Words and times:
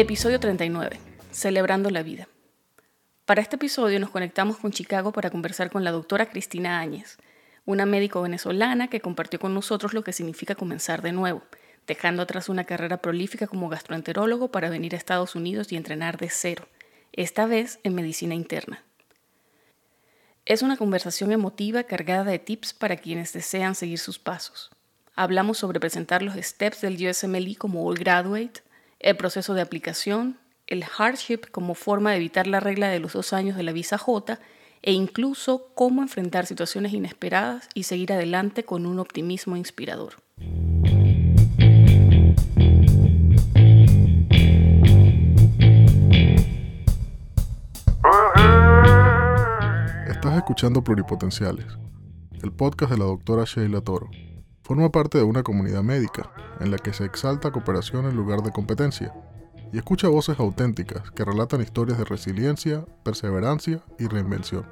Episodio 0.00 0.38
39. 0.38 1.00
Celebrando 1.32 1.90
la 1.90 2.04
vida. 2.04 2.28
Para 3.24 3.42
este 3.42 3.56
episodio 3.56 3.98
nos 3.98 4.10
conectamos 4.10 4.56
con 4.56 4.70
Chicago 4.70 5.10
para 5.10 5.28
conversar 5.28 5.70
con 5.72 5.82
la 5.82 5.90
doctora 5.90 6.30
Cristina 6.30 6.78
Áñez, 6.78 7.18
una 7.64 7.84
médico 7.84 8.22
venezolana 8.22 8.86
que 8.86 9.00
compartió 9.00 9.40
con 9.40 9.54
nosotros 9.54 9.94
lo 9.94 10.04
que 10.04 10.12
significa 10.12 10.54
comenzar 10.54 11.02
de 11.02 11.10
nuevo, 11.10 11.42
dejando 11.88 12.22
atrás 12.22 12.48
una 12.48 12.62
carrera 12.62 12.98
prolífica 12.98 13.48
como 13.48 13.68
gastroenterólogo 13.68 14.52
para 14.52 14.70
venir 14.70 14.94
a 14.94 14.98
Estados 14.98 15.34
Unidos 15.34 15.72
y 15.72 15.76
entrenar 15.76 16.16
de 16.16 16.30
cero, 16.30 16.68
esta 17.12 17.46
vez 17.46 17.80
en 17.82 17.96
medicina 17.96 18.36
interna. 18.36 18.84
Es 20.46 20.62
una 20.62 20.76
conversación 20.76 21.32
emotiva 21.32 21.82
cargada 21.82 22.22
de 22.22 22.38
tips 22.38 22.72
para 22.72 22.98
quienes 22.98 23.32
desean 23.32 23.74
seguir 23.74 23.98
sus 23.98 24.20
pasos. 24.20 24.70
Hablamos 25.16 25.58
sobre 25.58 25.80
presentar 25.80 26.22
los 26.22 26.36
steps 26.36 26.82
del 26.82 27.04
USMLE 27.04 27.56
como 27.56 27.84
All 27.84 27.98
Graduate, 27.98 28.62
el 29.00 29.16
proceso 29.16 29.54
de 29.54 29.60
aplicación, 29.60 30.38
el 30.66 30.84
hardship 30.84 31.50
como 31.50 31.74
forma 31.74 32.10
de 32.10 32.16
evitar 32.16 32.46
la 32.46 32.60
regla 32.60 32.88
de 32.88 32.98
los 32.98 33.12
dos 33.12 33.32
años 33.32 33.56
de 33.56 33.62
la 33.62 33.72
visa 33.72 33.98
J 33.98 34.38
e 34.82 34.92
incluso 34.92 35.72
cómo 35.74 36.02
enfrentar 36.02 36.46
situaciones 36.46 36.92
inesperadas 36.92 37.68
y 37.74 37.84
seguir 37.84 38.12
adelante 38.12 38.64
con 38.64 38.86
un 38.86 38.98
optimismo 38.98 39.56
inspirador. 39.56 40.14
Estás 50.08 50.36
escuchando 50.36 50.82
Pluripotenciales, 50.82 51.66
el 52.42 52.52
podcast 52.52 52.92
de 52.92 52.98
la 52.98 53.04
doctora 53.04 53.44
Sheila 53.44 53.80
Toro. 53.80 54.10
Forma 54.68 54.90
parte 54.90 55.16
de 55.16 55.24
una 55.24 55.42
comunidad 55.42 55.82
médica 55.82 56.30
en 56.60 56.70
la 56.70 56.76
que 56.76 56.92
se 56.92 57.06
exalta 57.06 57.50
cooperación 57.50 58.04
en 58.04 58.14
lugar 58.14 58.42
de 58.42 58.50
competencia 58.50 59.14
y 59.72 59.78
escucha 59.78 60.08
voces 60.08 60.38
auténticas 60.38 61.10
que 61.12 61.24
relatan 61.24 61.62
historias 61.62 61.96
de 61.96 62.04
resiliencia, 62.04 62.84
perseverancia 63.02 63.80
y 63.98 64.06
reinvención. 64.08 64.66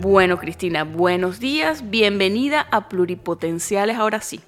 Bueno, 0.00 0.38
Cristina, 0.38 0.84
buenos 0.84 1.40
días, 1.40 1.90
bienvenida 1.90 2.66
a 2.70 2.88
Pluripotenciales 2.88 3.98
ahora 3.98 4.22
sí. 4.22 4.40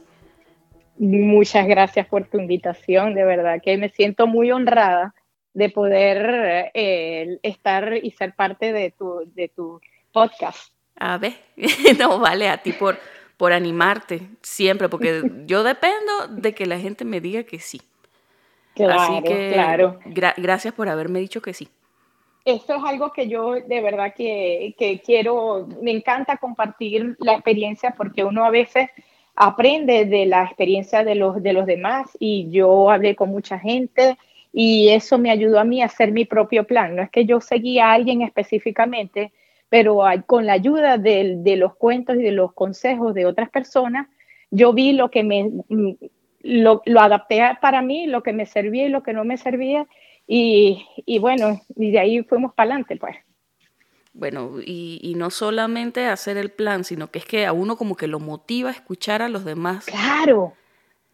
Muchas 0.96 1.66
gracias 1.66 2.06
por 2.06 2.24
tu 2.24 2.38
invitación, 2.38 3.12
de 3.12 3.24
verdad 3.24 3.60
que 3.62 3.76
me 3.76 3.90
siento 3.90 4.26
muy 4.26 4.50
honrada 4.50 5.14
de 5.54 5.68
poder 5.68 6.70
eh, 6.74 7.38
estar 7.42 7.94
y 8.02 8.10
ser 8.12 8.34
parte 8.34 8.72
de 8.72 8.90
tu, 8.90 9.30
de 9.34 9.48
tu 9.48 9.80
podcast. 10.12 10.72
A 10.96 11.18
ver, 11.18 11.34
no 11.98 12.18
vale 12.18 12.48
a 12.48 12.58
ti 12.58 12.72
por, 12.72 12.98
por 13.36 13.52
animarte 13.52 14.20
siempre, 14.42 14.88
porque 14.88 15.22
yo 15.46 15.62
dependo 15.62 16.28
de 16.28 16.54
que 16.54 16.66
la 16.66 16.78
gente 16.78 17.04
me 17.04 17.20
diga 17.20 17.42
que 17.44 17.58
sí. 17.58 17.80
Claro, 18.74 19.00
Así 19.00 19.22
que 19.22 19.50
claro. 19.52 19.98
gracias 20.36 20.72
por 20.72 20.88
haberme 20.88 21.20
dicho 21.20 21.42
que 21.42 21.52
sí. 21.52 21.68
Esto 22.44 22.74
es 22.74 22.82
algo 22.84 23.12
que 23.12 23.28
yo 23.28 23.52
de 23.54 23.80
verdad 23.80 24.14
que, 24.16 24.74
que 24.78 25.00
quiero, 25.00 25.68
me 25.80 25.92
encanta 25.92 26.38
compartir 26.38 27.16
la 27.20 27.34
experiencia 27.34 27.94
porque 27.96 28.24
uno 28.24 28.44
a 28.44 28.50
veces 28.50 28.88
aprende 29.36 30.06
de 30.06 30.26
la 30.26 30.44
experiencia 30.44 31.04
de 31.04 31.14
los, 31.14 31.42
de 31.42 31.52
los 31.52 31.66
demás 31.66 32.10
y 32.18 32.50
yo 32.50 32.90
hablé 32.90 33.14
con 33.14 33.30
mucha 33.30 33.58
gente 33.58 34.18
y 34.52 34.90
eso 34.90 35.18
me 35.18 35.30
ayudó 35.30 35.58
a 35.58 35.64
mí 35.64 35.82
a 35.82 35.86
hacer 35.86 36.12
mi 36.12 36.24
propio 36.24 36.64
plan. 36.64 36.94
No 36.94 37.02
es 37.02 37.10
que 37.10 37.24
yo 37.24 37.40
seguía 37.40 37.86
a 37.86 37.94
alguien 37.94 38.22
específicamente, 38.22 39.32
pero 39.70 40.02
con 40.26 40.44
la 40.44 40.52
ayuda 40.52 40.98
de, 40.98 41.56
los 41.56 41.74
cuentos 41.76 42.16
y 42.16 42.22
de 42.22 42.32
los 42.32 42.52
consejos 42.52 43.14
de 43.14 43.24
otras 43.24 43.48
personas, 43.48 44.08
yo 44.50 44.74
vi 44.74 44.92
lo 44.92 45.10
que 45.10 45.24
me, 45.24 45.44
mm, 45.44 45.92
lo, 46.42 46.82
adapté 46.98 47.40
para 47.62 47.80
mí, 47.80 48.06
lo 48.06 48.22
que 48.22 48.34
me 48.34 48.44
servía 48.44 48.84
y 48.84 48.90
lo 48.90 49.02
que 49.02 49.14
no 49.14 49.24
me 49.24 49.38
servía, 49.38 49.86
y, 50.26 51.18
bueno, 51.20 51.60
y 51.74 51.90
de 51.90 51.98
ahí 51.98 52.22
fuimos 52.22 52.54
para 52.54 52.70
adelante, 52.70 52.96
pues. 52.96 53.16
Bueno, 54.14 54.60
y, 54.64 55.00
y, 55.02 55.14
no 55.14 55.30
solamente 55.30 56.06
hacer 56.06 56.36
el 56.36 56.50
plan, 56.50 56.84
sino 56.84 57.10
que 57.10 57.18
es 57.18 57.24
que 57.24 57.46
a 57.46 57.52
uno 57.52 57.76
como 57.76 57.96
que 57.96 58.06
lo 58.06 58.20
motiva 58.20 58.68
a 58.68 58.72
escuchar 58.72 59.22
a 59.22 59.28
los 59.28 59.44
demás. 59.44 59.86
Claro, 59.86 60.52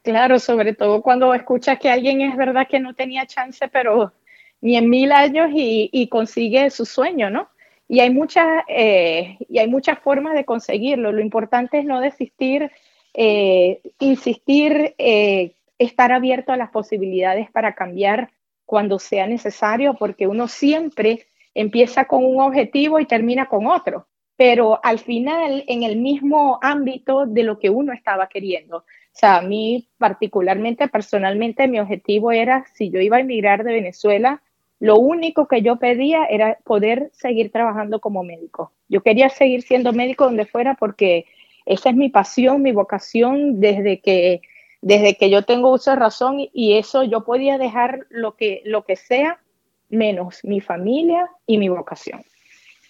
claro, 0.02 0.38
sobre 0.38 0.74
todo 0.74 1.02
cuando 1.02 1.34
escuchas 1.34 1.78
que 1.78 1.90
alguien 1.90 2.20
es 2.20 2.36
verdad 2.36 2.66
que 2.68 2.80
no 2.80 2.94
tenía 2.94 3.26
chance, 3.26 3.68
pero 3.68 4.12
ni 4.60 4.76
en 4.76 4.88
mil 4.90 5.12
años 5.12 5.50
y, 5.52 6.08
consigue 6.08 6.70
su 6.70 6.84
sueño, 6.84 7.30
¿no? 7.30 7.48
Y 7.86 8.00
hay, 8.00 8.10
muchas, 8.10 8.64
eh, 8.68 9.38
y 9.48 9.58
hay 9.58 9.68
muchas 9.68 9.98
formas 10.00 10.34
de 10.34 10.44
conseguirlo. 10.44 11.12
Lo 11.12 11.20
importante 11.20 11.78
es 11.78 11.84
no 11.84 12.00
desistir, 12.00 12.70
eh, 13.14 13.80
insistir, 13.98 14.94
eh, 14.98 15.54
estar 15.78 16.12
abierto 16.12 16.52
a 16.52 16.56
las 16.56 16.70
posibilidades 16.70 17.50
para 17.50 17.74
cambiar 17.74 18.30
cuando 18.66 18.98
sea 18.98 19.26
necesario, 19.26 19.94
porque 19.94 20.26
uno 20.26 20.48
siempre 20.48 21.26
empieza 21.54 22.04
con 22.04 22.24
un 22.24 22.40
objetivo 22.40 23.00
y 23.00 23.06
termina 23.06 23.46
con 23.46 23.66
otro, 23.66 24.06
pero 24.36 24.78
al 24.84 24.98
final 24.98 25.64
en 25.66 25.82
el 25.82 25.96
mismo 25.96 26.58
ámbito 26.62 27.26
de 27.26 27.42
lo 27.42 27.58
que 27.58 27.70
uno 27.70 27.92
estaba 27.92 28.28
queriendo. 28.28 28.84
Sea, 29.18 29.38
a 29.38 29.42
mí 29.42 29.88
particularmente, 29.98 30.86
personalmente, 30.86 31.66
mi 31.66 31.80
objetivo 31.80 32.30
era, 32.30 32.64
si 32.74 32.88
yo 32.88 33.00
iba 33.00 33.16
a 33.16 33.20
emigrar 33.20 33.64
de 33.64 33.72
Venezuela, 33.72 34.42
lo 34.78 34.96
único 34.96 35.48
que 35.48 35.60
yo 35.60 35.74
pedía 35.74 36.24
era 36.26 36.56
poder 36.62 37.10
seguir 37.12 37.50
trabajando 37.50 37.98
como 37.98 38.22
médico. 38.22 38.70
Yo 38.88 39.02
quería 39.02 39.28
seguir 39.28 39.62
siendo 39.62 39.92
médico 39.92 40.26
donde 40.26 40.46
fuera 40.46 40.74
porque 40.74 41.26
esa 41.66 41.90
es 41.90 41.96
mi 41.96 42.10
pasión, 42.10 42.62
mi 42.62 42.70
vocación 42.70 43.58
desde 43.58 44.00
que, 44.00 44.40
desde 44.82 45.16
que 45.16 45.30
yo 45.30 45.42
tengo 45.42 45.72
uso 45.72 45.90
de 45.90 45.96
razón 45.96 46.36
y 46.52 46.74
eso 46.74 47.02
yo 47.02 47.24
podía 47.24 47.58
dejar 47.58 48.06
lo 48.10 48.36
que, 48.36 48.62
lo 48.66 48.84
que 48.84 48.94
sea 48.94 49.40
menos 49.88 50.44
mi 50.44 50.60
familia 50.60 51.28
y 51.44 51.58
mi 51.58 51.68
vocación. 51.68 52.22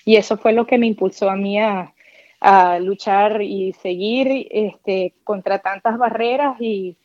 Y 0.04 0.16
eso 0.16 0.36
fue 0.36 0.52
lo 0.52 0.66
que 0.66 0.76
me 0.76 0.86
impulsó 0.86 1.30
a 1.30 1.36
mí 1.36 1.58
a, 1.58 1.94
a 2.40 2.78
luchar 2.78 3.42
y 3.42 3.72
seguir 3.72 4.46
este, 4.50 5.14
contra 5.24 5.58
tantas 5.58 5.98
barreras 5.98 6.56
y, 6.60 6.96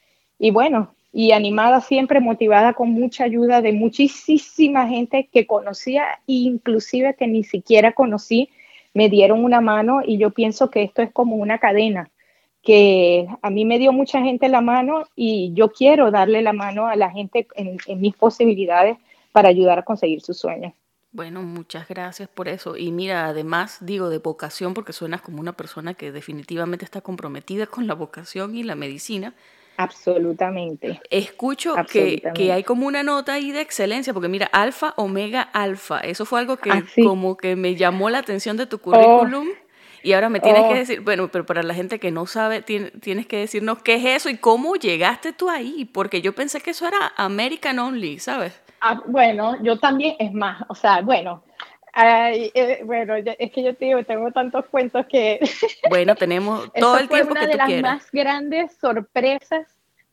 bueno, 0.51 0.93
y 1.11 1.31
animada 1.31 1.81
siempre, 1.81 2.19
motivada 2.19 2.73
con 2.73 2.91
mucha 2.91 3.23
ayuda 3.23 3.61
de 3.61 3.73
muchísima 3.73 4.87
gente 4.87 5.29
que 5.31 5.47
conocía 5.47 6.05
inclusive 6.27 7.15
que 7.15 7.27
ni 7.27 7.43
siquiera 7.43 7.93
conocí, 7.93 8.49
me 8.93 9.09
dieron 9.09 9.43
una 9.43 9.61
mano 9.61 10.01
y 10.05 10.17
yo 10.17 10.31
pienso 10.31 10.69
que 10.69 10.83
esto 10.83 11.01
es 11.01 11.11
como 11.11 11.35
una 11.35 11.57
cadena, 11.57 12.11
que 12.61 13.27
a 13.41 13.49
mí 13.49 13.65
me 13.65 13.79
dio 13.79 13.91
mucha 13.91 14.21
gente 14.21 14.49
la 14.49 14.61
mano 14.61 15.05
y 15.15 15.51
yo 15.53 15.71
quiero 15.71 16.11
darle 16.11 16.41
la 16.41 16.53
mano 16.53 16.87
a 16.87 16.95
la 16.95 17.09
gente 17.09 17.47
en, 17.55 17.77
en 17.87 18.01
mis 18.01 18.15
posibilidades 18.15 18.97
para 19.31 19.49
ayudar 19.49 19.79
a 19.79 19.83
conseguir 19.83 20.21
sus 20.21 20.37
sueños. 20.37 20.73
Bueno, 21.13 21.41
muchas 21.43 21.87
gracias 21.87 22.27
por 22.27 22.49
eso. 22.49 22.75
Y 22.75 22.91
mira, 22.91 23.27
además 23.27 23.77
digo 23.81 24.09
de 24.09 24.17
vocación 24.17 24.73
porque 24.73 24.91
suenas 24.91 25.21
como 25.21 25.39
una 25.39 25.53
persona 25.53 25.93
que 25.93 26.11
definitivamente 26.11 26.83
está 26.83 27.01
comprometida 27.01 27.67
con 27.67 27.87
la 27.87 27.93
vocación 27.93 28.55
y 28.55 28.63
la 28.63 28.75
medicina 28.75 29.33
Absolutamente. 29.77 31.01
Escucho 31.09 31.75
Que, 31.91 32.21
que, 32.35 32.51
hay 32.51 32.63
como 32.63 32.85
una 32.85 33.03
nota 33.03 33.33
ahí 33.33 33.51
de 33.51 33.61
excelencia, 33.61 34.13
porque 34.13 34.27
mira, 34.27 34.45
alfa, 34.47 34.93
omega, 34.97 35.41
alfa, 35.41 35.99
eso 35.99 36.25
fue 36.25 36.39
algo 36.39 36.57
que 36.57 36.71
como 37.03 37.37
que 37.37 37.55
me 37.55 37.75
llamó 37.75 38.09
la 38.09 38.19
atención 38.19 38.57
de 38.57 38.67
tu 38.67 38.79
currículum. 38.79 39.47
Oh. 39.49 39.63
Y 40.03 40.11
ahora 40.13 40.27
me 40.27 40.41
tienes 40.41 40.63
que 40.63 40.73
oh. 40.73 40.77
decir, 40.77 41.01
bueno, 41.01 41.29
pero 41.31 41.45
para 41.45 41.63
la 41.63 41.73
gente 41.73 41.97
que 41.97 42.11
no 42.11 42.27
sabe, 42.27 42.61
tienes 42.61 43.25
que 43.25 43.37
decirnos 43.37 43.81
qué 43.81 43.95
es 43.95 44.05
eso 44.05 44.29
y 44.29 44.37
cómo 44.37 44.75
llegaste 44.75 45.33
tú 45.33 45.49
ahí, 45.49 45.85
porque 45.85 46.21
yo 46.21 46.35
pensé 46.35 46.59
que 46.61 46.71
eso 46.71 46.87
era 46.87 47.13
American 47.15 47.79
Only, 47.79 48.19
¿sabes? 48.19 48.53
Ah, 48.85 49.01
bueno, 49.05 49.63
yo 49.63 49.79
también, 49.79 50.17
es 50.19 50.33
más, 50.33 50.61
o 50.67 50.75
sea, 50.75 50.99
bueno, 50.99 51.41
eh, 51.95 52.81
bueno, 52.83 53.15
es 53.15 53.51
que 53.53 53.63
yo 53.63 53.73
te 53.77 53.85
digo, 53.85 54.03
tengo 54.03 54.29
tantos 54.33 54.65
cuentos 54.65 55.05
que... 55.05 55.39
Bueno, 55.89 56.15
tenemos 56.15 56.69
todo 56.73 56.97
el 56.97 57.07
tiempo 57.07 57.33
que 57.33 57.39
tú 57.39 57.45
una 57.45 57.47
de 57.47 57.55
las 57.55 57.81
más 57.81 58.11
grandes 58.11 58.73
sorpresas 58.73 59.67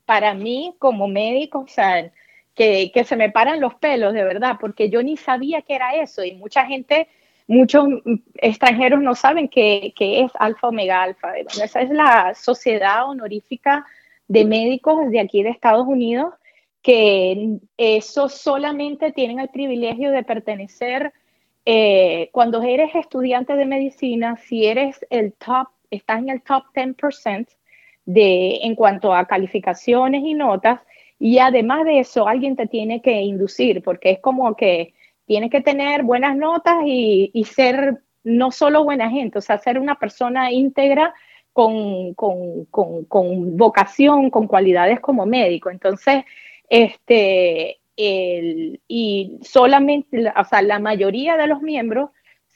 para 0.04 0.34
mí 0.34 0.76
como 0.78 1.08
médico, 1.08 1.58
o 1.58 1.66
sea, 1.66 2.12
que, 2.54 2.92
que, 2.94 3.02
se 3.02 3.16
me 3.16 3.28
paran 3.28 3.60
los 3.60 3.74
pelos, 3.74 4.14
de 4.14 4.22
verdad, 4.22 4.58
porque 4.60 4.88
yo 4.88 5.02
ni 5.02 5.16
sabía 5.16 5.62
que 5.62 5.74
era 5.74 5.96
eso 5.96 6.22
y 6.22 6.36
mucha 6.36 6.64
gente, 6.64 7.08
muchos 7.48 7.88
extranjeros 8.34 9.02
no 9.02 9.16
saben 9.16 9.48
qué, 9.48 9.92
es 9.98 10.30
alfa 10.38 10.68
omega 10.68 11.02
alfa. 11.02 11.36
esa 11.38 11.80
es 11.80 11.90
la 11.90 12.34
sociedad 12.36 13.08
honorífica 13.08 13.84
de 14.28 14.44
médicos 14.44 15.10
de 15.10 15.18
aquí 15.18 15.42
de 15.42 15.50
Estados 15.50 15.88
Unidos 15.88 16.34
que 16.82 17.58
eso 17.76 18.28
solamente 18.28 19.12
tienen 19.12 19.38
el 19.38 19.48
privilegio 19.48 20.10
de 20.10 20.22
pertenecer 20.22 21.12
eh, 21.66 22.30
cuando 22.32 22.62
eres 22.62 22.94
estudiante 22.94 23.54
de 23.54 23.66
medicina, 23.66 24.36
si 24.36 24.66
eres 24.66 25.04
el 25.10 25.34
top, 25.34 25.68
estás 25.90 26.20
en 26.20 26.30
el 26.30 26.42
top 26.42 26.64
10% 26.74 27.46
de, 28.06 28.60
en 28.62 28.74
cuanto 28.74 29.14
a 29.14 29.26
calificaciones 29.26 30.22
y 30.24 30.34
notas, 30.34 30.80
y 31.18 31.38
además 31.38 31.84
de 31.84 32.00
eso, 32.00 32.26
alguien 32.26 32.56
te 32.56 32.66
tiene 32.66 33.02
que 33.02 33.20
inducir, 33.20 33.82
porque 33.82 34.10
es 34.12 34.20
como 34.20 34.56
que 34.56 34.94
tienes 35.26 35.50
que 35.50 35.60
tener 35.60 36.02
buenas 36.02 36.36
notas 36.36 36.76
y, 36.86 37.44
ser 37.44 38.02
no 38.24 38.50
solo 38.50 38.84
buena 38.84 39.10
gente, 39.10 39.38
o 39.38 39.42
sea, 39.42 39.58
ser 39.58 39.78
una 39.78 39.96
persona 39.96 40.50
íntegra 40.50 41.14
con, 41.52 42.16
vocación, 43.56 44.30
con 44.30 44.46
cualidades 44.46 44.98
como 45.00 45.26
médico. 45.26 45.70
Entonces, 45.70 46.24
este, 46.70 47.80
y 47.96 49.38
solamente, 49.42 50.32
o 50.34 50.44
sea, 50.44 50.62
la 50.62 50.78
mayoría 50.78 51.36
de 51.36 51.46
los 51.46 51.60
miembros 51.60 52.10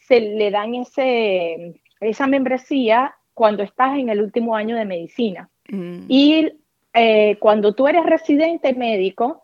se 0.07 0.21
le 0.21 0.51
dan 0.51 0.75
ese, 0.75 1.81
esa 2.01 2.27
membresía 2.27 3.15
cuando 3.35 3.63
estás 3.63 3.99
en 3.99 4.09
el 4.09 4.23
último 4.23 4.57
año 4.57 4.77
de 4.77 4.85
medicina. 4.85 5.51
Mm. 5.69 6.05
Y 6.09 6.53
eh, 6.95 7.37
cuando 7.41 7.75
tú 7.75 7.89
eres 7.89 8.07
residente 8.07 8.73
médico, 8.75 9.43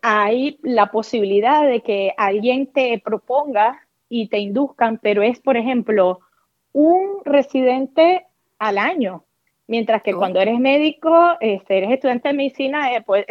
hay 0.00 0.58
la 0.62 0.90
posibilidad 0.90 1.64
de 1.64 1.80
que 1.80 2.12
alguien 2.16 2.66
te 2.66 3.00
proponga 3.04 3.86
y 4.08 4.28
te 4.28 4.38
induzcan, 4.38 4.98
pero 5.00 5.22
es, 5.22 5.38
por 5.38 5.56
ejemplo, 5.56 6.20
un 6.72 7.22
residente 7.24 8.26
al 8.58 8.78
año. 8.78 9.24
Mientras 9.72 10.02
que 10.02 10.12
oh. 10.12 10.18
cuando 10.18 10.38
eres 10.38 10.60
médico, 10.60 11.38
este, 11.40 11.78
eres 11.78 11.92
estudiante 11.92 12.28
de 12.28 12.34
medicina, 12.34 12.94
eh, 12.94 13.00
pues, 13.00 13.24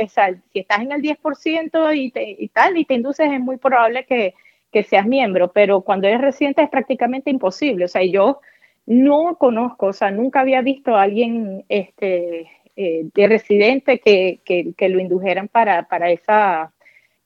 si 0.51 0.59
estás 0.59 0.79
en 0.79 0.91
el 0.91 0.99
10% 0.99 1.95
y, 1.95 2.11
y 2.15 2.47
tal, 2.47 2.77
y 2.77 2.85
te 2.85 2.95
induces, 2.95 3.31
es 3.31 3.39
muy 3.39 3.57
probable 3.57 4.05
que, 4.05 4.33
que 4.71 4.81
seas 4.81 5.05
miembro, 5.05 5.51
pero 5.51 5.81
cuando 5.81 6.07
eres 6.07 6.19
residente 6.19 6.63
es 6.63 6.69
prácticamente 6.69 7.29
imposible. 7.29 7.85
O 7.85 7.87
sea, 7.87 8.03
yo 8.03 8.39
no 8.87 9.37
conozco, 9.37 9.85
o 9.85 9.93
sea, 9.93 10.09
nunca 10.09 10.39
había 10.39 10.63
visto 10.63 10.95
a 10.95 11.03
alguien 11.03 11.63
este, 11.69 12.49
eh, 12.75 13.05
de 13.13 13.27
residente 13.27 13.99
que, 13.99 14.39
que, 14.43 14.89
lo 14.89 14.99
indujeran 14.99 15.47
para, 15.47 15.83
para 15.83 16.09
esa 16.09 16.73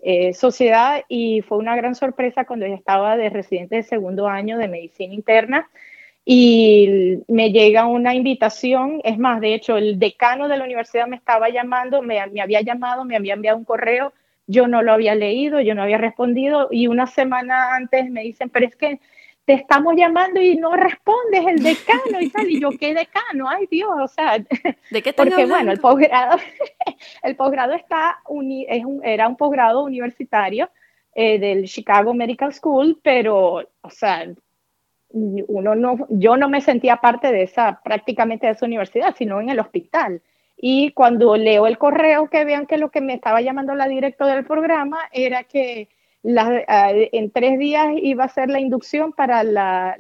eh, 0.01 0.33
sociedad 0.33 1.03
y 1.07 1.39
fue 1.39 1.57
una 1.57 1.77
gran 1.77 1.95
sorpresa 1.95 2.44
cuando 2.44 2.68
yo 2.68 2.73
estaba 2.73 3.15
de 3.15 3.29
residente 3.29 3.77
de 3.77 3.83
segundo 3.83 4.27
año 4.27 4.57
de 4.57 4.68
medicina 4.68 5.13
interna 5.13 5.69
y 6.25 7.19
me 7.27 7.51
llega 7.51 7.86
una 7.86 8.16
invitación, 8.16 9.00
es 9.04 9.19
más, 9.19 9.39
de 9.39 9.54
hecho, 9.54 9.77
el 9.77 10.00
decano 10.00 10.48
de 10.48 10.57
la 10.57 10.63
universidad 10.63 11.06
me 11.07 11.16
estaba 11.16 11.50
llamando, 11.50 12.01
me, 12.01 12.25
me 12.27 12.42
había 12.42 12.62
llamado, 12.62 13.06
me 13.06 13.16
había 13.16 13.36
enviado 13.36 13.57
un 13.57 13.66
correo, 13.66 14.12
yo 14.48 14.68
no 14.68 14.81
lo 14.81 14.92
había 14.94 15.13
leído, 15.13 15.62
yo 15.62 15.75
no 15.75 15.83
había 15.83 16.00
respondido 16.00 16.68
y 16.72 16.88
una 16.88 17.06
semana 17.06 17.75
antes 17.75 18.10
me 18.10 18.24
dicen, 18.24 18.50
pero 18.50 18.66
es 18.66 18.75
que 18.75 19.00
te 19.45 19.54
estamos 19.54 19.94
llamando 19.95 20.42
y 20.42 20.56
no 20.57 20.75
respondes 20.75 21.45
el 21.48 21.62
decano 21.62 22.19
y 22.19 22.30
tal. 22.30 22.50
Y 22.50 22.60
yo, 22.60 22.71
¿qué 22.71 22.95
decano? 22.95 23.48
Ay, 23.48 23.68
Dios, 23.69 23.92
o 23.95 24.07
sea. 24.07 24.39
¿De 24.89 25.01
qué 25.04 25.13
Porque, 25.13 25.45
bueno, 25.45 25.71
el 25.71 25.80
posgrado, 25.80 26.38
el 27.24 27.36
posgrado 27.36 27.74
está 27.74 28.19
es 28.68 28.86
un, 28.86 29.06
era 29.06 29.28
un 29.28 29.38
posgrado 29.38 29.83
universitario 29.83 30.69
eh, 31.13 31.38
del 31.38 31.66
Chicago 31.66 32.13
Medical 32.13 32.54
School, 32.54 33.00
pero, 33.04 33.69
o 33.81 33.89
sea, 33.89 34.25
uno 35.15 35.75
no, 35.75 36.07
yo 36.09 36.38
no 36.38 36.50
me 36.50 36.62
sentía 36.62 36.97
parte 36.97 37.31
de 37.31 37.44
esa, 37.44 37.81
prácticamente 37.83 38.47
de 38.47 38.53
esa 38.53 38.65
universidad, 38.65 39.15
sino 39.17 39.39
en 39.39 39.50
el 39.50 39.59
hospital. 39.59 40.21
Y 40.57 40.91
cuando 40.91 41.35
leo 41.38 41.67
el 41.67 41.77
correo 41.77 42.29
que 42.29 42.45
vean 42.45 42.65
que 42.65 42.77
lo 42.77 42.91
que 42.91 43.01
me 43.01 43.13
estaba 43.13 43.41
llamando 43.41 43.75
la 43.75 43.88
directora 43.88 44.35
del 44.35 44.45
programa 44.45 45.00
era 45.12 45.44
que 45.44 45.89
Ah, 46.67 46.91
en 46.91 47.29
tres 47.29 47.59
días 47.59 47.88
iba 48.01 48.23
a 48.23 48.29
ser 48.29 48.50
la 48.50 48.59
inducción 48.59 49.13
para 49.13 49.41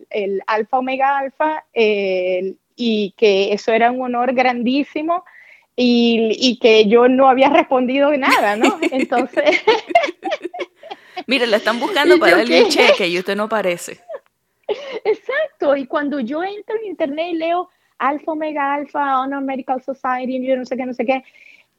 el 0.09 0.41
alfa 0.47 0.77
omega 0.79 1.19
alfa 1.19 1.63
y 1.73 3.13
que 3.15 3.53
eso 3.53 3.71
era 3.71 3.91
un 3.91 4.01
honor 4.01 4.33
grandísimo 4.33 5.23
y, 5.75 6.57
que 6.61 6.87
yo 6.87 7.07
no 7.07 7.29
había 7.29 7.49
respondido 7.49 8.11
nada, 8.17 8.55
¿no? 8.55 8.79
Entonces... 8.91 9.61
Mire, 11.27 11.47
le 11.47 11.57
están 11.57 11.79
buscando 11.79 12.17
para 12.19 12.37
darle 12.37 12.59
el 12.59 12.69
cheque 12.69 13.07
y 13.07 13.19
usted 13.19 13.35
no 13.35 13.43
aparece. 13.43 13.99
Exacto, 15.03 15.75
y 15.75 15.85
cuando 15.87 16.19
yo 16.19 16.43
entro 16.43 16.75
en 16.77 16.85
internet 16.85 17.27
y 17.31 17.37
leo 17.37 17.69
Alfa 17.97 18.31
Omega 18.31 18.73
Alfa, 18.73 19.21
Honor 19.21 19.41
Medical 19.41 19.81
Society, 19.81 20.45
yo 20.45 20.57
no 20.57 20.65
sé 20.65 20.75
qué, 20.75 20.85
no 20.85 20.93
sé 20.93 21.05
qué, 21.05 21.23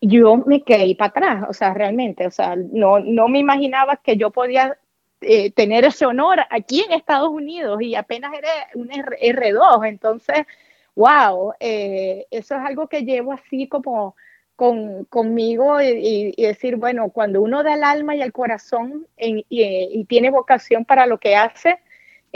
yo 0.00 0.36
me 0.36 0.62
quedé 0.62 0.94
para 0.94 1.08
atrás, 1.08 1.44
o 1.48 1.52
sea, 1.52 1.74
realmente, 1.74 2.26
o 2.26 2.30
sea, 2.30 2.56
no, 2.56 3.00
no 3.00 3.28
me 3.28 3.38
imaginaba 3.38 3.96
que 3.96 4.16
yo 4.16 4.30
podía 4.30 4.78
eh, 5.22 5.50
tener 5.52 5.84
ese 5.84 6.06
honor 6.06 6.40
aquí 6.50 6.82
en 6.82 6.92
Estados 6.92 7.30
Unidos 7.30 7.80
y 7.80 7.94
apenas 7.94 8.32
era 8.34 8.50
un 8.74 8.90
R 8.92 9.52
2 9.52 9.84
entonces, 9.84 10.46
wow, 10.94 11.54
eh, 11.60 12.26
eso 12.30 12.54
es 12.54 12.60
algo 12.60 12.88
que 12.88 13.04
llevo 13.04 13.32
así 13.32 13.66
como 13.68 14.14
con, 14.56 15.04
conmigo 15.04 15.80
y, 15.80 16.34
decir, 16.36 16.76
bueno, 16.76 17.10
cuando 17.10 17.42
uno 17.42 17.62
da 17.62 17.74
el 17.74 17.84
alma 17.84 18.16
y 18.16 18.22
el 18.22 18.32
corazón 18.32 19.06
y, 19.18 20.04
tiene 20.04 20.30
vocación 20.30 20.84
para 20.84 21.06
lo 21.06 21.18
que 21.18 21.36
hace, 21.36 21.78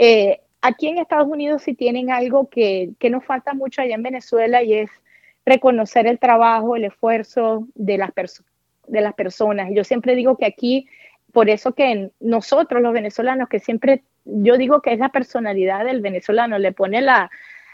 eh, 0.03 0.41
aquí 0.63 0.87
en 0.87 0.97
Estados 0.97 1.27
Unidos 1.27 1.61
sí 1.61 1.75
tienen 1.75 2.09
algo 2.09 2.49
que, 2.49 2.89
que 2.97 3.11
nos 3.11 3.23
falta 3.23 3.53
mucho 3.53 3.83
allá 3.83 3.93
en 3.93 4.01
Venezuela 4.01 4.63
y 4.63 4.73
es 4.73 4.89
reconocer 5.45 6.07
el 6.07 6.17
trabajo, 6.17 6.75
el 6.75 6.85
esfuerzo 6.85 7.67
de 7.75 7.99
las, 7.99 8.09
de 8.87 9.01
las 9.01 9.13
personas. 9.13 9.69
Yo 9.71 9.83
siempre 9.83 10.15
digo 10.15 10.37
que 10.37 10.47
aquí, 10.47 10.87
por 11.31 11.51
eso 11.51 11.73
que 11.73 12.09
nosotros 12.19 12.81
los 12.81 12.93
venezolanos, 12.93 13.47
que 13.47 13.59
siempre, 13.59 14.01
yo 14.25 14.57
digo 14.57 14.81
que 14.81 14.93
es 14.93 14.97
la 14.97 15.09
personalidad 15.09 15.85
del 15.85 16.01
venezolano, 16.01 16.57
le 16.57 16.71
pone 16.71 17.03
la, 17.03 17.29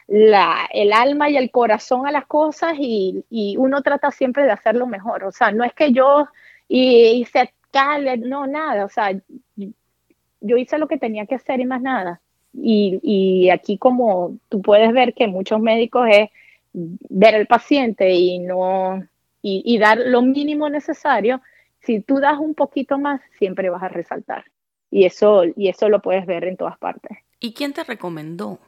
el 0.09 0.91
alma 0.91 1.29
y 1.29 1.37
el 1.37 1.49
corazón 1.49 2.07
a 2.07 2.11
las 2.11 2.25
cosas 2.25 2.73
y, 2.77 3.23
y, 3.29 3.55
uno 3.55 3.81
trata 3.83 4.11
siempre 4.11 4.43
de 4.43 4.51
hacerlo 4.51 4.85
mejor. 4.85 5.23
O 5.23 5.31
sea, 5.31 5.51
no 5.51 5.63
es 5.63 5.71
que 5.71 5.93
yo 5.93 6.27
hice 6.67 7.53
cale, 7.71 8.17
no, 8.17 8.47
nada. 8.47 8.83
O 8.83 8.89
sea, 8.89 9.11
yo 10.41 10.57
hice 10.57 10.77
lo 10.77 10.87
que 10.87 10.97
tenía 10.97 11.25
que 11.25 11.35
hacer 11.35 11.59
y 11.59 11.65
más 11.65 11.81
nada. 11.81 12.21
Y, 12.53 12.99
y 13.03 13.49
aquí 13.49 13.77
como 13.77 14.37
tú 14.49 14.61
puedes 14.61 14.91
ver 14.93 15.13
que 15.13 15.27
muchos 15.27 15.59
médicos 15.59 16.07
es 16.11 16.29
ver 16.73 17.35
al 17.35 17.47
paciente 17.47 18.13
y 18.13 18.39
no 18.39 19.03
y, 19.41 19.77
dar 19.77 19.99
lo 19.99 20.21
mínimo 20.21 20.69
necesario, 20.69 21.41
si 21.79 22.01
tú 22.01 22.19
das 22.19 22.37
un 22.37 22.53
poquito 22.53 22.97
más, 22.97 23.21
siempre 23.37 23.69
vas 23.69 23.83
a 23.83 23.87
resaltar. 23.87 24.45
Y 24.91 25.05
eso, 25.05 25.43
y 25.55 25.69
eso 25.69 25.87
lo 25.89 26.01
puedes 26.01 26.25
ver 26.25 26.43
en 26.43 26.57
todas 26.57 26.77
partes. 26.77 27.17
¿Y 27.39 27.53
quién 27.53 27.71
te 27.71 27.83
recomendó? 27.83 28.59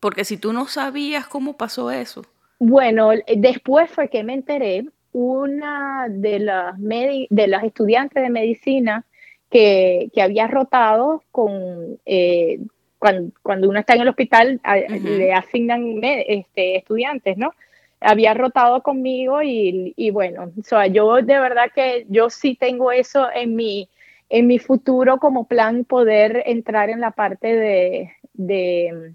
Porque 0.00 0.24
si 0.24 0.38
tú 0.38 0.52
no 0.52 0.66
sabías 0.66 1.26
cómo 1.26 1.56
pasó 1.56 1.90
eso. 1.90 2.24
Bueno, 2.58 3.10
después 3.36 3.90
fue 3.90 4.08
que 4.08 4.24
me 4.24 4.34
enteré, 4.34 4.86
una 5.12 6.06
de 6.08 6.38
las, 6.38 6.78
de 6.78 7.46
las 7.46 7.64
estudiantes 7.64 8.22
de 8.22 8.30
medicina 8.30 9.04
que, 9.50 10.10
que 10.12 10.22
había 10.22 10.46
rotado 10.46 11.22
con, 11.30 11.98
eh, 12.06 12.60
cuando, 12.98 13.68
uno 13.68 13.78
está 13.78 13.94
en 13.94 14.02
el 14.02 14.08
hospital, 14.08 14.60
le 15.02 15.32
asignan 15.32 16.00
este, 16.02 16.76
estudiantes, 16.76 17.36
¿no? 17.38 17.54
Había 18.00 18.34
rotado 18.34 18.82
conmigo 18.82 19.40
y, 19.42 20.10
bueno, 20.10 20.52
o 20.58 20.62
sea, 20.62 20.86
yo 20.86 21.16
de 21.16 21.38
verdad 21.38 21.70
que 21.74 22.06
yo 22.08 22.30
sí 22.30 22.54
tengo 22.54 22.92
eso 22.92 23.28
en 23.32 23.56
mi, 23.56 23.88
en 24.28 24.46
mi 24.46 24.58
futuro 24.58 25.18
como 25.18 25.46
plan 25.46 25.84
poder 25.84 26.42
entrar 26.46 26.90
en 26.90 27.00
la 27.00 27.10
parte 27.10 27.56
de, 27.56 28.12
de 28.34 29.14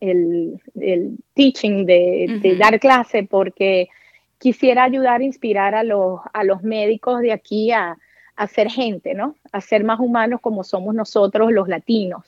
el, 0.00 1.18
teaching, 1.34 1.84
de, 1.84 2.56
dar 2.58 2.78
clase, 2.80 3.24
porque 3.24 3.88
quisiera 4.38 4.84
ayudar 4.84 5.20
a 5.20 5.24
inspirar 5.24 5.74
a 5.74 5.82
los, 5.82 6.20
a 6.32 6.44
los 6.44 6.62
médicos 6.62 7.20
de 7.20 7.32
aquí 7.32 7.72
a, 7.72 7.98
a 8.38 8.46
ser 8.46 8.70
gente, 8.70 9.14
¿no? 9.14 9.34
A 9.50 9.60
ser 9.60 9.82
más 9.82 9.98
humanos 9.98 10.40
como 10.40 10.62
somos 10.62 10.94
nosotros 10.94 11.50
los 11.52 11.68
latinos. 11.68 12.24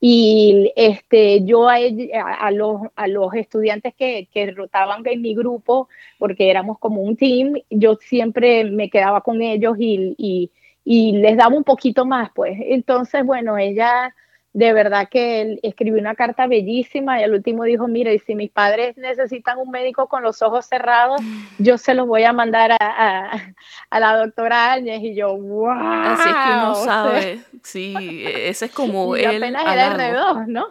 Y 0.00 0.72
este, 0.76 1.44
yo 1.44 1.68
a, 1.68 2.50
los, 2.52 2.82
a 2.94 3.08
los 3.08 3.34
estudiantes 3.34 3.92
que, 3.96 4.28
que, 4.32 4.52
rotaban 4.52 5.02
en 5.04 5.20
mi 5.20 5.34
grupo, 5.34 5.88
porque 6.18 6.48
éramos 6.48 6.78
como 6.78 7.02
un 7.02 7.16
team, 7.16 7.54
yo 7.68 7.96
siempre 7.96 8.62
me 8.64 8.88
quedaba 8.88 9.22
con 9.22 9.42
ellos 9.42 9.76
y, 9.80 10.52
y 10.84 11.12
les 11.12 11.36
daba 11.36 11.56
un 11.56 11.64
poquito 11.64 12.06
más, 12.06 12.30
pues. 12.32 12.56
Entonces, 12.60 13.24
bueno, 13.24 13.58
ella 13.58 14.14
de 14.52 14.72
verdad 14.72 15.08
que 15.08 15.40
él 15.40 15.60
escribió 15.62 16.00
una 16.00 16.14
carta 16.14 16.46
bellísima 16.46 17.20
y 17.20 17.24
al 17.24 17.34
último 17.34 17.64
dijo, 17.64 17.86
mire, 17.86 18.18
si 18.18 18.34
mis 18.34 18.50
padres 18.50 18.96
necesitan 18.96 19.58
un 19.58 19.70
médico 19.70 20.08
con 20.08 20.22
los 20.22 20.42
ojos 20.42 20.66
cerrados, 20.66 21.20
yo 21.58 21.78
se 21.78 21.94
los 21.94 22.06
voy 22.06 22.24
a 22.24 22.32
mandar 22.32 22.72
a, 22.80 23.52
a, 23.90 24.00
la 24.00 24.16
doctora 24.16 24.72
Áñez 24.72 25.02
y 25.02 25.14
yo, 25.14 25.36
wow. 25.36 25.70
Así 25.70 26.28
es 26.28 26.34
que 26.34 26.52
uno 26.52 26.74
sabe, 26.74 27.40
sí, 27.62 28.24
ese 28.26 28.66
es 28.66 28.72
como 28.72 29.16
y 29.16 29.24
apenas 29.24 29.62
era 29.62 29.96
R2, 29.96 30.46
¿no? 30.46 30.68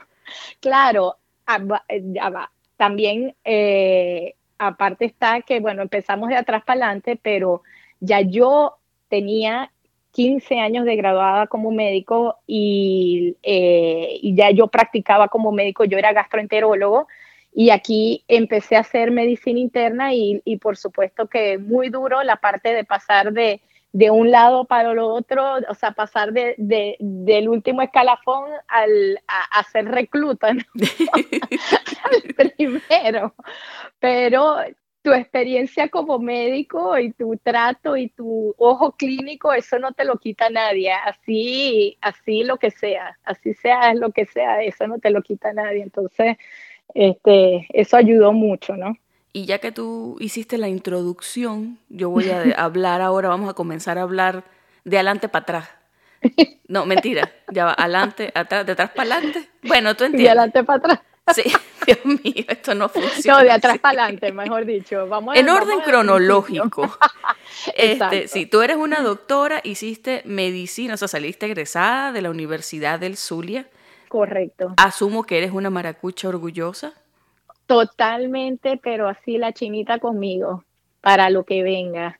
Claro, 0.59 1.17
ah, 1.45 1.59
eh. 1.87 2.03
También, 2.77 3.35
eh, 3.43 4.35
aparte 4.59 5.05
está 5.05 5.41
que, 5.41 5.59
bueno, 5.59 5.81
empezamos 5.81 6.29
de 6.29 6.35
atrás 6.35 6.63
para 6.63 6.85
adelante, 6.85 7.19
pero 7.21 7.63
ya 7.99 8.21
yo 8.21 8.77
tenía 9.09 9.71
15 10.17 10.59
años 10.59 10.83
de 10.85 10.95
graduada 10.95 11.45
como 11.45 11.69
médico 11.69 12.39
eh, 12.47 13.35
y, 14.19 14.35
ya 14.35 14.49
yo 14.49 14.65
practicaba 14.65 15.27
como 15.27 15.51
médico, 15.51 15.85
yo 15.85 15.99
era 15.99 16.11
gastroenterólogo 16.11 17.07
y 17.53 17.69
aquí 17.69 18.23
empecé 18.27 18.77
a 18.77 18.79
hacer 18.79 19.11
medicina 19.11 19.59
interna 19.59 20.15
y, 20.15 20.57
por 20.59 20.75
supuesto 20.75 21.27
que 21.27 21.59
muy 21.59 21.89
duro 21.89 22.23
la 22.23 22.37
parte 22.37 22.73
de 22.73 22.83
pasar 22.83 23.31
de, 23.31 23.61
de 23.91 24.09
un 24.09 24.31
lado 24.31 24.65
para 24.65 24.89
el 24.89 24.97
otro, 24.97 25.57
o 25.69 25.75
sea, 25.75 25.91
pasar 25.91 26.33
de, 26.33 26.55
del 26.97 27.47
último 27.47 27.83
escalafón 27.83 28.49
al, 28.69 29.21
a, 29.27 29.63
ser 29.65 29.85
recluta, 29.85 30.51
¿no? 30.51 30.63
al 32.33 32.49
primero. 32.49 33.35
Pero 33.99 34.57
tu 35.01 35.13
experiencia 35.13 35.89
como 35.89 36.19
médico 36.19 36.97
y 36.97 37.11
tu 37.13 37.37
trato 37.37 37.95
y 37.95 38.09
tu 38.09 38.53
ojo 38.57 38.93
clínico, 38.93 39.53
eso 39.53 39.79
no 39.79 39.93
te 39.93 40.03
lo 40.03 40.17
quita 40.17 40.49
nadie, 40.49 40.91
así, 40.91 41.97
así 42.01 42.43
lo 42.43 42.57
que 42.57 42.71
sea, 42.71 43.17
así 43.23 43.53
sea 43.53 43.93
lo 43.93 44.11
que 44.11 44.25
sea, 44.25 44.61
eso 44.63 44.87
no 44.87 44.99
te 44.99 45.09
lo 45.09 45.21
quita 45.21 45.53
nadie. 45.53 45.83
Entonces, 45.83 46.37
este, 46.93 47.67
eso 47.69 47.97
ayudó 47.97 48.33
mucho, 48.33 48.75
¿no? 48.75 48.97
Y 49.33 49.45
ya 49.45 49.59
que 49.59 49.71
tú 49.71 50.17
hiciste 50.19 50.57
la 50.57 50.67
introducción, 50.67 51.77
yo 51.89 52.09
voy 52.09 52.29
a 52.29 52.41
hablar 52.57 53.01
ahora, 53.01 53.29
vamos 53.29 53.49
a 53.49 53.53
comenzar 53.53 53.97
a 53.97 54.01
hablar 54.01 54.43
de 54.83 54.97
adelante 54.97 55.29
para 55.29 55.43
atrás. 55.43 55.69
No, 56.67 56.85
mentira, 56.85 57.31
ya 57.49 57.65
va, 57.65 57.73
adelante, 57.77 58.29
atrás, 58.35 58.65
de 58.65 58.73
atrás 58.73 58.91
para 58.93 59.15
adelante. 59.15 59.47
Bueno, 59.63 59.95
tú 59.95 60.03
entiendes. 60.03 60.23
De 60.23 60.29
adelante 60.29 60.63
para 60.65 60.77
atrás. 60.79 60.99
Sí, 61.33 61.43
Dios 61.85 62.05
mío, 62.05 62.45
esto 62.47 62.75
no 62.75 62.89
funciona. 62.89 63.39
No, 63.39 63.43
de 63.43 63.51
atrás 63.51 63.79
para 63.79 64.03
adelante, 64.03 64.31
mejor 64.31 64.65
dicho. 64.65 65.07
Vamos 65.07 65.35
en 65.35 65.49
orden 65.49 65.79
cronológico. 65.81 66.97
este, 67.75 68.27
si 68.27 68.45
tú 68.45 68.61
eres 68.61 68.77
una 68.77 69.01
doctora, 69.01 69.61
hiciste 69.63 70.21
medicina, 70.25 70.93
o 70.93 70.97
sea, 70.97 71.07
saliste 71.07 71.45
egresada 71.45 72.11
de 72.11 72.21
la 72.21 72.29
Universidad 72.29 72.99
del 72.99 73.17
Zulia. 73.17 73.67
Correcto. 74.07 74.73
Asumo 74.77 75.23
que 75.23 75.37
eres 75.37 75.51
una 75.51 75.69
maracucha 75.69 76.29
orgullosa. 76.29 76.93
Totalmente, 77.65 78.79
pero 78.81 79.09
así 79.09 79.37
la 79.37 79.51
chinita 79.51 79.99
conmigo, 79.99 80.63
para 81.01 81.29
lo 81.29 81.43
que 81.43 81.63
venga. 81.63 82.19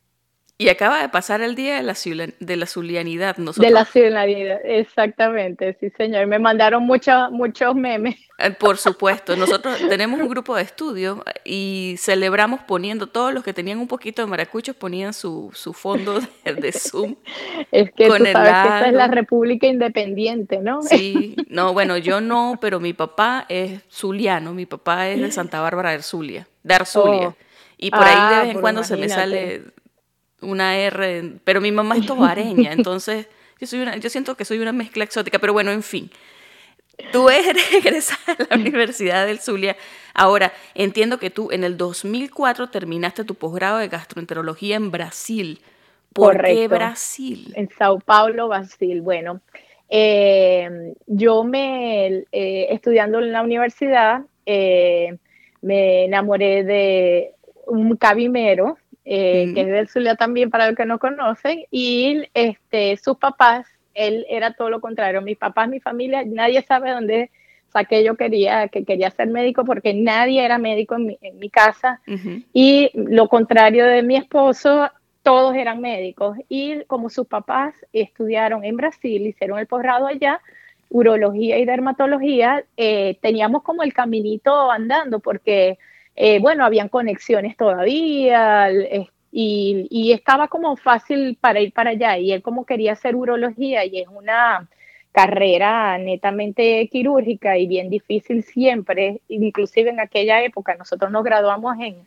Y 0.60 0.70
acaba 0.70 1.02
de 1.02 1.10
pasar 1.10 1.42
el 1.42 1.54
día 1.54 1.76
de 1.76 1.84
la, 1.84 1.94
de 2.40 2.56
la 2.56 2.66
zulianidad. 2.66 3.36
De 3.36 3.70
la 3.70 3.86
zulianidad, 3.86 4.60
exactamente, 4.64 5.78
sí 5.80 5.92
señor. 5.92 6.26
Me 6.26 6.40
mandaron 6.40 6.82
muchos 6.84 7.32
muchos 7.32 7.76
memes. 7.76 8.16
Eh, 8.40 8.50
por 8.50 8.78
supuesto, 8.78 9.36
nosotros 9.36 9.78
tenemos 9.90 10.20
un 10.20 10.28
grupo 10.28 10.56
de 10.56 10.64
estudio 10.64 11.24
y 11.46 11.94
celebramos 12.00 12.62
poniendo, 12.62 13.06
todos 13.06 13.36
los 13.36 13.44
que 13.44 13.54
tenían 13.54 13.78
un 13.78 13.88
poquito 13.88 14.24
de 14.24 14.28
maracuchos 14.28 14.76
ponían 14.76 15.14
su, 15.14 15.52
su 15.54 15.74
fondo 15.74 16.20
de, 16.44 16.72
Zoom. 16.72 17.16
Es 17.72 17.92
que 17.92 18.08
con 18.08 18.18
tú 18.18 18.26
sabes 18.26 18.52
que 18.52 18.68
esta 18.68 18.88
es 18.88 18.94
la 18.94 19.08
República 19.08 19.68
Independiente, 19.68 20.58
¿no? 20.58 20.82
Sí, 20.82 21.36
no, 21.50 21.74
bueno, 21.74 21.98
yo 21.98 22.20
no, 22.20 22.58
pero 22.60 22.80
mi 22.80 22.94
papá 22.94 23.46
es 23.48 23.82
zuliano, 23.92 24.56
mi 24.56 24.66
papá 24.66 25.10
es 25.10 25.22
de 25.22 25.32
Santa 25.32 25.62
Bárbara 25.62 25.90
de 25.90 25.98
Arzulia, 25.98 26.48
de 26.64 26.74
Arzulia. 26.74 27.28
Oh. 27.28 27.36
Y 27.78 27.92
por 27.92 28.04
ahí 28.04 28.16
de 28.16 28.36
ah, 28.36 28.42
vez 28.42 28.56
en 28.56 28.62
cuando 28.62 28.84
se 28.84 28.98
me 28.98 29.08
sale 29.08 29.62
una 30.42 30.78
R, 30.78 31.34
pero 31.44 31.62
mi 31.62 31.72
mamá 31.72 31.98
es 31.98 32.06
tobareña, 32.06 32.72
entonces 32.74 33.28
yo, 33.60 33.68
soy 33.68 33.82
una, 33.82 33.98
yo 33.98 34.10
siento 34.10 34.36
que 34.36 34.46
soy 34.46 34.60
una 34.60 34.72
mezcla 34.72 35.04
exótica, 35.04 35.40
pero 35.40 35.54
bueno, 35.54 35.72
en 35.72 35.84
fin. 35.84 36.12
Tú 37.12 37.30
eres 37.30 37.72
egresada 37.74 38.36
de 38.36 38.48
la 38.50 38.56
Universidad 38.56 39.26
del 39.26 39.40
Zulia. 39.40 39.76
Ahora, 40.14 40.52
entiendo 40.74 41.20
que 41.20 41.30
tú 41.30 41.52
en 41.52 41.64
el 41.64 41.78
2004 41.78 42.70
terminaste 42.70 43.24
tu 43.24 43.36
posgrado 43.36 43.78
de 43.78 43.88
gastroenterología 43.88 44.76
en 44.76 44.92
Brasil. 44.92 45.62
¿Por 46.14 46.42
qué 46.44 46.68
Brasil? 46.68 47.54
En 47.56 47.70
Sao 47.70 48.00
Paulo, 48.00 48.48
Brasil. 48.48 49.02
Bueno, 49.02 49.42
eh, 49.90 50.94
yo 51.06 51.44
me, 51.44 52.26
eh, 52.32 52.68
estudiando 52.72 53.20
en 53.20 53.32
la 53.32 53.44
universidad, 53.44 54.22
eh, 54.46 55.18
me 55.62 56.06
enamoré 56.06 56.64
de 56.64 57.34
un 57.68 57.96
cabimero 57.98 58.78
eh, 59.10 59.54
que 59.54 59.62
es 59.62 59.68
del 59.68 59.88
Zulia 59.88 60.16
también 60.16 60.50
para 60.50 60.68
los 60.68 60.76
que 60.76 60.86
no 60.86 61.00
conocen, 61.00 61.64
y 61.72 62.24
este, 62.34 62.98
sus 62.98 63.18
papás, 63.18 63.66
él 63.94 64.26
era 64.30 64.52
todo 64.52 64.70
lo 64.70 64.82
contrario, 64.82 65.22
mis 65.22 65.38
papás, 65.38 65.70
mi 65.70 65.80
familia, 65.80 66.24
nadie 66.26 66.62
sabe 66.62 66.92
dónde 66.92 67.32
saqué 67.70 68.04
yo 68.04 68.16
quería, 68.16 68.68
que 68.68 68.84
quería 68.84 69.10
ser 69.12 69.30
médico 69.30 69.64
porque 69.64 69.94
nadie 69.94 70.44
era 70.44 70.58
médico 70.58 70.96
en 70.96 71.40
mi, 71.40 71.50
casa, 71.50 72.02
y 72.52 72.92
lo 72.94 73.30
contrario 73.30 73.86
de 73.86 74.04
mi 74.04 74.18
esposo, 74.18 74.90
todos 75.24 75.56
eran 75.56 75.80
médicos, 75.80 76.38
y 76.50 76.84
como 76.84 77.10
sus 77.10 77.28
papás 77.28 77.76
estudiaron 77.94 78.66
en 78.66 78.76
Brasil, 78.76 79.26
hicieron 79.26 79.58
el 79.58 79.68
posgrado 79.68 80.08
allá, 80.08 80.42
urología 80.90 81.58
y 81.60 81.64
dermatología, 81.66 82.66
eh, 82.76 83.18
teníamos 83.22 83.64
como 83.64 83.84
el 83.84 83.94
caminito 83.94 84.70
andando 84.70 85.20
porque 85.20 85.78
eh, 86.20 86.40
bueno, 86.40 86.66
habían 86.66 86.90
conexiones 86.90 87.56
todavía 87.56 88.70
y, 89.32 90.12
estaba 90.12 90.48
como 90.48 90.76
fácil 90.76 91.38
para 91.40 91.62
ir 91.62 91.72
para 91.72 91.92
allá. 91.92 92.18
Y 92.18 92.32
él 92.32 92.42
como 92.42 92.66
quería 92.66 92.94
hacer 92.94 93.16
urología 93.16 93.86
y 93.86 94.00
es 94.00 94.08
una 94.08 94.68
carrera 95.12 95.98
netamente 96.00 96.90
quirúrgica 96.92 97.58
y 97.58 97.68
bien 97.68 97.90
difícil 97.90 98.44
siempre, 98.44 99.22
inclusive 99.28 99.92
en 99.92 100.00
aquella 100.00 100.44
época, 100.44 100.76
nosotros 100.76 101.12
nos 101.12 101.24
graduamos 101.24 101.78
en, 101.80 101.98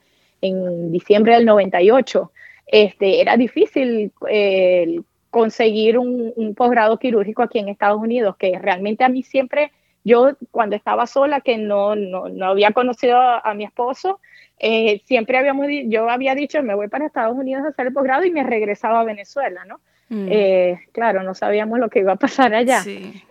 en 0.42 0.92
diciembre 0.92 1.34
del 1.34 1.44
98, 1.44 2.32
este, 2.66 3.20
era 3.20 3.36
difícil 3.36 4.12
eh, 4.28 5.00
conseguir 5.30 5.98
un, 5.98 6.32
un 6.36 6.54
posgrado 6.54 6.98
quirúrgico 6.98 7.42
aquí 7.42 7.58
en 7.58 7.68
Estados 7.68 8.00
Unidos, 8.00 8.36
que 8.36 8.58
realmente 8.58 9.04
a 9.04 9.08
mí 9.08 9.22
siempre 9.22 9.72
yo 10.04 10.32
cuando 10.50 10.76
estaba 10.76 11.06
sola, 11.06 11.40
que 11.40 11.58
no, 11.58 11.94
no, 11.94 12.28
no 12.28 12.46
había 12.46 12.72
conocido 12.72 13.18
a, 13.18 13.54
mi 13.54 13.64
esposo, 13.64 14.20
eh, 14.58 15.02
siempre 15.04 15.38
habíamos, 15.38 15.66
yo 15.86 16.08
había 16.08 16.34
dicho, 16.34 16.62
me 16.62 16.74
voy 16.74 16.88
para 16.88 17.06
Estados 17.06 17.36
Unidos 17.36 17.64
a 17.64 17.68
hacer 17.68 17.88
el 17.88 17.92
posgrado 17.92 18.24
y 18.24 18.30
me 18.30 18.42
regresaba 18.42 19.00
a 19.00 19.04
Venezuela, 19.04 19.64
¿no? 19.64 19.80
Mm. 20.08 20.28
Eh, 20.28 20.80
claro, 20.92 21.22
no 21.22 21.34
sabíamos 21.34 21.78
lo 21.78 21.88
que 21.88 22.00
iba 22.00 22.12
a 22.12 22.16
pasar 22.16 22.54
allá. 22.54 22.82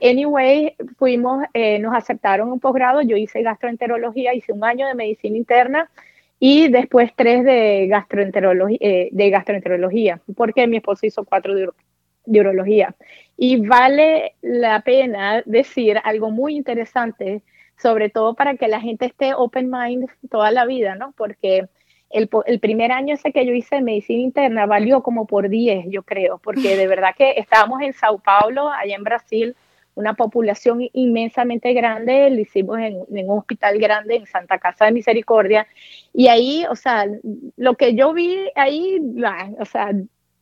Anyway, 0.01 0.75
fuimos, 0.97 1.45
eh, 1.53 1.77
nos 1.79 1.93
aceptaron 1.93 2.51
un 2.51 2.59
posgrado, 2.59 3.01
yo 3.01 3.17
hice 3.17 3.41
gastroenterología, 3.41 4.33
hice 4.33 4.53
un 4.53 4.63
año 4.63 4.87
de 4.87 4.95
medicina 4.95 5.37
interna 5.37 5.89
y 6.39 6.69
después 6.69 7.11
tres 7.15 7.43
de 7.43 7.87
gastroenterología, 7.87 8.79
de 9.11 9.29
gastroenterología, 9.29 10.21
porque 10.37 10.67
mi 10.67 10.77
esposo 10.77 11.05
hizo 11.05 11.25
cuatro 11.25 11.53
de, 11.53 11.69
de 12.25 12.39
urología. 12.39 12.95
Y 13.37 13.65
vale 13.65 14.35
la 14.41 14.81
pena 14.81 15.43
decir 15.45 15.99
algo 16.03 16.29
muy 16.31 16.55
interesante, 16.55 17.41
sobre 17.77 18.09
todo 18.09 18.35
para 18.35 18.57
que 18.57 18.67
la 18.67 18.81
gente 18.81 19.05
esté 19.05 19.33
open 19.33 19.69
mind 19.71 20.09
toda 20.29 20.51
la 20.51 20.65
vida, 20.65 20.95
¿no? 20.95 21.13
Porque 21.15 21.69
el, 22.09 22.27
primer 22.59 22.91
año 22.91 23.13
ese 23.13 23.31
que 23.31 23.45
yo 23.45 23.53
hice 23.53 23.77
de 23.77 23.81
medicina 23.81 24.21
interna 24.21 24.65
valió 24.65 25.03
como 25.03 25.25
por 25.25 25.47
10, 25.47 25.85
yo 25.89 26.03
creo, 26.03 26.39
porque 26.39 26.75
de 26.75 26.87
verdad 26.87 27.15
que 27.17 27.33
estábamos 27.37 27.81
en 27.81 27.93
Sao 27.93 28.19
Paulo, 28.19 28.69
allá 28.69 28.95
en 28.95 29.03
Brasil, 29.03 29.55
una 29.95 30.15
población 30.15 30.89
inmensamente 30.93 31.73
grande, 31.73 32.29
lo 32.29 32.39
hicimos 32.39 32.79
en, 32.79 33.03
en, 33.13 33.29
un 33.29 33.39
hospital 33.39 33.77
grande 33.79 34.15
en 34.15 34.25
Santa 34.25 34.57
Casa 34.57 34.85
de 34.85 34.91
Misericordia, 34.91 35.67
y 36.13 36.27
ahí, 36.27 36.65
o 36.69 36.75
sea, 36.75 37.05
lo 37.57 37.75
que 37.75 37.95
yo 37.95 38.13
vi 38.13 38.49
ahí, 38.55 38.99
o 39.59 39.65
sea, 39.65 39.91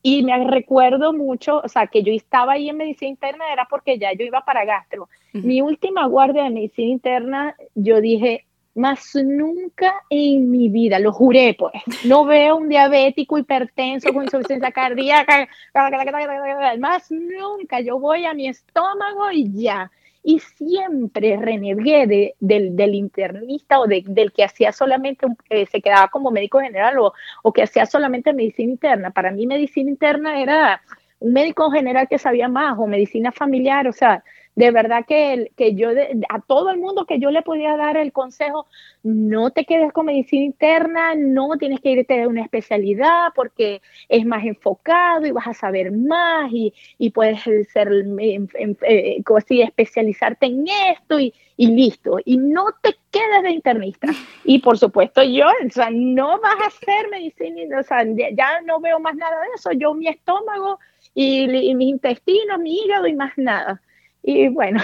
y 0.02 0.24
me 0.24 0.44
recuerdo 0.44 1.14
mucho, 1.14 1.62
o 1.64 1.68
sea, 1.68 1.88
que 1.88 2.04
yo 2.04 2.14
estaba 2.14 2.54
ahí 2.54 2.70
en 2.70 2.78
medicina 2.78 3.10
interna 3.10 3.52
era 3.52 3.68
porque 3.70 3.98
ya 3.98 4.14
yo 4.14 4.26
iba 4.26 4.46
para 4.46 4.66
gastro. 4.66 5.10
Mi 5.34 5.62
última 5.62 6.06
guardia 6.08 6.44
de 6.44 6.50
medicina 6.50 6.90
interna, 6.90 7.56
yo 7.76 8.02
dije, 8.02 8.46
más 8.78 9.16
nunca 9.16 9.94
en 10.10 10.50
mi 10.52 10.70
vida, 10.70 11.00
lo 11.00 11.12
juré, 11.12 11.56
pues, 11.58 11.74
no 12.06 12.26
veo 12.26 12.58
un 12.58 12.70
diabético 12.70 13.38
hipertenso 13.38 14.14
con 14.14 14.24
insuficiencia 14.24 14.72
cardíaca, 14.72 15.50
más 16.80 17.12
nunca, 17.12 17.82
yo 17.82 18.00
voy 18.00 18.26
a 18.26 18.34
mi 18.34 18.48
estómago 18.48 19.32
y 19.32 19.52
ya 19.52 19.92
y 20.28 20.40
siempre 20.40 21.38
renegué 21.38 22.06
de, 22.06 22.36
del, 22.42 22.96
internista 22.96 23.80
o 23.80 23.88
del 23.88 24.34
que 24.34 24.44
hacía 24.44 24.74
solamente, 24.74 25.26
eh, 25.50 25.66
se 25.68 25.82
quedaba 25.82 26.10
como 26.10 26.32
médico 26.32 26.60
general 26.60 27.00
o, 27.00 27.14
o 27.44 27.54
que 27.54 27.64
hacía 27.64 27.86
solamente 27.86 28.34
medicina 28.34 28.74
interna. 28.74 29.12
Para 29.12 29.32
mí 29.32 29.48
medicina 29.48 29.90
interna 29.90 30.42
era 30.42 30.82
un 31.20 31.32
médico 31.32 31.72
general 31.72 32.10
que 32.10 32.20
sabía 32.20 32.50
más 32.50 32.78
o 32.78 32.88
medicina 32.88 33.32
familiar, 33.32 33.88
o 33.88 33.94
sea, 33.94 34.22
de 34.58 34.72
verdad 34.72 35.06
que, 35.08 35.52
que 35.56 35.76
yo, 35.76 35.90
a 36.30 36.42
todo 36.42 36.72
el 36.72 36.80
mundo 36.80 37.06
que 37.06 37.20
yo 37.20 37.30
le 37.30 37.44
podía 37.44 37.78
dar 37.78 37.96
el 37.96 38.12
consejo, 38.12 38.66
no 39.04 39.52
te 39.52 39.66
quedes 39.66 39.94
con 39.94 40.08
medicina 40.08 40.46
interna, 40.46 41.14
no 41.14 41.58
tienes 41.60 41.80
que 41.80 41.92
irte 41.92 42.24
a 42.24 42.28
una 42.28 42.42
especialidad 42.42 43.34
porque 43.36 43.84
es 44.10 44.26
más 44.26 44.44
enfocado 44.44 45.28
y 45.28 45.32
vas 45.32 45.46
a 45.46 45.54
saber 45.54 45.92
más 45.92 46.52
y, 46.52 46.74
y 46.98 47.12
puedes 47.12 47.42
ser, 47.72 47.92
eh, 48.20 49.22
así, 49.38 49.62
especializarte 49.62 50.48
en 50.48 50.66
esto 50.68 51.20
y, 51.20 51.36
y 51.56 51.68
listo. 51.68 52.18
Y 52.26 52.38
no 52.38 52.66
te 52.82 52.96
quedes 53.12 53.44
de 53.44 53.52
internista. 53.52 54.08
Y 54.44 54.60
por 54.60 54.80
supuesto 54.80 55.22
yo, 55.24 55.46
o 55.46 55.70
sea, 55.70 55.90
no 55.92 56.40
vas 56.40 56.56
a 56.64 56.68
hacer 56.68 57.10
medicina, 57.12 57.80
o 57.80 57.84
sea, 57.84 58.04
ya 58.34 58.62
no 58.62 58.80
veo 58.80 59.00
más 59.00 59.16
nada 59.16 59.40
de 59.42 59.48
eso. 59.56 59.72
Yo 59.74 59.94
mi 59.94 60.08
estómago 60.08 60.80
y, 61.14 61.44
y 61.44 61.76
mis 61.76 61.90
intestinos, 61.90 62.58
mi 62.58 62.80
hígado 62.80 63.06
y 63.06 63.14
más 63.14 63.34
nada. 63.38 63.82
Y 64.28 64.50
bueno. 64.50 64.82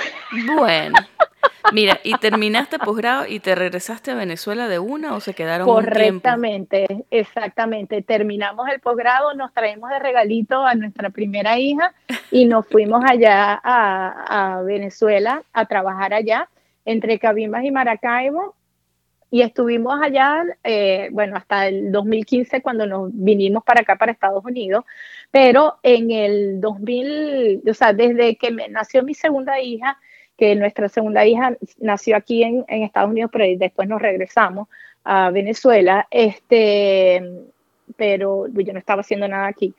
Bueno. 0.56 0.96
Mira, 1.74 2.00
¿y 2.04 2.14
terminaste 2.18 2.80
posgrado 2.80 3.28
y 3.28 3.42
te 3.42 3.56
regresaste 3.56 4.12
a 4.12 4.16
Venezuela 4.16 4.70
de 4.70 4.80
una 4.80 5.16
o 5.16 5.20
se 5.20 5.34
quedaron 5.34 5.68
Correctamente, 5.68 6.86
un 6.90 7.06
exactamente. 7.12 8.02
Terminamos 8.02 8.70
el 8.70 8.80
posgrado, 8.80 9.34
nos 9.34 9.54
traemos 9.54 9.90
de 9.90 10.00
regalito 10.00 10.66
a 10.66 10.76
nuestra 10.76 11.10
primera 11.10 11.60
hija 11.60 11.94
y 12.32 12.46
nos 12.46 12.66
fuimos 12.68 13.04
allá 13.06 13.60
a, 13.62 14.56
a 14.58 14.62
Venezuela 14.62 15.44
a 15.52 15.66
trabajar 15.66 16.14
allá 16.14 16.48
entre 16.86 17.20
Cabimas 17.20 17.66
y 17.66 17.72
Maracaibo 17.72 18.56
y 19.34 19.42
estuvimos 19.42 20.00
allá, 20.00 20.44
eh, 20.64 21.10
bueno, 21.12 21.38
hasta 21.38 21.68
el 21.68 21.92
2015 21.92 22.62
cuando 22.62 22.86
nos 22.86 23.10
vinimos 23.12 23.64
para 23.64 23.82
acá, 23.82 23.96
para 23.96 24.12
Estados 24.12 24.46
Unidos, 24.46 24.86
pero 25.34 25.80
en 25.82 26.12
el 26.12 26.62
2000, 26.62 27.64
o 27.68 27.74
sea, 27.74 27.92
desde 27.92 28.36
que 28.36 28.52
nació 28.70 29.02
mi 29.02 29.16
segunda 29.16 29.60
hija, 29.60 29.98
que 30.38 30.56
nuestra 30.56 30.90
segunda 30.90 31.26
hija 31.26 31.58
nació 31.80 32.16
aquí 32.16 32.44
en, 32.44 32.64
Estados 32.68 33.10
Unidos, 33.10 33.32
pero 33.34 33.46
después 33.58 33.90
nos 33.90 34.00
regresamos 34.00 34.68
a 35.04 35.32
Venezuela, 35.32 36.08
este, 36.12 37.24
pero 37.98 38.48
yo 38.48 38.74
no 38.74 38.80
estaba 38.80 39.02
haciendo 39.02 39.28
nada 39.28 39.48
aquí 39.48 39.74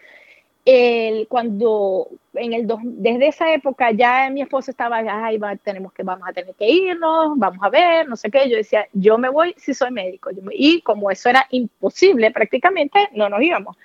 el, 0.65 1.29
cuando 1.29 2.09
en 2.33 2.55
el 2.55 2.67
desde 2.83 3.29
esa 3.29 3.53
época 3.53 3.91
ya 3.93 4.31
mi 4.31 4.41
esposo 4.41 4.71
estaba, 4.71 5.03
ay, 5.07 5.39
tenemos 5.63 5.93
que, 5.93 6.03
vamos 6.03 6.27
a 6.27 6.33
tener 6.33 6.55
que 6.55 6.69
irnos, 6.69 7.37
vamos 7.37 7.63
a 7.63 7.69
ver, 7.69 8.09
no 8.09 8.17
sé 8.17 8.31
qué. 8.31 8.49
Yo 8.49 8.57
decía, 8.57 8.89
yo 8.93 9.19
me 9.19 9.29
voy 9.29 9.55
si 9.59 9.75
soy 9.75 9.91
médico. 9.91 10.31
y 10.53 10.81
como 10.81 11.11
eso 11.11 11.29
era 11.29 11.47
imposible 11.51 12.31
prácticamente, 12.31 13.09
no 13.13 13.29
nos 13.29 13.43
íbamos. 13.43 13.77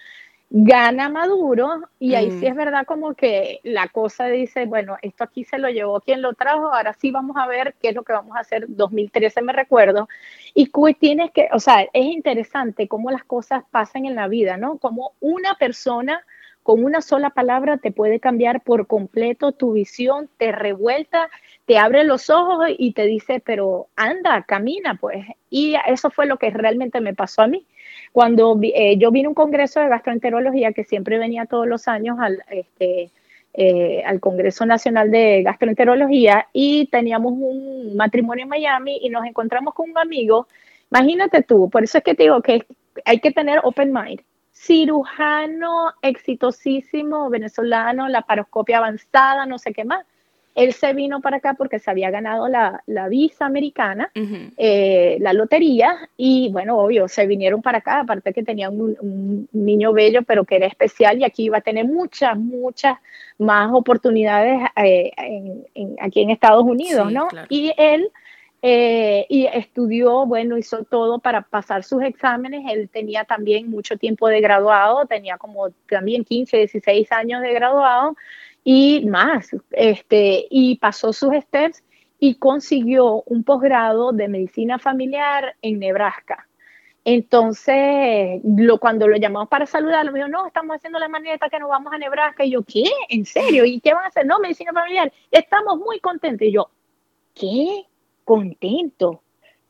Gana 0.52 1.10
Maduro 1.10 1.82
y 2.00 2.16
ahí 2.16 2.32
sí 2.32 2.48
es 2.48 2.56
verdad 2.56 2.84
como 2.88 3.14
que 3.14 3.60
la 3.64 3.88
cosa 3.88 4.26
dice, 4.26 4.66
bueno, 4.66 4.98
esto 5.04 5.24
aquí 5.24 5.44
se 5.44 5.60
lo 5.60 5.70
llevó 5.70 6.02
quien 6.02 6.24
lo 6.24 6.34
trajo, 6.34 6.74
ahora 6.74 6.94
sí 6.94 7.12
vamos 7.12 7.38
a 7.38 7.46
ver 7.46 7.76
qué 7.80 7.90
es 7.90 7.96
lo 7.96 8.04
que 8.04 8.14
vamos 8.14 8.36
a 8.36 8.40
hacer. 8.40 8.66
2013 8.68 9.44
me 9.44 9.54
recuerdo. 9.54 10.10
Y 10.56 10.72
tienes 10.96 11.32
que, 11.32 11.50
o 11.54 11.60
sea, 11.60 11.84
es 11.94 12.06
interesante 12.06 12.88
cómo 12.88 13.12
las 13.12 13.24
cosas 13.24 13.64
pasan 13.70 14.06
en 14.06 14.16
la 14.16 14.28
vida, 14.28 14.58
¿no? 14.58 14.80
Como 14.80 15.14
una 15.20 15.54
persona 15.56 16.26
con 16.64 16.84
una 16.84 17.02
sola 17.02 17.30
palabra 17.32 17.78
te 17.78 17.92
puede 17.92 18.20
cambiar 18.20 18.62
por 18.62 18.88
completo 18.88 19.52
tu 19.52 19.74
visión, 19.74 20.30
te 20.38 20.52
revuelta, 20.52 21.30
te 21.66 21.78
abre 21.78 22.04
los 22.04 22.30
ojos 22.30 22.68
y 22.78 22.94
te 22.94 23.06
dice, 23.06 23.42
pero 23.44 23.88
anda, 23.96 24.44
camina, 24.44 24.96
pues. 24.96 25.26
Y 25.50 25.76
eso 25.88 26.10
fue 26.10 26.26
lo 26.26 26.38
que 26.38 26.50
realmente 26.50 27.02
me 27.02 27.14
pasó 27.14 27.42
a 27.42 27.48
mí. 27.48 27.66
Cuando 28.12 28.60
eh, 28.62 28.98
yo 28.98 29.12
vine 29.12 29.28
a 29.28 29.30
un 29.30 29.36
congreso 29.36 29.80
de 29.80 29.90
gastroenterología 29.90 30.74
que 30.74 30.84
siempre 30.84 31.18
venía 31.18 31.46
todos 31.46 31.68
los 31.68 31.88
años 31.88 32.18
al, 32.20 32.44
este, 32.50 33.12
eh, 33.54 34.04
al 34.06 34.20
Congreso 34.20 34.66
Nacional 34.66 35.12
de 35.12 35.44
Gastroenterología 35.44 36.48
y 36.54 36.88
teníamos 36.88 37.34
un 37.34 37.96
matrimonio 37.96 38.44
en 38.44 38.50
Miami 38.50 39.00
y 39.02 39.10
nos 39.10 39.26
encontramos 39.26 39.74
con 39.74 39.90
un 39.90 39.98
amigo. 39.98 40.48
Imagínate 40.92 41.44
tú, 41.44 41.70
por 41.70 41.84
eso 41.84 41.98
es 42.00 42.04
que 42.04 42.16
te 42.16 42.24
digo 42.24 42.42
que 42.42 42.66
hay 43.06 43.20
que 43.20 43.32
tener 43.32 43.60
open 43.64 43.92
mind 43.92 44.22
cirujano 44.60 45.94
exitosísimo 46.02 47.30
venezolano, 47.30 48.10
la 48.10 48.24
paroscopia 48.24 48.80
avanzada, 48.80 49.46
no 49.46 49.58
sé 49.58 49.74
qué 49.74 49.86
más. 49.86 50.06
Él 50.54 50.74
se 50.74 50.94
vino 50.94 51.22
para 51.22 51.38
acá 51.38 51.54
porque 51.54 51.80
se 51.80 51.90
había 51.90 52.12
ganado 52.12 52.50
la, 52.50 52.82
visa 53.08 53.46
americana, 53.46 54.12
eh, 54.58 55.18
la 55.22 55.32
lotería, 55.32 56.10
y 56.18 56.50
bueno, 56.52 56.78
obvio, 56.78 57.08
se 57.08 57.26
vinieron 57.26 57.62
para 57.62 57.78
acá, 57.78 58.02
aparte 58.02 58.34
que 58.34 58.44
tenía 58.44 58.70
un, 58.70 59.48
niño 59.54 59.94
bello, 59.94 60.24
pero 60.24 60.44
que 60.44 60.58
era 60.58 60.68
especial, 60.68 61.20
y 61.20 61.24
aquí 61.24 61.46
iba 61.46 61.60
a 61.60 61.62
tener 61.62 61.86
muchas, 61.86 62.38
muchas 62.38 62.98
más 63.38 63.72
oportunidades 63.72 64.60
eh, 64.76 65.12
aquí 66.02 66.22
en 66.22 66.32
Estados 66.32 66.66
Unidos, 66.66 67.10
¿no? 67.10 67.30
Y 67.48 67.72
él 67.78 68.12
eh, 68.62 69.26
y 69.30 69.46
estudió, 69.46 70.26
bueno, 70.26 70.58
hizo 70.58 70.84
todo 70.84 71.20
para 71.20 71.42
pasar 71.44 71.84
sus 71.84 72.04
exámenes. 72.04 72.64
Él 72.70 72.90
tenía 72.90 73.24
también 73.24 73.70
mucho 73.70 73.98
tiempo 73.98 74.28
de 74.28 74.42
graduado, 74.42 75.06
tenía 75.06 75.38
como 75.38 75.70
también 75.90 76.26
15, 76.26 76.58
16 76.58 77.12
años 77.12 77.42
de 77.42 77.54
graduado 77.54 78.16
y 78.64 79.06
más. 79.08 79.50
Este, 79.72 80.46
y 80.50 80.78
pasó 80.78 81.14
sus 81.14 81.34
steps 81.36 81.84
y 82.20 82.36
consiguió 82.36 83.24
un 83.26 83.44
posgrado 83.44 84.12
de 84.12 84.28
medicina 84.28 84.78
familiar 84.78 85.56
en 85.62 85.80
Nebraska. 85.80 86.46
Entonces, 87.06 88.42
lo, 88.44 88.78
cuando 88.78 89.08
lo 89.08 89.16
llamamos 89.16 89.48
para 89.48 89.66
saludarlo, 89.66 90.12
me 90.12 90.20
dijo, 90.20 90.30
no, 90.30 90.46
estamos 90.46 90.76
haciendo 90.76 91.00
la 91.00 91.08
maneta 91.08 91.50
que 91.50 91.60
nos 91.60 91.70
vamos 91.70 91.94
a 91.94 91.98
Nebraska. 91.98 92.44
Y 92.44 92.52
yo, 92.52 92.62
¿qué? 92.64 92.84
¿En 93.08 93.26
serio? 93.26 93.64
¿Y 93.66 93.80
qué 93.80 93.94
van 93.94 94.04
a 94.04 94.08
hacer? 94.08 94.26
No, 94.26 94.38
medicina 94.40 94.74
familiar. 94.74 95.12
Estamos 95.32 95.80
muy 95.80 96.00
contentos. 96.02 96.46
Y 96.48 96.52
yo, 96.52 96.70
¿qué? 97.34 97.86
Contento 98.30 99.24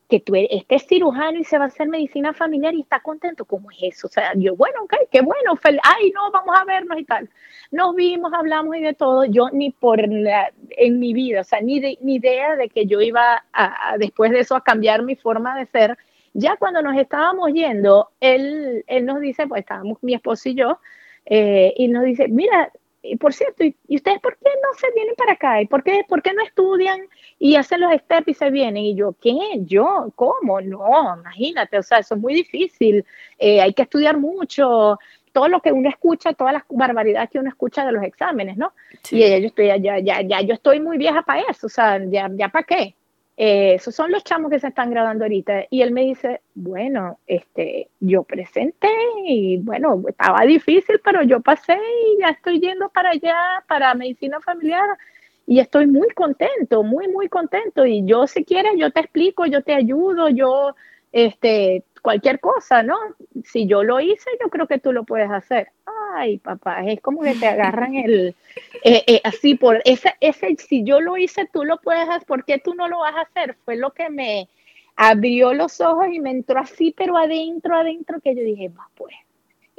que 0.09 0.19
tú 0.19 0.35
eres, 0.35 0.49
este 0.51 0.79
cirujano 0.79 1.39
y 1.39 1.45
se 1.45 1.57
va 1.57 1.63
a 1.63 1.67
hacer 1.67 1.87
medicina 1.87 2.33
familiar 2.33 2.73
y 2.73 2.81
está 2.81 2.99
contento, 2.99 3.45
¿cómo 3.45 3.71
es 3.71 3.77
eso? 3.83 4.07
O 4.07 4.09
sea, 4.09 4.33
yo, 4.35 4.53
bueno, 4.57 4.83
ok, 4.83 4.95
qué 5.09 5.21
bueno, 5.21 5.57
ay, 5.63 6.11
no, 6.11 6.29
vamos 6.29 6.53
a 6.59 6.65
vernos 6.65 6.99
y 6.99 7.05
tal. 7.05 7.29
Nos 7.71 7.95
vimos, 7.95 8.33
hablamos 8.33 8.75
y 8.75 8.81
de 8.81 8.93
todo, 8.93 9.23
yo 9.23 9.49
ni 9.53 9.71
por 9.71 10.01
en 10.01 10.99
mi 10.99 11.13
vida, 11.13 11.39
o 11.39 11.43
sea, 11.45 11.61
ni, 11.61 11.79
ni 12.01 12.15
idea 12.15 12.57
de 12.57 12.67
que 12.67 12.85
yo 12.85 12.99
iba 12.99 13.45
a, 13.53 13.95
después 13.97 14.31
de 14.31 14.39
eso 14.39 14.57
a 14.57 14.63
cambiar 14.63 15.03
mi 15.03 15.15
forma 15.15 15.57
de 15.57 15.65
ser. 15.67 15.97
Ya 16.33 16.57
cuando 16.57 16.81
nos 16.81 16.97
estábamos 16.97 17.53
yendo, 17.53 18.09
él, 18.19 18.83
él 18.87 19.05
nos 19.05 19.21
dice, 19.21 19.47
pues 19.47 19.61
estábamos 19.61 19.99
mi 20.01 20.15
esposo 20.15 20.49
y 20.49 20.55
yo, 20.55 20.79
eh, 21.27 21.73
y 21.77 21.87
nos 21.87 22.03
dice, 22.03 22.27
mira, 22.27 22.73
y 23.01 23.15
por 23.15 23.33
cierto, 23.33 23.63
¿y, 23.63 23.75
ustedes 23.89 24.19
por 24.19 24.37
qué 24.37 24.49
no 24.61 24.77
se 24.77 24.91
vienen 24.93 25.15
para 25.15 25.33
acá? 25.33 25.61
¿Y 25.61 25.67
por 25.67 25.83
qué, 25.83 26.05
por 26.07 26.21
qué 26.21 26.33
no 26.33 26.43
estudian 26.43 26.99
y 27.37 27.55
hacen 27.55 27.81
los 27.81 27.93
steps 27.93 28.27
y 28.27 28.33
se 28.33 28.49
vienen? 28.49 28.83
Y 28.83 28.95
yo, 28.95 29.15
¿qué? 29.21 29.37
¿Yo? 29.59 30.11
¿Cómo? 30.15 30.61
No, 30.61 31.15
imagínate, 31.19 31.77
o 31.77 31.83
sea, 31.83 31.99
eso 31.99 32.15
es 32.15 32.21
muy 32.21 32.33
difícil, 32.33 33.05
eh, 33.37 33.61
hay 33.61 33.73
que 33.73 33.83
estudiar 33.83 34.17
mucho, 34.17 34.97
todo 35.31 35.47
lo 35.47 35.61
que 35.61 35.71
uno 35.71 35.89
escucha, 35.89 36.33
todas 36.33 36.53
las 36.53 36.63
barbaridades 36.69 37.29
que 37.29 37.39
uno 37.39 37.49
escucha 37.49 37.85
de 37.85 37.91
los 37.91 38.03
exámenes, 38.03 38.57
¿no? 38.57 38.73
Y 39.11 39.19
yo 39.19 39.47
estoy, 39.47 39.67
ya, 39.67 39.99
ya, 39.99 40.21
ya, 40.21 40.41
yo 40.41 40.53
estoy 40.53 40.79
muy 40.79 40.97
vieja 40.97 41.21
para 41.21 41.43
eso, 41.49 41.67
o 41.67 41.69
sea, 41.69 41.99
ya, 42.05 42.29
ya 42.33 42.49
para 42.49 42.65
qué. 42.65 42.95
Eh, 43.41 43.75
esos 43.75 43.95
son 43.95 44.11
los 44.11 44.25
chamos 44.25 44.51
que 44.51 44.59
se 44.59 44.67
están 44.67 44.91
graduando 44.91 45.23
ahorita. 45.23 45.63
Y 45.69 45.81
él 45.81 45.91
me 45.93 46.01
dice, 46.01 46.41
bueno, 46.55 47.19
este, 47.25 47.89
yo 48.01 48.23
presenté 48.23 48.89
y 49.25 49.59
bueno, 49.59 50.03
estaba 50.09 50.41
difícil, 50.41 50.99
pero 51.01 51.23
yo 51.23 51.39
pasé 51.39 51.77
y 51.77 52.19
ya 52.19 52.31
estoy 52.31 52.59
yendo 52.59 52.89
para 52.89 53.11
allá, 53.11 53.63
para 53.65 53.93
medicina 53.93 54.41
familiar. 54.41 54.89
Y 55.47 55.61
estoy 55.61 55.87
muy 55.87 56.09
contento, 56.09 56.83
muy, 56.83 57.07
muy 57.07 57.29
contento. 57.29 57.85
Y 57.85 58.05
yo, 58.05 58.27
si 58.27 58.43
quieres, 58.43 58.73
yo 58.77 58.91
te 58.91 58.99
explico, 58.99 59.45
yo 59.45 59.63
te 59.63 59.73
ayudo, 59.73 60.27
yo, 60.27 60.75
este, 61.13 61.85
cualquier 62.01 62.39
cosa, 62.39 62.83
¿no? 62.83 62.97
Si 63.43 63.67
yo 63.67 63.83
lo 63.83 63.99
hice, 63.99 64.29
yo 64.41 64.49
creo 64.49 64.67
que 64.67 64.79
tú 64.79 64.91
lo 64.91 65.03
puedes 65.03 65.29
hacer. 65.29 65.69
Ay, 66.15 66.37
papá, 66.37 66.83
es 66.85 67.01
como 67.01 67.21
que 67.21 67.35
te 67.35 67.47
agarran 67.47 67.95
el, 67.95 68.35
eh, 68.83 69.03
eh, 69.07 69.21
así 69.23 69.55
por, 69.55 69.81
ese, 69.85 70.15
ese, 70.19 70.55
si 70.57 70.83
yo 70.83 70.99
lo 70.99 71.17
hice, 71.17 71.47
tú 71.51 71.63
lo 71.63 71.79
puedes 71.81 72.07
hacer, 72.09 72.25
¿por 72.25 72.45
qué 72.45 72.57
tú 72.57 72.73
no 72.73 72.87
lo 72.87 72.99
vas 72.99 73.15
a 73.15 73.21
hacer? 73.21 73.55
Fue 73.65 73.75
lo 73.75 73.91
que 73.91 74.09
me 74.09 74.49
abrió 74.95 75.53
los 75.53 75.79
ojos 75.81 76.07
y 76.11 76.19
me 76.19 76.31
entró 76.31 76.59
así, 76.59 76.93
pero 76.95 77.17
adentro, 77.17 77.75
adentro, 77.75 78.19
que 78.19 78.35
yo 78.35 78.43
dije, 78.43 78.69
va 78.69 78.89
pues, 78.95 79.15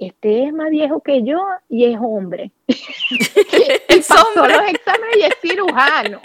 este 0.01 0.45
es 0.45 0.53
más 0.53 0.71
viejo 0.71 1.01
que 1.01 1.23
yo 1.23 1.39
y 1.69 1.85
es 1.85 1.99
hombre. 2.01 2.51
y 2.67 3.97
pasó 3.97 4.27
los 4.35 4.69
exámenes 4.69 5.17
y 5.17 5.23
es 5.23 5.35
cirujano. 5.43 6.21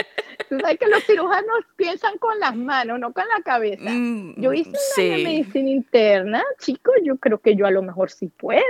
Tú 0.50 0.60
sabes 0.60 0.80
que 0.80 0.88
los 0.88 1.04
cirujanos 1.04 1.60
piensan 1.76 2.18
con 2.18 2.40
las 2.40 2.56
manos, 2.56 3.00
no 3.00 3.12
con 3.12 3.26
la 3.28 3.44
cabeza. 3.44 3.90
Mm, 3.90 4.42
yo 4.42 4.54
hice 4.54 4.72
una 4.98 5.30
medicina 5.30 5.70
interna, 5.70 6.44
chicos, 6.60 6.96
yo 7.04 7.18
creo 7.18 7.40
que 7.40 7.56
yo 7.56 7.66
a 7.66 7.72
lo 7.72 7.82
mejor 7.82 8.12
sí 8.12 8.28
puedo. 8.28 8.62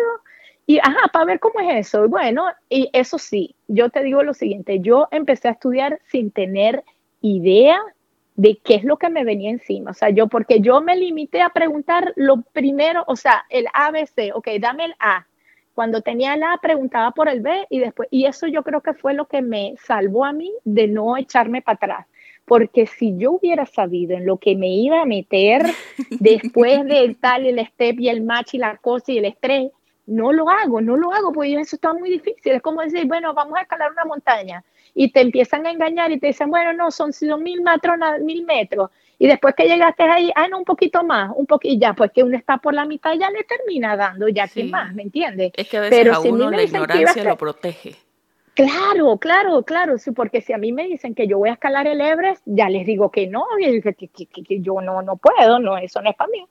Y, 0.66 0.80
ajá, 0.80 1.10
para 1.14 1.26
ver 1.26 1.40
cómo 1.40 1.60
es 1.60 1.88
eso. 1.88 2.08
Bueno, 2.08 2.48
y 2.70 2.90
eso 2.92 3.20
sí, 3.20 3.56
yo 3.68 3.90
te 3.90 4.02
digo 4.02 4.24
lo 4.24 4.34
siguiente, 4.34 4.80
yo 4.80 5.08
empecé 5.12 5.50
a 5.50 5.52
estudiar 5.52 6.00
sin 6.08 6.32
tener 6.32 6.84
idea 7.22 7.80
de 8.36 8.60
qué 8.64 8.76
es 8.76 8.84
lo 8.84 8.98
que 8.98 9.10
me 9.10 9.24
venía 9.24 9.50
encima. 9.50 9.92
O 9.92 9.94
sea, 9.94 10.10
yo, 10.10 10.28
porque 10.28 10.60
yo 10.60 10.82
me 10.82 10.96
limité 10.96 11.42
a 11.42 11.50
preguntar 11.50 12.14
lo 12.16 12.42
primero, 12.42 13.04
o 13.08 13.16
sea, 13.16 13.46
el 13.50 13.66
ABC, 13.74 14.34
ok, 14.34 14.48
dame 14.60 14.86
el 14.86 14.96
A. 15.00 15.26
Cuando 15.74 16.02
tenía 16.02 16.36
el 16.36 16.44
A, 16.44 16.60
preguntaba 16.62 17.12
por 17.12 17.28
el 17.28 17.42
B 17.42 17.68
y 17.70 17.80
después, 17.80 18.08
y 18.12 18.26
eso 18.26 18.48
yo 18.48 18.64
creo 18.64 18.82
que 18.82 18.94
fue 18.94 19.14
lo 19.14 19.26
que 19.26 19.42
me 19.42 19.76
salvó 19.78 20.26
a 20.26 20.32
mí 20.32 20.54
de 20.64 20.88
no 20.88 21.18
echarme 21.18 21.62
para 21.62 21.76
atrás. 21.76 22.08
Porque 22.46 22.86
si 22.86 23.18
yo 23.18 23.34
hubiera 23.34 23.66
sabido 23.66 24.16
en 24.16 24.26
lo 24.26 24.38
que 24.38 24.56
me 24.56 24.70
iba 24.70 25.02
a 25.02 25.06
meter 25.06 25.64
después 26.20 26.86
del 26.86 27.18
tal, 27.18 27.46
el 27.46 27.60
step 27.68 28.00
y 28.00 28.10
el 28.10 28.22
match 28.22 28.54
y 28.54 28.58
la 28.58 28.78
cosa 28.78 29.12
y 29.12 29.18
el 29.18 29.26
estrés, 29.26 29.72
no 30.06 30.32
lo 30.32 30.50
hago, 30.50 30.82
no 30.82 30.98
lo 30.98 31.12
hago, 31.12 31.34
porque 31.34 31.56
eso 31.56 31.76
está 31.76 31.94
muy 31.94 32.12
difícil. 32.12 32.54
Es 32.54 32.62
como 32.62 32.82
decir, 32.82 33.06
bueno, 33.08 33.34
vamos 33.34 33.58
a 33.58 33.62
escalar 33.62 33.92
una 33.92 34.06
montaña 34.06 34.64
y 34.96 35.12
te 35.12 35.22
empiezan 35.22 35.68
a 35.68 35.72
engañar 35.72 36.12
y 36.12 36.20
te 36.20 36.28
dicen, 36.28 36.50
bueno, 36.50 36.74
no, 36.74 36.90
son, 36.90 37.12
son 37.12 37.44
mil 37.44 37.62
metros, 37.62 37.98
mil 38.22 38.46
metros. 38.46 38.90
Y 39.20 39.28
después 39.28 39.54
que 39.56 39.68
llegaste 39.68 40.04
ahí, 40.04 40.32
ah, 40.36 40.48
no, 40.48 40.58
un 40.58 40.66
poquito 40.66 41.04
más, 41.04 41.32
un 41.36 41.46
poquito, 41.46 41.76
ya, 41.80 41.94
pues 41.94 42.12
que 42.12 42.24
uno 42.24 42.36
está 42.36 42.58
por 42.58 42.74
la 42.74 42.86
mitad, 42.86 43.14
ya 43.14 43.30
le 43.30 43.44
termina 43.44 43.96
dando, 43.96 44.28
ya 44.30 44.48
que 44.48 44.64
más, 44.64 44.94
¿me 44.94 45.04
entiendes? 45.04 45.52
Es 45.56 45.68
que 45.68 45.78
a 45.78 45.82
veces 45.82 45.98
Pero 45.98 46.16
a 46.16 46.20
uno 46.22 46.50
la 46.50 46.64
ignorancia 46.64 47.24
lo 47.24 47.38
protege. 47.38 47.96
Claro, 48.56 49.18
claro, 49.18 49.64
claro, 49.64 49.98
sí, 49.98 50.12
porque 50.12 50.40
si 50.40 50.54
a 50.54 50.58
mí 50.58 50.72
me 50.72 50.86
dicen 50.88 51.14
que 51.14 51.28
yo 51.28 51.38
voy 51.38 51.50
a 51.50 51.54
escalar 51.54 51.88
el 51.88 52.00
Everest, 52.00 52.42
ya 52.46 52.70
les 52.70 52.86
digo 52.86 53.12
que 53.12 53.28
no, 53.28 53.44
que, 53.60 53.82
que, 53.82 54.08
que, 54.08 54.62
yo 54.62 54.80
no, 54.80 55.02
no 55.02 55.18
puedo, 55.18 55.60
no, 55.60 55.78
eso 55.78 56.02
no 56.02 56.10
es 56.10 56.16
para 56.16 56.30
mí. 56.32 56.48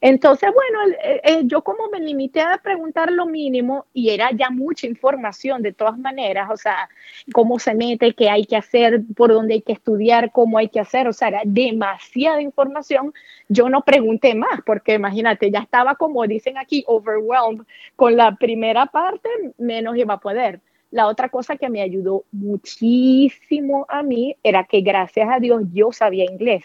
Entonces, 0.00 0.50
bueno, 0.54 0.96
eh, 1.02 1.20
eh, 1.24 1.40
yo 1.46 1.62
como 1.62 1.88
me 1.88 1.98
limité 1.98 2.42
a 2.42 2.58
preguntar 2.62 3.10
lo 3.10 3.26
mínimo 3.26 3.86
y 3.92 4.10
era 4.10 4.30
ya 4.30 4.50
mucha 4.50 4.86
información 4.86 5.60
de 5.62 5.72
todas 5.72 5.98
maneras, 5.98 6.48
o 6.52 6.56
sea, 6.56 6.88
cómo 7.32 7.58
se 7.58 7.74
mete, 7.74 8.14
qué 8.14 8.30
hay 8.30 8.44
que 8.44 8.54
hacer, 8.54 9.00
por 9.16 9.32
dónde 9.32 9.54
hay 9.54 9.62
que 9.62 9.72
estudiar, 9.72 10.30
cómo 10.30 10.58
hay 10.58 10.68
que 10.68 10.78
hacer, 10.78 11.08
o 11.08 11.12
sea, 11.12 11.26
era 11.26 11.42
demasiada 11.44 12.40
información, 12.40 13.12
yo 13.48 13.68
no 13.68 13.82
pregunté 13.82 14.36
más, 14.36 14.60
porque 14.64 14.94
imagínate, 14.94 15.50
ya 15.50 15.58
estaba 15.58 15.96
como 15.96 16.24
dicen 16.28 16.56
aquí, 16.56 16.84
overwhelmed 16.86 17.66
con 17.96 18.16
la 18.16 18.36
primera 18.36 18.86
parte, 18.86 19.28
menos 19.58 19.96
iba 19.96 20.14
a 20.14 20.20
poder. 20.20 20.60
La 20.90 21.06
otra 21.06 21.28
cosa 21.28 21.56
que 21.56 21.68
me 21.68 21.82
ayudó 21.82 22.24
muchísimo 22.32 23.86
a 23.88 24.02
mí 24.02 24.36
era 24.42 24.64
que 24.64 24.80
gracias 24.80 25.28
a 25.30 25.38
Dios 25.38 25.62
yo 25.72 25.92
sabía 25.92 26.24
inglés. 26.24 26.64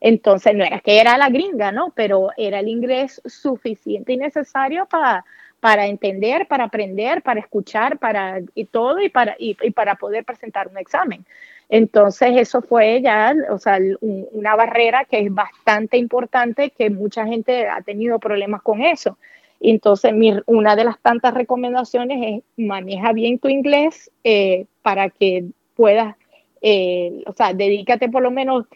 Entonces 0.00 0.54
no 0.54 0.64
era 0.64 0.80
que 0.80 1.00
era 1.00 1.16
la 1.16 1.30
gringa, 1.30 1.72
¿no? 1.72 1.92
Pero 1.94 2.28
era 2.36 2.60
el 2.60 2.68
inglés 2.68 3.22
suficiente 3.24 4.12
y 4.12 4.16
necesario 4.18 4.86
para, 4.86 5.24
para 5.60 5.86
entender, 5.86 6.46
para 6.46 6.64
aprender, 6.64 7.22
para 7.22 7.40
escuchar, 7.40 7.98
para 7.98 8.40
y 8.54 8.66
todo 8.66 9.00
y 9.00 9.08
para, 9.08 9.34
y, 9.38 9.54
para 9.70 9.94
poder 9.94 10.24
presentar 10.24 10.68
un 10.68 10.76
examen. 10.76 11.24
Entonces 11.70 12.32
eso 12.36 12.60
fue 12.60 13.00
ya, 13.00 13.34
o 13.48 13.58
sea, 13.58 13.78
una 14.00 14.54
barrera 14.56 15.06
que 15.06 15.20
es 15.20 15.32
bastante 15.32 15.96
importante, 15.96 16.68
que 16.68 16.90
mucha 16.90 17.24
gente 17.24 17.66
ha 17.66 17.80
tenido 17.80 18.18
problemas 18.18 18.60
con 18.60 18.82
eso. 18.82 19.16
Entonces, 19.60 20.12
una 20.46 20.76
de 20.76 20.84
las 20.84 21.00
tantas 21.00 21.34
recomendaciones 21.34 22.18
es 22.22 22.42
maneja 22.56 23.12
bien 23.12 23.38
tu 23.38 23.48
inglés 23.48 24.10
eh, 24.22 24.66
para 24.82 25.10
que 25.10 25.46
puedas, 25.74 26.16
eh, 26.60 27.22
o 27.26 27.32
sea, 27.32 27.54
dedícate 27.54 28.08
por 28.08 28.22
lo 28.22 28.30
menos 28.30 28.66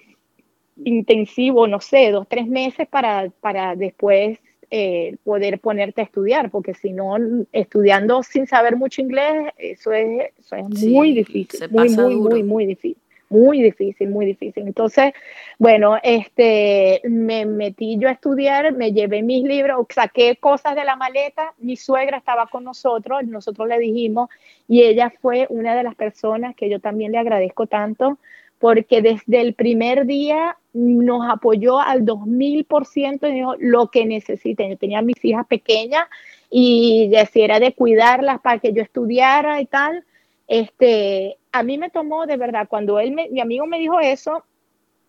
intensivo, 0.84 1.66
no 1.66 1.80
sé, 1.80 2.10
dos, 2.10 2.26
tres 2.28 2.46
meses 2.46 2.88
para, 2.88 3.30
para 3.40 3.74
después 3.76 4.38
eh, 4.70 5.16
poder 5.24 5.60
ponerte 5.60 6.00
a 6.00 6.04
estudiar, 6.04 6.50
porque 6.50 6.74
si 6.74 6.92
no, 6.92 7.16
estudiando 7.52 8.22
sin 8.22 8.46
saber 8.46 8.76
mucho 8.76 9.02
inglés, 9.02 9.52
eso 9.58 9.92
es, 9.92 10.30
eso 10.38 10.56
es 10.56 10.84
muy 10.86 11.12
difícil, 11.12 11.68
muy, 11.70 11.88
muy, 11.90 12.16
muy, 12.16 12.42
muy 12.42 12.66
difícil 12.66 12.96
muy 13.30 13.62
difícil, 13.62 14.08
muy 14.08 14.26
difícil. 14.26 14.66
Entonces, 14.66 15.12
bueno, 15.58 15.96
este, 16.02 17.00
me 17.04 17.44
metí 17.46 17.98
yo 17.98 18.08
a 18.08 18.12
estudiar, 18.12 18.72
me 18.72 18.92
llevé 18.92 19.22
mis 19.22 19.44
libros, 19.44 19.86
saqué 19.90 20.36
cosas 20.36 20.74
de 20.74 20.84
la 20.84 20.96
maleta, 20.96 21.54
mi 21.58 21.76
suegra 21.76 22.18
estaba 22.18 22.46
con 22.46 22.64
nosotros, 22.64 23.24
nosotros 23.24 23.68
le 23.68 23.78
dijimos, 23.78 24.28
y 24.66 24.82
ella 24.82 25.12
fue 25.20 25.46
una 25.50 25.74
de 25.74 25.82
las 25.82 25.94
personas 25.94 26.54
que 26.54 26.70
yo 26.70 26.80
también 26.80 27.12
le 27.12 27.18
agradezco 27.18 27.66
tanto, 27.66 28.18
porque 28.58 29.02
desde 29.02 29.40
el 29.40 29.54
primer 29.54 30.04
día 30.06 30.56
nos 30.72 31.28
apoyó 31.30 31.78
al 31.78 32.04
2000% 32.04 33.28
y 33.28 33.34
dijo 33.34 33.54
lo 33.58 33.88
que 33.88 34.04
necesiten. 34.04 34.70
Yo 34.70 34.76
tenía 34.76 35.02
mis 35.02 35.24
hijas 35.24 35.46
pequeñas 35.46 36.06
y 36.50 37.08
decía 37.08 37.44
era 37.44 37.60
de 37.60 37.72
cuidarlas 37.72 38.40
para 38.40 38.58
que 38.58 38.72
yo 38.72 38.82
estudiara 38.82 39.60
y 39.60 39.66
tal. 39.66 40.04
Este, 40.48 41.38
a 41.52 41.62
mí 41.62 41.78
me 41.78 41.90
tomó 41.90 42.26
de 42.26 42.36
verdad, 42.36 42.66
cuando 42.68 42.98
él 42.98 43.12
mi 43.12 43.40
amigo 43.40 43.66
me 43.66 43.78
dijo 43.78 44.00
eso, 44.00 44.44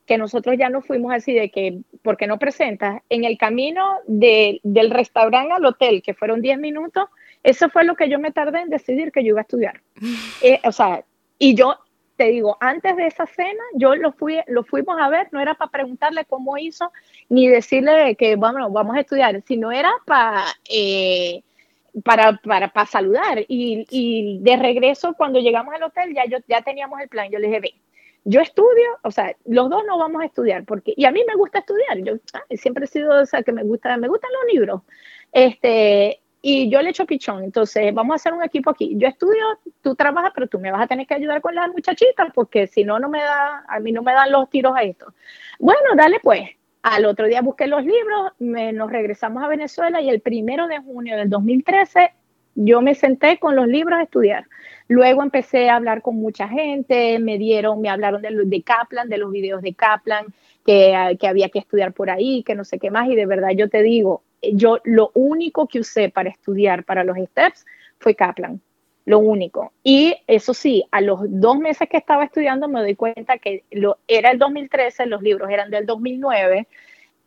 que 0.09 0.17
nosotros 0.17 0.55
ya 0.57 0.69
no 0.69 0.81
fuimos 0.81 1.13
así 1.13 1.33
de 1.33 1.51
que, 1.51 1.81
¿por 2.01 2.17
qué 2.17 2.25
no 2.25 2.39
presentas? 2.39 3.03
En 3.09 3.25
el 3.25 3.37
camino 3.37 3.99
del 4.07 4.89
restaurante 4.89 5.53
al 5.53 5.63
hotel, 5.63 6.01
que 6.01 6.15
fueron 6.15 6.41
10 6.41 6.57
minutos, 6.57 7.09
eso 7.43 7.69
fue 7.69 7.83
lo 7.83 7.95
que 7.95 8.09
yo 8.09 8.17
me 8.17 8.31
tardé 8.31 8.61
en 8.61 8.71
decidir 8.71 9.11
que 9.11 9.23
yo 9.23 9.29
iba 9.29 9.41
a 9.41 9.43
estudiar. 9.43 9.81
Eh, 10.41 10.59
o 10.63 10.71
sea, 10.71 11.03
y 11.37 11.53
yo 11.53 11.75
te 12.15 12.25
digo, 12.29 12.57
antes 12.59 12.97
de 12.97 13.05
esa 13.05 13.27
cena, 13.27 13.61
yo 13.75 13.95
lo, 13.95 14.11
fui, 14.11 14.39
lo 14.47 14.63
fuimos 14.63 14.99
a 14.99 15.09
ver, 15.09 15.27
no 15.31 15.39
era 15.39 15.53
para 15.53 15.69
preguntarle 15.69 16.25
cómo 16.25 16.57
hizo, 16.57 16.91
ni 17.29 17.47
decirle 17.47 18.15
que 18.15 18.35
vamos, 18.35 18.73
vamos 18.73 18.95
a 18.95 19.01
estudiar, 19.01 19.41
sino 19.45 19.71
era 19.71 19.91
para... 20.05 20.43
Eh, 20.67 21.43
para, 22.03 22.37
para, 22.43 22.71
para 22.71 22.85
saludar. 22.85 23.39
Y, 23.47 23.85
y, 23.89 24.39
de 24.41 24.57
regreso, 24.57 25.13
cuando 25.17 25.39
llegamos 25.39 25.73
al 25.73 25.83
hotel, 25.83 26.13
ya, 26.13 26.25
yo, 26.25 26.37
ya 26.47 26.61
teníamos 26.61 26.99
el 27.01 27.09
plan. 27.09 27.29
Yo 27.31 27.39
le 27.39 27.47
dije, 27.47 27.59
ve, 27.59 27.73
yo 28.25 28.41
estudio, 28.41 28.99
o 29.03 29.11
sea, 29.11 29.35
los 29.45 29.69
dos 29.69 29.83
no 29.85 29.97
vamos 29.97 30.21
a 30.21 30.25
estudiar, 30.25 30.65
porque, 30.65 30.93
y 30.95 31.05
a 31.05 31.11
mí 31.11 31.23
me 31.27 31.35
gusta 31.35 31.59
estudiar, 31.59 31.97
yo 31.99 32.13
siempre 32.51 32.85
he 32.85 32.87
sido, 32.87 33.21
o 33.21 33.25
sea, 33.25 33.43
que 33.43 33.51
me 33.51 33.63
gusta, 33.63 33.95
me 33.97 34.07
gustan 34.07 34.29
los 34.33 34.53
libros, 34.53 34.81
este, 35.31 36.19
y 36.41 36.69
yo 36.69 36.81
le 36.81 36.91
echo 36.91 37.05
pichón, 37.05 37.43
entonces 37.43 37.93
vamos 37.93 38.13
a 38.13 38.15
hacer 38.15 38.33
un 38.33 38.43
equipo 38.43 38.69
aquí, 38.69 38.93
yo 38.97 39.07
estudio, 39.07 39.43
tú 39.81 39.95
trabajas, 39.95 40.31
pero 40.33 40.47
tú 40.47 40.59
me 40.59 40.71
vas 40.71 40.81
a 40.81 40.87
tener 40.87 41.07
que 41.07 41.15
ayudar 41.15 41.41
con 41.41 41.55
las 41.55 41.69
muchachitas, 41.69 42.31
porque 42.33 42.67
si 42.67 42.83
no, 42.83 42.99
no 42.99 43.09
me 43.09 43.19
da, 43.19 43.65
a 43.67 43.79
mí 43.79 43.91
no 43.91 44.01
me 44.03 44.13
dan 44.13 44.31
los 44.31 44.49
tiros 44.49 44.73
a 44.75 44.83
esto. 44.83 45.13
Bueno, 45.57 45.95
dale 45.95 46.19
pues, 46.21 46.49
al 46.81 47.05
otro 47.05 47.27
día 47.27 47.41
busqué 47.41 47.67
los 47.67 47.83
libros, 47.83 48.31
nos 48.39 48.91
regresamos 48.91 49.43
a 49.43 49.47
Venezuela 49.47 50.01
y 50.01 50.09
el 50.09 50.21
primero 50.21 50.67
de 50.67 50.79
junio 50.79 51.17
del 51.17 51.29
2013 51.29 52.11
yo 52.55 52.81
me 52.81 52.95
senté 52.95 53.37
con 53.37 53.55
los 53.55 53.67
libros 53.67 53.99
a 53.99 54.03
estudiar. 54.03 54.45
Luego 54.87 55.23
empecé 55.23 55.69
a 55.69 55.75
hablar 55.75 56.01
con 56.01 56.15
mucha 56.15 56.47
gente, 56.47 57.19
me 57.19 57.37
dieron, 57.37 57.79
me 57.79 57.89
hablaron 57.89 58.21
de, 58.21 58.63
Kaplan, 58.63 59.07
de 59.07 59.17
los 59.17 59.31
videos 59.31 59.61
de 59.61 59.73
Kaplan, 59.73 60.25
que 60.65 60.93
había 61.27 61.49
que 61.49 61.59
estudiar 61.59 61.93
por 61.93 62.09
ahí, 62.09 62.43
que 62.43 62.55
no 62.55 62.65
sé 62.65 62.79
qué 62.79 62.91
más. 62.91 63.07
Y 63.09 63.15
de 63.15 63.25
verdad 63.25 63.51
yo 63.55 63.69
te 63.69 63.81
digo, 63.81 64.23
yo 64.53 64.79
lo 64.83 65.11
único 65.13 65.67
que 65.67 65.79
usé 65.79 66.09
para 66.09 66.29
estudiar 66.29 66.83
para 66.83 67.03
los 67.03 67.17
steps 67.17 67.65
fue 67.99 68.15
Kaplan 68.15 68.61
lo 69.05 69.19
único. 69.19 69.73
Y 69.83 70.15
eso 70.27 70.53
sí, 70.53 70.85
a 70.91 71.01
los 71.01 71.21
dos 71.23 71.57
meses 71.57 71.89
que 71.89 71.97
estaba 71.97 72.23
estudiando 72.23 72.67
me 72.67 72.81
doy 72.81 72.95
cuenta 72.95 73.37
que 73.37 73.63
lo, 73.71 73.97
era 74.07 74.31
el 74.31 74.39
2013, 74.39 75.05
los 75.07 75.21
libros 75.21 75.49
eran 75.49 75.71
del 75.71 75.85
2009, 75.85 76.67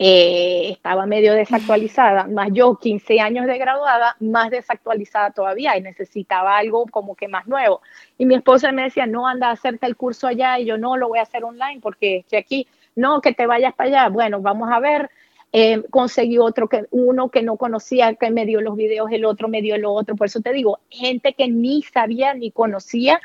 eh, 0.04 0.70
estaba 0.72 1.06
medio 1.06 1.32
desactualizada, 1.32 2.26
más 2.26 2.48
yo 2.52 2.76
15 2.76 3.20
años 3.20 3.46
de 3.46 3.56
graduada, 3.56 4.16
más 4.18 4.50
desactualizada 4.50 5.30
todavía 5.30 5.76
y 5.76 5.80
necesitaba 5.80 6.56
algo 6.58 6.86
como 6.86 7.14
que 7.14 7.28
más 7.28 7.46
nuevo. 7.46 7.82
Y 8.18 8.26
mi 8.26 8.34
esposa 8.34 8.72
me 8.72 8.82
decía, 8.82 9.06
no, 9.06 9.28
anda 9.28 9.48
a 9.48 9.52
hacerte 9.52 9.86
el 9.86 9.96
curso 9.96 10.26
allá 10.26 10.58
y 10.58 10.64
yo 10.64 10.76
no, 10.76 10.96
lo 10.96 11.08
voy 11.08 11.20
a 11.20 11.22
hacer 11.22 11.44
online 11.44 11.80
porque 11.80 12.18
estoy 12.18 12.38
aquí, 12.38 12.68
no, 12.96 13.20
que 13.20 13.32
te 13.32 13.46
vayas 13.46 13.74
para 13.74 13.88
allá. 13.88 14.08
Bueno, 14.08 14.40
vamos 14.40 14.70
a 14.72 14.80
ver, 14.80 15.08
eh, 15.52 15.82
conseguí 15.90 16.38
otro 16.38 16.68
que 16.68 16.86
uno 16.90 17.28
que 17.28 17.42
no 17.42 17.56
conocía, 17.56 18.14
que 18.14 18.30
me 18.30 18.46
dio 18.46 18.62
los 18.62 18.74
videos, 18.74 19.10
el 19.12 19.26
otro 19.26 19.48
me 19.48 19.60
dio 19.60 19.74
el 19.74 19.84
otro. 19.84 20.16
Por 20.16 20.26
eso 20.26 20.40
te 20.40 20.52
digo, 20.52 20.80
gente 20.88 21.34
que 21.34 21.48
ni 21.48 21.82
sabía 21.82 22.32
ni 22.32 22.50
conocía, 22.50 23.20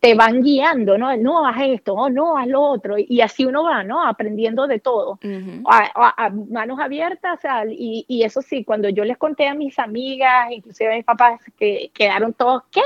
te 0.00 0.14
van 0.14 0.42
guiando, 0.42 0.98
¿no? 0.98 1.16
No, 1.16 1.46
haz 1.46 1.62
esto, 1.62 1.94
oh, 1.94 2.10
no, 2.10 2.36
haz 2.36 2.46
lo 2.48 2.62
otro. 2.62 2.96
Y 2.98 3.20
así 3.20 3.44
uno 3.44 3.64
va, 3.64 3.84
¿no? 3.84 4.06
Aprendiendo 4.06 4.66
de 4.66 4.80
todo. 4.80 5.18
a, 5.66 6.30
manos 6.50 6.78
abiertas, 6.80 7.40
y, 7.70 8.04
y, 8.08 8.22
eso 8.22 8.42
sí, 8.42 8.64
cuando 8.64 8.88
yo 8.88 9.04
les 9.04 9.18
conté 9.18 9.46
a 9.48 9.54
mis 9.54 9.78
amigas, 9.78 10.50
inclusive 10.50 10.92
a 10.92 10.96
mis 10.96 11.04
papás, 11.04 11.40
que 11.56 11.90
quedaron 11.92 12.32
todos, 12.34 12.62
¿qué? 12.70 12.82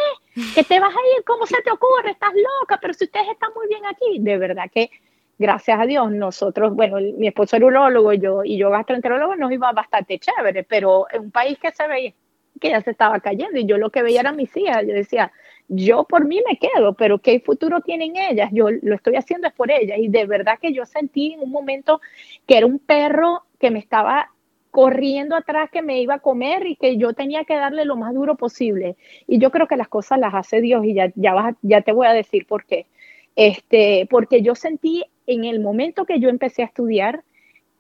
¿Qué 0.55 0.65
te 0.65 0.81
vas 0.81 0.95
a 0.95 1.19
ir? 1.19 1.25
¿Cómo 1.25 1.47
se 1.47 1.61
te 1.63 1.71
ocurre? 1.71 2.11
Estás 2.11 2.33
loca, 2.35 2.79
pero 2.81 2.95
si 2.95 3.05
ustedes 3.05 3.29
están 3.29 3.51
muy 3.55 3.67
bien 3.69 3.85
aquí, 3.87 4.19
de 4.21 4.39
verdad 4.39 4.71
que 4.73 4.91
gracias 5.39 5.81
a 5.81 5.87
Dios, 5.87 6.11
nosotros, 6.11 6.75
bueno, 6.75 6.99
mi 7.17 7.29
esposo 7.29 7.57
era 7.57 7.67
urologo 7.67 8.13
y 8.13 8.19
yo, 8.19 8.45
y 8.45 8.59
yo 8.59 8.71
gastroenterólogo, 8.71 9.37
nos 9.37 9.53
iba 9.53 9.73
bastante 9.73 10.19
chévere, 10.19 10.65
pero 10.65 11.07
en 11.13 11.23
un 11.23 11.31
país 11.31 11.59
que 11.59 11.71
se 11.71 11.87
veía 11.87 12.13
que 12.61 12.71
ya 12.71 12.81
se 12.81 12.91
estaba 12.91 13.21
cayendo 13.21 13.59
y 13.59 13.67
yo 13.67 13.79
lo 13.79 13.91
que 13.91 14.03
veía 14.03 14.21
era 14.21 14.33
mis 14.33 14.57
hijas, 14.57 14.85
yo 14.87 14.93
decía, 14.93 15.33
yo 15.69 16.05
por 16.05 16.27
mí 16.27 16.43
me 16.49 16.59
quedo, 16.59 16.95
pero 16.95 17.19
¿qué 17.19 17.41
futuro 17.41 17.81
tienen 17.81 18.17
ellas? 18.17 18.51
Yo 18.53 18.71
lo 18.71 18.95
estoy 18.95 19.17
haciendo 19.17 19.47
es 19.47 19.55
por 19.55 19.71
ellas 19.71 19.99
y 19.99 20.09
de 20.09 20.27
verdad 20.27 20.59
que 20.61 20.73
yo 20.73 20.85
sentí 20.87 21.35
en 21.35 21.41
un 21.41 21.51
momento 21.51 22.01
que 22.47 22.57
era 22.57 22.67
un 22.67 22.79
perro 22.79 23.45
que 23.59 23.71
me 23.71 23.79
estaba 23.79 24.31
corriendo 24.71 25.35
atrás 25.35 25.71
que 25.71 25.83
me 25.83 26.01
iba 26.01 26.15
a 26.15 26.19
comer 26.21 26.67
y 26.67 26.77
que 26.77 26.97
yo 26.97 27.13
tenía 27.13 27.45
que 27.45 27.57
darle 27.57 27.85
lo 27.85 27.97
más 27.97 28.15
duro 28.15 28.37
posible. 28.37 28.97
Y 29.27 29.39
yo 29.39 29.51
creo 29.51 29.67
que 29.67 29.77
las 29.77 29.89
cosas 29.89 30.19
las 30.19 30.35
hace 30.35 30.61
Dios 30.61 30.85
y 30.85 30.95
ya, 30.95 31.11
ya, 31.17 31.57
ya 31.63 31.81
te 31.83 31.93
voy 31.93 32.07
a 32.07 32.13
decir 32.13 32.47
por 32.47 32.65
qué. 32.65 32.87
Este, 33.35 34.07
porque 34.11 34.43
yo 34.43 34.55
sentí 34.55 35.05
en 35.29 35.45
el 35.45 35.61
momento 35.61 36.07
que 36.07 36.19
yo 36.19 36.29
empecé 36.29 36.63
a 36.63 36.67
estudiar, 36.67 37.23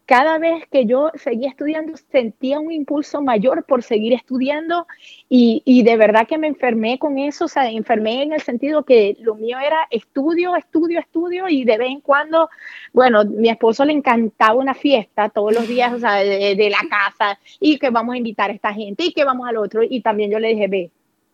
cada 0.04 0.38
vez 0.38 0.66
que 0.70 0.86
yo 0.86 1.10
seguía 1.16 1.50
estudiando 1.50 1.94
sentía 2.10 2.60
un 2.60 2.72
impulso 2.72 3.20
mayor 3.20 3.64
por 3.64 3.82
seguir 3.82 4.14
estudiando 4.14 4.86
y, 5.28 5.82
de 5.82 5.96
verdad 5.98 6.26
que 6.26 6.38
me 6.38 6.46
enfermé 6.46 6.98
con 6.98 7.18
eso, 7.18 7.44
o 7.44 7.48
sea, 7.48 7.70
enfermé 7.70 8.22
en 8.22 8.32
el 8.32 8.40
sentido 8.40 8.84
que 8.84 9.18
lo 9.20 9.34
mío 9.34 9.58
era 9.58 9.86
estudio, 9.90 10.56
estudio, 10.56 10.98
estudio 10.98 11.48
y 11.48 11.64
de 11.64 11.76
vez 11.76 11.90
en 11.90 12.00
cuando, 12.00 12.48
bueno, 12.94 13.24
mi 13.26 13.50
esposo 13.50 13.84
le 13.84 13.92
encantaba 13.92 14.54
una 14.54 14.72
fiesta 14.72 15.28
todos 15.28 15.54
los 15.54 15.68
días, 15.68 15.92
o 15.92 15.98
sea, 15.98 16.16
de, 16.16 16.54
de 16.54 16.70
la 16.70 16.80
casa 16.88 17.38
y 17.60 17.78
que 17.78 17.90
vamos 17.90 18.14
a 18.14 18.18
invitar 18.18 18.50
a 18.50 18.54
esta 18.54 18.72
gente 18.72 19.04
y 19.04 19.12
que 19.12 19.24
vamos 19.24 19.46
al 19.46 19.58
otro 19.58 19.82
y 19.82 20.00
también 20.00 20.30
yo 20.30 20.38
le 20.38 20.48
dije, 20.48 20.68
ve, 20.68 20.90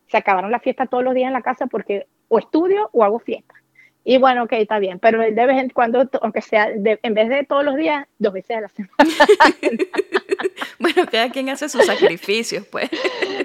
se 0.09 0.17
acabaron 0.17 0.51
las 0.51 0.63
fiestas 0.63 0.91
todos 0.91 1.05
los 1.05 1.15
días 1.15 1.29
en 1.29 1.35
la 1.35 1.43
casa 1.43 1.67
porque 1.67 2.07
o 2.27 2.41
estudio 2.41 2.91
o 2.93 3.05
hago 3.05 3.21
fiesta 3.21 3.55
Y 4.07 4.19
bueno, 4.19 4.45
ok, 4.45 4.53
está 4.53 4.79
bien, 4.79 4.99
pero 4.99 5.21
de 5.21 5.31
vez 5.31 5.59
en 5.59 5.71
cuando, 5.71 6.09
aunque 6.21 6.43
sea, 6.43 6.69
en 6.71 7.15
vez 7.15 7.29
de 7.31 7.45
todos 7.45 7.65
los 7.65 7.75
días, 7.75 8.07
dos 8.19 8.35
veces 8.35 8.59
a 8.59 8.61
la 8.61 8.69
semana. 8.69 8.93
bueno, 10.79 11.07
cada 11.11 11.31
quien 11.31 11.49
hace 11.49 11.71
sus 11.71 11.87
sacrificios, 11.87 12.67
pues. 12.67 12.91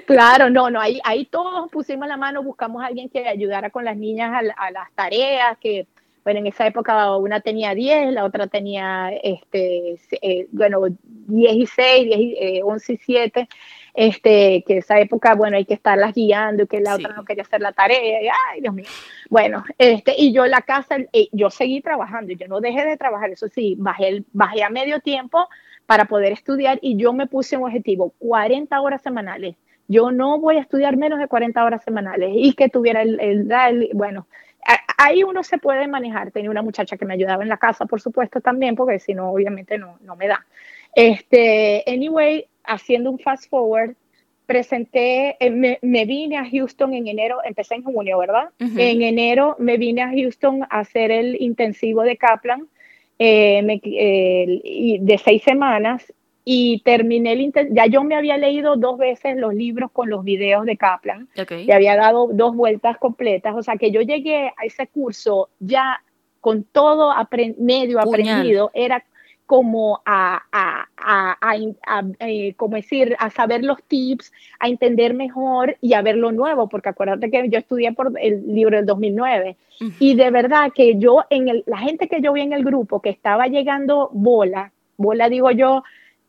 Claro, 0.04 0.50
no, 0.50 0.68
no, 0.68 0.78
ahí, 0.78 1.00
ahí 1.04 1.24
todos 1.24 1.70
pusimos 1.70 2.06
la 2.08 2.18
mano, 2.18 2.42
buscamos 2.42 2.82
a 2.82 2.86
alguien 2.86 3.08
que 3.08 3.26
ayudara 3.26 3.70
con 3.70 3.86
las 3.86 3.96
niñas 3.96 4.32
a, 4.34 4.70
las 4.70 4.92
tareas, 4.94 5.56
que, 5.58 5.86
bueno, 6.24 6.40
en 6.40 6.48
esa 6.48 6.66
época 6.66 7.16
una 7.16 7.40
tenía 7.40 7.74
10, 7.74 8.12
la 8.12 8.26
otra 8.26 8.46
tenía, 8.46 9.10
este, 9.22 9.98
eh, 10.20 10.46
bueno, 10.52 10.82
10 11.02 11.54
y 11.54 11.66
6, 11.66 12.04
10 12.04 12.62
11 12.64 12.92
y 12.92 12.96
7 12.98 13.48
este, 13.94 14.64
que 14.66 14.78
esa 14.78 14.98
época, 15.00 15.34
bueno, 15.34 15.56
hay 15.56 15.64
que 15.64 15.74
estarlas 15.74 16.14
guiando, 16.14 16.66
que 16.66 16.80
la 16.80 16.94
otra 16.94 17.14
no 17.14 17.24
quería 17.24 17.42
hacer 17.42 17.60
la 17.60 17.72
tarea, 17.72 18.22
y, 18.22 18.28
ay, 18.28 18.60
Dios 18.60 18.74
mío. 18.74 18.86
Bueno, 19.28 19.64
este, 19.78 20.14
y 20.16 20.32
yo 20.32 20.46
la 20.46 20.62
casa, 20.62 20.96
eh, 21.12 21.28
yo 21.32 21.50
seguí 21.50 21.80
trabajando, 21.80 22.32
yo 22.32 22.48
no 22.48 22.60
dejé 22.60 22.84
de 22.84 22.96
trabajar, 22.96 23.30
eso 23.30 23.48
sí, 23.48 23.76
bajé, 23.78 24.24
bajé 24.32 24.62
a 24.62 24.70
medio 24.70 25.00
tiempo 25.00 25.48
para 25.86 26.04
poder 26.04 26.32
estudiar 26.32 26.78
y 26.82 26.96
yo 26.96 27.12
me 27.12 27.26
puse 27.26 27.56
un 27.56 27.64
objetivo, 27.64 28.14
40 28.18 28.80
horas 28.80 29.02
semanales. 29.02 29.56
Yo 29.88 30.12
no 30.12 30.38
voy 30.38 30.56
a 30.56 30.60
estudiar 30.60 30.96
menos 30.96 31.18
de 31.18 31.26
40 31.26 31.64
horas 31.64 31.82
semanales 31.82 32.30
y 32.32 32.52
que 32.52 32.68
tuviera 32.68 33.02
el, 33.02 33.18
el, 33.18 33.90
bueno, 33.94 34.28
ahí 34.98 35.24
uno 35.24 35.42
se 35.42 35.58
puede 35.58 35.88
manejar. 35.88 36.30
Tenía 36.30 36.50
una 36.50 36.62
muchacha 36.62 36.96
que 36.96 37.04
me 37.04 37.14
ayudaba 37.14 37.42
en 37.42 37.48
la 37.48 37.56
casa, 37.56 37.86
por 37.86 38.00
supuesto, 38.00 38.40
también, 38.40 38.76
porque 38.76 38.98
si 38.98 39.14
no, 39.14 39.30
obviamente 39.30 39.78
no, 39.78 39.98
no 40.02 40.16
me 40.16 40.28
da. 40.28 40.46
Este, 40.94 41.84
anyway, 41.86 42.46
haciendo 42.64 43.10
un 43.10 43.18
fast 43.18 43.48
forward, 43.48 43.94
presenté, 44.46 45.36
eh, 45.38 45.78
me, 45.80 46.04
vine 46.06 46.36
a 46.36 46.44
Houston 46.44 46.94
en 46.94 47.06
enero, 47.06 47.38
empecé 47.44 47.76
en 47.76 47.84
junio, 47.84 48.18
¿verdad? 48.18 48.48
En 48.58 49.02
enero 49.02 49.54
me 49.58 49.76
vine 49.76 50.02
a 50.02 50.10
Houston 50.10 50.64
a 50.64 50.80
hacer 50.80 51.12
el 51.12 51.40
intensivo 51.40 52.02
de 52.02 52.16
Kaplan 52.16 52.66
eh, 53.18 54.98
de 55.00 55.18
seis 55.18 55.42
semanas 55.44 56.12
y 56.44 56.80
terminé 56.80 57.34
el 57.34 57.52
ya 57.70 57.86
yo 57.86 58.02
me 58.02 58.16
había 58.16 58.36
leído 58.38 58.74
dos 58.74 58.98
veces 58.98 59.36
los 59.36 59.54
libros 59.54 59.90
con 59.92 60.10
los 60.10 60.24
videos 60.24 60.64
de 60.64 60.76
Kaplan. 60.76 61.28
Y 61.48 61.70
había 61.70 61.94
dado 61.94 62.28
dos 62.32 62.56
vueltas 62.56 62.98
completas, 62.98 63.54
o 63.54 63.62
sea 63.62 63.76
que 63.76 63.92
yo 63.92 64.00
llegué 64.00 64.48
a 64.56 64.64
ese 64.64 64.88
curso 64.88 65.48
ya 65.60 66.02
con 66.40 66.64
todo 66.64 67.14
medio 67.58 68.00
aprendido, 68.00 68.72
era 68.74 69.04
como 69.50 70.00
a, 70.06 70.44
a, 70.52 70.86
a, 70.96 72.04
eh, 72.20 72.54
como 72.54 72.76
decir, 72.76 73.16
a 73.18 73.30
saber 73.30 73.64
los 73.64 73.82
tips, 73.82 74.30
a 74.60 74.68
entender 74.68 75.12
mejor 75.12 75.76
y 75.80 75.94
a 75.94 76.02
ver 76.02 76.16
lo 76.18 76.30
nuevo, 76.30 76.68
porque 76.68 76.90
acuérdate 76.90 77.32
que 77.32 77.48
yo 77.48 77.58
estudié 77.58 77.92
por 77.92 78.12
el 78.20 78.46
libro 78.54 78.76
del 78.76 78.86
2009 78.86 79.56
y 79.98 80.14
de 80.14 80.30
verdad 80.30 80.70
que 80.72 81.00
yo, 81.00 81.24
en 81.30 81.48
el, 81.48 81.64
la 81.66 81.78
gente 81.78 82.06
que 82.06 82.20
yo 82.20 82.32
vi 82.32 82.42
en 82.42 82.52
el 82.52 82.62
grupo 82.62 83.02
que 83.02 83.10
estaba 83.10 83.48
llegando 83.48 84.10
bola, 84.12 84.70
bola 84.96 85.28
digo 85.28 85.50
yo, 85.50 85.82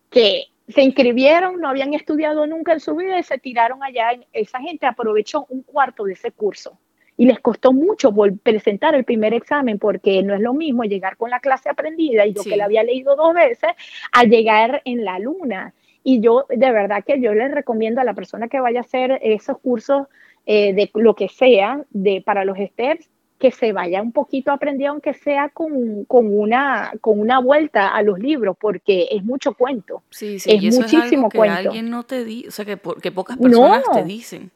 que 0.09 0.45
se 0.67 0.81
inscribieron, 0.81 1.61
no 1.61 1.69
habían 1.69 1.93
estudiado 1.93 2.47
nunca 2.47 2.73
en 2.73 2.79
su 2.79 2.95
vida 2.95 3.19
y 3.19 3.23
se 3.23 3.37
tiraron 3.37 3.83
allá, 3.83 4.19
esa 4.33 4.59
gente 4.61 4.87
aprovechó 4.87 5.45
un 5.49 5.61
cuarto 5.61 6.05
de 6.05 6.13
ese 6.13 6.31
curso 6.31 6.75
y 7.21 7.25
les 7.25 7.39
costó 7.39 7.71
mucho 7.71 8.11
presentar 8.41 8.95
el 8.95 9.03
primer 9.03 9.35
examen 9.35 9.77
porque 9.77 10.23
no 10.23 10.33
es 10.33 10.41
lo 10.41 10.55
mismo 10.55 10.85
llegar 10.85 11.17
con 11.17 11.29
la 11.29 11.39
clase 11.39 11.69
aprendida 11.69 12.25
y 12.25 12.33
yo 12.33 12.41
que 12.43 12.57
la 12.57 12.65
había 12.65 12.81
leído 12.81 13.15
dos 13.15 13.35
veces 13.35 13.69
a 14.11 14.23
llegar 14.23 14.81
en 14.85 15.05
la 15.05 15.19
luna. 15.19 15.75
Y 16.03 16.19
yo 16.19 16.47
de 16.49 16.71
verdad 16.71 17.03
que 17.05 17.21
yo 17.21 17.31
les 17.35 17.51
recomiendo 17.51 18.01
a 18.01 18.05
la 18.05 18.15
persona 18.15 18.47
que 18.47 18.59
vaya 18.59 18.79
a 18.79 18.81
hacer 18.81 19.19
esos 19.21 19.59
cursos 19.59 20.07
eh, 20.47 20.73
de 20.73 20.89
lo 20.95 21.13
que 21.13 21.29
sea 21.29 21.85
de, 21.91 22.23
para 22.25 22.43
los 22.43 22.57
STEPS 22.57 23.07
que 23.37 23.51
se 23.51 23.71
vaya 23.71 24.01
un 24.01 24.13
poquito 24.13 24.51
aprendiendo, 24.51 24.93
aunque 24.93 25.13
sea 25.13 25.49
con, 25.49 26.05
con, 26.05 26.35
una, 26.35 26.91
con 27.01 27.19
una 27.19 27.39
vuelta 27.39 27.89
a 27.89 28.01
los 28.01 28.17
libros, 28.17 28.57
porque 28.59 29.09
es 29.11 29.23
mucho 29.23 29.53
cuento. 29.53 30.01
Sí, 30.09 30.39
sí, 30.39 30.53
es 30.53 30.75
muchísimo 30.75 31.27
es 31.27 31.39
que 31.39 31.49
alguien 31.49 31.91
no 31.91 32.01
te 32.01 32.25
dice, 32.25 32.47
o 32.47 32.51
sea, 32.51 32.65
que, 32.65 32.79
que 32.99 33.11
pocas 33.11 33.37
personas 33.37 33.83
te 33.93 34.03
dicen. 34.05 34.49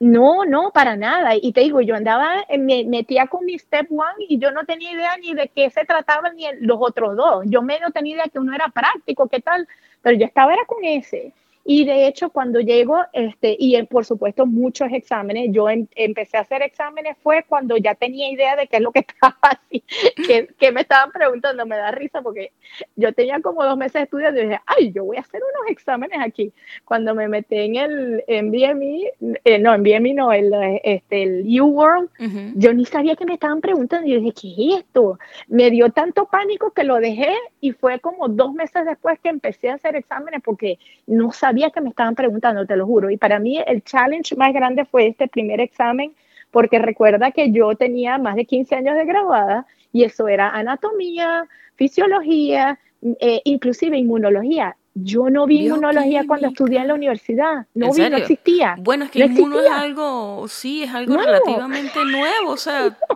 No, 0.00 0.44
no, 0.44 0.70
para 0.70 0.96
nada. 0.96 1.34
Y 1.34 1.52
te 1.52 1.60
digo, 1.62 1.80
yo 1.80 1.96
andaba, 1.96 2.44
me 2.56 2.84
metía 2.84 3.26
con 3.26 3.44
mi 3.44 3.58
Step 3.58 3.90
One 3.90 4.24
y 4.28 4.38
yo 4.38 4.52
no 4.52 4.64
tenía 4.64 4.92
idea 4.92 5.16
ni 5.16 5.34
de 5.34 5.48
qué 5.48 5.70
se 5.70 5.84
trataba 5.84 6.30
ni 6.32 6.44
los 6.60 6.78
otros 6.80 7.16
dos. 7.16 7.44
Yo 7.48 7.62
medio 7.62 7.90
tenía 7.90 8.14
idea 8.14 8.28
que 8.32 8.38
uno 8.38 8.54
era 8.54 8.68
práctico, 8.68 9.28
qué 9.28 9.40
tal, 9.40 9.66
pero 10.02 10.16
yo 10.16 10.24
estaba 10.24 10.52
era 10.54 10.64
con 10.66 10.84
ese. 10.84 11.32
Y 11.70 11.84
de 11.84 12.06
hecho, 12.06 12.30
cuando 12.30 12.60
llego, 12.60 12.96
este, 13.12 13.54
y 13.58 13.80
por 13.82 14.06
supuesto 14.06 14.46
muchos 14.46 14.88
exámenes, 14.90 15.50
yo 15.52 15.68
em, 15.68 15.86
empecé 15.96 16.38
a 16.38 16.40
hacer 16.40 16.62
exámenes 16.62 17.18
fue 17.22 17.44
cuando 17.46 17.76
ya 17.76 17.94
tenía 17.94 18.30
idea 18.30 18.56
de 18.56 18.68
qué 18.68 18.76
es 18.78 18.82
lo 18.82 18.90
que 18.90 19.00
estaba 19.06 19.36
así, 19.42 19.84
que, 20.26 20.48
que, 20.58 20.72
me 20.72 20.80
estaban 20.80 21.12
preguntando, 21.12 21.66
me 21.66 21.76
da 21.76 21.90
risa 21.90 22.22
porque 22.22 22.52
yo 22.96 23.12
tenía 23.12 23.42
como 23.42 23.62
dos 23.62 23.76
meses 23.76 24.04
estudiando 24.04 24.40
y 24.40 24.44
dije, 24.44 24.60
ay, 24.64 24.92
yo 24.94 25.04
voy 25.04 25.18
a 25.18 25.20
hacer 25.20 25.42
unos 25.42 25.70
exámenes 25.70 26.18
aquí. 26.22 26.54
Cuando 26.86 27.14
me 27.14 27.28
metí 27.28 27.58
en 27.58 27.76
el 27.76 28.24
en 28.26 28.50
BME, 28.50 29.12
eh, 29.44 29.58
no, 29.58 29.74
en 29.74 29.82
BME 29.82 30.14
no, 30.14 30.32
el, 30.32 30.50
este, 30.82 31.22
el 31.22 31.60
U-World, 31.60 32.08
yo 32.54 32.72
ni 32.72 32.86
sabía 32.86 33.14
que 33.14 33.26
me 33.26 33.34
estaban 33.34 33.60
preguntando 33.60 34.08
y 34.08 34.12
yo 34.12 34.20
dije, 34.20 34.32
¿qué 34.32 34.48
es 34.48 34.78
esto? 34.78 35.18
Me 35.48 35.70
dio 35.70 35.90
tanto 35.90 36.24
pánico 36.28 36.70
que 36.70 36.84
lo 36.84 36.96
dejé 36.96 37.34
y 37.60 37.72
fue 37.72 38.00
como 38.00 38.26
dos 38.28 38.54
meses 38.54 38.86
después 38.86 39.18
que 39.20 39.28
empecé 39.28 39.68
a 39.68 39.74
hacer 39.74 39.96
exámenes 39.96 40.40
porque 40.42 40.78
no 41.06 41.30
sabía 41.30 41.57
que 41.70 41.80
me 41.80 41.90
estaban 41.90 42.14
preguntando, 42.14 42.66
te 42.66 42.76
lo 42.76 42.86
juro. 42.86 43.10
Y 43.10 43.16
para 43.16 43.38
mí 43.38 43.62
el 43.66 43.82
challenge 43.82 44.36
más 44.36 44.52
grande 44.52 44.84
fue 44.84 45.08
este 45.08 45.28
primer 45.28 45.60
examen, 45.60 46.12
porque 46.50 46.78
recuerda 46.78 47.30
que 47.30 47.50
yo 47.52 47.74
tenía 47.74 48.18
más 48.18 48.36
de 48.36 48.44
15 48.44 48.74
años 48.74 48.96
de 48.96 49.04
graduada 49.04 49.66
y 49.92 50.04
eso 50.04 50.28
era 50.28 50.50
anatomía, 50.50 51.46
fisiología, 51.76 52.78
eh, 53.20 53.40
inclusive 53.44 53.96
inmunología. 53.96 54.76
Yo 54.94 55.30
no 55.30 55.46
vi 55.46 55.66
inmunología 55.66 56.24
cuando 56.26 56.48
estudié 56.48 56.80
en 56.80 56.88
la 56.88 56.94
universidad. 56.94 57.66
No 57.74 57.92
vi, 57.92 58.08
no 58.10 58.16
existía. 58.16 58.74
Bueno, 58.78 59.04
es 59.04 59.10
que 59.10 59.20
inmuno 59.20 59.60
es 59.60 59.70
algo, 59.70 60.46
sí, 60.48 60.82
es 60.82 60.92
algo 60.92 61.16
relativamente 61.16 62.04
nuevo, 62.04 62.50
o 62.50 62.56
sea. 62.56 62.96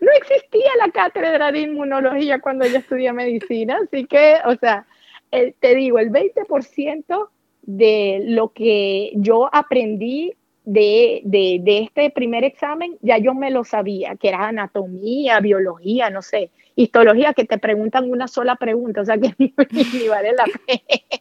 No, 0.00 0.08
existía 0.12 0.70
la 0.78 0.90
cátedra 0.90 1.52
de 1.52 1.60
inmunología 1.60 2.40
cuando 2.40 2.64
yo 2.66 2.78
estudié 2.78 3.12
medicina, 3.12 3.78
así 3.82 4.06
que, 4.06 4.36
o 4.46 4.54
sea, 4.54 4.86
te 5.30 5.74
digo, 5.74 5.98
el 5.98 6.10
20% 6.10 7.28
de 7.68 8.22
lo 8.24 8.48
que 8.54 9.12
yo 9.14 9.50
aprendí 9.52 10.32
de, 10.64 11.22
este 11.66 12.08
primer 12.08 12.42
examen, 12.42 12.96
ya 13.02 13.18
yo 13.18 13.34
me 13.34 13.50
lo 13.50 13.62
sabía, 13.62 14.16
que 14.16 14.28
era 14.28 14.48
anatomía, 14.48 15.38
biología, 15.40 16.08
no 16.08 16.22
sé, 16.22 16.50
histología, 16.76 17.34
que 17.34 17.44
te 17.44 17.58
preguntan 17.58 18.10
una 18.10 18.26
sola 18.26 18.56
pregunta, 18.56 19.02
o 19.02 19.04
sea 19.04 19.18
que 19.18 19.34
ni, 19.38 20.08
vale 20.08 20.32
la 20.32 20.44
pena. 20.66 21.20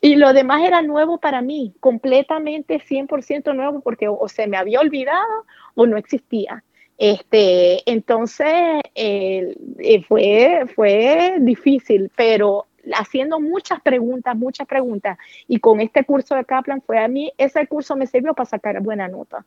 Y 0.00 0.14
lo 0.14 0.32
demás 0.32 0.62
era 0.62 0.82
nuevo 0.82 1.18
para 1.18 1.42
mí, 1.42 1.74
completamente 1.80 2.78
100% 2.78 3.56
nuevo, 3.56 3.80
porque 3.80 4.06
o, 4.06 4.28
se 4.28 4.46
me 4.46 4.56
había 4.56 4.78
olvidado 4.78 5.46
o 5.74 5.84
no 5.86 5.96
existía. 5.96 6.62
Este, 6.96 7.82
entonces 7.90 8.82
eh, 8.94 9.56
eh, 9.78 10.02
fue, 10.04 10.66
fue 10.76 11.38
difícil, 11.40 12.08
pero 12.14 12.68
haciendo 12.94 13.40
muchas 13.40 13.80
preguntas, 13.80 14.36
muchas 14.36 14.66
preguntas. 14.66 15.18
Y 15.48 15.58
con 15.58 15.80
este 15.80 16.04
curso 16.04 16.34
de 16.34 16.44
Kaplan 16.44 16.82
fue 16.82 16.98
a 16.98 17.08
mí, 17.08 17.32
ese 17.38 17.66
curso 17.66 17.96
me 17.96 18.06
sirvió 18.06 18.34
para 18.34 18.48
sacar 18.48 18.80
buena 18.80 19.08
nota, 19.08 19.44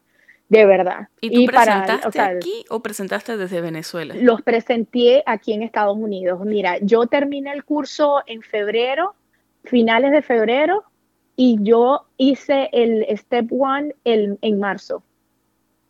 de 0.50 0.66
verdad. 0.66 1.08
¿Y 1.22 1.46
tú 1.46 1.52
presentaste 1.52 2.20
aquí 2.20 2.66
o 2.70 2.82
presentaste 2.82 3.38
desde 3.38 3.62
Venezuela? 3.62 4.16
Los 4.16 4.42
presenté 4.42 5.24
aquí 5.26 5.54
en 5.54 5.64
Estados 5.64 5.98
Unidos. 5.98 6.40
Mira, 6.46 6.78
yo 6.80 7.08
terminé 7.08 7.52
el 7.52 7.64
curso 7.64 8.24
en 8.26 8.42
febrero, 8.42 9.16
finales 9.64 10.12
de 10.12 10.22
febrero, 10.22 10.84
y 11.36 11.58
yo 11.62 12.08
hice 12.18 12.70
el 12.72 13.06
Step 13.16 13.52
One 13.52 13.94
en 14.04 14.60
marzo. 14.60 15.04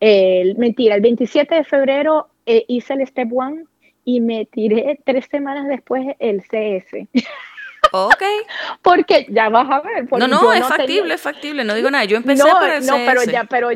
El, 0.00 0.56
mentira, 0.56 0.94
el 0.94 1.00
27 1.00 1.54
de 1.54 1.64
febrero 1.64 2.28
eh, 2.46 2.64
hice 2.68 2.94
el 2.94 3.06
Step 3.06 3.32
One 3.32 3.64
y 4.08 4.22
me 4.22 4.46
tiré 4.46 4.98
tres 5.04 5.26
semanas 5.30 5.68
después 5.68 6.16
el 6.18 6.40
CS. 6.40 7.06
Ok. 7.92 8.22
porque 8.82 9.26
ya 9.28 9.50
vas 9.50 9.68
a 9.70 9.80
ver. 9.80 10.10
No, 10.10 10.26
no, 10.26 10.50
es 10.54 10.66
factible, 10.66 11.12
es 11.12 11.20
factible, 11.20 11.62
no 11.62 11.74
digo 11.74 11.90
nada. 11.90 12.06
Yo 12.06 12.16
empecé 12.16 12.42
por 12.42 12.70
el 12.70 12.86
no, 12.86 12.96
No, 12.96 13.04
pero 13.04 13.24
ya, 13.24 13.44
pero, 13.44 13.68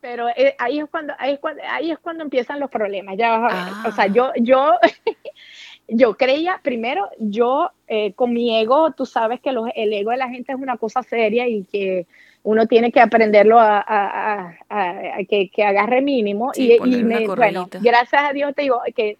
pero 0.00 0.30
eh, 0.30 0.54
ahí, 0.58 0.78
es 0.78 0.86
cuando, 0.90 1.12
ahí, 1.18 1.34
es 1.34 1.38
cuando, 1.38 1.62
ahí 1.68 1.90
es 1.90 1.98
cuando 1.98 2.24
empiezan 2.24 2.60
los 2.60 2.70
problemas, 2.70 3.18
ya 3.18 3.36
vas 3.36 3.52
a 3.52 3.64
ver. 3.82 3.92
O 3.92 3.94
sea, 3.94 4.06
yo, 4.06 4.32
yo, 4.36 4.72
yo 5.88 6.16
creía, 6.16 6.60
primero, 6.62 7.10
yo 7.18 7.70
eh, 7.86 8.14
con 8.14 8.32
mi 8.32 8.58
ego, 8.58 8.92
tú 8.92 9.04
sabes 9.04 9.38
que 9.42 9.52
los, 9.52 9.68
el 9.76 9.92
ego 9.92 10.12
de 10.12 10.16
la 10.16 10.30
gente 10.30 10.52
es 10.52 10.58
una 10.58 10.78
cosa 10.78 11.02
seria 11.02 11.46
y 11.46 11.64
que 11.64 12.06
uno 12.42 12.66
tiene 12.66 12.90
que 12.90 13.00
aprenderlo 13.00 13.60
a, 13.60 13.84
a, 13.86 14.56
a, 14.70 15.24
que, 15.28 15.50
que, 15.50 15.62
agarre 15.62 16.00
mínimo. 16.00 16.52
y, 16.54 16.72
y 16.72 17.04
me, 17.04 17.26
bueno, 17.26 17.68
gracias 17.70 18.24
a 18.24 18.32
Dios 18.32 18.54
te 18.54 18.62
digo 18.62 18.80
que 18.96 19.18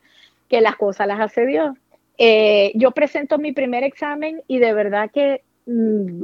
que 0.55 0.61
las 0.61 0.77
cosas 0.77 1.09
las 1.09 1.19
hace 1.19 1.47
Dios. 1.47 1.77
Eh, 2.17 2.71
yo 2.77 2.93
presento 2.93 3.39
mi 3.39 3.51
primer 3.51 3.83
examen 3.83 4.41
y 4.47 4.59
de 4.61 4.73
verdad 4.73 5.11
que 5.13 5.43
mm, 5.67 6.23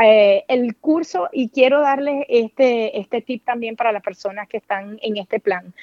eh, 0.00 0.44
el 0.46 0.76
curso, 0.76 1.28
y 1.32 1.48
quiero 1.48 1.80
darles 1.80 2.24
este, 2.28 3.00
este 3.00 3.22
tip 3.22 3.44
también 3.44 3.74
para 3.74 3.90
las 3.90 4.02
personas 4.04 4.46
que 4.48 4.58
están 4.58 5.00
en 5.02 5.16
este 5.16 5.40
plan. 5.40 5.74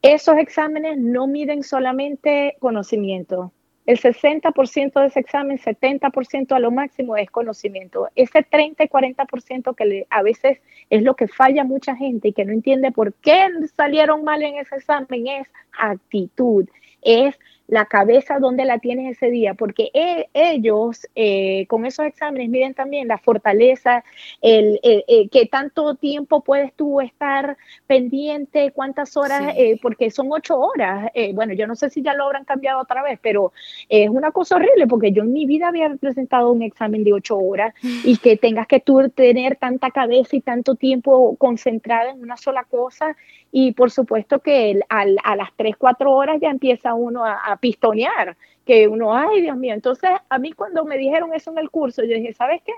esos 0.00 0.38
exámenes 0.38 0.96
no 0.96 1.26
miden 1.26 1.62
solamente 1.62 2.56
conocimiento. 2.60 3.52
El 3.86 3.98
60% 3.98 5.00
de 5.00 5.06
ese 5.06 5.20
examen, 5.20 5.58
70% 5.58 6.52
a 6.52 6.58
lo 6.58 6.70
máximo 6.70 7.16
es 7.16 7.30
conocimiento. 7.30 8.08
Ese 8.14 8.42
30 8.42 8.84
y 8.84 8.88
40% 8.88 9.74
que 9.74 10.06
a 10.10 10.22
veces 10.22 10.60
es 10.90 11.02
lo 11.02 11.16
que 11.16 11.28
falla 11.28 11.64
mucha 11.64 11.96
gente 11.96 12.28
y 12.28 12.32
que 12.32 12.44
no 12.44 12.52
entiende 12.52 12.92
por 12.92 13.14
qué 13.14 13.48
salieron 13.76 14.22
mal 14.22 14.42
en 14.42 14.56
ese 14.56 14.76
examen 14.76 15.26
es 15.26 15.48
actitud, 15.78 16.68
es 17.02 17.38
la 17.70 17.86
cabeza 17.86 18.40
donde 18.40 18.64
la 18.64 18.80
tienes 18.80 19.16
ese 19.16 19.30
día, 19.30 19.54
porque 19.54 19.90
e, 19.94 20.28
ellos 20.34 21.06
eh, 21.14 21.66
con 21.68 21.86
esos 21.86 22.04
exámenes 22.04 22.48
miden 22.48 22.74
también 22.74 23.06
la 23.06 23.16
fortaleza, 23.16 24.04
el, 24.42 24.80
que 25.30 25.46
tanto 25.46 25.94
tiempo 25.94 26.42
puedes 26.42 26.72
tú 26.74 27.00
estar 27.00 27.56
pendiente, 27.86 28.72
cuántas 28.72 29.16
horas, 29.16 29.54
eh, 29.56 29.78
porque 29.80 30.10
son 30.10 30.28
ocho 30.32 30.58
horas. 30.58 31.10
Eh, 31.14 31.32
bueno, 31.32 31.52
yo 31.52 31.68
no 31.68 31.76
sé 31.76 31.90
si 31.90 32.02
ya 32.02 32.14
lo 32.14 32.24
habrán 32.24 32.44
cambiado 32.44 32.80
otra 32.80 33.02
vez, 33.04 33.20
pero 33.22 33.52
es 33.88 34.08
una 34.08 34.32
cosa 34.32 34.56
horrible 34.56 34.88
porque 34.88 35.12
yo 35.12 35.22
en 35.22 35.32
mi 35.32 35.46
vida 35.46 35.68
había 35.68 35.94
presentado 35.94 36.50
un 36.50 36.62
examen 36.62 37.04
de 37.04 37.12
ocho 37.12 37.38
horas 37.38 37.72
y 38.04 38.16
que 38.18 38.36
tengas 38.36 38.66
que 38.66 38.80
tú 38.80 39.08
tener 39.10 39.56
tanta 39.56 39.92
cabeza 39.92 40.34
y 40.34 40.40
tanto 40.40 40.74
tiempo 40.74 41.36
concentrada 41.36 42.10
en 42.10 42.20
una 42.20 42.36
sola 42.36 42.64
cosa 42.64 43.16
y 43.52 43.72
por 43.72 43.90
supuesto 43.90 44.38
que 44.40 44.80
a 44.88 45.36
las 45.36 45.48
tres, 45.56 45.76
cuatro 45.76 46.12
horas 46.12 46.38
ya 46.40 46.50
empieza 46.50 46.94
uno 46.94 47.24
a 47.24 47.56
pistonear, 47.60 48.36
que 48.64 48.86
uno, 48.86 49.16
ay 49.16 49.42
Dios 49.42 49.56
mío, 49.56 49.74
entonces 49.74 50.10
a 50.28 50.38
mí 50.38 50.52
cuando 50.52 50.84
me 50.84 50.96
dijeron 50.96 51.34
eso 51.34 51.50
en 51.50 51.58
el 51.58 51.70
curso, 51.70 52.02
yo 52.04 52.14
dije, 52.14 52.32
¿sabes 52.32 52.62
qué? 52.64 52.72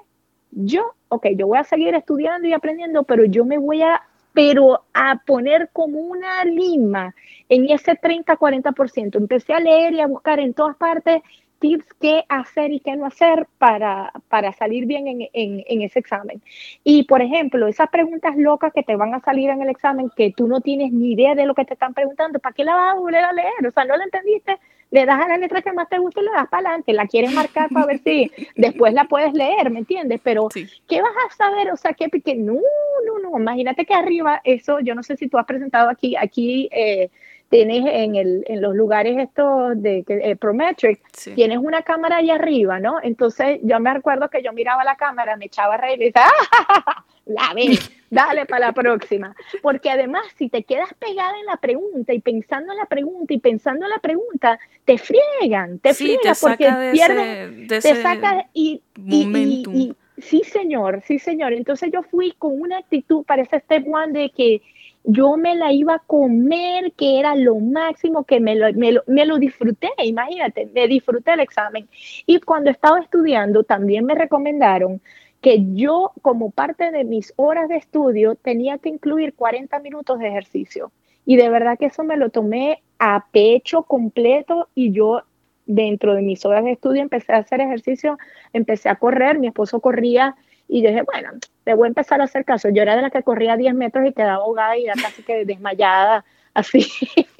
Yo, 0.50 0.94
ok, 1.08 1.28
yo 1.36 1.46
voy 1.46 1.58
a 1.58 1.64
seguir 1.64 1.94
estudiando 1.94 2.48
y 2.48 2.52
aprendiendo, 2.52 3.04
pero 3.04 3.24
yo 3.24 3.44
me 3.44 3.58
voy 3.58 3.82
a, 3.82 4.02
pero 4.32 4.84
a 4.94 5.20
poner 5.26 5.70
como 5.72 5.98
una 5.98 6.44
lima 6.44 7.14
en 7.48 7.70
ese 7.70 7.92
30-40%. 7.92 9.16
Empecé 9.16 9.52
a 9.54 9.60
leer 9.60 9.94
y 9.94 10.00
a 10.00 10.06
buscar 10.06 10.40
en 10.40 10.54
todas 10.54 10.76
partes 10.76 11.22
tips 11.62 11.86
qué 12.00 12.24
hacer 12.28 12.72
y 12.72 12.80
qué 12.80 12.96
no 12.96 13.06
hacer 13.06 13.46
para, 13.56 14.12
para 14.28 14.52
salir 14.52 14.84
bien 14.84 15.06
en, 15.06 15.22
en, 15.32 15.64
en, 15.66 15.82
ese 15.82 16.00
examen. 16.00 16.42
Y, 16.82 17.04
por 17.04 17.22
ejemplo, 17.22 17.68
esas 17.68 17.88
preguntas 17.88 18.36
locas 18.36 18.72
que 18.72 18.82
te 18.82 18.96
van 18.96 19.14
a 19.14 19.20
salir 19.20 19.48
en 19.48 19.62
el 19.62 19.70
examen 19.70 20.10
que 20.14 20.32
tú 20.36 20.48
no 20.48 20.60
tienes 20.60 20.92
ni 20.92 21.12
idea 21.12 21.36
de 21.36 21.46
lo 21.46 21.54
que 21.54 21.64
te 21.64 21.74
están 21.74 21.94
preguntando, 21.94 22.40
¿para 22.40 22.52
qué 22.52 22.64
la 22.64 22.74
vas 22.74 22.94
a 22.94 22.98
volver 22.98 23.24
a 23.24 23.32
leer? 23.32 23.66
O 23.66 23.70
sea, 23.70 23.84
no 23.84 23.96
la 23.96 24.02
entendiste, 24.02 24.58
le 24.90 25.06
das 25.06 25.20
a 25.20 25.28
la 25.28 25.36
letra 25.36 25.62
que 25.62 25.72
más 25.72 25.88
te 25.88 25.98
gusta 25.98 26.20
y 26.20 26.24
le 26.24 26.32
das 26.32 26.48
para 26.48 26.68
adelante, 26.68 26.92
la 26.92 27.06
quieres 27.06 27.32
marcar 27.32 27.70
para 27.70 27.86
ver 27.86 28.00
si 28.00 28.30
después 28.56 28.92
la 28.92 29.04
puedes 29.04 29.32
leer, 29.32 29.70
¿me 29.70 29.78
entiendes? 29.78 30.20
Pero, 30.22 30.48
¿qué 30.88 31.00
vas 31.00 31.12
a 31.30 31.34
saber? 31.34 31.70
O 31.70 31.76
sea, 31.76 31.92
que, 31.92 32.10
que 32.10 32.34
no, 32.34 32.58
no, 33.06 33.18
no, 33.20 33.38
imagínate 33.38 33.86
que 33.86 33.94
arriba, 33.94 34.40
eso, 34.42 34.80
yo 34.80 34.96
no 34.96 35.04
sé 35.04 35.16
si 35.16 35.28
tú 35.28 35.38
has 35.38 35.46
presentado 35.46 35.88
aquí, 35.88 36.16
aquí, 36.16 36.68
eh, 36.72 37.08
tienes 37.52 37.84
en, 37.86 38.16
el, 38.16 38.44
en 38.46 38.62
los 38.62 38.74
lugares 38.74 39.18
estos 39.18 39.74
de 39.82 40.02
eh, 40.08 40.36
Prometric, 40.36 41.02
tienes 41.34 41.58
una 41.58 41.82
cámara 41.82 42.16
ahí 42.16 42.30
arriba, 42.30 42.80
¿no? 42.80 42.96
Entonces 43.02 43.60
yo 43.62 43.78
me 43.78 43.90
acuerdo 43.90 44.30
que 44.30 44.42
yo 44.42 44.54
miraba 44.54 44.82
la 44.84 44.96
cámara, 44.96 45.36
me 45.36 45.44
echaba 45.44 45.74
a 45.74 45.76
reír 45.76 46.00
y 46.00 46.04
decía, 46.06 46.24
¡ah! 46.24 47.04
La 47.26 47.52
ves, 47.54 47.92
dale 48.10 48.46
para 48.46 48.68
la 48.68 48.72
próxima. 48.72 49.36
Porque 49.60 49.90
además, 49.90 50.22
si 50.38 50.48
te 50.48 50.62
quedas 50.62 50.94
pegada 50.94 51.38
en 51.38 51.44
la 51.44 51.58
pregunta 51.58 52.14
y 52.14 52.20
pensando 52.20 52.72
en 52.72 52.78
la 52.78 52.86
pregunta 52.86 53.34
y 53.34 53.38
pensando 53.38 53.84
en 53.84 53.90
la 53.90 53.98
pregunta, 53.98 54.58
te 54.86 54.96
friegan, 54.96 55.78
te 55.78 55.92
friegan 55.92 56.34
porque 56.40 56.72
pierden, 56.90 57.68
te 57.68 57.80
saca 57.80 58.46
y, 58.54 58.82
y, 58.96 59.94
sí, 60.16 60.40
señor, 60.44 61.02
sí, 61.06 61.18
señor. 61.18 61.52
Entonces 61.52 61.90
yo 61.92 62.02
fui 62.02 62.32
con 62.32 62.58
una 62.58 62.78
actitud 62.78 63.24
para 63.24 63.42
ese 63.42 63.60
step 63.60 63.86
one 63.86 64.18
de 64.18 64.30
que 64.30 64.62
yo 65.04 65.36
me 65.36 65.54
la 65.56 65.72
iba 65.72 65.94
a 65.94 65.98
comer, 65.98 66.92
que 66.92 67.18
era 67.18 67.34
lo 67.34 67.56
máximo, 67.56 68.24
que 68.24 68.40
me 68.40 68.54
lo, 68.54 68.66
me 69.06 69.26
lo, 69.26 69.38
disfruté, 69.38 69.90
imagínate, 69.98 70.66
me 70.72 70.86
disfruté 70.86 71.32
el 71.32 71.40
examen. 71.40 71.88
Y 72.26 72.40
cuando 72.40 72.70
estaba 72.70 73.00
estudiando, 73.00 73.64
también 73.64 74.04
me 74.04 74.14
recomendaron 74.14 75.00
que 75.40 75.74
yo, 75.74 76.12
como 76.22 76.50
parte 76.50 76.92
de 76.92 77.04
mis 77.04 77.32
horas 77.36 77.68
de 77.68 77.76
estudio, 77.76 78.36
tenía 78.36 78.78
que 78.78 78.90
incluir 78.90 79.34
40 79.34 79.78
minutos 79.80 80.18
de 80.20 80.28
ejercicio. 80.28 80.92
Y 81.26 81.36
de 81.36 81.48
verdad 81.48 81.78
que 81.78 81.86
eso 81.86 82.04
me 82.04 82.16
lo 82.16 82.30
tomé 82.30 82.82
a 82.98 83.26
pecho 83.32 83.82
completo 83.82 84.68
y 84.74 84.92
yo 84.92 85.22
dentro 85.66 86.14
de 86.14 86.22
mis 86.22 86.44
horas 86.44 86.64
de 86.64 86.72
estudio 86.72 87.02
empecé 87.02 87.32
a 87.32 87.38
hacer 87.38 87.60
ejercicio, 87.60 88.18
empecé 88.52 88.88
a 88.88 88.96
correr, 88.96 89.38
mi 89.38 89.48
esposo 89.48 89.80
corría 89.80 90.36
y 90.72 90.80
dije, 90.80 91.02
bueno, 91.02 91.32
te 91.64 91.74
voy 91.74 91.84
a 91.84 91.88
empezar 91.88 92.22
a 92.22 92.24
hacer 92.24 92.46
caso. 92.46 92.70
Yo 92.70 92.80
era 92.80 92.96
de 92.96 93.02
la 93.02 93.10
que 93.10 93.22
corría 93.22 93.58
10 93.58 93.74
metros 93.74 94.08
y 94.08 94.12
quedaba 94.14 94.36
ahogada 94.36 94.78
y 94.78 94.86
era 94.86 94.94
casi 94.94 95.22
que 95.22 95.44
desmayada, 95.44 96.24
así. 96.54 96.86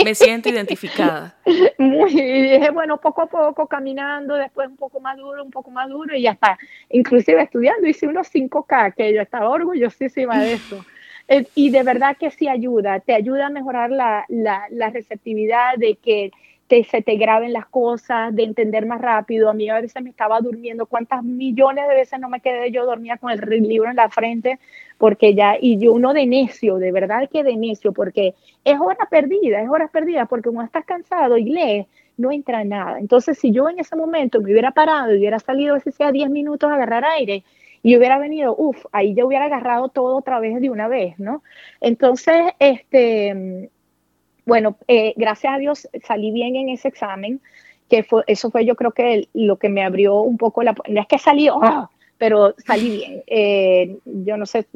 Me 0.04 0.14
siento 0.14 0.50
identificada. 0.50 1.34
Muy, 1.78 2.12
y 2.12 2.42
dije, 2.42 2.70
bueno, 2.72 2.98
poco 2.98 3.22
a 3.22 3.26
poco, 3.26 3.66
caminando, 3.66 4.34
después 4.34 4.68
un 4.68 4.76
poco 4.76 5.00
más 5.00 5.16
duro, 5.16 5.42
un 5.42 5.50
poco 5.50 5.70
más 5.70 5.88
duro, 5.88 6.14
y 6.14 6.20
ya 6.20 6.32
está. 6.32 6.58
Inclusive 6.90 7.40
estudiando 7.40 7.88
hice 7.88 8.06
unos 8.06 8.30
5K, 8.30 8.94
que 8.94 9.14
yo 9.14 9.22
estaba 9.22 9.48
orgullosísima 9.48 10.38
de 10.38 10.52
eso. 10.52 10.84
Eh, 11.28 11.46
y 11.54 11.70
de 11.70 11.84
verdad 11.84 12.16
que 12.18 12.32
sí 12.32 12.48
ayuda, 12.48 12.98
te 12.98 13.14
ayuda 13.14 13.46
a 13.46 13.50
mejorar 13.50 13.92
la, 13.92 14.24
la, 14.28 14.66
la 14.70 14.90
receptividad 14.90 15.76
de 15.76 15.94
que 15.94 16.32
se 16.84 17.02
te 17.02 17.16
graben 17.16 17.52
las 17.52 17.66
cosas, 17.66 18.34
de 18.34 18.44
entender 18.44 18.86
más 18.86 19.00
rápido. 19.00 19.50
A 19.50 19.54
mí 19.54 19.68
a 19.68 19.80
veces 19.80 20.02
me 20.02 20.10
estaba 20.10 20.40
durmiendo, 20.40 20.86
cuántas 20.86 21.22
millones 21.22 21.86
de 21.88 21.94
veces 21.94 22.18
no 22.18 22.28
me 22.28 22.40
quedé 22.40 22.70
yo 22.70 22.86
dormía 22.86 23.18
con 23.18 23.30
el 23.30 23.40
libro 23.62 23.90
en 23.90 23.96
la 23.96 24.08
frente, 24.08 24.58
porque 24.98 25.34
ya, 25.34 25.56
y 25.60 25.78
yo 25.78 25.92
uno 25.92 26.14
de 26.14 26.26
necio, 26.26 26.78
de 26.78 26.90
verdad 26.90 27.28
que 27.30 27.44
de 27.44 27.56
necio, 27.56 27.92
porque 27.92 28.34
es 28.64 28.80
hora 28.80 29.06
perdida, 29.10 29.60
es 29.60 29.68
hora 29.68 29.88
perdida, 29.88 30.26
porque 30.26 30.50
cuando 30.50 30.64
estás 30.64 30.84
cansado 30.84 31.36
y 31.36 31.44
lees, 31.44 31.86
no 32.16 32.32
entra 32.32 32.64
nada. 32.64 32.98
Entonces, 32.98 33.38
si 33.38 33.52
yo 33.52 33.68
en 33.68 33.78
ese 33.78 33.96
momento 33.96 34.40
me 34.40 34.52
hubiera 34.52 34.70
parado 34.70 35.14
y 35.14 35.18
hubiera 35.18 35.38
salido, 35.38 35.76
ese 35.76 35.92
sea 35.92 36.12
10 36.12 36.30
minutos 36.30 36.70
a 36.70 36.74
agarrar 36.74 37.04
aire, 37.04 37.44
y 37.82 37.96
hubiera 37.96 38.18
venido, 38.18 38.54
uff, 38.56 38.86
ahí 38.92 39.14
yo 39.14 39.26
hubiera 39.26 39.46
agarrado 39.46 39.88
todo 39.88 40.16
otra 40.16 40.38
vez 40.38 40.60
de 40.60 40.70
una 40.70 40.88
vez, 40.88 41.18
¿no? 41.18 41.42
Entonces, 41.80 42.52
este, 42.60 43.70
bueno, 44.44 44.76
eh, 44.88 45.14
gracias 45.16 45.54
a 45.54 45.58
Dios 45.58 45.88
salí 46.04 46.32
bien 46.32 46.56
en 46.56 46.68
ese 46.68 46.88
examen, 46.88 47.40
que 47.88 48.02
fue, 48.02 48.24
eso 48.26 48.50
fue 48.50 48.64
yo 48.64 48.74
creo 48.74 48.92
que 48.92 49.28
lo 49.34 49.56
que 49.56 49.68
me 49.68 49.84
abrió 49.84 50.20
un 50.20 50.38
poco 50.38 50.62
la... 50.62 50.74
No 50.88 51.00
es 51.00 51.06
que 51.06 51.18
salí, 51.18 51.48
¡ah! 51.48 51.88
pero 52.18 52.54
salí 52.58 52.96
bien. 52.96 53.22
Eh, 53.26 53.96
yo 54.04 54.36
no 54.36 54.46
sé 54.46 54.66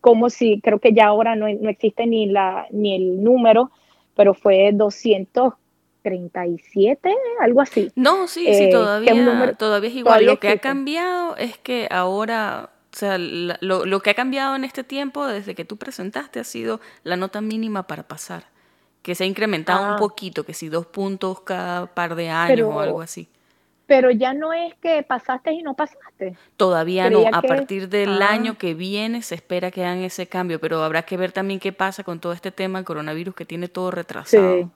cómo 0.00 0.30
si, 0.30 0.60
creo 0.60 0.78
que 0.78 0.92
ya 0.92 1.06
ahora 1.06 1.34
no, 1.36 1.46
existe 1.46 2.06
ni, 2.06 2.26
la, 2.26 2.66
ni 2.70 2.94
el 2.94 3.22
número, 3.22 3.70
pero 4.14 4.34
fue 4.34 4.70
237, 4.72 7.14
algo 7.40 7.60
así. 7.60 7.92
No, 7.94 8.26
sí, 8.26 8.46
sí, 8.54 8.64
eh, 8.64 8.70
todavía, 8.70 9.54
todavía 9.54 9.90
es 9.90 9.96
igual. 9.96 10.24
lo 10.24 10.38
que 10.38 10.48
ha 10.48 10.58
cambiado 10.58 11.36
es 11.36 11.58
que 11.58 11.88
ahora 11.90 12.70
o 12.98 13.00
sea, 13.00 13.16
lo, 13.16 13.86
lo, 13.86 14.00
que 14.00 14.10
ha 14.10 14.14
cambiado 14.14 14.56
en 14.56 14.64
este 14.64 14.82
tiempo 14.82 15.24
desde 15.24 15.54
que 15.54 15.64
tú 15.64 15.76
presentaste 15.76 16.40
ha 16.40 16.44
sido 16.44 16.80
la 17.04 17.16
nota 17.16 17.40
mínima 17.40 17.86
para 17.86 18.08
pasar, 18.08 18.46
que 19.02 19.14
se 19.14 19.22
ha 19.22 19.26
incrementado 19.28 19.86
un 19.86 19.92
ah. 19.92 19.96
poquito, 20.00 20.42
que 20.42 20.52
si 20.52 20.68
dos 20.68 20.86
puntos 20.86 21.42
cada 21.42 21.86
par 21.86 22.16
de 22.16 22.28
años 22.28 22.68
o 22.68 22.80
algo 22.80 23.00
así. 23.00 23.28
Pero 23.86 24.10
ya 24.10 24.34
no 24.34 24.52
es 24.52 24.74
que 24.82 25.04
pasaste 25.04 25.52
y 25.52 25.62
no 25.62 25.74
pasaste. 25.74 26.36
Todavía 26.56 27.08
no, 27.08 27.22
a 27.32 27.40
partir 27.40 27.88
del 27.88 28.20
ah. 28.20 28.32
año 28.32 28.58
que 28.58 28.74
viene 28.74 29.22
se 29.22 29.36
espera 29.36 29.70
que 29.70 29.84
hagan 29.84 29.98
ese 29.98 30.26
cambio, 30.26 30.58
pero 30.58 30.82
habrá 30.82 31.02
que 31.02 31.16
ver 31.16 31.30
también 31.30 31.60
qué 31.60 31.72
pasa 31.72 32.02
con 32.02 32.18
todo 32.18 32.32
este 32.32 32.50
tema 32.50 32.80
del 32.80 32.84
coronavirus 32.84 33.32
que 33.36 33.44
tiene 33.44 33.68
todo 33.68 33.92
retrasado. 33.92 34.72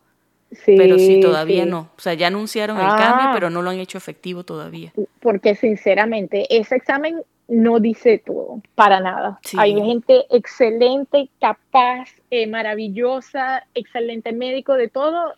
Sí. 0.53 0.77
pero 0.77 0.97
sí, 0.97 1.19
todavía 1.19 1.67
no. 1.67 1.91
O 1.97 2.01
sea, 2.01 2.15
ya 2.15 2.29
anunciaron 2.29 2.77
el 2.77 2.87
cambio, 2.87 3.31
ah. 3.31 3.31
pero 3.35 3.51
no 3.51 3.63
lo 3.63 3.71
han 3.71 3.81
hecho 3.81 3.99
efectivo 3.99 4.45
todavía. 4.45 4.93
Porque 5.19 5.57
sinceramente, 5.57 6.47
ese 6.57 6.77
examen 6.77 7.25
no 7.53 7.81
dice 7.81 8.19
todo, 8.19 8.63
para 8.75 9.01
nada. 9.01 9.39
Hay 9.59 9.75
gente 9.75 10.25
excelente, 10.31 11.29
capaz, 11.39 12.09
eh, 12.31 12.47
maravillosa, 12.47 13.65
excelente 13.75 14.33
médico, 14.33 14.75
de 14.75 14.89
todo, 14.89 15.35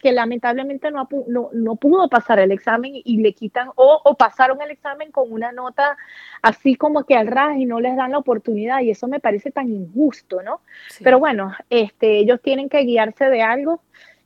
que 0.00 0.12
lamentablemente 0.12 0.90
no, 0.90 1.08
no, 1.52 1.76
pudo 1.76 2.08
pasar 2.08 2.38
el 2.38 2.52
examen 2.52 2.92
y 2.94 3.18
le 3.18 3.32
quitan, 3.32 3.70
o, 3.74 4.14
pasaron 4.16 4.62
el 4.62 4.70
examen 4.70 5.10
con 5.10 5.32
una 5.32 5.52
nota 5.52 5.96
así 6.42 6.76
como 6.76 7.04
que 7.04 7.16
al 7.16 7.26
ras 7.26 7.56
y 7.56 7.66
no 7.66 7.80
les 7.80 7.96
dan 7.96 8.12
la 8.12 8.18
oportunidad, 8.18 8.80
y 8.80 8.90
eso 8.90 9.08
me 9.08 9.20
parece 9.20 9.50
tan 9.50 9.68
injusto, 9.68 10.42
¿no? 10.42 10.60
Pero 11.02 11.18
bueno, 11.18 11.52
este, 11.70 12.18
ellos 12.18 12.40
tienen 12.40 12.68
que 12.68 12.80
guiarse 12.80 13.26
de 13.26 13.42
algo. 13.42 13.80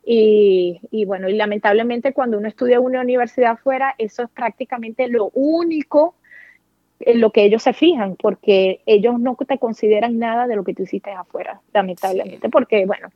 Y, 0.09 0.79
y, 0.89 1.03
bueno, 1.03 1.27
y 1.27 1.33
lamentablemente 1.33 2.13
cuando 2.13 2.37
uno 2.37 2.47
estudia 2.47 2.77
en 2.77 2.83
una 2.83 3.01
universidad 3.01 3.51
afuera, 3.51 3.93
eso 3.97 4.23
es 4.23 4.29
prácticamente 4.29 5.09
lo 5.09 5.31
único 5.33 6.15
en 6.99 7.21
lo 7.21 7.31
que 7.31 7.43
ellos 7.43 7.63
se 7.63 7.73
fijan, 7.73 8.15
porque 8.15 8.81
ellos 8.85 9.19
no 9.19 9.35
te 9.35 9.57
consideran 9.57 10.17
nada 10.19 10.47
de 10.47 10.55
lo 10.55 10.63
que 10.63 10.73
tú 10.73 10.83
hiciste 10.83 11.11
afuera, 11.11 11.61
lamentablemente, 11.73 12.49
porque, 12.49 12.85
bueno, 12.85 13.09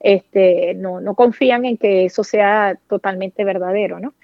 este, 0.00 0.74
no, 0.74 1.00
no 1.00 1.14
confían 1.14 1.64
en 1.64 1.76
que 1.76 2.06
eso 2.06 2.24
sea 2.24 2.78
totalmente 2.88 3.44
verdadero, 3.44 4.00
¿no? 4.00 4.14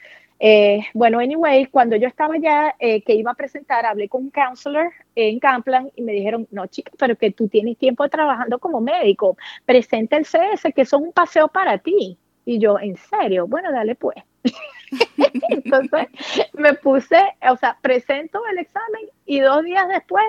Eh, 0.45 0.81
bueno, 0.93 1.21
anyway, 1.21 1.67
cuando 1.67 1.95
yo 1.95 2.09
estaba 2.09 2.37
ya 2.37 2.75
eh, 2.81 3.03
que 3.03 3.15
iba 3.15 3.31
a 3.31 3.35
presentar, 3.35 3.87
hablé 3.87 4.09
con 4.09 4.25
un 4.25 4.31
counselor 4.31 4.91
en 5.15 5.39
Campland 5.39 5.93
y 5.95 6.03
me 6.03 6.11
dijeron, 6.11 6.49
no, 6.51 6.67
chica, 6.67 6.91
pero 6.99 7.15
que 7.15 7.31
tú 7.31 7.47
tienes 7.47 7.79
tiempo 7.79 8.09
trabajando 8.09 8.59
como 8.59 8.81
médico, 8.81 9.37
presenta 9.65 10.17
el 10.17 10.25
CS, 10.25 10.73
que 10.75 10.85
son 10.85 11.05
un 11.05 11.13
paseo 11.13 11.47
para 11.47 11.79
ti. 11.79 12.19
Y 12.45 12.59
yo, 12.59 12.79
¿en 12.79 12.97
serio? 12.97 13.47
Bueno, 13.47 13.71
dale 13.73 13.95
pues. 13.95 14.17
Entonces 15.49 16.09
me 16.55 16.75
puse, 16.75 17.21
o 17.51 17.57
sea, 17.57 17.79
presento 17.81 18.41
el 18.51 18.59
examen 18.59 19.09
y 19.27 19.41
dos 19.41 19.63
días 19.63 19.89
después 19.89 20.25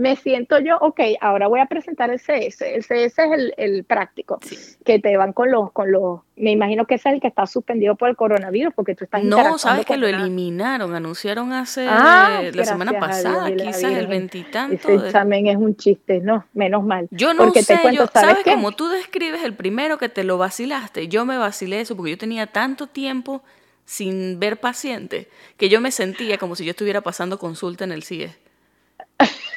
me 0.00 0.16
siento 0.16 0.58
yo, 0.58 0.78
ok, 0.80 1.00
ahora 1.20 1.46
voy 1.46 1.60
a 1.60 1.66
presentar 1.66 2.10
el 2.10 2.18
CS. 2.18 2.62
El 2.62 2.82
CS 2.82 3.18
es 3.18 3.52
el, 3.56 3.84
práctico, 3.84 4.40
que 4.84 4.98
te 4.98 5.16
van 5.16 5.32
con 5.32 5.50
los, 5.50 5.70
con 5.72 5.92
los, 5.92 6.20
me 6.36 6.50
imagino 6.50 6.86
que 6.86 6.94
ese 6.94 7.10
es 7.10 7.16
el 7.16 7.20
que 7.20 7.28
está 7.28 7.46
suspendido 7.46 7.96
por 7.96 8.08
el 8.08 8.16
coronavirus, 8.16 8.72
porque 8.74 8.94
tú 8.94 9.04
estás 9.04 9.22
No, 9.22 9.58
sabes 9.58 9.84
que 9.84 9.96
lo 9.96 10.06
eliminaron, 10.06 10.94
anunciaron 10.94 11.52
hace 11.52 11.86
ah, 11.88 12.42
la 12.52 12.64
semana 12.64 12.98
pasada, 12.98 13.54
quizás 13.54 13.84
el 13.84 14.06
veintitanto. 14.06 14.74
Ese 14.74 14.94
examen 14.94 15.46
es 15.46 15.56
un 15.56 15.76
chiste, 15.76 16.20
no, 16.20 16.46
menos 16.54 16.82
mal. 16.82 17.06
Yo 17.10 17.34
no 17.34 17.52
sé, 17.52 17.62
¿sabes, 17.62 18.38
Como 18.44 18.72
tú 18.72 18.88
describes 18.88 19.44
el 19.44 19.54
primero 19.54 19.98
que 19.98 20.08
te 20.08 20.24
lo 20.24 20.38
vacilaste, 20.38 21.08
yo 21.08 21.26
me 21.26 21.36
vacilé 21.36 21.80
eso 21.80 21.94
porque 21.96 22.12
yo 22.12 22.18
tenía 22.18 22.46
tanto 22.46 22.86
tiempo 22.86 23.42
sin 23.84 24.38
ver 24.38 24.60
pacientes 24.60 25.26
que 25.56 25.68
yo 25.68 25.80
me 25.80 25.90
sentía 25.90 26.38
como 26.38 26.54
si 26.54 26.64
yo 26.64 26.70
estuviera 26.70 27.00
pasando 27.00 27.38
consulta 27.38 27.84
en 27.84 27.92
el 27.92 28.02
CIE. 28.02 28.34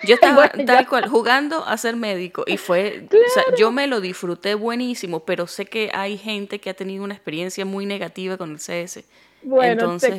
Yo 0.04 0.16
estaba 0.22 0.50
tal 0.50 0.88
cual, 0.88 1.08
jugando 1.08 1.66
a 1.66 1.78
ser 1.78 1.96
médico 1.96 2.44
y 2.48 2.58
fue, 2.58 3.06
o 3.10 3.30
sea, 3.34 3.44
yo 3.58 3.72
me 3.72 3.88
lo 3.88 4.02
disfruté 4.02 4.56
buenísimo, 4.56 5.22
pero 5.22 5.48
sé 5.48 5.66
que 5.66 5.92
hay 5.94 6.18
gente 6.18 6.60
que 6.60 6.70
ha 6.70 6.74
tenido 6.74 7.04
una 7.04 7.14
experiencia 7.14 7.66
muy 7.66 7.86
negativa 7.86 8.38
con 8.38 8.52
el 8.52 8.58
CS. 8.58 9.04
Bueno, 9.44 9.74
Entonces 9.74 10.16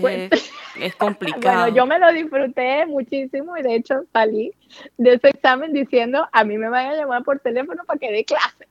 es, 0.81 0.95
complicado. 0.97 1.63
Bueno, 1.63 1.77
yo 1.77 1.87
me 1.87 1.99
lo 1.99 2.13
disfruté 2.13 2.85
muchísimo 2.87 3.57
y 3.57 3.63
de 3.63 3.77
hecho 3.77 4.05
salí 4.13 4.53
de 4.99 5.15
ese 5.15 5.29
examen 5.31 5.73
diciendo, 5.73 6.29
a 6.31 6.45
mí 6.45 6.59
me 6.59 6.69
van 6.69 6.87
a 6.87 6.95
llamar 6.95 7.25
por 7.25 7.39
teléfono 7.41 7.85
para 7.85 7.99
que 7.99 8.13
dé 8.13 8.25
clase. 8.25 8.69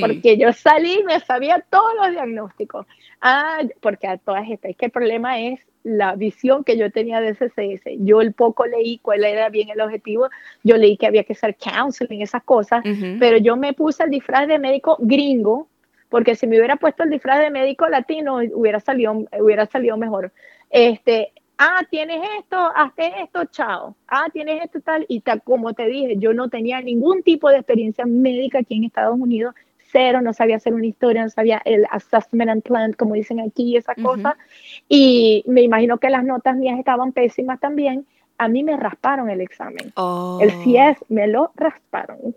Porque 0.00 0.36
yo 0.36 0.52
salí 0.52 1.00
y 1.00 1.04
me 1.04 1.20
sabía 1.20 1.64
todos 1.70 1.92
los 1.96 2.10
diagnósticos. 2.10 2.86
Ah, 3.20 3.60
porque 3.80 4.06
a 4.06 4.18
todas 4.18 4.48
estas, 4.48 4.70
es 4.70 4.76
que 4.76 4.86
el 4.86 4.92
problema 4.92 5.40
es 5.40 5.60
la 5.82 6.14
visión 6.14 6.64
que 6.64 6.76
yo 6.76 6.90
tenía 6.90 7.20
de 7.20 7.34
SCS. 7.34 7.82
Yo 8.00 8.20
el 8.20 8.32
poco 8.32 8.66
leí 8.66 8.98
cuál 8.98 9.24
era 9.24 9.48
bien 9.48 9.70
el 9.70 9.80
objetivo, 9.80 10.28
yo 10.62 10.76
leí 10.76 10.96
que 10.96 11.06
había 11.06 11.24
que 11.24 11.32
hacer 11.32 11.56
counseling, 11.56 12.22
esas 12.22 12.42
cosas, 12.42 12.82
pero 13.18 13.38
yo 13.38 13.56
me 13.56 13.72
puse 13.72 14.04
el 14.04 14.10
disfraz 14.10 14.46
de 14.48 14.58
médico 14.58 14.96
gringo, 15.00 15.68
porque 16.08 16.34
si 16.34 16.46
me 16.46 16.58
hubiera 16.58 16.76
puesto 16.76 17.02
el 17.02 17.10
disfraz 17.10 17.40
de 17.40 17.50
médico 17.50 17.88
latino, 17.88 18.40
hubiera 18.54 18.80
salido, 18.80 19.24
hubiera 19.38 19.66
salido 19.66 19.96
mejor. 19.96 20.32
Este, 20.70 21.32
ah, 21.58 21.80
tienes 21.90 22.20
esto, 22.38 22.56
hazte 22.74 23.12
esto, 23.22 23.44
chao. 23.46 23.96
Ah, 24.06 24.26
tienes 24.32 24.64
esto 24.64 24.80
tal, 24.80 25.04
y 25.08 25.20
tal, 25.20 25.42
como 25.42 25.74
te 25.74 25.86
dije, 25.86 26.16
yo 26.18 26.32
no 26.32 26.48
tenía 26.48 26.80
ningún 26.80 27.22
tipo 27.22 27.50
de 27.50 27.56
experiencia 27.56 28.06
médica 28.06 28.60
aquí 28.60 28.76
en 28.76 28.84
Estados 28.84 29.18
Unidos, 29.18 29.54
cero, 29.90 30.20
no 30.22 30.32
sabía 30.32 30.56
hacer 30.56 30.74
una 30.74 30.86
historia, 30.86 31.22
no 31.22 31.30
sabía 31.30 31.60
el 31.64 31.86
assessment 31.90 32.50
and 32.50 32.62
plan, 32.62 32.92
como 32.92 33.14
dicen 33.14 33.40
aquí, 33.40 33.76
esa 33.76 33.94
cosa. 33.94 34.36
Y 34.88 35.44
me 35.46 35.62
imagino 35.62 35.98
que 35.98 36.10
las 36.10 36.24
notas 36.24 36.56
mías 36.56 36.78
estaban 36.78 37.12
pésimas 37.12 37.58
también. 37.60 38.06
A 38.36 38.48
mí 38.48 38.62
me 38.62 38.76
rasparon 38.76 39.30
el 39.30 39.40
examen. 39.40 39.86
El 39.86 39.92
oh. 39.94 40.38
CS 40.40 41.04
me 41.08 41.26
lo 41.26 41.52
rasparon. 41.56 42.36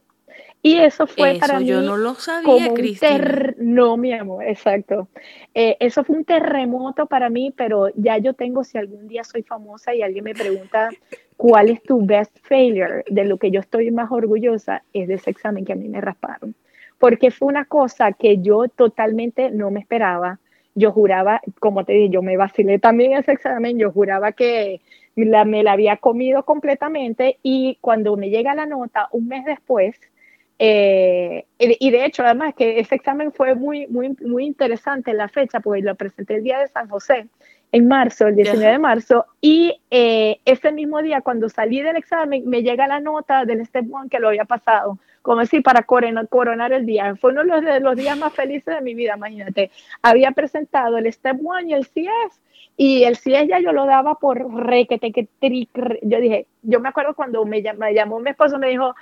Y 0.62 0.78
eso 0.78 1.08
fue 1.08 1.38
para 1.40 1.60
mí. 1.60 1.66
Yo 1.66 1.82
no 1.82 1.98
lo 1.98 2.14
sabía, 2.16 2.74
Cristina. 2.74 3.54
No, 3.58 3.98
mi 3.98 4.14
amor, 4.14 4.44
exacto. 4.46 5.08
Eh, 5.54 5.78
eso 5.80 6.04
fue 6.04 6.18
un 6.18 6.26
terremoto 6.26 7.08
para 7.08 7.30
mí, 7.30 7.52
pero 7.56 7.88
ya 7.96 8.18
yo 8.20 8.34
tengo, 8.34 8.64
si 8.64 8.78
algún 8.78 9.08
día 9.08 9.24
soy 9.24 9.44
famosa 9.44 9.96
y 9.96 10.04
alguien 10.04 10.24
me 10.24 10.36
pregunta 10.36 10.90
cuál 11.36 11.70
es 11.70 11.82
tu 11.82 12.06
best 12.06 12.38
failure, 12.44 13.04
de 13.08 13.26
lo 13.26 13.38
que 13.38 13.50
yo 13.50 13.60
estoy 13.60 13.90
más 13.90 14.12
orgullosa, 14.12 14.84
es 14.94 15.08
de 15.08 15.16
ese 15.16 15.32
examen 15.32 15.66
que 15.66 15.74
a 15.74 15.76
mí 15.76 15.90
me 15.90 16.00
rasparon 16.00 16.56
porque 17.02 17.32
fue 17.32 17.48
una 17.48 17.66
cosa 17.66 18.12
que 18.12 18.38
yo 18.38 18.68
totalmente 18.68 19.50
no 19.50 19.72
me 19.72 19.80
esperaba. 19.80 20.40
Yo 20.76 20.92
juraba, 20.92 21.42
como 21.60 21.84
te 21.84 21.94
dije, 21.94 22.10
yo 22.12 22.22
me 22.22 22.38
vacilé 22.38 22.78
también 22.78 23.14
ese 23.14 23.32
examen, 23.32 23.80
yo 23.80 23.92
juraba 23.92 24.34
que 24.34 24.82
la, 25.16 25.44
me 25.44 25.64
la 25.64 25.72
había 25.72 25.98
comido 25.98 26.44
completamente 26.44 27.40
y 27.42 27.80
cuando 27.82 28.16
me 28.18 28.30
llega 28.30 28.54
la 28.54 28.68
nota 28.68 29.10
un 29.12 29.28
mes 29.28 29.44
después, 29.46 30.00
eh, 30.64 31.46
y 31.58 31.90
de 31.90 32.06
hecho 32.06 32.24
además 32.24 32.54
que 32.56 32.80
ese 32.80 32.94
examen 32.94 33.32
fue 33.32 33.56
muy, 33.56 33.88
muy, 33.88 34.16
muy 34.22 34.46
interesante 34.46 35.12
la 35.14 35.28
fecha, 35.28 35.60
porque 35.60 35.82
lo 35.82 35.96
presenté 35.96 36.36
el 36.36 36.44
día 36.44 36.60
de 36.60 36.68
San 36.68 36.88
José, 36.88 37.28
en 37.72 37.88
marzo, 37.88 38.28
el 38.28 38.36
19 38.36 38.74
de 38.74 38.78
marzo, 38.78 39.26
y 39.40 39.82
eh, 39.90 40.40
ese 40.46 40.72
mismo 40.72 41.02
día, 41.02 41.22
cuando 41.22 41.50
salí 41.50 41.82
del 41.82 41.96
examen, 41.96 42.44
me 42.46 42.62
llega 42.62 42.88
la 42.88 43.00
nota 43.00 43.44
del 43.46 43.66
Step 43.66 43.92
One 43.92 44.10
que 44.10 44.20
lo 44.20 44.28
había 44.28 44.46
pasado 44.46 45.00
como 45.22 45.42
decir, 45.42 45.62
para 45.62 45.84
coronar, 45.84 46.74
el 46.74 46.86
día. 46.86 47.16
Fue 47.16 47.32
uno 47.32 47.44
de 47.62 47.80
los, 47.80 47.96
días 47.96 48.18
más 48.18 48.34
felices 48.34 48.76
de 48.76 48.82
mi 48.82 48.96
vida, 48.96 49.16
imagínate. 49.16 49.72
Había 50.02 50.32
presentado 50.32 50.98
el 50.98 51.12
Step 51.12 51.40
One 51.44 51.70
y 51.70 51.74
el 51.74 51.86
CS, 51.86 52.42
y 52.78 53.04
el 53.04 53.18
CS 53.18 53.48
ya 53.48 53.60
yo 53.60 53.72
lo 53.72 53.86
daba 53.86 54.16
por 54.16 54.52
requete, 54.66 55.12
que 55.12 55.28
yo 56.02 56.20
dije, 56.20 56.48
yo 56.64 56.80
me 56.80 56.90
acuerdo 56.90 57.14
cuando 57.14 57.46
me, 57.46 57.62
llamó 57.62 58.20
mi 58.20 58.32
esposo, 58.32 58.58
me 58.58 58.70
dijo, 58.70 58.96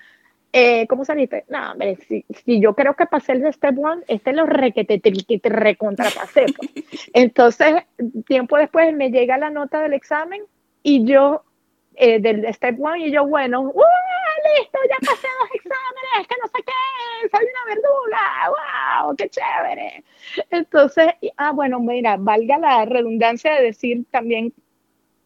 eh, 0.51 0.87
¿cómo 0.87 1.05
saliste? 1.05 1.45
No, 1.49 1.71
hombre, 1.71 1.97
si, 2.07 2.25
yo 2.59 2.73
creo 2.73 2.95
que 2.95 3.05
pasé 3.05 3.33
el 3.33 3.41
de 3.41 3.53
Step 3.53 3.77
One, 3.77 4.03
este 4.07 4.33
lo 4.33 4.45
requete, 4.45 4.99
que 5.01 5.39
te 5.39 5.49
recontrapasé. 5.49 6.45
Pues. 6.57 7.09
Entonces, 7.13 7.83
tiempo 8.25 8.57
después 8.57 8.93
me 8.95 9.11
llega 9.11 9.37
la 9.37 9.49
nota 9.49 9.81
del 9.81 9.93
examen 9.93 10.41
y 10.81 11.05
yo, 11.05 11.43
eh, 11.95 12.19
del 12.19 12.51
Step 12.53 12.79
One, 12.79 13.07
y 13.07 13.11
yo, 13.11 13.27
bueno, 13.27 13.61
¡uh! 13.61 13.83
listo, 14.57 14.79
ya 14.89 14.95
pasé 15.05 15.27
dos 15.39 15.49
exámenes, 15.53 16.27
que 16.27 16.35
no 16.41 16.47
sé 16.47 16.63
qué, 16.65 17.29
soy 17.29 17.45
una 17.45 17.75
verdura, 17.75 19.05
wow, 19.05 19.15
qué 19.15 19.29
chévere. 19.29 20.03
Entonces, 20.49 21.07
ah, 21.37 21.51
bueno, 21.51 21.79
mira, 21.79 22.17
valga 22.17 22.57
la 22.57 22.85
redundancia 22.85 23.53
de 23.55 23.63
decir 23.63 24.05
también, 24.11 24.53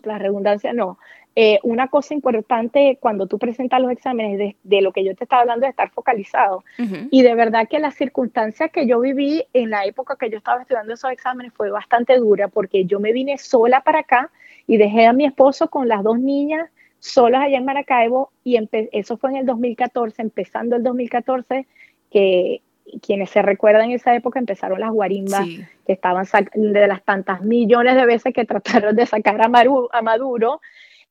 la 0.04 0.18
redundancia 0.18 0.74
no, 0.74 0.98
eh, 1.36 1.60
una 1.64 1.88
cosa 1.88 2.14
importante 2.14 2.98
cuando 3.00 3.26
tú 3.26 3.40
presentas 3.40 3.82
los 3.82 3.92
exámenes 3.92 4.56
de, 4.62 4.82
lo 4.82 4.92
que 4.92 5.04
yo 5.04 5.16
te 5.16 5.24
estaba 5.24 5.42
hablando 5.42 5.66
de 5.66 5.72
estar 5.72 5.90
focalizado. 5.90 6.64
Y 7.10 7.24
de 7.24 7.34
verdad 7.34 7.68
que 7.68 7.80
las 7.80 7.96
circunstancias 7.96 8.70
que 8.72 8.86
yo 8.86 9.00
viví 9.00 9.44
en 9.54 9.72
la 9.72 9.86
época 9.86 10.16
que 10.16 10.30
yo 10.30 10.38
estaba 10.38 10.62
estudiando 10.62 10.94
esos 10.94 11.12
exámenes 11.12 11.52
fue 11.54 11.72
bastante 11.72 12.18
dura 12.18 12.50
porque 12.50 12.86
yo 12.86 13.00
me 13.00 13.14
vine 13.14 13.38
sola 13.40 13.82
para 13.82 14.00
acá 14.00 14.30
y 14.68 14.78
dejé 14.78 15.08
a 15.08 15.14
mi 15.14 15.26
esposo 15.26 15.70
con 15.70 15.88
las 15.88 16.04
dos 16.04 16.20
niñas 16.20 16.70
solos 17.00 17.42
allá 17.42 17.58
en 17.58 17.66
Maracaibo 17.66 18.32
y 18.44 18.58
eso 18.92 19.18
fue 19.18 19.32
en 19.32 19.38
el 19.38 19.46
2014, 19.46 20.22
empezando 20.22 20.76
el 20.76 20.84
2014, 20.84 21.68
que 22.12 22.62
quienes 23.02 23.30
se 23.30 23.42
recuerdan 23.42 23.86
en 23.86 23.92
esa 23.92 24.16
época 24.16 24.40
empezaron 24.40 24.80
las 24.80 24.92
guarimbas 24.92 25.46
que 25.86 25.94
estaban 25.94 26.26
de 26.54 26.88
las 26.88 27.04
tantas 27.04 27.42
millones 27.42 27.96
de 27.96 28.06
veces 28.06 28.34
que 28.34 28.46
trataron 28.46 28.96
de 28.96 29.06
sacar 29.06 29.42
a, 29.42 29.46
a 29.46 30.02
Maduro. 30.02 30.62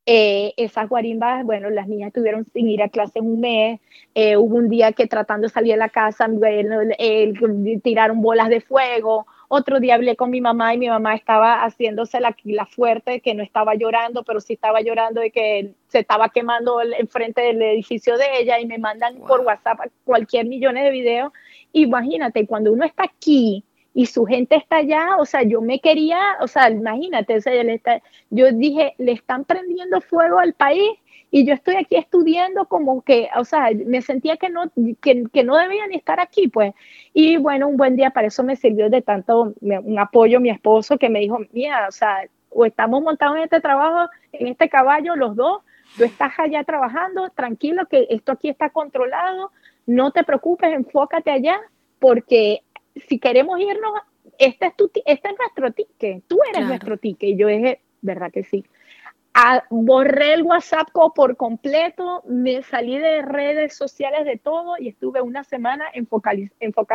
Eh, 0.04 0.52
esas 0.56 0.88
guarimbas, 0.88 1.44
bueno, 1.44 1.70
las 1.70 1.86
niñas 1.86 2.08
estuvieron 2.08 2.44
sin 2.52 2.68
ir 2.68 2.82
a 2.82 2.88
clase 2.88 3.20
un 3.20 3.40
mes. 3.40 3.80
Eh, 4.14 4.36
hubo 4.36 4.56
un 4.56 4.68
día 4.68 4.90
que 4.92 5.06
tratando 5.06 5.46
de 5.46 5.52
salir 5.52 5.72
de 5.74 5.78
la 5.78 5.90
casa, 5.90 6.28
tiraron 7.82 8.20
bolas 8.20 8.48
de 8.48 8.60
fuego. 8.60 9.26
Otro 9.46 9.78
día 9.78 9.94
hablé 9.94 10.16
con 10.16 10.30
mi 10.30 10.40
mamá 10.40 10.74
y 10.74 10.78
mi 10.78 10.88
mamá 10.88 11.14
estaba 11.14 11.62
haciéndose 11.62 12.20
la, 12.20 12.34
la 12.44 12.66
fuerte, 12.66 13.20
que 13.20 13.34
no 13.34 13.44
estaba 13.44 13.74
llorando, 13.76 14.24
pero 14.24 14.40
sí 14.40 14.54
estaba 14.54 14.80
llorando 14.80 15.20
de 15.20 15.30
que 15.30 15.74
se 15.86 16.00
estaba 16.00 16.30
quemando 16.30 16.80
el, 16.80 17.06
frente 17.08 17.42
del 17.42 17.62
edificio 17.62 18.16
de 18.16 18.24
ella 18.40 18.58
y 18.58 18.66
me 18.66 18.78
mandan 18.78 19.18
por 19.20 19.40
WhatsApp 19.40 19.78
cualquier 20.04 20.46
millones 20.46 20.82
de 20.84 20.90
videos. 20.90 21.32
Imagínate, 21.72 22.46
cuando 22.46 22.72
uno 22.72 22.84
está 22.84 23.04
aquí 23.04 23.62
y 23.94 24.06
su 24.06 24.24
gente 24.24 24.56
está 24.56 24.76
allá, 24.76 25.16
o 25.18 25.24
sea, 25.24 25.42
yo 25.42 25.60
me 25.60 25.80
quería, 25.80 26.18
o 26.40 26.48
sea, 26.48 26.70
imagínate, 26.70 27.38
yo 28.30 28.52
dije, 28.52 28.94
le 28.98 29.12
están 29.12 29.44
prendiendo 29.44 30.00
fuego 30.00 30.38
al 30.38 30.54
país 30.54 30.90
y 31.30 31.46
yo 31.46 31.54
estoy 31.54 31.76
aquí 31.76 31.96
estudiando 31.96 32.66
como 32.66 33.02
que, 33.02 33.28
o 33.36 33.44
sea, 33.44 33.70
me 33.86 34.02
sentía 34.02 34.36
que 34.36 34.50
no, 34.50 34.70
que, 35.00 35.44
no 35.44 35.56
debía 35.56 35.84
estar 35.92 36.20
aquí, 36.20 36.48
pues. 36.48 36.74
Y 37.14 37.38
bueno, 37.38 37.68
un 37.68 37.76
buen 37.76 37.96
día 37.96 38.10
para 38.10 38.28
eso 38.28 38.42
me 38.42 38.56
sirvió 38.56 38.90
de 38.90 39.00
tanto 39.00 39.54
un 39.60 39.98
apoyo 39.98 40.40
mi 40.40 40.50
esposo 40.50 40.98
que 40.98 41.08
me 41.08 41.20
dijo, 41.20 41.38
mira, 41.52 41.88
o 41.88 41.92
sea, 41.92 42.26
o 42.50 42.66
estamos 42.66 43.02
montados 43.02 43.36
en 43.36 43.44
este 43.44 43.60
trabajo, 43.60 44.10
en 44.32 44.48
este 44.48 44.68
caballo, 44.68 45.16
los 45.16 45.34
dos, 45.34 45.62
tú 45.96 46.04
estás 46.04 46.32
allá 46.38 46.64
trabajando, 46.64 47.30
tranquilo 47.30 47.86
que 47.86 48.06
esto 48.10 48.32
aquí 48.32 48.48
está 48.48 48.70
controlado, 48.70 49.52
no 49.86 50.10
te 50.10 50.24
preocupes, 50.24 50.72
enfócate 50.72 51.30
allá, 51.30 51.58
porque 51.98 52.62
si 52.96 53.18
queremos 53.18 53.58
irnos, 53.60 53.92
este 54.38 54.66
es, 54.66 54.76
tu, 54.76 54.90
este 55.04 55.28
es 55.28 55.34
nuestro 55.38 55.72
ticket, 55.72 56.24
tú 56.26 56.38
eres 56.52 56.66
nuestro 56.66 56.96
ticket. 56.96 57.30
Y 57.30 57.36
yo 57.36 57.48
dije, 57.48 57.80
¿verdad 58.00 58.30
que 58.32 58.44
sí? 58.44 58.64
borré 59.70 60.34
el 60.34 60.42
WhatsApp 60.42 60.88
por 61.14 61.36
completo, 61.36 62.22
me 62.26 62.62
salí 62.62 62.98
de 62.98 63.22
redes 63.22 63.74
sociales 63.74 64.26
de 64.26 64.36
todo 64.36 64.74
y 64.78 64.88
estuve 64.88 65.22
una 65.22 65.42
semana 65.42 65.86
enfocada 65.94 66.36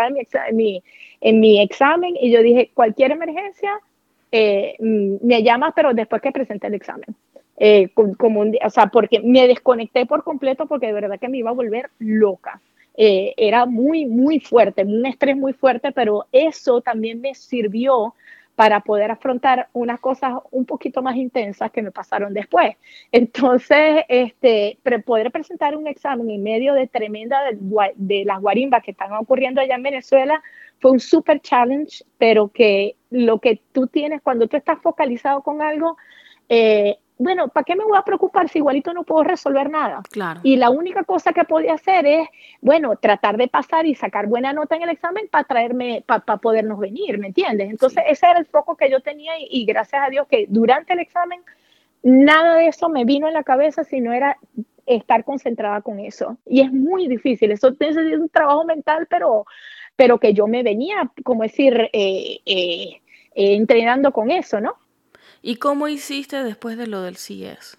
en 0.08 0.14
mi, 0.14 0.22
en 0.48 0.56
mi, 0.56 0.84
en 1.22 1.40
mi 1.40 1.62
examen 1.62 2.16
y 2.20 2.32
yo 2.32 2.42
dije, 2.44 2.72
cualquier 2.74 3.12
emergencia, 3.12 3.80
eh, 4.32 4.76
mm, 4.80 5.26
me 5.26 5.42
llama, 5.42 5.74
pero 5.76 5.94
después 5.94 6.22
que 6.22 6.32
presenté 6.32 6.68
el 6.68 6.76
examen. 6.76 7.16
Eh, 7.60 7.90
como 8.18 8.42
un, 8.42 8.56
o 8.64 8.70
sea, 8.70 8.88
porque 8.88 9.20
me 9.20 9.48
desconecté 9.48 10.06
por 10.06 10.24
completo 10.24 10.68
porque 10.68 10.86
de 10.88 10.94
verdad 10.94 11.20
que 11.20 11.28
me 11.28 11.40
iba 11.40 11.50
a 11.50 11.54
volver 11.54 11.90
loca. 11.98 12.62
Eh, 12.98 13.36
era 13.38 13.68
muy, 13.68 14.08
muy 14.08 14.40
fuerte, 14.40 14.84
un 14.84 15.06
estrés 15.06 15.38
muy 15.38 15.54
fuerte, 15.54 15.92
pero 15.92 16.26
eso 16.32 16.82
también 16.82 17.22
me 17.22 17.36
sirvió 17.36 18.16
para 18.58 18.80
poder 18.80 19.12
afrontar 19.12 19.70
unas 19.74 20.00
cosas 20.00 20.34
un 20.50 20.66
poquito 20.66 21.04
más 21.04 21.16
intensas 21.16 21.70
que 21.70 21.84
me 21.84 21.92
pasaron 21.92 22.34
después. 22.34 22.76
Entonces, 23.12 24.04
este, 24.10 24.80
poder 25.06 25.32
presentar 25.32 25.78
un 25.78 25.86
examen 25.88 26.28
en 26.32 26.42
medio 26.42 26.74
de 26.74 26.88
tremenda 26.88 27.40
de, 27.52 28.26
las 28.26 28.42
guarimbas 28.42 28.82
que 28.82 28.92
están 28.92 29.14
ocurriendo 29.14 29.62
allá 29.62 29.76
en 29.76 29.84
Venezuela 29.84 30.42
fue 30.80 30.90
un 30.90 31.00
super 31.00 31.40
challenge, 31.40 32.04
pero 32.18 32.48
que 32.48 32.96
lo 33.12 33.38
que 33.38 33.62
tú 33.74 33.86
tienes 33.86 34.24
cuando 34.24 34.48
tú 34.48 34.58
estás 34.58 34.82
focalizado 34.82 35.44
con 35.44 35.62
algo, 35.62 35.96
eh, 36.50 36.98
bueno, 37.20 37.48
¿para 37.48 37.64
qué 37.64 37.76
me 37.76 37.84
voy 37.84 37.98
a 37.98 38.04
preocupar 38.04 38.48
si 38.48 38.60
igualito 38.60 38.94
no 38.94 39.04
puedo 39.04 39.24
resolver 39.24 39.70
nada? 39.70 40.02
Claro. 40.12 40.40
Y 40.44 40.56
la 40.56 40.70
única 40.70 41.04
cosa 41.04 41.34
que 41.34 41.44
podía 41.46 41.74
hacer 41.74 42.06
es, 42.06 42.28
bueno, 42.62 42.96
tratar 42.96 43.38
de 43.38 43.48
pasar 43.48 43.86
y 43.86 43.96
sacar 43.96 44.28
buena 44.28 44.54
nota 44.54 44.76
en 44.76 44.84
el 44.84 44.90
examen 44.90 45.28
para 45.30 45.44
traerme, 45.44 46.04
para 46.06 46.38
podernos 46.38 46.80
venir, 46.80 47.18
¿me 47.18 47.28
entiendes? 47.28 47.70
Entonces, 47.70 48.04
ese 48.08 48.28
era 48.28 48.40
el 48.40 48.46
foco 48.46 48.76
que 48.76 48.92
yo 48.92 49.02
tenía 49.02 49.34
y, 49.40 49.66
gracias 49.66 50.04
a 50.06 50.10
Dios 50.10 50.28
que 50.28 50.46
durante 50.48 50.94
el 50.94 51.00
examen 51.00 51.42
nada 52.04 52.56
de 52.56 52.68
eso 52.68 52.88
me 52.90 53.04
vino 53.04 53.28
en 53.28 53.34
la 53.34 53.44
cabeza, 53.44 53.84
sino 53.84 54.14
era 54.14 54.38
estar 54.86 55.24
concentrada 55.24 55.82
con 55.82 56.00
eso. 56.00 56.38
Y 56.46 56.62
es 56.62 56.72
muy 56.72 57.08
difícil, 57.08 57.52
eso 57.52 57.76
es 57.80 57.98
un 57.98 58.30
trabajo 58.30 58.64
mental, 58.64 59.08
pero, 59.10 59.46
pero 59.96 60.20
que 60.20 60.34
yo 60.34 60.48
me 60.48 60.62
venía, 60.62 61.12
como 61.24 61.44
decir, 61.44 61.90
eh, 61.94 62.40
eh, 62.46 63.02
eh, 63.36 63.56
entrenando 63.56 64.12
con 64.12 64.30
eso, 64.30 64.62
¿no? 64.62 64.76
¿Y 65.48 65.56
cómo 65.56 65.88
hiciste 65.88 66.44
después 66.44 66.78
de 66.78 66.88
lo 66.88 67.04
del 67.04 67.16
CIES? 67.16 67.78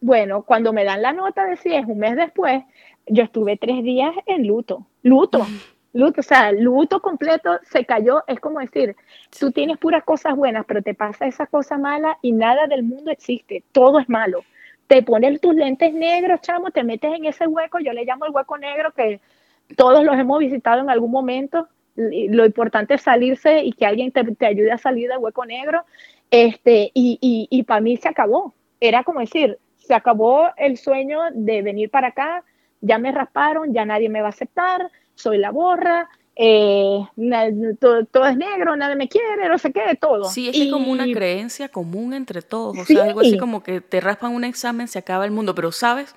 Bueno, 0.00 0.40
cuando 0.40 0.72
me 0.72 0.84
dan 0.84 1.02
la 1.02 1.12
nota 1.12 1.44
de 1.44 1.58
CIES 1.58 1.84
un 1.86 1.98
mes 1.98 2.16
después, 2.16 2.62
yo 3.06 3.24
estuve 3.24 3.58
tres 3.58 3.84
días 3.84 4.14
en 4.24 4.46
luto, 4.46 4.86
luto, 5.02 5.46
luto, 5.92 6.20
o 6.20 6.22
sea, 6.22 6.50
luto 6.50 7.02
completo, 7.02 7.58
se 7.62 7.84
cayó, 7.84 8.24
es 8.26 8.40
como 8.40 8.60
decir, 8.60 8.96
tú 9.38 9.52
tienes 9.52 9.76
puras 9.76 10.02
cosas 10.02 10.34
buenas, 10.34 10.64
pero 10.66 10.80
te 10.80 10.94
pasa 10.94 11.26
esa 11.26 11.44
cosa 11.44 11.76
mala 11.76 12.16
y 12.22 12.32
nada 12.32 12.66
del 12.68 12.84
mundo 12.84 13.10
existe, 13.10 13.64
todo 13.70 13.98
es 13.98 14.08
malo. 14.08 14.42
Te 14.86 15.02
pones 15.02 15.42
tus 15.42 15.54
lentes 15.54 15.92
negros, 15.92 16.40
chamo, 16.40 16.70
te 16.70 16.84
metes 16.84 17.12
en 17.12 17.26
ese 17.26 17.46
hueco, 17.46 17.80
yo 17.80 17.92
le 17.92 18.06
llamo 18.06 18.24
el 18.24 18.32
hueco 18.32 18.56
negro, 18.56 18.92
que 18.92 19.20
todos 19.76 20.02
los 20.04 20.16
hemos 20.16 20.38
visitado 20.38 20.80
en 20.80 20.88
algún 20.88 21.10
momento, 21.10 21.68
lo 22.30 22.46
importante 22.46 22.94
es 22.94 23.02
salirse 23.02 23.62
y 23.62 23.72
que 23.72 23.86
alguien 23.86 24.12
te, 24.12 24.24
te 24.24 24.46
ayude 24.46 24.72
a 24.72 24.78
salir 24.78 25.08
del 25.08 25.18
hueco 25.18 25.44
negro 25.44 25.84
este, 26.30 26.90
y, 26.94 27.18
y, 27.20 27.48
y 27.50 27.62
para 27.64 27.80
mí 27.80 27.96
se 27.96 28.08
acabó. 28.08 28.54
Era 28.80 29.04
como 29.04 29.20
decir, 29.20 29.58
se 29.76 29.94
acabó 29.94 30.48
el 30.56 30.78
sueño 30.78 31.20
de 31.34 31.62
venir 31.62 31.90
para 31.90 32.08
acá, 32.08 32.44
ya 32.80 32.98
me 32.98 33.12
rasparon, 33.12 33.74
ya 33.74 33.84
nadie 33.84 34.08
me 34.08 34.20
va 34.20 34.28
a 34.28 34.30
aceptar, 34.30 34.90
soy 35.14 35.38
la 35.38 35.50
borra, 35.50 36.08
eh, 36.36 37.04
todo, 37.78 38.26
es 38.26 38.36
negro, 38.36 38.76
nadie 38.76 38.96
me 38.96 39.08
quiere, 39.08 39.48
no 39.48 39.58
sé 39.58 39.72
qué, 39.72 39.96
todo. 40.00 40.24
Sí, 40.24 40.48
es 40.48 40.70
como 40.70 40.90
una 40.90 41.04
creencia 41.04 41.68
común 41.68 42.14
entre 42.14 42.40
todos, 42.40 42.78
o 42.78 42.84
sea, 42.84 43.04
algo 43.04 43.20
así 43.20 43.36
como 43.36 43.62
que 43.62 43.80
te 43.80 44.00
raspan 44.00 44.34
un 44.34 44.44
examen, 44.44 44.88
se 44.88 44.98
acaba 44.98 45.24
el 45.24 45.32
mundo, 45.32 45.54
pero 45.54 45.72
sabes 45.72 46.14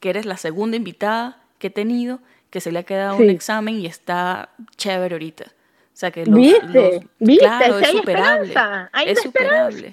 que 0.00 0.10
eres 0.10 0.26
la 0.26 0.36
segunda 0.36 0.76
invitada 0.76 1.42
que 1.58 1.68
he 1.68 1.70
tenido 1.70 2.18
que 2.52 2.60
se 2.60 2.70
le 2.70 2.80
ha 2.80 2.82
quedado 2.82 3.16
un 3.16 3.30
examen 3.30 3.80
y 3.80 3.86
está 3.86 4.50
chévere 4.76 5.14
ahorita. 5.14 5.44
O 5.46 5.94
sea 5.94 6.10
que 6.10 6.26
los, 6.26 6.36
¿Viste? 6.36 7.08
¿Viste? 7.18 7.44
Claro, 7.44 7.78
es 7.78 7.88
superable. 7.88 8.54
es 9.06 9.22
superable. 9.22 9.92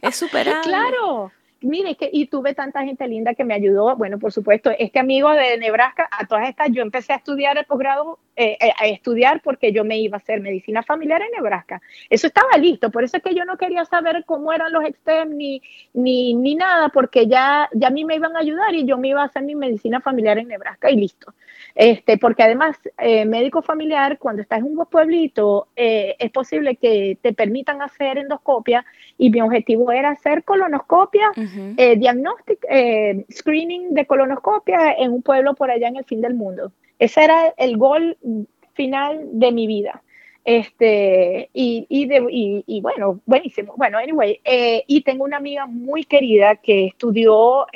Es 0.00 0.16
superable. 0.24 0.62
Claro. 0.62 1.30
Mire, 1.62 1.94
que, 1.94 2.08
y 2.10 2.26
tuve 2.26 2.54
tanta 2.54 2.82
gente 2.84 3.06
linda 3.06 3.34
que 3.34 3.44
me 3.44 3.52
ayudó. 3.52 3.94
Bueno, 3.94 4.18
por 4.18 4.32
supuesto, 4.32 4.70
este 4.78 4.98
amigo 4.98 5.30
de 5.30 5.58
Nebraska, 5.58 6.08
a 6.10 6.26
todas 6.26 6.48
estas, 6.48 6.70
yo 6.70 6.80
empecé 6.80 7.12
a 7.12 7.16
estudiar 7.16 7.58
el 7.58 7.66
posgrado, 7.66 8.18
eh, 8.34 8.56
eh, 8.58 8.72
a 8.78 8.86
estudiar 8.86 9.42
porque 9.42 9.70
yo 9.70 9.84
me 9.84 9.98
iba 9.98 10.16
a 10.16 10.20
hacer 10.20 10.40
medicina 10.40 10.82
familiar 10.82 11.20
en 11.20 11.30
Nebraska. 11.32 11.82
Eso 12.08 12.28
estaba 12.28 12.56
listo, 12.56 12.90
por 12.90 13.04
eso 13.04 13.18
es 13.18 13.22
que 13.22 13.34
yo 13.34 13.44
no 13.44 13.58
quería 13.58 13.84
saber 13.84 14.24
cómo 14.24 14.54
eran 14.54 14.72
los 14.72 14.84
externos 14.84 15.34
ni, 15.36 15.60
ni, 15.92 16.32
ni 16.32 16.54
nada, 16.54 16.88
porque 16.88 17.26
ya, 17.26 17.68
ya 17.74 17.88
a 17.88 17.90
mí 17.90 18.06
me 18.06 18.14
iban 18.14 18.34
a 18.36 18.40
ayudar 18.40 18.74
y 18.74 18.86
yo 18.86 18.96
me 18.96 19.08
iba 19.08 19.20
a 19.20 19.26
hacer 19.26 19.42
mi 19.42 19.54
medicina 19.54 20.00
familiar 20.00 20.38
en 20.38 20.48
Nebraska 20.48 20.90
y 20.90 20.96
listo. 20.96 21.34
Este, 21.74 22.16
porque 22.16 22.42
además, 22.42 22.78
eh, 22.98 23.26
médico 23.26 23.60
familiar, 23.60 24.18
cuando 24.18 24.40
estás 24.40 24.60
en 24.60 24.78
un 24.78 24.86
pueblito, 24.86 25.68
es 25.76 26.30
posible 26.30 26.76
que 26.76 27.18
te 27.20 27.34
permitan 27.34 27.82
hacer 27.82 28.16
endoscopia 28.16 28.84
y 29.20 29.30
mi 29.30 29.40
objetivo 29.40 29.92
era 29.92 30.10
hacer 30.10 30.44
colonoscopia, 30.44 31.30
eh, 31.76 31.96
diagnóstico, 31.96 32.66
screening 33.30 33.94
de 33.94 34.06
colonoscopia 34.06 34.94
en 34.98 35.12
un 35.12 35.22
pueblo 35.22 35.54
por 35.54 35.70
allá 35.70 35.88
en 35.88 35.96
el 35.96 36.04
fin 36.04 36.20
del 36.20 36.34
mundo. 36.34 36.72
Ese 36.98 37.24
era 37.24 37.54
el 37.56 37.76
gol 37.76 38.16
final 38.72 39.20
de 39.32 39.52
mi 39.52 39.66
vida. 39.66 40.02
Este, 40.42 41.50
y, 41.52 41.86
y, 41.90 42.06
de, 42.06 42.26
y, 42.30 42.64
y 42.66 42.80
bueno, 42.80 43.20
buenísimo. 43.26 43.74
Bueno, 43.76 43.98
anyway, 43.98 44.40
y 44.86 45.02
tengo 45.02 45.24
una 45.24 45.36
amiga 45.36 45.66
muy 45.66 46.04
querida 46.04 46.56
que 46.56 46.86
estudió 46.86 47.66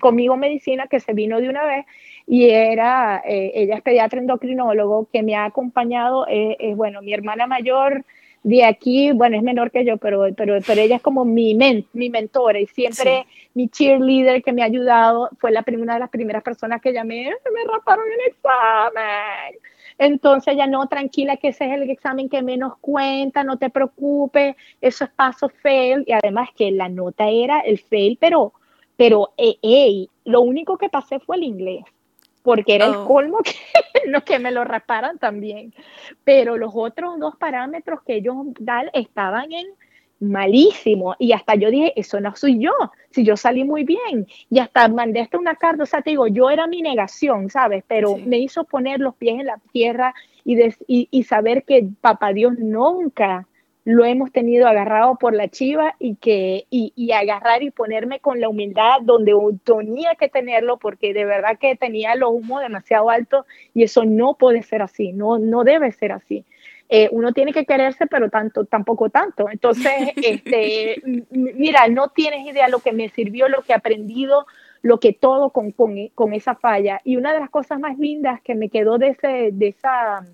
conmigo 0.00 0.36
medicina, 0.36 0.86
que 0.88 1.00
se 1.00 1.12
vino 1.12 1.40
de 1.40 1.48
una 1.48 1.64
vez 1.64 1.86
y 2.26 2.50
era, 2.50 3.22
eh, 3.26 3.52
ella 3.54 3.76
es 3.76 3.82
pediatra 3.82 4.20
endocrinólogo 4.20 5.08
que 5.10 5.22
me 5.22 5.34
ha 5.34 5.46
acompañado, 5.46 6.26
es 6.26 6.56
eh, 6.58 6.74
bueno, 6.74 7.00
mi 7.00 7.14
hermana 7.14 7.46
mayor 7.46 8.04
de 8.42 8.64
aquí, 8.64 9.12
bueno, 9.12 9.36
es 9.36 9.42
menor 9.42 9.70
que 9.70 9.84
yo, 9.84 9.96
pero, 9.96 10.26
pero, 10.36 10.58
pero 10.66 10.80
ella 10.80 10.96
es 10.96 11.02
como 11.02 11.24
mi, 11.24 11.54
men, 11.54 11.86
mi 11.92 12.10
mentora 12.10 12.60
y 12.60 12.66
siempre 12.66 13.26
mi 13.54 13.68
cheerleader 13.68 14.42
que 14.42 14.52
me 14.52 14.62
ha 14.62 14.66
ayudado, 14.66 15.30
fue 15.38 15.50
la 15.50 15.64
una 15.68 15.94
de 15.94 16.00
las 16.00 16.10
primeras 16.10 16.42
personas 16.42 16.80
que 16.80 16.92
llamé, 16.92 17.24
me 17.24 17.72
raparon 17.72 18.04
el 18.06 18.32
examen. 18.32 19.58
Entonces 19.98 20.54
ella 20.54 20.66
no, 20.66 20.86
tranquila 20.86 21.36
que 21.36 21.48
ese 21.48 21.66
es 21.66 21.72
el 21.72 21.90
examen 21.90 22.28
que 22.28 22.42
menos 22.42 22.78
cuenta, 22.80 23.42
no 23.42 23.58
te 23.58 23.68
preocupes, 23.68 24.54
eso 24.80 25.04
es 25.04 25.10
paso 25.10 25.48
fail 25.48 26.04
y 26.06 26.12
además 26.12 26.50
que 26.56 26.70
la 26.70 26.88
nota 26.88 27.28
era 27.28 27.60
el 27.60 27.78
fail, 27.78 28.16
pero, 28.20 28.52
pero, 28.96 29.32
hey, 29.36 30.08
lo 30.24 30.40
único 30.40 30.78
que 30.78 30.88
pasé 30.88 31.18
fue 31.18 31.36
el 31.36 31.42
inglés 31.42 31.84
porque 32.42 32.74
era 32.74 32.86
el 32.86 32.94
oh. 32.94 33.06
colmo 33.06 33.38
que, 33.44 33.54
no, 34.08 34.24
que 34.24 34.38
me 34.38 34.50
lo 34.50 34.64
rasparan 34.64 35.18
también. 35.18 35.74
Pero 36.24 36.56
los 36.56 36.72
otros 36.74 37.18
dos 37.18 37.36
parámetros 37.36 38.02
que 38.02 38.16
ellos 38.16 38.36
dan 38.58 38.90
estaban 38.92 39.52
en 39.52 39.66
malísimo 40.20 41.14
y 41.18 41.32
hasta 41.32 41.54
yo 41.54 41.70
dije, 41.70 41.92
eso 41.94 42.20
no 42.20 42.34
soy 42.34 42.58
yo, 42.58 42.72
si 43.10 43.24
yo 43.24 43.36
salí 43.36 43.62
muy 43.64 43.84
bien 43.84 44.26
y 44.50 44.58
hasta 44.58 44.88
mandé 44.88 45.20
hasta 45.20 45.38
una 45.38 45.54
carta, 45.54 45.84
o 45.84 45.86
sea, 45.86 46.02
te 46.02 46.10
digo, 46.10 46.26
yo 46.26 46.50
era 46.50 46.66
mi 46.66 46.82
negación, 46.82 47.50
¿sabes? 47.50 47.84
Pero 47.86 48.16
me 48.16 48.38
hizo 48.38 48.64
poner 48.64 48.98
los 48.98 49.14
pies 49.14 49.40
en 49.40 49.46
la 49.46 49.60
tierra 49.72 50.14
y, 50.44 50.60
y, 50.88 51.08
y 51.10 51.22
saber 51.22 51.62
que 51.62 51.88
papá 52.00 52.32
Dios 52.32 52.54
nunca 52.58 53.46
lo 53.88 54.04
hemos 54.04 54.30
tenido 54.32 54.68
agarrado 54.68 55.16
por 55.16 55.34
la 55.34 55.48
chiva 55.48 55.94
y 55.98 56.16
que 56.16 56.66
y, 56.68 57.10
agarrar 57.10 57.62
y 57.62 57.70
ponerme 57.70 58.20
con 58.20 58.38
la 58.38 58.50
humildad 58.50 59.00
donde 59.00 59.32
tenía 59.64 60.14
que 60.14 60.28
tenerlo 60.28 60.76
porque 60.76 61.14
de 61.14 61.24
verdad 61.24 61.58
que 61.58 61.74
tenía 61.74 62.14
los 62.14 62.32
humos 62.32 62.60
demasiado 62.60 63.08
altos 63.08 63.46
y 63.72 63.84
eso 63.84 64.04
no 64.04 64.34
puede 64.34 64.62
ser 64.62 64.82
así, 64.82 65.14
no, 65.14 65.38
no 65.38 65.64
debe 65.64 65.90
ser 65.92 66.12
así. 66.12 66.44
Eh, 66.90 67.08
uno 67.12 67.32
tiene 67.32 67.54
que 67.54 67.64
quererse, 67.64 68.06
pero 68.06 68.28
tanto, 68.28 68.66
tampoco 68.66 69.08
tanto. 69.08 69.48
Entonces, 69.48 69.90
este, 70.16 71.00
mira, 71.30 71.88
no 71.88 72.08
tienes 72.08 72.46
idea 72.46 72.68
lo 72.68 72.80
que 72.80 72.92
me 72.92 73.08
sirvió, 73.08 73.48
lo 73.48 73.62
que 73.62 73.72
he 73.72 73.76
aprendido, 73.76 74.46
lo 74.82 75.00
que 75.00 75.14
todo 75.14 75.48
con, 75.48 75.70
con, 75.72 76.34
esa 76.34 76.54
falla. 76.56 77.00
Y 77.04 77.16
una 77.16 77.32
de 77.32 77.40
las 77.40 77.48
cosas 77.48 77.80
más 77.80 77.98
lindas 77.98 78.42
que 78.42 78.54
me 78.54 78.68
quedó 78.68 78.98
de, 78.98 79.08
ese, 79.08 79.48
de 79.50 79.68
esa, 79.68 80.26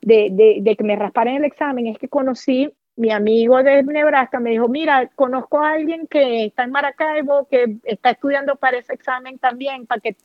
de, 0.00 0.30
de, 0.32 0.58
de 0.60 0.74
que 0.76 0.82
me 0.82 0.96
rasparan 0.96 1.36
el 1.36 1.44
examen 1.44 1.86
es 1.86 1.98
que 1.98 2.08
conocí 2.08 2.72
mi 2.96 3.10
amigo 3.10 3.62
de 3.62 3.82
Nebraska 3.82 4.40
me 4.40 4.50
dijo, 4.50 4.68
mira, 4.68 5.10
conozco 5.14 5.60
a 5.60 5.72
alguien 5.72 6.06
que 6.06 6.46
está 6.46 6.64
en 6.64 6.70
Maracaibo, 6.70 7.46
que 7.46 7.76
está 7.84 8.10
estudiando 8.10 8.56
para 8.56 8.78
ese 8.78 8.94
examen 8.94 9.38
también, 9.38 9.86
para 9.86 10.00
que, 10.00 10.16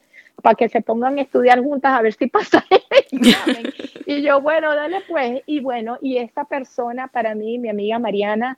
para 0.41 0.55
que 0.55 0.69
se 0.69 0.81
pongan 0.81 1.17
a 1.17 1.21
estudiar 1.21 1.61
juntas 1.61 1.91
a 1.91 2.01
ver 2.01 2.13
si 2.13 2.27
pasa 2.27 2.65
el 2.69 2.81
examen. 3.19 3.73
y 4.05 4.21
yo, 4.21 4.41
bueno, 4.41 4.73
dale 4.73 5.01
pues. 5.07 5.41
Y 5.45 5.59
bueno, 5.59 5.97
y 6.01 6.17
esta 6.17 6.45
persona 6.45 7.07
para 7.07 7.35
mí, 7.35 7.59
mi 7.59 7.69
amiga 7.69 7.99
Mariana, 7.99 8.57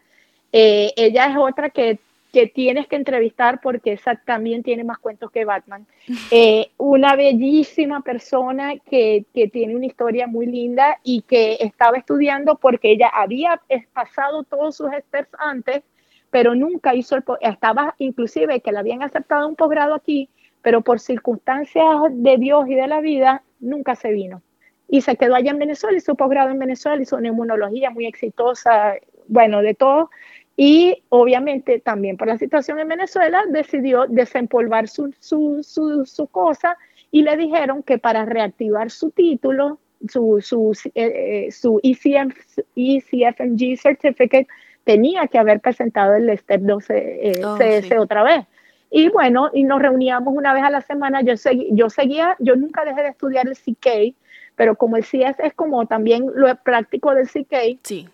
eh, 0.52 0.94
ella 0.96 1.26
es 1.26 1.38
otra 1.38 1.72
que 1.72 2.00
que 2.34 2.48
tienes 2.48 2.88
que 2.88 2.96
entrevistar 2.96 3.62
porque 3.62 3.94
esa 3.94 4.16
también 4.16 4.64
tiene 4.64 4.84
más 4.84 4.98
cuentos 4.98 5.32
que 5.32 5.46
Batman. 5.46 5.88
Eh, 6.32 6.72
una 6.78 7.16
bellísima 7.16 8.02
persona 8.02 8.74
que, 8.90 9.26
que, 9.36 9.48
tiene 9.48 9.76
una 9.76 9.86
historia 9.86 10.26
muy 10.26 10.48
linda 10.48 10.98
y 11.04 11.22
que 11.22 11.58
estaba 11.60 11.98
estudiando 11.98 12.56
porque 12.56 12.92
ella 12.92 13.08
había 13.14 13.62
pasado 13.94 14.44
todos 14.44 14.76
sus 14.76 14.90
steps 14.92 15.30
antes, 15.38 15.84
pero 16.32 16.56
nunca 16.56 16.96
hizo 16.96 17.16
el, 17.16 17.24
estaba 17.42 17.94
inclusive 18.00 18.62
que 18.62 18.72
le 18.72 18.80
habían 18.80 19.04
aceptado 19.04 19.48
un 19.48 19.56
posgrado 19.56 19.94
aquí, 19.94 20.28
pero 20.64 20.82
por 20.82 21.00
circunstancias 21.00 21.86
de 22.10 22.38
Dios 22.38 22.68
y 22.68 22.74
de 22.74 22.88
la 22.88 23.00
vida, 23.00 23.44
nunca 23.60 23.96
se 23.96 24.12
vino. 24.12 24.42
Y 24.90 25.02
se 25.02 25.16
quedó 25.16 25.36
allá 25.36 25.52
en 25.52 25.60
Venezuela, 25.60 25.98
hizo 25.98 26.16
posgrado 26.16 26.50
en 26.50 26.60
Venezuela, 26.60 27.02
hizo 27.02 27.18
una 27.18 27.28
inmunología 27.28 27.92
muy 27.92 28.08
exitosa, 28.08 28.96
bueno, 29.28 29.62
de 29.62 29.76
todo, 29.76 30.10
Y 30.56 31.04
obviamente 31.10 31.80
también 31.80 32.18
por 32.18 32.28
la 32.28 32.38
situación 32.38 32.80
en 32.80 32.88
Venezuela 32.88 33.44
decidió 33.50 34.06
desempolvar 34.08 34.88
su, 34.88 35.14
su, 35.20 35.64
su, 35.64 36.06
su 36.06 36.28
cosa 36.28 36.78
y 37.10 37.24
le 37.24 37.36
dijeron 37.38 37.82
que 37.82 37.98
para 37.98 38.26
reactivar 38.26 38.92
su 38.92 39.10
título, 39.10 39.80
su, 40.08 40.42
su, 40.42 40.78
eh, 40.94 41.50
su 41.52 41.80
ECF, 41.82 42.60
ECFMG 42.76 43.78
certificate, 43.78 44.48
tenía 44.84 45.28
que 45.28 45.40
haber 45.40 45.60
presentado 45.60 46.16
el 46.16 46.38
STEP 46.38 46.62
12 46.62 47.30
eh, 47.30 47.42
CS 47.58 47.98
otra 47.98 48.24
vez. 48.24 48.46
Y 48.92 49.10
bueno, 49.10 49.50
y 49.54 49.64
nos 49.64 49.82
reuníamos 49.82 50.36
una 50.36 50.54
vez 50.54 50.64
a 50.64 50.70
la 50.70 50.82
semana. 50.82 51.22
Yo, 51.22 51.34
yo 51.72 51.90
seguía, 51.90 52.36
yo 52.40 52.56
nunca 52.56 52.86
dejé 52.86 53.02
de 53.02 53.10
estudiar 53.10 53.48
el 53.48 53.58
CK, 53.58 54.16
pero 54.56 54.76
como 54.76 54.98
el 54.98 55.04
CS 55.04 55.40
es 55.40 55.54
como 55.56 55.88
también 55.88 56.28
lo 56.36 56.54
práctico 56.58 57.16
del 57.16 57.28
CK, 57.28 57.80
sí 57.82 58.08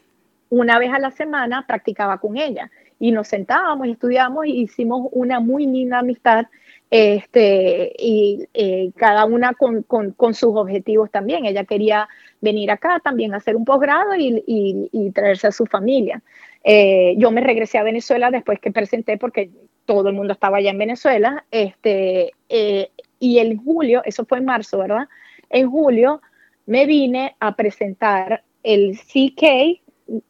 una 0.50 0.80
vez 0.80 0.92
a 0.92 1.00
la 1.00 1.12
semana 1.12 1.66
practicaba 1.68 2.20
con 2.20 2.38
ella 2.38 2.72
y 3.00 3.12
nos 3.12 3.28
sentábamos 3.28 3.88
y 3.88 3.92
estudiamos 3.92 4.46
y 4.46 4.62
hicimos 4.62 5.08
una 5.12 5.40
muy 5.40 5.66
linda 5.66 6.00
amistad 6.00 6.46
este, 6.92 7.94
y 8.00 8.48
eh, 8.54 8.92
cada 8.96 9.26
una 9.26 9.54
con, 9.54 9.86
sus 10.34 10.56
objetivos 10.56 11.12
también. 11.12 11.46
Ella 11.46 11.64
quería 11.64 12.10
venir 12.42 12.72
acá 12.72 13.00
también 13.04 13.34
a 13.34 13.38
hacer 13.38 13.56
un 13.56 13.66
posgrado 13.66 14.16
y, 14.16 15.12
traerse 15.14 15.48
a 15.48 15.52
su 15.52 15.66
familia. 15.66 16.22
Eh, 16.64 17.16
yo 17.18 17.32
me 17.32 17.42
regresé 17.42 17.78
a 17.78 17.84
Venezuela 17.84 18.32
después 18.32 18.60
que 18.60 18.72
presenté 18.72 19.18
porque 19.18 19.52
todo 19.86 20.10
el 20.10 20.16
mundo 20.16 20.34
estaba 20.34 20.58
allá 20.58 20.72
en 20.72 20.78
Venezuela. 20.78 21.46
Este, 21.52 22.32
eh, 22.50 22.90
y 23.20 23.40
en 23.40 23.58
julio, 23.64 24.02
eso 24.06 24.26
fue 24.26 24.40
en 24.40 24.46
marzo, 24.46 24.80
¿verdad? 24.80 25.08
En 25.50 25.70
julio 25.70 26.22
me 26.66 26.86
vine 26.86 27.36
a 27.40 27.56
presentar 27.56 28.44
el 28.64 28.98
CK 28.98 29.82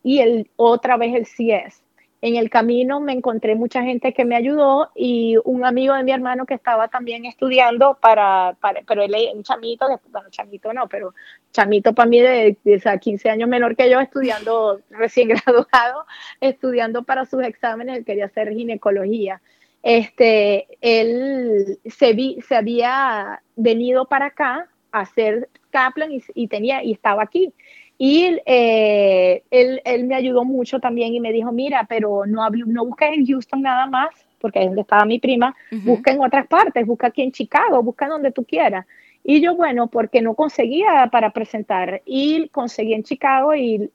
y 0.03 0.19
el, 0.19 0.49
otra 0.55 0.97
vez 0.97 1.15
el 1.15 1.25
CS. 1.25 1.84
En 2.21 2.36
el 2.36 2.49
camino 2.49 2.99
me 2.99 3.13
encontré 3.13 3.55
mucha 3.55 3.82
gente 3.82 4.13
que 4.13 4.25
me 4.25 4.36
ayudó 4.36 4.89
y 4.93 5.38
un 5.45 5.63
amigo 5.63 5.93
de 5.93 6.03
mi 6.03 6.11
hermano 6.11 6.45
que 6.45 6.53
estaba 6.53 6.89
también 6.89 7.25
estudiando 7.25 7.97
para, 8.01 8.57
para 8.59 8.82
pero 8.86 9.03
él 9.03 9.15
es 9.15 9.34
un 9.34 9.43
chamito, 9.43 9.88
bueno, 10.11 10.30
chamito 10.30 10.73
no, 10.73 10.89
pero 10.89 11.13
chamito 11.53 11.93
para 11.93 12.09
mí 12.09 12.19
de, 12.19 12.57
15 13.01 13.30
años 13.30 13.47
menor 13.47 13.77
que 13.77 13.89
yo, 13.89 14.01
estudiando, 14.01 14.82
recién 14.89 15.30
graduado, 15.30 16.05
estudiando 16.41 17.03
para 17.03 17.25
sus 17.25 17.41
exámenes, 17.41 17.99
él 17.99 18.05
quería 18.05 18.25
hacer 18.25 18.49
ginecología. 18.53 19.41
Este, 19.82 20.67
él 20.82 21.80
se, 21.86 22.11
vi, 22.11 22.41
se 22.41 22.55
había 22.55 23.41
venido 23.55 24.05
para 24.09 24.25
acá 24.25 24.67
a 24.91 25.01
hacer 25.01 25.47
Kaplan 25.69 26.11
y, 26.11 26.47
tenía, 26.47 26.84
y 26.84 26.91
estaba 26.93 27.23
aquí. 27.23 27.53
Y 28.01 28.39
eh, 28.45 29.43
él, 29.51 29.81
él, 29.83 30.05
me 30.05 30.15
ayudó 30.15 30.45
mucho 30.45 30.79
también 30.79 31.13
y 31.13 31.19
me 31.19 31.33
dijo, 31.33 31.51
mira, 31.51 31.85
pero 31.89 32.25
no, 32.25 32.49
no 32.49 32.85
busques 32.85 33.09
en 33.11 33.25
Houston 33.25 33.61
nada 33.61 33.87
más, 33.87 34.09
porque 34.39 34.59
es 34.59 34.67
donde 34.67 34.83
estaba 34.83 35.03
mi 35.03 35.19
prima, 35.19 35.53
busca 35.83 36.11
en 36.11 36.21
otras 36.21 36.47
partes, 36.47 36.87
busca 36.87 37.07
aquí 37.07 37.23
en 37.23 37.33
Chicago, 37.33 37.83
busca 37.83 38.07
donde 38.07 38.31
tú 38.31 38.45
quieras. 38.45 38.85
Y 39.21 39.41
yo, 39.41 39.53
bueno, 39.53 39.87
porque 39.87 40.21
no 40.21 40.33
conseguía 40.33 41.09
para 41.11 41.31
presentar. 41.31 42.01
Y 42.05 42.47
conseguí 42.47 42.93
en 42.93 43.03
Chicago 43.03 43.53
y, 43.53 43.91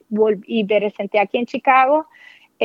y 0.46 0.64
presenté 0.64 1.18
aquí 1.18 1.38
en 1.38 1.46
Chicago. 1.46 2.06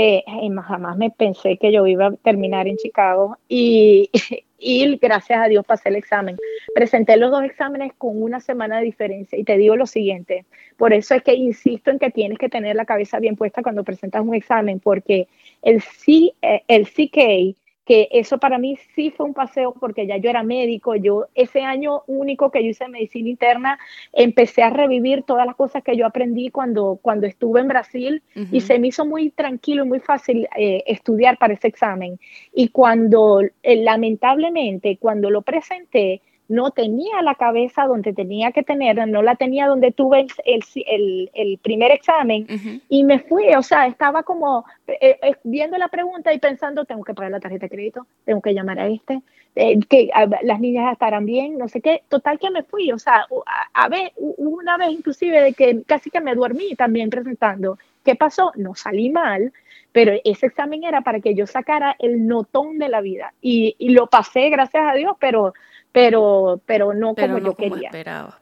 Eh, 0.02 0.24
jamás 0.66 0.96
me 0.96 1.12
pensé 1.12 1.58
que 1.58 1.74
yo 1.74 1.86
iba 1.86 2.08
a 2.08 2.14
terminar 2.14 2.70
en 2.70 2.78
Chicago. 2.78 3.38
Y, 3.50 4.10
y 4.58 4.96
gracias 4.96 5.40
a 5.40 5.50
Dios 5.50 5.66
pasé 5.66 5.90
el 5.90 5.98
examen. 5.98 6.38
Presenté 6.74 7.18
los 7.18 7.32
dos 7.32 7.44
exámenes 7.44 7.92
con 7.98 8.24
una 8.24 8.40
semana 8.40 8.78
de 8.78 8.86
diferencia 8.86 9.38
y 9.38 9.44
te 9.44 9.58
digo 9.58 9.76
lo 9.76 9.86
siguiente, 9.86 10.46
por 10.78 10.94
eso 10.94 11.16
es 11.16 11.24
que 11.24 11.34
insisto 11.34 11.92
en 11.92 12.00
que 12.00 12.12
tienes 12.12 12.38
que 12.38 12.48
tener 12.48 12.78
la 12.78 12.86
cabeza 12.86 13.20
bien 13.20 13.36
puesta 13.36 13.62
cuando 13.62 13.84
presentas 13.84 14.22
un 14.22 14.34
examen, 14.34 14.80
porque 14.80 15.28
el, 15.62 15.82
C, 15.82 16.32
eh, 16.42 16.64
el 16.70 16.88
CK 16.88 17.58
que 17.90 18.08
eso 18.12 18.38
para 18.38 18.60
mí 18.60 18.78
sí 18.94 19.10
fue 19.10 19.26
un 19.26 19.34
paseo 19.34 19.74
porque 19.74 20.06
ya 20.06 20.18
yo 20.18 20.30
era 20.30 20.44
médico, 20.44 20.96
yo 20.96 21.26
ese 21.34 21.62
año 21.62 22.04
único 22.06 22.52
que 22.52 22.64
yo 22.64 22.70
hice 22.70 22.88
medicina 22.88 23.30
interna, 23.30 23.80
empecé 24.14 24.62
a 24.62 24.70
revivir 24.70 25.24
todas 25.24 25.48
las 25.48 25.56
cosas 25.56 25.82
que 25.82 25.98
yo 25.98 26.06
aprendí 26.06 26.52
cuando, 26.52 27.00
cuando 27.02 27.26
estuve 27.26 27.62
en 27.62 27.68
Brasil 27.68 28.22
y 28.52 28.62
se 28.62 28.78
me 28.78 28.90
hizo 28.90 29.08
muy 29.08 29.32
tranquilo 29.32 29.86
y 29.86 29.88
muy 29.88 30.00
fácil 30.02 30.48
eh, 30.56 30.84
estudiar 30.86 31.40
para 31.40 31.56
ese 31.56 31.68
examen. 31.68 32.20
Y 32.54 32.68
cuando, 32.68 33.42
eh, 33.64 33.76
lamentablemente, 33.78 34.98
cuando 34.98 35.32
lo 35.32 35.42
presenté, 35.42 36.22
no 36.50 36.72
tenía 36.72 37.22
la 37.22 37.36
cabeza 37.36 37.86
donde 37.86 38.12
tenía 38.12 38.52
que 38.52 38.64
tenerla, 38.64 39.06
no 39.06 39.22
la 39.22 39.36
tenía 39.36 39.68
donde 39.68 39.92
tuve 39.92 40.26
el, 40.46 41.60
primer 41.62 41.92
examen 41.92 42.48
y 42.90 43.04
me 43.04 43.20
fui, 43.20 43.54
o 43.56 43.62
sea, 43.62 43.86
estaba 43.86 44.24
como 44.24 44.66
eh, 44.88 45.20
eh, 45.22 45.36
viendo 45.44 45.78
la 45.78 45.90
pregunta 45.90 46.34
y 46.34 46.40
pensando, 46.40 46.86
tengo 46.86 47.04
que 47.04 47.14
pagar 47.14 47.32
la 47.32 47.40
tarjeta 47.40 47.68
de 47.68 47.70
crédito, 47.70 48.08
tengo 48.26 48.42
que 48.42 48.56
llamar 48.56 48.80
a 48.80 48.88
este, 48.88 49.22
eh, 49.56 49.80
que 49.88 50.10
las 50.42 50.60
niñas 50.60 50.92
estarán 50.92 51.28
bien, 51.28 51.58
no 51.60 51.68
sé 51.68 51.82
qué, 51.82 52.02
total 52.10 52.40
que 52.40 52.50
me 52.50 52.64
fui, 52.64 52.92
o 52.92 52.98
sea, 52.98 53.28
a, 53.74 53.88
ver, 53.88 54.12
una 54.18 54.78
vez 54.78 54.90
inclusive 54.90 55.40
de 55.42 55.54
que 55.54 55.84
casi 55.84 56.10
que 56.10 56.20
me 56.20 56.34
dormí 56.36 56.76
también 56.76 57.12
presentando. 57.12 57.78
¿Qué 58.04 58.16
pasó? 58.16 58.54
No 58.56 58.74
salí 58.74 59.10
mal, 59.10 59.54
pero 59.92 60.14
ese 60.24 60.48
examen 60.48 60.84
era 60.84 61.02
para 61.02 61.20
que 61.20 61.36
yo 61.36 61.46
sacara 61.46 61.96
el 62.00 62.26
notón 62.26 62.80
de 62.80 62.90
la 62.90 63.02
vida 63.02 63.34
y, 63.40 63.76
y 63.78 63.90
lo 63.90 64.08
pasé, 64.08 64.50
gracias 64.50 64.84
a 64.88 64.96
Dios, 64.96 65.16
pero 65.20 65.54
pero, 65.92 66.62
pero 66.66 66.94
no 66.94 67.16
como 67.16 67.40
yo 67.40 67.56
quería. 67.56 67.90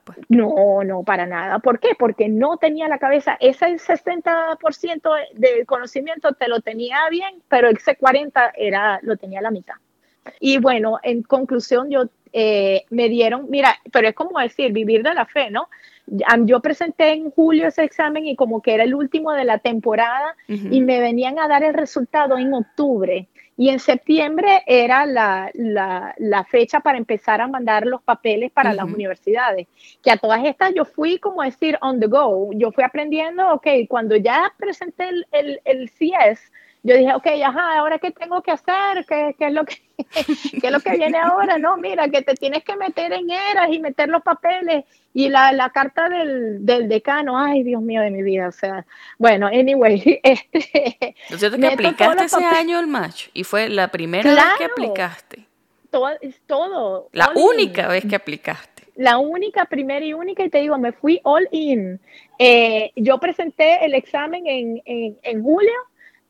Pues. 0.04 0.18
No, 0.30 0.84
no, 0.84 1.04
para 1.04 1.26
nada. 1.26 1.60
¿Por 1.60 1.80
qué? 1.80 1.90
Porque 1.98 2.28
no 2.28 2.58
tenía 2.58 2.88
la 2.88 3.00
cabeza, 3.00 3.38
ese 3.40 3.78
60% 3.78 5.12
del 5.34 5.66
conocimiento 5.66 6.34
te 6.34 6.48
lo 6.48 6.62
tenía 6.62 6.98
bien, 7.10 7.42
pero 7.48 7.70
ese 7.70 7.98
40% 7.98 8.52
era, 8.56 9.00
lo 9.02 9.16
tenía 9.18 9.42
la 9.42 9.52
mitad. 9.52 9.76
Y 10.42 10.58
bueno, 10.58 11.00
en 11.04 11.24
conclusión, 11.24 11.90
yo 11.90 12.10
eh, 12.34 12.84
me 12.90 13.08
dieron, 13.08 13.50
mira, 13.50 13.76
pero 13.92 14.10
es 14.10 14.16
como 14.16 14.40
decir, 14.40 14.74
vivir 14.74 15.04
de 15.04 15.14
la 15.14 15.26
fe, 15.26 15.50
¿no? 15.50 15.70
Yo 16.46 16.62
presenté 16.62 17.12
en 17.14 17.32
julio 17.32 17.68
ese 17.68 17.84
examen 17.84 18.26
y 18.26 18.36
como 18.36 18.62
que 18.62 18.74
era 18.74 18.84
el 18.84 18.96
último 18.96 19.34
de 19.34 19.44
la 19.44 19.60
temporada 19.60 20.36
y 20.48 20.80
me 20.80 21.02
venían 21.02 21.38
a 21.38 21.50
dar 21.50 21.64
el 21.64 21.74
resultado 21.74 22.38
en 22.38 22.54
octubre. 22.54 23.28
Y 23.60 23.70
en 23.70 23.80
septiembre 23.80 24.62
era 24.68 25.08
la, 25.08 25.52
la, 25.56 26.44
fecha 26.44 26.80
para 26.80 27.00
empezar 27.00 27.42
a 27.42 27.48
mandar 27.48 27.88
los 27.88 28.04
papeles 28.04 28.52
para 28.52 28.72
las 28.72 28.86
universidades. 28.86 29.68
Que 30.04 30.12
a 30.12 30.18
todas 30.18 30.46
estas 30.46 30.76
yo 30.76 30.86
fui 30.86 31.18
como 31.18 31.42
decir 31.42 31.76
on 31.82 32.00
the 32.00 32.06
go. 32.06 32.52
Yo 32.54 32.72
fui 32.72 32.84
aprendiendo, 32.84 33.52
ok, 33.54 33.68
cuando 33.90 34.16
ya 34.16 34.54
presenté 34.60 35.10
el, 35.10 35.28
el, 35.32 35.62
el 35.66 35.90
CS, 35.90 36.52
yo 36.88 36.96
dije, 36.96 37.14
ok, 37.14 37.28
ajá, 37.46 37.80
ahora 37.80 38.00
qué 38.00 38.12
tengo 38.12 38.42
que 38.42 38.52
hacer, 38.52 39.06
¿Qué, 39.06 39.36
qué, 39.38 39.48
es 39.48 39.54
lo 39.54 39.66
que, 39.66 39.76
qué 40.62 40.68
es 40.68 40.72
lo 40.72 40.80
que 40.80 40.92
viene 40.92 41.18
ahora, 41.18 41.58
no, 41.58 41.76
mira, 41.76 42.08
que 42.08 42.22
te 42.22 42.34
tienes 42.34 42.64
que 42.64 42.78
meter 42.78 43.12
en 43.12 43.30
eras 43.30 43.68
y 43.70 43.80
meter 43.80 44.08
los 44.08 44.24
papeles 44.24 44.86
y 45.14 45.28
la, 45.28 45.52
la 45.52 45.70
carta 45.72 46.08
del, 46.08 46.66
del, 46.66 46.88
decano, 46.88 47.38
ay, 47.38 47.64
Dios 47.64 47.82
mío 47.82 48.02
de 48.02 48.10
mi 48.10 48.24
vida, 48.24 48.48
o 48.48 48.54
sea, 48.54 48.86
bueno, 49.18 49.48
anyway. 49.48 50.22
Este, 50.24 51.16
¿No 51.30 51.38
cierto 51.38 51.58
que 51.58 51.68
aplicaste 51.68 52.24
ese 52.24 52.46
año 52.46 52.80
el 52.80 52.88
match 52.88 53.28
y 53.34 53.44
fue 53.44 53.68
la 53.68 53.90
primera 53.90 54.34
vez 54.34 54.44
que 54.58 54.64
aplicaste? 54.64 55.46
Todo, 55.90 56.10
todo. 56.46 57.10
La 57.12 57.32
única 57.36 57.90
vez 57.90 58.06
que 58.06 58.16
aplicaste 58.16 58.78
la 58.96 59.20
única, 59.20 59.66
primera 59.66 60.04
y 60.04 60.14
única, 60.14 60.44
y 60.44 60.50
te 60.50 60.60
digo, 60.60 60.78
me 60.80 60.92
fui 60.92 61.20
all 61.24 61.48
in. 61.52 62.00
Eh, 62.40 62.92
yo 62.96 63.20
presenté 63.20 63.86
el 63.86 63.94
examen 63.94 64.48
en, 64.48 64.82
en, 64.86 65.18
en, 65.22 65.44
julio 65.44 65.72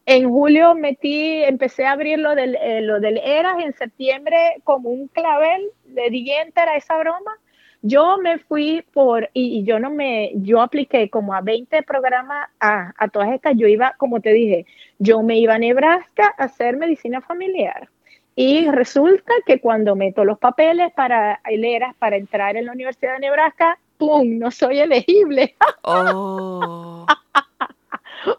en 0.08 0.30
julio 0.30 0.74
metí, 0.74 1.44
empecé 1.44 1.86
a 1.86 1.92
abrir 1.92 2.18
lo 2.18 2.34
del, 2.34 2.56
eh, 2.56 2.82
lo 2.82 3.02
del 3.02 3.18
ERAS 3.18 3.62
en 3.62 3.74
septiembre 3.74 4.38
como 4.64 4.90
un 4.90 5.10
clavel, 5.10 5.70
de 5.84 6.10
di 6.10 6.32
enter 6.32 6.70
a 6.70 6.78
esa 6.78 6.98
broma. 6.98 7.38
Yo 7.82 8.18
me 8.18 8.40
fui 8.40 8.86
por, 8.94 9.30
y, 9.34 9.66
yo 9.66 9.80
no 9.80 9.90
me, 9.90 10.32
yo 10.36 10.62
apliqué 10.62 11.10
como 11.10 11.34
a 11.34 11.42
20 11.42 11.84
programas, 11.84 12.50
a, 12.62 12.94
a 12.98 13.10
todas 13.10 13.34
estas, 13.34 13.58
yo 13.58 13.68
iba, 13.68 13.96
como 13.98 14.22
te 14.22 14.32
dije, 14.32 14.66
yo 14.98 15.22
me 15.24 15.40
iba 15.40 15.56
a 15.56 15.60
Nebraska 15.60 16.34
a 16.38 16.46
hacer 16.46 16.78
medicina 16.78 17.20
familiar. 17.20 17.90
Y 18.34 18.72
resulta 18.72 19.34
que 19.46 19.60
cuando 19.60 19.98
meto 19.98 20.24
los 20.24 20.40
papeles 20.40 20.94
para 20.94 21.42
el 21.44 21.66
ERAS, 21.66 21.96
para 21.98 22.16
entrar 22.16 22.56
en 22.56 22.68
la 22.68 22.72
Universidad 22.72 23.16
de 23.16 23.20
Nebraska, 23.20 23.78
¡pum! 23.98 24.38
No 24.38 24.52
soy 24.52 24.80
elegible. 24.80 25.54
Oh. 25.84 27.06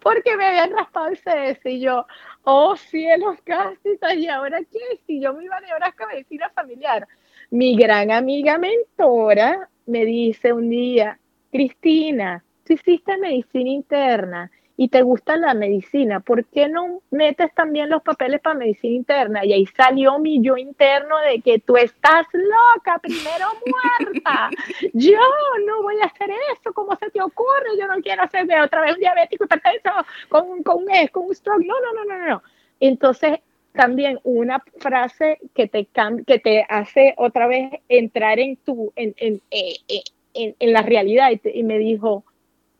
porque 0.02 0.36
me 0.36 0.46
habían 0.46 0.72
raspado 0.72 1.08
el 1.08 1.18
CS 1.18 1.60
y 1.64 1.80
yo, 1.80 2.06
oh 2.44 2.76
cielos, 2.76 3.38
casi, 3.44 3.98
¿y 4.16 4.26
ahora 4.28 4.58
qué? 4.60 5.00
Si 5.06 5.20
yo 5.20 5.34
me 5.34 5.44
iba 5.44 5.56
a 5.56 5.60
Nebraska 5.60 6.04
a 6.04 6.08
medicina 6.08 6.50
familiar. 6.50 7.06
Mi 7.50 7.76
gran 7.76 8.10
amiga 8.10 8.58
mentora 8.58 9.68
me 9.86 10.04
dice 10.04 10.52
un 10.52 10.68
día, 10.68 11.18
Cristina, 11.50 12.44
tú 12.64 12.74
hiciste 12.74 13.16
medicina 13.16 13.70
interna 13.70 14.50
y 14.80 14.88
te 14.88 15.02
gusta 15.02 15.36
la 15.36 15.54
medicina, 15.54 16.20
¿por 16.20 16.44
qué 16.44 16.68
no 16.68 17.02
metes 17.10 17.52
también 17.52 17.90
los 17.90 18.00
papeles 18.00 18.40
para 18.40 18.54
medicina 18.54 18.94
interna? 18.94 19.44
Y 19.44 19.52
ahí 19.52 19.66
salió 19.66 20.20
mi 20.20 20.40
yo 20.40 20.56
interno 20.56 21.18
de 21.18 21.40
que 21.40 21.58
tú 21.58 21.76
estás 21.76 22.28
loca, 22.32 23.00
primero 23.00 23.48
muerta. 24.06 24.48
Yo 24.92 25.18
no 25.66 25.82
voy 25.82 25.96
a 26.00 26.04
hacer 26.04 26.30
eso, 26.52 26.72
¿cómo 26.72 26.94
se 26.94 27.10
te 27.10 27.20
ocurre? 27.20 27.76
Yo 27.76 27.88
no 27.88 28.00
quiero 28.00 28.22
hacerme 28.22 28.62
otra 28.62 28.82
vez 28.82 28.94
un 28.94 29.00
diabético 29.00 29.46
hipertenso 29.46 29.90
con, 30.28 30.62
con, 30.62 30.76
un, 30.76 31.08
con 31.08 31.24
un 31.24 31.34
stroke. 31.34 31.66
No, 31.66 31.74
no, 31.80 32.04
no, 32.04 32.16
no, 32.16 32.26
no. 32.28 32.42
Entonces, 32.78 33.40
también 33.72 34.20
una 34.22 34.62
frase 34.78 35.40
que 35.54 35.66
te, 35.66 35.88
que 36.24 36.38
te 36.38 36.64
hace 36.68 37.14
otra 37.16 37.48
vez 37.48 37.72
entrar 37.88 38.38
en 38.38 38.54
tu, 38.58 38.92
en, 38.94 39.12
en, 39.16 39.42
eh, 39.50 39.74
eh, 39.88 40.02
en, 40.34 40.54
en 40.60 40.72
la 40.72 40.82
realidad 40.82 41.32
y, 41.32 41.40
y 41.52 41.64
me 41.64 41.78
dijo, 41.78 42.22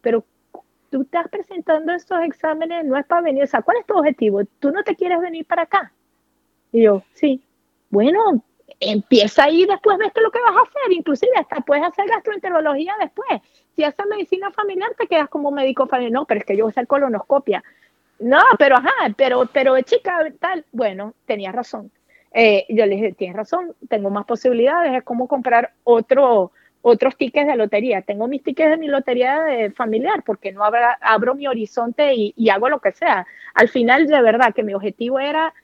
pero 0.01 0.25
tú 0.91 1.03
estás 1.03 1.29
presentando 1.29 1.93
estos 1.93 2.21
exámenes, 2.23 2.85
no 2.85 2.97
es 2.97 3.07
para 3.07 3.23
venir, 3.23 3.45
o 3.45 3.47
sea, 3.47 3.63
¿cuál 3.63 3.79
es 3.79 3.87
tu 3.87 3.97
objetivo? 3.97 4.45
¿Tú 4.59 4.71
no 4.71 4.83
te 4.83 4.95
quieres 4.97 5.21
venir 5.21 5.45
para 5.47 5.63
acá? 5.63 5.93
Y 6.73 6.83
yo, 6.83 7.03
sí. 7.15 7.43
Bueno, 7.91 8.43
empieza 8.81 9.45
ahí 9.45 9.65
después 9.65 9.99
ves 9.99 10.13
lo 10.23 10.31
que 10.31 10.41
vas 10.41 10.57
a 10.57 10.63
hacer, 10.63 10.93
inclusive 10.93 11.33
hasta 11.37 11.61
puedes 11.61 11.85
hacer 11.85 12.07
gastroenterología 12.09 12.95
después. 13.01 13.41
Si 13.75 13.85
haces 13.85 14.07
medicina 14.07 14.51
familiar, 14.51 14.91
te 14.99 15.07
quedas 15.07 15.29
como 15.29 15.51
médico 15.51 15.87
familiar. 15.87 16.13
No, 16.13 16.25
pero 16.27 16.41
es 16.41 16.47
que 16.47 16.57
yo 16.57 16.65
voy 16.65 16.71
a 16.71 16.73
hacer 16.73 16.87
colonoscopia. 16.87 17.63
No, 18.19 18.41
pero 18.59 18.77
ajá, 18.77 19.15
pero, 19.17 19.49
pero 19.53 19.81
chica, 19.83 20.19
tal. 20.41 20.65
Bueno, 20.73 21.15
tenías 21.27 21.55
razón. 21.55 21.91
Eh, 22.33 22.67
yo 22.69 22.85
le 22.87 22.97
dije, 22.97 23.13
tienes 23.13 23.37
razón, 23.37 23.75
tengo 23.89 24.11
más 24.11 24.27
posibilidades, 24.27 24.93
es 24.95 25.03
como 25.03 25.29
comprar 25.29 25.73
otro, 25.85 26.53
otros 26.89 27.17
tickets 27.17 27.47
de 27.47 27.57
lotería. 27.57 28.03
Tengo 28.03 28.29
mis 28.29 28.43
tickets 28.43 28.71
de 28.71 28.77
mi 28.77 28.89
lotería 28.89 29.41
de 29.43 29.71
familiar 29.71 30.23
porque 30.25 30.53
no 30.53 30.63
abro 30.65 31.35
mi 31.35 31.47
horizonte 31.47 32.15
y, 32.15 32.49
hago 32.51 32.69
lo 32.69 32.81
que 32.81 32.93
sea. 32.93 33.27
Al 33.55 33.69
final, 33.69 34.07
de 34.07 34.23
verdad, 34.23 34.55
que 34.55 34.63
mi 34.63 34.75
objetivo 34.75 35.19
era 35.19 35.55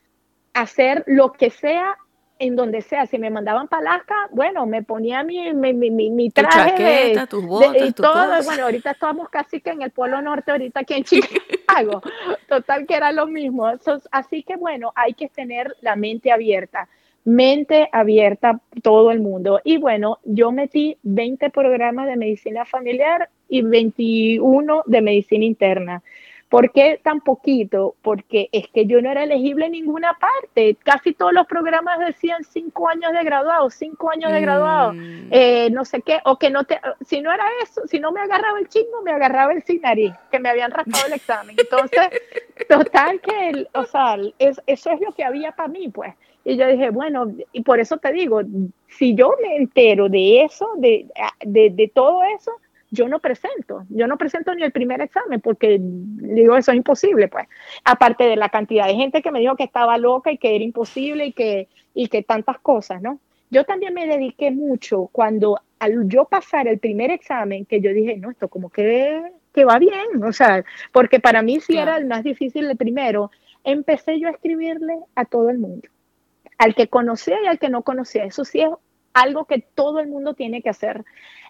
hacer 0.52 1.04
lo 1.06 1.32
que 1.32 1.50
sea 1.50 1.96
en 2.38 2.56
donde 2.56 2.82
sea. 2.82 3.06
Si 3.06 3.18
me 3.18 3.30
mandaban 3.30 3.68
para 3.68 3.92
Alaska, 3.92 4.14
bueno, 4.30 4.66
me 4.66 4.82
ponía 4.82 5.22
mi, 5.22 5.52
mi, 5.52 5.72
mi, 5.72 6.10
mi 6.10 6.30
traje. 6.30 7.14
Tu 7.20 7.26
tus 7.26 7.46
botas, 7.46 7.76
y 7.80 7.92
todo. 7.92 8.42
Bueno, 8.44 8.64
ahorita 8.64 8.90
estamos 8.90 9.28
casi 9.28 9.60
que 9.60 9.70
en 9.70 9.82
el 9.82 9.90
Polo 9.90 10.20
Norte, 10.22 10.50
ahorita 10.50 10.80
aquí 10.80 10.94
en 10.94 11.04
Chicago. 11.04 12.02
Total, 12.48 12.86
que 12.86 12.96
era 12.96 13.12
lo 13.12 13.26
mismo. 13.26 13.70
así 14.10 14.42
que 14.42 14.56
bueno, 14.56 14.92
hay 14.94 15.14
que 15.14 15.28
tener 15.28 15.74
la 15.80 15.96
mente 15.96 16.30
abierta 16.30 16.88
mente 17.24 17.88
abierta 17.92 18.60
todo 18.82 19.10
el 19.10 19.20
mundo. 19.20 19.60
Y 19.64 19.78
bueno, 19.78 20.18
yo 20.24 20.52
metí 20.52 20.96
20 21.02 21.50
programas 21.50 22.06
de 22.06 22.16
medicina 22.16 22.64
familiar 22.64 23.30
y 23.48 23.62
21 23.62 24.82
de 24.86 25.00
medicina 25.00 25.44
interna. 25.44 26.02
¿Por 26.54 26.70
qué 26.70 27.00
tan 27.02 27.20
poquito? 27.20 27.96
Porque 28.00 28.48
es 28.52 28.68
que 28.68 28.86
yo 28.86 29.02
no 29.02 29.10
era 29.10 29.24
elegible 29.24 29.66
en 29.66 29.72
ninguna 29.72 30.16
parte. 30.20 30.76
Casi 30.84 31.12
todos 31.12 31.32
los 31.32 31.48
programas 31.48 31.98
decían 31.98 32.44
cinco 32.44 32.88
años 32.88 33.12
de 33.12 33.24
graduado, 33.24 33.70
cinco 33.70 34.10
años 34.10 34.30
de 34.30 34.40
graduado, 34.40 34.92
mm. 34.92 35.28
eh, 35.32 35.68
no 35.72 35.84
sé 35.84 36.02
qué, 36.02 36.20
o 36.24 36.38
que 36.38 36.50
no 36.50 36.62
te, 36.62 36.80
si 37.04 37.20
no 37.22 37.32
era 37.32 37.44
eso, 37.60 37.82
si 37.88 37.98
no 37.98 38.12
me 38.12 38.20
agarraba 38.20 38.60
el 38.60 38.68
chingo, 38.68 39.02
me 39.02 39.10
agarraba 39.10 39.52
el 39.52 39.64
sin 39.64 39.80
que 40.30 40.38
me 40.38 40.48
habían 40.48 40.70
raspado 40.70 41.06
el 41.08 41.14
examen. 41.14 41.56
Entonces, 41.58 42.08
total 42.68 43.20
que, 43.20 43.66
o 43.74 43.84
sea, 43.84 44.16
eso 44.38 44.62
es 44.66 45.00
lo 45.00 45.12
que 45.12 45.24
había 45.24 45.50
para 45.52 45.68
mí, 45.68 45.88
pues. 45.88 46.14
Y 46.44 46.56
yo 46.56 46.66
dije, 46.66 46.90
bueno, 46.90 47.32
y 47.52 47.62
por 47.62 47.80
eso 47.80 47.96
te 47.96 48.12
digo, 48.12 48.42
si 48.86 49.14
yo 49.14 49.34
me 49.42 49.56
entero 49.56 50.10
de 50.10 50.42
eso, 50.42 50.68
de, 50.76 51.06
de, 51.42 51.90
todo 51.92 52.22
eso, 52.22 52.52
yo 52.90 53.08
no 53.08 53.18
presento, 53.18 53.84
yo 53.88 54.06
no 54.06 54.18
presento 54.18 54.54
ni 54.54 54.62
el 54.62 54.70
primer 54.70 55.00
examen 55.00 55.40
porque 55.40 55.78
digo, 55.80 56.56
eso 56.56 56.70
es 56.70 56.76
imposible, 56.76 57.28
pues. 57.28 57.48
Aparte 57.82 58.24
de 58.24 58.36
la 58.36 58.50
cantidad 58.50 58.86
de 58.86 58.94
gente 58.94 59.22
que 59.22 59.32
me 59.32 59.40
dijo 59.40 59.56
que 59.56 59.64
estaba 59.64 59.96
loca 59.96 60.30
y 60.30 60.38
que 60.38 60.54
era 60.54 60.62
imposible 60.62 61.26
y 61.26 61.32
que, 61.32 61.68
y 61.94 62.08
que 62.08 62.22
tantas 62.22 62.58
cosas, 62.58 63.00
¿no? 63.00 63.20
Yo 63.50 63.64
también 63.64 63.94
me 63.94 64.06
dediqué 64.06 64.50
mucho 64.50 65.08
cuando 65.12 65.58
al 65.78 66.08
yo 66.08 66.26
pasar 66.26 66.68
el 66.68 66.78
primer 66.78 67.10
examen, 67.10 67.64
que 67.64 67.80
yo 67.80 67.92
dije, 67.92 68.16
no, 68.16 68.30
esto 68.30 68.48
como 68.48 68.68
que, 68.68 69.22
que 69.52 69.64
va 69.64 69.78
bien, 69.78 70.22
o 70.22 70.32
sea, 70.32 70.62
porque 70.92 71.20
para 71.20 71.40
mí 71.40 71.60
sí 71.60 71.78
era 71.78 71.96
el 71.96 72.06
más 72.06 72.22
difícil 72.22 72.66
el 72.66 72.76
primero, 72.76 73.30
empecé 73.62 74.18
yo 74.18 74.28
a 74.28 74.32
escribirle 74.32 74.98
a 75.14 75.24
todo 75.24 75.48
el 75.48 75.58
mundo 75.58 75.88
al 76.58 76.74
que 76.74 76.88
conocía 76.88 77.36
y 77.42 77.46
al 77.46 77.58
que 77.58 77.68
no 77.68 77.82
conocía. 77.82 78.24
Eso 78.24 78.44
sí 78.44 78.60
es 78.60 78.70
algo 79.12 79.44
que 79.44 79.60
todo 79.60 80.00
el 80.00 80.08
mundo 80.08 80.34
tiene 80.34 80.62
que 80.62 80.70
hacer. 80.70 81.04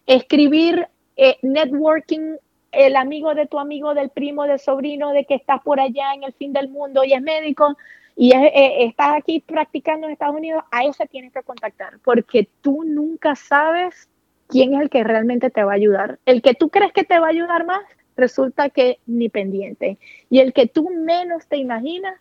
Escribir 0.07 0.89
eh, 1.17 1.37
networking, 1.43 2.37
el 2.73 2.97
amigo 2.97 3.35
de 3.35 3.47
tu 3.47 3.59
amigo, 3.59 3.95
del 3.95 4.11
primo, 4.11 4.45
del 4.45 4.59
sobrino, 4.59 5.13
de 5.13 5.25
que 5.25 5.35
estás 5.35 5.63
por 5.63 5.81
allá 5.81 6.15
en 6.15 6.25
el 6.25 6.33
fin 6.33 6.53
del 6.53 6.69
mundo 6.69 7.05
y 7.05 7.13
es 7.13 7.23
médico 7.23 7.77
y 8.17 8.35
eh, 8.35 8.85
estás 8.85 9.17
aquí 9.17 9.41
practicando 9.41 10.07
en 10.07 10.13
Estados 10.13 10.37
Unidos, 10.37 10.63
a 10.71 10.85
ese 10.85 11.07
tienes 11.07 11.33
que 11.33 11.43
contactar, 11.43 11.99
porque 12.05 12.49
tú 12.61 12.85
nunca 12.85 13.35
sabes 13.35 14.09
quién 14.47 14.75
es 14.75 14.83
el 14.83 14.91
que 14.91 15.03
realmente 15.03 15.51
te 15.51 15.65
va 15.65 15.73
a 15.73 15.77
ayudar. 15.77 16.19
El 16.25 16.43
que 16.43 16.55
tú 16.55 16.69
crees 16.69 16.93
que 16.93 17.05
te 17.05 17.19
va 17.19 17.27
a 17.27 17.31
ayudar 17.31 17.67
más, 17.67 17.83
resulta 18.17 18.71
que 18.71 18.99
ni 19.07 19.29
pendiente. 19.29 19.99
Y 20.31 20.39
el 20.39 20.53
que 20.53 20.67
tú 20.67 20.91
menos 20.91 21.47
te 21.49 21.57
imaginas, 21.57 22.15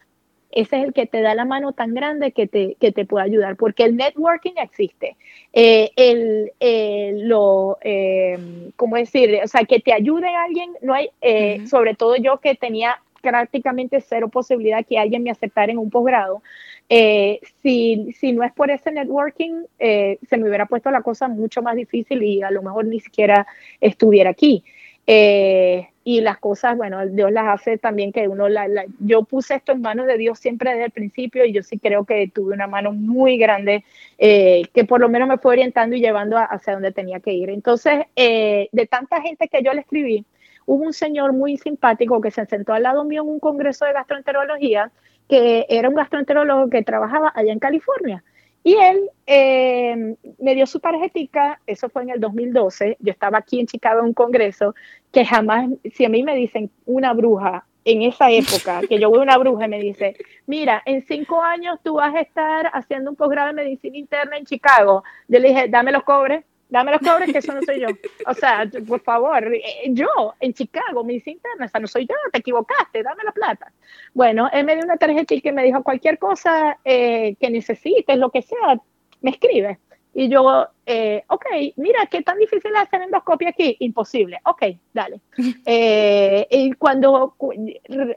ese 0.56 0.78
es 0.78 0.84
el 0.86 0.94
que 0.94 1.08
te 1.08 1.22
da 1.22 1.34
la 1.34 1.46
mano 1.46 1.74
tan 1.74 1.94
grande 1.94 2.32
que 2.32 2.48
te, 2.48 2.76
que 2.80 2.92
te 2.92 3.06
puede 3.06 3.26
ayudar, 3.26 3.56
porque 3.56 3.84
el 3.84 3.98
networking 3.98 4.54
existe. 4.58 5.18
Eh, 5.52 5.92
el, 5.96 6.52
eh, 6.60 7.14
lo, 7.16 7.80
eh, 7.82 8.38
¿cómo 8.76 8.96
decir? 8.96 9.40
O 9.44 9.48
sea, 9.48 9.66
que 9.66 9.80
te 9.80 9.94
ayude 9.94 10.28
alguien, 10.28 10.72
no 10.82 10.94
hay, 10.94 11.10
eh, 11.22 11.66
sobre 11.68 11.96
todo 11.96 12.16
yo 12.16 12.38
que 12.38 12.56
tenía 12.56 13.02
prácticamente 13.22 14.00
cero 14.02 14.30
posibilidad 14.30 14.86
que 14.86 15.00
alguien 15.00 15.24
me 15.24 15.32
aceptara 15.32 15.72
en 15.72 15.78
un 15.80 15.90
posgrado. 15.90 16.44
si, 16.90 18.12
si 18.14 18.32
no 18.34 18.44
es 18.44 18.52
por 18.52 18.70
ese 18.70 18.92
networking, 18.92 19.64
se 19.80 20.38
me 20.38 20.48
hubiera 20.48 20.68
puesto 20.68 20.92
la 20.92 21.02
cosa 21.02 21.28
mucho 21.28 21.62
más 21.62 21.76
difícil 21.76 22.22
y 22.22 22.44
a 22.44 22.52
lo 22.52 22.62
mejor 22.62 22.86
ni 22.86 23.00
siquiera 23.00 23.48
estuviera 23.80 24.30
aquí. 24.30 24.64
Eh, 25.08 25.90
y 26.04 26.22
las 26.22 26.38
cosas, 26.38 26.76
bueno, 26.76 27.06
Dios 27.08 27.32
las 27.32 27.48
hace 27.48 27.78
también 27.78 28.12
que 28.12 28.28
uno, 28.28 28.50
la, 28.50 28.68
yo 29.00 29.24
puse 29.24 29.56
esto 29.56 29.72
en 29.72 29.82
manos 29.82 30.06
de 30.06 30.18
Dios 30.18 30.38
siempre 30.38 30.72
desde 30.72 30.86
el 30.86 30.92
principio 30.92 31.46
y 31.46 31.54
yo 31.54 31.64
sí 31.64 31.80
creo 31.80 32.04
que 32.04 32.28
tuve 32.28 32.54
una 32.54 32.68
mano 32.68 32.92
muy 32.92 33.38
grande 33.38 33.86
eh, 34.18 34.64
que 34.74 34.84
por 34.84 35.00
lo 35.00 35.08
menos 35.08 35.30
me 35.30 35.38
fue 35.38 35.54
orientando 35.54 35.96
y 35.96 36.02
llevando 36.02 36.38
hacia 36.38 36.74
donde 36.74 36.92
tenía 36.92 37.22
que 37.22 37.34
ir. 37.34 37.50
Entonces, 37.50 38.06
eh, 38.16 38.68
de 38.72 38.86
tanta 38.86 39.22
gente 39.22 39.48
que 39.48 39.64
yo 39.64 39.74
le 39.74 39.82
escribí, 39.82 40.26
hubo 40.66 40.84
un 40.84 40.94
señor 40.94 41.32
muy 41.32 41.58
simpático 41.58 42.20
que 42.20 42.32
se 42.32 42.46
sentó 42.46 42.74
al 42.74 42.84
lado 42.84 43.06
mío 43.06 43.22
en 43.24 43.30
un 43.30 43.40
congreso 43.40 43.86
de 43.86 43.94
gastroenterología, 43.94 44.92
que 45.30 45.66
era 45.70 45.88
un 45.88 45.96
gastroenterólogo 45.96 46.70
que 46.70 46.84
trabajaba 46.84 47.32
allá 47.34 47.54
en 47.54 47.60
California. 47.60 48.24
Y 48.64 48.76
él 48.76 49.10
eh, 49.28 50.16
me 50.40 50.56
dio 50.56 50.66
su 50.66 50.80
tarjetica, 50.80 51.60
eso 51.68 51.90
fue 51.90 52.04
en 52.04 52.12
el 52.12 52.20
2012, 52.20 52.98
yo 53.00 53.12
estaba 53.12 53.40
aquí 53.40 53.60
en 53.60 53.68
Chicago 53.68 54.00
en 54.00 54.08
un 54.08 54.14
congreso, 54.14 54.74
que 55.12 55.26
jamás, 55.26 55.70
si 55.94 56.06
a 56.06 56.10
mí 56.10 56.24
me 56.24 56.36
dicen 56.36 56.72
una 56.86 57.14
bruja 57.14 57.66
en 57.84 58.04
esa 58.04 58.32
época, 58.32 58.82
que 58.90 59.00
yo 59.00 59.10
voy 59.10 59.20
una 59.20 59.38
bruja 59.38 59.66
y 59.66 59.70
me 59.70 59.80
dice, 59.80 60.16
mira, 60.48 60.82
en 60.86 61.06
cinco 61.06 61.42
años 61.42 61.78
tú 61.84 61.96
vas 61.96 62.16
a 62.16 62.22
estar 62.22 62.70
haciendo 62.74 63.12
un 63.12 63.18
posgrado 63.18 63.50
de 63.50 63.54
medicina 63.54 63.98
interna 63.98 64.38
en 64.38 64.46
Chicago, 64.46 65.04
yo 65.28 65.40
le 65.40 65.50
dije, 65.50 65.68
dame 65.68 65.92
los 65.92 66.04
cobres, 66.04 66.46
dame 66.74 66.92
los 66.92 67.02
cobres, 67.02 67.32
que 67.32 67.38
eso 67.38 67.54
no 67.54 67.62
soy 67.62 67.82
yo. 67.82 67.88
O 68.26 68.34
sea, 68.34 68.68
por 68.88 69.00
favor, 69.02 69.54
eh, 69.54 69.62
yo 69.90 70.08
en 70.40 70.54
Chicago, 70.54 71.04
mis 71.04 71.26
interna, 71.28 71.68
esa 71.68 71.80
no 71.80 71.88
soy 71.88 72.08
yo, 72.08 72.16
te 72.32 72.40
equivocaste, 72.40 73.04
dame 73.04 73.24
la 73.24 73.32
plata. 73.32 73.72
Bueno, 74.14 74.50
él 74.52 74.66
me 74.66 74.76
dio 74.76 74.84
una 74.84 74.98
tarjeta 74.98 75.36
que 75.40 75.52
me 75.52 75.64
dijo 75.64 75.84
cualquier 75.84 76.18
cosa 76.18 76.80
eh, 76.84 77.36
que 77.40 77.52
necesites, 77.52 78.18
lo 78.18 78.32
que 78.32 78.42
sea, 78.42 78.82
me 79.22 79.32
escribe. 79.32 79.78
Y 80.16 80.30
yo, 80.30 80.68
eh, 80.86 81.24
ok, 81.28 81.46
mira, 81.76 82.08
¿qué 82.08 82.24
tan 82.24 82.40
difícil 82.40 82.72
es 82.74 82.82
hacer 82.82 83.04
endoscopia 83.04 83.50
aquí? 83.50 83.78
Imposible. 83.80 84.40
Ok, 84.46 84.64
dale. 84.94 85.22
y 86.50 86.72
cuando 86.74 87.36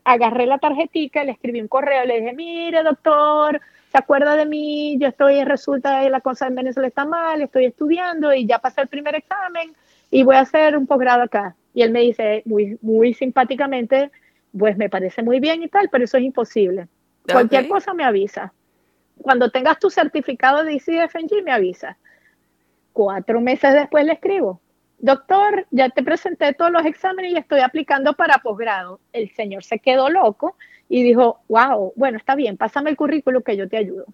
agarré 0.04 0.46
la 0.46 0.58
tarjetita, 0.58 1.24
le 1.24 1.32
escribí 1.32 1.60
un 1.60 1.68
correo, 1.68 2.06
le 2.06 2.20
dije, 2.20 2.32
mire, 2.32 2.82
doctor, 2.82 3.60
se 3.96 4.00
acuerda 4.00 4.36
de 4.36 4.44
mí, 4.44 4.98
yo 5.00 5.08
estoy, 5.08 5.42
resulta 5.44 6.02
que 6.02 6.10
la 6.10 6.20
cosa 6.20 6.46
en 6.46 6.54
Venezuela 6.54 6.86
está 6.86 7.06
mal, 7.06 7.40
estoy 7.40 7.64
estudiando 7.64 8.34
y 8.34 8.46
ya 8.46 8.58
pasé 8.58 8.82
el 8.82 8.88
primer 8.88 9.14
examen 9.14 9.72
y 10.10 10.22
voy 10.22 10.36
a 10.36 10.40
hacer 10.40 10.76
un 10.76 10.86
posgrado 10.86 11.22
acá. 11.22 11.56
Y 11.72 11.80
él 11.80 11.92
me 11.92 12.00
dice 12.00 12.42
muy, 12.44 12.78
muy 12.82 13.14
simpáticamente, 13.14 14.10
pues 14.56 14.76
me 14.76 14.90
parece 14.90 15.22
muy 15.22 15.40
bien 15.40 15.62
y 15.62 15.68
tal, 15.68 15.88
pero 15.90 16.04
eso 16.04 16.18
es 16.18 16.24
imposible. 16.24 16.88
Cualquier 17.32 17.68
cosa 17.68 17.94
me 17.94 18.04
avisa. 18.04 18.52
Cuando 19.22 19.50
tengas 19.50 19.78
tu 19.78 19.88
certificado 19.88 20.62
de 20.62 20.74
ICFNG, 20.74 21.42
me 21.42 21.52
avisa. 21.52 21.96
Cuatro 22.92 23.40
meses 23.40 23.72
después 23.72 24.04
le 24.04 24.12
escribo, 24.12 24.60
doctor, 24.98 25.66
ya 25.70 25.88
te 25.88 26.02
presenté 26.02 26.52
todos 26.52 26.70
los 26.70 26.84
exámenes 26.84 27.32
y 27.32 27.38
estoy 27.38 27.60
aplicando 27.60 28.12
para 28.12 28.42
posgrado. 28.42 29.00
El 29.14 29.30
señor 29.30 29.64
se 29.64 29.78
quedó 29.78 30.10
loco 30.10 30.54
y 30.88 31.02
dijo, 31.02 31.40
wow, 31.48 31.92
bueno, 31.96 32.18
está 32.18 32.34
bien, 32.34 32.56
pásame 32.56 32.90
el 32.90 32.96
currículo 32.96 33.42
que 33.42 33.56
yo 33.56 33.68
te 33.68 33.76
ayudo. 33.76 34.06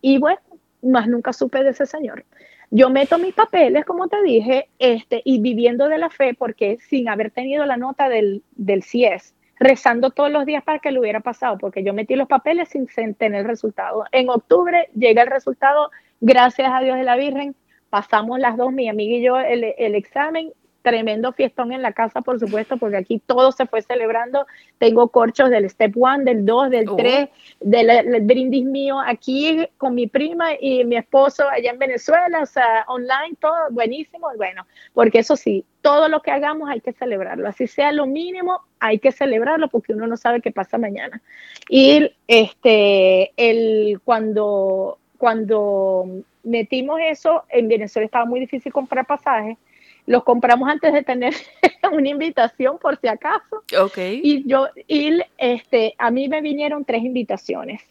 Y 0.00 0.18
bueno, 0.18 0.40
más 0.82 1.08
nunca 1.08 1.32
supe 1.32 1.62
de 1.62 1.70
ese 1.70 1.86
señor. 1.86 2.24
Yo 2.70 2.90
meto 2.90 3.18
mis 3.18 3.34
papeles, 3.34 3.84
como 3.84 4.08
te 4.08 4.22
dije, 4.22 4.68
este, 4.78 5.22
y 5.24 5.40
viviendo 5.40 5.88
de 5.88 5.98
la 5.98 6.10
fe, 6.10 6.34
porque 6.34 6.78
sin 6.88 7.08
haber 7.08 7.30
tenido 7.30 7.64
la 7.64 7.76
nota 7.76 8.08
del, 8.08 8.42
del 8.56 8.82
CIES, 8.82 9.34
rezando 9.58 10.10
todos 10.10 10.30
los 10.30 10.44
días 10.46 10.64
para 10.64 10.80
que 10.80 10.90
lo 10.90 11.00
hubiera 11.00 11.20
pasado, 11.20 11.58
porque 11.58 11.84
yo 11.84 11.94
metí 11.94 12.16
los 12.16 12.28
papeles 12.28 12.68
sin 12.68 12.86
tener 13.14 13.42
el 13.42 13.46
resultado. 13.46 14.04
En 14.10 14.28
octubre 14.28 14.88
llega 14.94 15.22
el 15.22 15.30
resultado, 15.30 15.90
gracias 16.20 16.70
a 16.72 16.80
Dios 16.80 16.96
de 16.96 17.04
la 17.04 17.16
Virgen, 17.16 17.54
pasamos 17.88 18.40
las 18.40 18.56
dos, 18.56 18.72
mi 18.72 18.88
amiga 18.88 19.16
y 19.16 19.22
yo, 19.22 19.38
el, 19.38 19.74
el 19.78 19.94
examen 19.94 20.52
tremendo 20.86 21.32
fiestón 21.32 21.72
en 21.72 21.82
la 21.82 21.90
casa, 21.90 22.20
por 22.20 22.38
supuesto, 22.38 22.76
porque 22.76 22.98
aquí 22.98 23.18
todo 23.18 23.50
se 23.50 23.66
fue 23.66 23.82
celebrando. 23.82 24.46
Tengo 24.78 25.08
corchos 25.08 25.50
del 25.50 25.68
Step 25.68 25.96
1, 25.96 26.18
del 26.18 26.46
2, 26.46 26.70
del 26.70 26.86
3, 26.96 27.28
del, 27.58 28.20
brindis 28.20 28.64
mío 28.64 29.00
aquí 29.00 29.66
con 29.78 29.96
mi 29.96 30.06
prima 30.06 30.50
y 30.60 30.84
mi 30.84 30.94
esposo 30.94 31.48
allá 31.48 31.72
en 31.72 31.80
Venezuela, 31.80 32.38
o 32.40 32.46
sea, 32.46 32.84
online, 32.86 33.36
todo 33.40 33.56
buenísimo. 33.70 34.28
Bueno, 34.36 34.64
porque 34.94 35.18
eso 35.18 35.34
sí, 35.34 35.64
todo 35.80 36.08
lo 36.08 36.22
que 36.22 36.30
hagamos 36.30 36.70
hay 36.70 36.80
que 36.80 36.92
celebrarlo, 36.92 37.48
así 37.48 37.66
sea 37.66 37.90
lo 37.90 38.06
mínimo, 38.06 38.60
hay 38.78 39.00
que 39.00 39.10
celebrarlo 39.10 39.66
porque 39.66 39.92
uno 39.92 40.06
no 40.06 40.16
sabe 40.16 40.40
qué 40.40 40.52
pasa 40.52 40.78
mañana. 40.78 41.20
Y 41.68 42.12
este, 42.28 43.32
el, 43.36 43.98
cuando, 44.04 44.98
cuando 45.18 46.04
metimos 46.44 47.00
eso, 47.02 47.42
en 47.48 47.66
Venezuela 47.66 48.06
estaba 48.06 48.24
muy 48.24 48.38
difícil 48.38 48.72
comprar 48.72 49.04
pasajes 49.04 49.58
los 50.06 50.24
compramos 50.24 50.68
antes 50.68 50.92
de 50.92 51.02
tener 51.02 51.34
una 51.92 52.08
invitación 52.08 52.78
por 52.78 52.98
si 52.98 53.08
acaso. 53.08 53.64
Ok. 53.78 53.98
Y 54.22 54.48
yo, 54.48 54.68
y 54.86 55.20
este, 55.38 55.94
a 55.98 56.10
mí 56.10 56.28
me 56.28 56.40
vinieron 56.40 56.84
tres 56.84 57.02
invitaciones. 57.02 57.82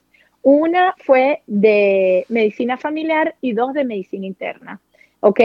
Una 0.41 0.95
fue 1.05 1.41
de 1.47 2.26
medicina 2.30 2.78
familiar 2.78 3.36
y 3.41 3.53
dos 3.53 3.74
de 3.74 3.84
medicina 3.84 4.26
interna. 4.26 4.80
¿Ok? 5.20 5.39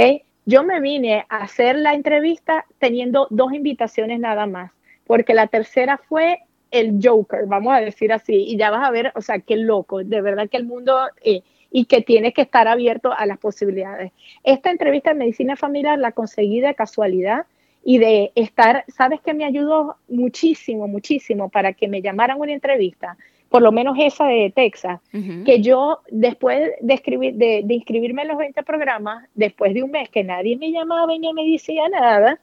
Yo 0.46 0.62
me 0.62 0.80
vine 0.80 1.26
a 1.28 1.38
hacer 1.38 1.76
la 1.76 1.94
entrevista 1.94 2.64
teniendo 2.78 3.26
dos 3.30 3.52
invitaciones 3.52 4.20
nada 4.20 4.46
más, 4.46 4.72
porque 5.06 5.34
la 5.34 5.46
tercera 5.46 5.98
fue 6.08 6.40
el 6.70 7.00
Joker, 7.02 7.46
vamos 7.46 7.74
a 7.74 7.80
decir 7.80 8.12
así, 8.12 8.34
y 8.34 8.56
ya 8.56 8.70
vas 8.70 8.86
a 8.86 8.90
ver, 8.90 9.12
o 9.16 9.22
sea, 9.22 9.40
qué 9.40 9.56
loco, 9.56 10.04
de 10.04 10.20
verdad 10.20 10.48
que 10.48 10.56
el 10.56 10.66
mundo... 10.66 10.98
Eh, 11.22 11.42
y 11.70 11.84
que 11.84 12.00
tiene 12.02 12.32
que 12.32 12.42
estar 12.42 12.68
abierto 12.68 13.12
a 13.16 13.26
las 13.26 13.38
posibilidades. 13.38 14.12
Esta 14.44 14.70
entrevista 14.70 15.12
en 15.12 15.18
medicina 15.18 15.56
familiar 15.56 15.98
la 15.98 16.12
conseguí 16.12 16.60
de 16.60 16.74
casualidad 16.74 17.46
y 17.82 17.98
de 17.98 18.32
estar, 18.34 18.84
sabes 18.88 19.20
que 19.20 19.34
me 19.34 19.44
ayudó 19.44 19.96
muchísimo, 20.08 20.86
muchísimo 20.88 21.48
para 21.48 21.72
que 21.72 21.88
me 21.88 22.02
llamaran 22.02 22.38
una 22.38 22.52
entrevista, 22.52 23.16
por 23.48 23.62
lo 23.62 23.72
menos 23.72 23.96
esa 23.98 24.26
de 24.26 24.52
Texas, 24.54 25.00
que 25.44 25.60
yo 25.60 26.00
después 26.08 26.70
de, 26.80 26.94
escribir, 26.94 27.34
de, 27.34 27.64
inscribirme 27.68 28.22
en 28.22 28.28
los 28.28 28.38
20 28.38 28.62
programas, 28.62 29.26
después 29.34 29.74
de 29.74 29.82
un 29.82 29.90
mes 29.90 30.08
que 30.08 30.22
nadie 30.22 30.56
me 30.56 30.70
llamaba 30.70 31.12
y 31.12 31.18
ni 31.18 31.32
me 31.32 31.44
decía 31.44 31.88
nada, 31.88 32.38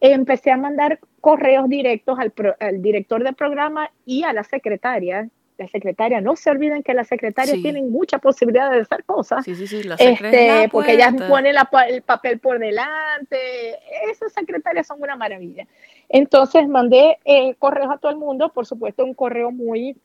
empecé 0.00 0.52
a 0.52 0.56
mandar 0.56 1.00
correos 1.20 1.68
directos 1.68 2.18
al, 2.18 2.32
al 2.60 2.80
director 2.80 3.24
del 3.24 3.34
programa 3.34 3.90
y 4.06 4.22
a 4.22 4.32
la 4.32 4.44
secretaria 4.44 5.28
la 5.58 5.68
secretaria, 5.68 6.20
no 6.20 6.36
se 6.36 6.50
olviden 6.50 6.82
que 6.82 6.94
las 6.94 7.08
secretarias 7.08 7.60
tienen 7.62 7.90
mucha 7.90 8.18
posibilidad 8.18 8.70
de 8.70 8.80
hacer 8.80 9.04
cosas. 9.04 9.44
Sí, 9.44 9.54
sí, 9.54 9.66
sí, 9.66 9.82
este, 9.98 10.68
porque 10.70 10.94
ellas 10.94 11.14
ponen 11.28 11.54
el 11.88 12.02
papel 12.02 12.38
por 12.38 12.58
delante. 12.58 13.78
Esas 14.10 14.32
secretarias 14.32 14.86
son 14.86 15.02
una 15.02 15.16
maravilla. 15.16 15.66
Entonces 16.08 16.66
mandé 16.68 17.18
eh, 17.24 17.54
correos 17.56 17.90
a 17.90 17.98
todo 17.98 18.10
el 18.10 18.18
mundo, 18.18 18.52
por 18.52 18.66
supuesto, 18.66 19.04
un 19.04 19.14
correo 19.14 19.50
muy 19.50 19.96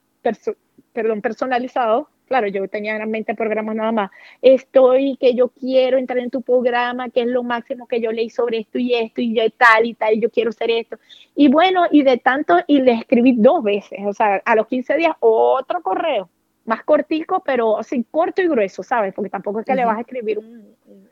perdón, 0.93 1.21
personalizado 1.21 2.09
claro, 2.27 2.47
yo 2.47 2.67
tenía 2.67 2.97
en 2.97 3.09
mente 3.09 3.33
programas 3.33 3.75
nada 3.75 3.91
más, 3.91 4.11
estoy, 4.41 5.17
que 5.17 5.33
yo 5.33 5.49
quiero 5.49 5.97
entrar 5.97 6.19
en 6.19 6.29
tu 6.29 6.41
programa, 6.41 7.09
que 7.09 7.21
es 7.21 7.27
lo 7.27 7.43
máximo 7.43 7.87
que 7.87 8.01
yo 8.01 8.11
leí 8.11 8.29
sobre 8.29 8.59
esto 8.59 8.77
y 8.77 8.93
esto, 8.93 9.21
y 9.21 9.33
yo 9.35 9.49
tal 9.51 9.85
y 9.85 9.93
tal, 9.93 10.13
y 10.15 10.19
yo 10.19 10.29
quiero 10.29 10.49
hacer 10.49 10.69
esto. 10.71 10.97
Y 11.35 11.47
bueno, 11.47 11.85
y 11.91 12.03
de 12.03 12.17
tanto, 12.17 12.57
y 12.67 12.81
le 12.81 12.93
escribí 12.93 13.35
dos 13.37 13.63
veces, 13.63 13.99
o 14.05 14.13
sea, 14.13 14.41
a 14.45 14.55
los 14.55 14.67
15 14.67 14.97
días, 14.97 15.15
otro 15.19 15.81
correo, 15.81 16.29
más 16.65 16.83
cortico, 16.83 17.41
pero 17.45 17.79
así 17.79 18.05
corto 18.11 18.41
y 18.41 18.47
grueso, 18.47 18.83
¿sabes? 18.83 19.13
Porque 19.13 19.29
tampoco 19.29 19.61
es 19.61 19.65
que 19.65 19.73
le 19.73 19.85
vas 19.85 19.97
a 19.97 20.01
escribir 20.01 20.39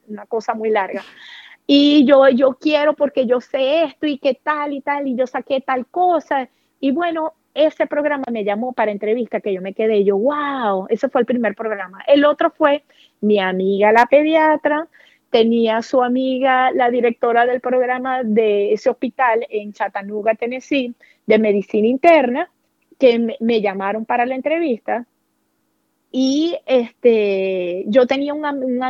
una 0.07 0.25
cosa 0.25 0.53
muy 0.53 0.69
larga. 0.69 1.01
Y 1.65 2.05
yo, 2.05 2.29
yo 2.29 2.57
quiero 2.59 2.93
porque 2.93 3.25
yo 3.25 3.41
sé 3.41 3.85
esto 3.85 4.05
y 4.05 4.19
qué 4.19 4.39
tal 4.41 4.73
y 4.73 4.81
tal, 4.81 5.07
y 5.07 5.15
yo 5.15 5.25
saqué 5.25 5.61
tal 5.61 5.87
cosa. 5.87 6.49
Y 6.79 6.91
bueno, 6.91 7.33
ese 7.55 7.87
programa 7.87 8.25
me 8.31 8.43
llamó 8.43 8.73
para 8.73 8.91
entrevista 8.91 9.39
que 9.39 9.53
yo 9.53 9.61
me 9.61 9.73
quedé, 9.73 10.03
yo, 10.03 10.17
wow, 10.17 10.87
ese 10.89 11.09
fue 11.09 11.21
el 11.21 11.25
primer 11.25 11.55
programa. 11.55 12.03
El 12.05 12.25
otro 12.25 12.51
fue 12.51 12.83
mi 13.21 13.39
amiga 13.39 13.91
la 13.91 14.05
pediatra, 14.05 14.87
tenía 15.29 15.81
su 15.81 16.03
amiga, 16.03 16.71
la 16.71 16.91
directora 16.91 17.45
del 17.45 17.61
programa 17.61 18.23
de 18.23 18.73
ese 18.73 18.89
hospital 18.89 19.47
en 19.49 19.73
Chattanooga, 19.73 20.35
Tennessee, 20.35 20.93
de 21.25 21.39
medicina 21.39 21.87
interna, 21.87 22.51
que 22.99 23.37
me 23.39 23.61
llamaron 23.61 24.05
para 24.05 24.25
la 24.25 24.35
entrevista 24.35 25.05
y 26.17 26.57
este, 26.65 27.83
yo 27.87 28.07
tenía 28.07 28.33
un, 28.33 28.41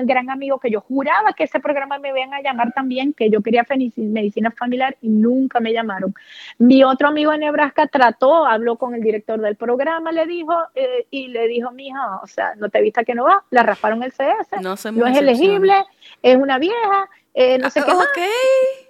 gran 0.06 0.30
amigo 0.30 0.60
que 0.60 0.70
yo 0.70 0.80
juraba 0.80 1.34
que 1.34 1.46
ese 1.46 1.60
programa 1.60 1.98
me 1.98 2.10
iban 2.10 2.36
a 2.36 2.42
llamar 2.44 2.72
también, 2.72 3.14
que 3.14 3.32
yo 3.32 3.42
quería 3.42 3.66
medicina 3.98 4.52
familiar 4.52 4.96
y 5.02 5.10
nunca 5.10 5.60
me 5.60 5.74
llamaron. 5.74 6.14
Mi 6.60 6.84
otro 6.84 7.08
amigo 7.08 7.34
en 7.34 7.40
Nebraska 7.40 7.88
trató, 7.88 8.46
habló 8.46 8.76
con 8.76 8.94
el 8.94 9.02
director 9.02 9.42
del 9.42 9.56
programa, 9.56 10.12
le 10.12 10.28
dijo, 10.28 10.54
eh, 10.76 11.08
y 11.10 11.30
le 11.30 11.48
dijo, 11.48 11.72
mija, 11.72 12.20
o 12.22 12.28
sea, 12.28 12.54
no 12.58 12.70
te 12.70 12.80
viste 12.80 13.04
que 13.04 13.16
no 13.16 13.24
va, 13.24 13.44
la 13.50 13.64
rasparon 13.64 14.04
el 14.04 14.12
CS, 14.12 14.62
no, 14.62 14.76
es 14.76 15.18
elegible, 15.18 15.84
es 16.22 16.36
una 16.36 16.60
vieja, 16.60 17.10
eh, 17.34 17.58
no 17.58 17.72
sé 17.72 17.82
qué 17.84 17.92
más. 17.96 18.08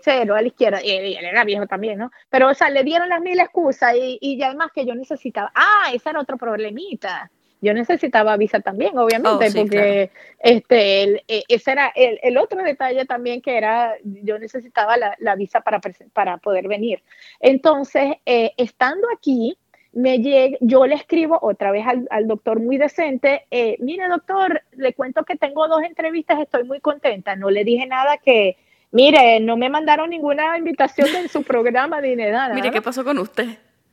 Cero 0.01 0.35
a 0.35 0.41
la 0.41 0.47
izquierda. 0.47 0.83
Y, 0.83 0.91
él 0.91 1.23
era 1.23 1.45
viejo 1.45 1.67
también, 1.67 1.99
¿no? 1.99 2.11
Pero, 2.29 2.49
o 2.49 2.53
sea, 2.53 2.69
le 2.69 2.83
dieron 2.83 3.07
las 3.07 3.21
mil 3.21 3.39
excusas 3.39 3.95
y, 3.95 4.17
y 4.19 4.37
ya 4.37 4.47
además 4.47 4.71
que 4.75 4.85
yo 4.85 4.93
necesitaba. 4.93 5.53
Ah, 5.55 5.89
ese 5.93 6.09
era 6.09 6.19
otro 6.19 6.35
problemita 6.35 7.31
yo 7.65 7.73
necesitaba 7.73 8.37
visa 8.37 8.59
también, 8.59 8.97
obviamente, 8.97 9.47
oh, 9.47 9.55
porque 9.55 10.11
este, 10.39 11.23
e, 11.27 11.43
ese 11.49 11.71
era 11.71 11.91
el, 11.95 12.37
otro 12.37 12.63
detalle 12.63 13.05
también 13.05 13.41
que 13.41 13.57
era, 13.57 13.95
yo 14.03 14.37
necesitaba 14.37 14.95
la, 14.97 15.35
visa 15.35 15.61
para, 15.61 15.81
para 16.13 16.37
poder 16.37 16.67
venir. 16.67 17.01
Entonces, 17.39 18.17
eh, 18.25 18.53
estando 18.57 19.07
aquí, 19.15 19.57
me 19.93 20.19
llegue, 20.19 20.57
yo 20.61 20.85
le 20.85 20.95
escribo 20.95 21.39
otra 21.41 21.71
vez 21.71 21.85
al, 22.09 22.27
doctor 22.27 22.59
muy 22.59 22.77
decente, 22.77 23.45
eh, 23.49 23.77
mire 23.79 24.07
doctor, 24.07 24.61
le 24.73 24.93
cuento 24.93 25.23
que 25.23 25.37
tengo 25.37 25.67
dos 25.67 25.81
entrevistas, 25.83 26.39
estoy 26.39 26.65
muy 26.65 26.81
contenta, 26.81 27.35
no 27.35 27.49
le 27.49 27.63
dije 27.63 27.87
nada 27.87 28.17
que, 28.17 28.57
mire, 28.91 29.39
no 29.39 29.57
me 29.57 29.69
mandaron 29.69 30.09
ninguna 30.09 30.57
invitación 30.57 31.07
en 31.15 31.29
su 31.29 31.43
programa 31.43 32.01
ni 32.01 32.15
nada. 32.15 32.53
Mire, 32.53 32.71
¿qué 32.71 32.81
pasó 32.81 33.03
con 33.03 33.17
usted? 33.17 33.47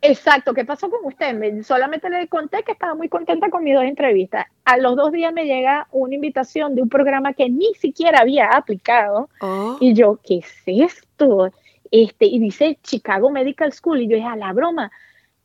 Exacto, 0.04 0.52
¿qué 0.52 0.64
pasó 0.64 0.90
con 0.90 1.04
usted? 1.04 1.32
Me, 1.32 1.62
solamente 1.62 2.10
le 2.10 2.26
conté 2.26 2.64
que 2.64 2.72
estaba 2.72 2.94
muy 2.94 3.08
contenta 3.08 3.48
con 3.50 3.62
mis 3.62 3.74
dos 3.74 3.84
entrevistas. 3.84 4.46
A 4.64 4.76
los 4.76 4.96
dos 4.96 5.12
días 5.12 5.32
me 5.32 5.44
llega 5.44 5.86
una 5.92 6.16
invitación 6.16 6.74
de 6.74 6.82
un 6.82 6.88
programa 6.88 7.34
que 7.34 7.48
ni 7.48 7.72
siquiera 7.74 8.18
había 8.18 8.48
aplicado. 8.48 9.30
Oh. 9.40 9.76
Y 9.78 9.94
yo, 9.94 10.18
¿qué 10.24 10.38
es 10.38 10.52
esto? 10.66 11.52
Este, 11.92 12.26
y 12.26 12.40
dice 12.40 12.80
Chicago 12.82 13.30
Medical 13.30 13.72
School. 13.72 14.02
Y 14.02 14.08
yo 14.08 14.16
dije, 14.16 14.26
a 14.26 14.34
la 14.34 14.52
broma, 14.52 14.90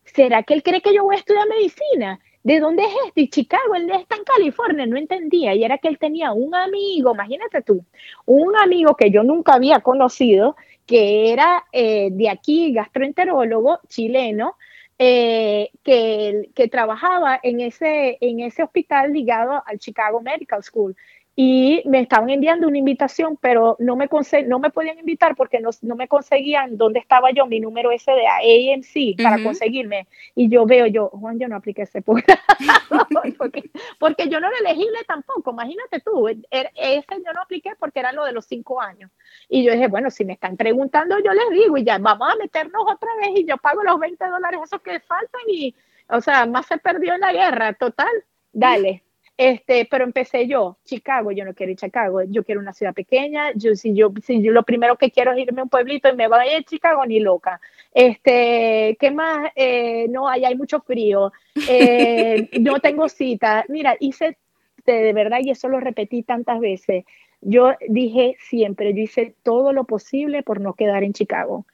¿será 0.06 0.42
que 0.42 0.56
él 0.56 0.64
cree 0.64 0.82
que 0.82 0.94
yo 0.94 1.04
voy 1.04 1.18
a 1.18 1.20
estudiar 1.20 1.48
medicina? 1.48 2.20
¿De 2.42 2.60
dónde 2.60 2.84
es 2.84 2.94
este? 3.06 3.22
Y 3.22 3.30
Chicago, 3.30 3.76
él 3.76 3.92
está 3.92 4.16
en 4.16 4.24
California, 4.24 4.88
no 4.88 4.98
entendía. 4.98 5.54
Y 5.54 5.66
era 5.66 5.78
que 5.78 5.90
él 5.90 6.00
tenía 6.00 6.32
un 6.32 6.56
amigo, 6.56 7.14
imagínate 7.14 7.62
tú, 7.62 7.86
un 8.26 8.56
amigo 8.56 8.96
que 8.96 9.12
yo 9.12 9.22
nunca 9.22 9.54
había 9.54 9.82
conocido, 9.82 10.56
que 10.88 11.32
era 11.34 11.66
eh, 11.72 12.10
de 12.12 12.30
aquí, 12.30 12.74
gastroenterólogo 12.74 13.82
chileno, 13.88 14.56
eh, 14.98 15.70
que, 15.84 16.50
que, 16.56 16.68
trabajaba 16.70 17.40
en 17.44 17.60
ese, 17.60 18.18
en 18.22 18.40
ese 18.40 18.64
hospital 18.64 19.14
ligado 19.14 19.62
al 19.68 19.78
Chicago 19.78 20.22
Medical 20.22 20.64
School 20.64 20.96
y 21.40 21.84
me 21.86 22.00
estaban 22.00 22.32
enviando 22.32 22.68
una 22.68 22.80
invitación, 22.80 23.38
pero 23.40 23.76
no 23.78 23.96
me, 23.96 24.10
no 24.48 24.58
me 24.58 24.72
podían 24.72 24.98
invitar 24.98 25.36
porque 25.36 25.60
no, 25.60 25.70
no, 25.84 25.96
me 25.96 26.08
conseguían 26.08 26.78
dónde 26.78 26.98
estaba 26.98 27.30
yo, 27.30 27.46
mi 27.46 27.60
número 27.60 27.92
ese 27.92 28.12
de 28.12 28.26
AMC 28.26 29.22
para 29.22 29.44
conseguirme. 29.44 30.08
Y 30.34 30.50
yo 30.50 30.66
veo, 30.66 30.88
yo, 30.88 31.10
Juan, 31.10 31.38
yo 31.38 31.48
no 31.48 31.56
apliqué 31.56 31.84
ese 31.84 32.02
programa 32.02 32.42
porque, 33.38 33.70
porque 34.00 34.30
yo 34.30 34.40
no 34.40 34.48
era 34.48 34.58
elegible 34.58 34.98
tampoco, 35.08 35.52
imagínate 35.52 36.00
tú, 36.00 36.28
er, 36.28 36.42
ese 36.50 37.06
yo 37.24 37.32
no 37.32 37.44
apliqué 37.44 37.74
porque 37.78 38.00
era 38.00 38.12
lo 38.14 38.26
de 38.26 38.32
los 38.32 38.48
cinco 38.48 38.82
años. 38.82 39.12
Y 39.48 39.64
yo 39.64 39.74
dije, 39.74 39.90
bueno, 39.90 40.10
si 40.10 40.26
me 40.26 40.34
están 40.34 40.58
preguntando, 40.58 41.20
yo 41.24 41.34
les 41.34 41.52
digo, 41.52 41.78
y 41.78 41.84
ya 41.84 42.00
vamos 42.00 42.30
a 42.34 42.36
meternos 42.38 42.82
otra 42.88 43.10
vez 43.22 43.30
y 43.36 43.46
yo 43.46 43.58
pago 43.58 43.84
los 43.84 44.00
20 44.00 44.28
dólares 44.28 44.60
esos 44.64 44.82
que 44.82 45.00
faltan 45.02 45.42
y, 45.48 45.76
o 46.10 46.20
sea, 46.20 46.48
más 46.48 46.66
se 46.66 46.80
perdió 46.80 47.14
en 47.14 47.20
la 47.20 47.32
guerra, 47.32 47.74
total, 47.74 48.10
dale. 48.52 49.04
Este, 49.38 49.88
pero 49.90 50.04
empecé 50.04 50.48
yo, 50.48 50.78
Chicago, 50.84 51.32
yo 51.32 51.46
no 51.46 51.54
quiero 51.54 51.72
ir 51.72 51.78
a 51.78 51.86
Chicago, 51.86 52.24
yo 52.24 52.44
quiero 52.44 52.60
una 52.60 52.74
ciudad 52.74 52.96
pequeña, 52.96 53.52
yo 53.54 53.76
si 53.76 53.94
yo, 53.94 54.12
si 54.24 54.42
yo 54.42 54.52
lo 54.52 54.64
primero 54.64 54.98
que 54.98 55.12
quiero 55.12 55.32
es 55.32 55.38
irme 55.38 55.62
a 55.62 55.66
un 55.66 55.70
pueblito 55.70 56.10
y 56.10 56.16
me 56.16 56.28
voy 56.28 56.40
a, 56.40 56.64
Chicago, 56.64 57.06
ni 57.06 57.20
loca. 57.20 57.62
Este, 57.94 58.98
¿qué 59.00 59.12
más? 59.12 59.52
Eh, 59.56 60.08
no, 60.10 60.28
allá 60.28 60.48
hay 60.48 60.56
mucho 60.56 60.82
frío, 60.82 61.32
eh, 61.70 62.50
no 62.60 62.80
tengo 62.80 63.08
cita. 63.10 63.64
Mira, 63.70 63.96
hice 64.00 64.38
de 64.86 65.14
verdad, 65.14 65.40
y 65.44 65.52
eso 65.52 65.68
lo 65.68 65.82
repetí 65.82 66.24
tantas 66.24 66.60
veces, 66.62 67.04
yo 67.42 67.74
dije 67.90 68.38
siempre, 68.40 68.94
yo 68.94 69.02
hice 69.02 69.36
todo 69.44 69.74
lo 69.74 69.84
posible 69.84 70.44
por 70.44 70.62
no 70.62 70.74
quedar 70.74 71.04
en 71.04 71.14
Chicago 71.14 71.66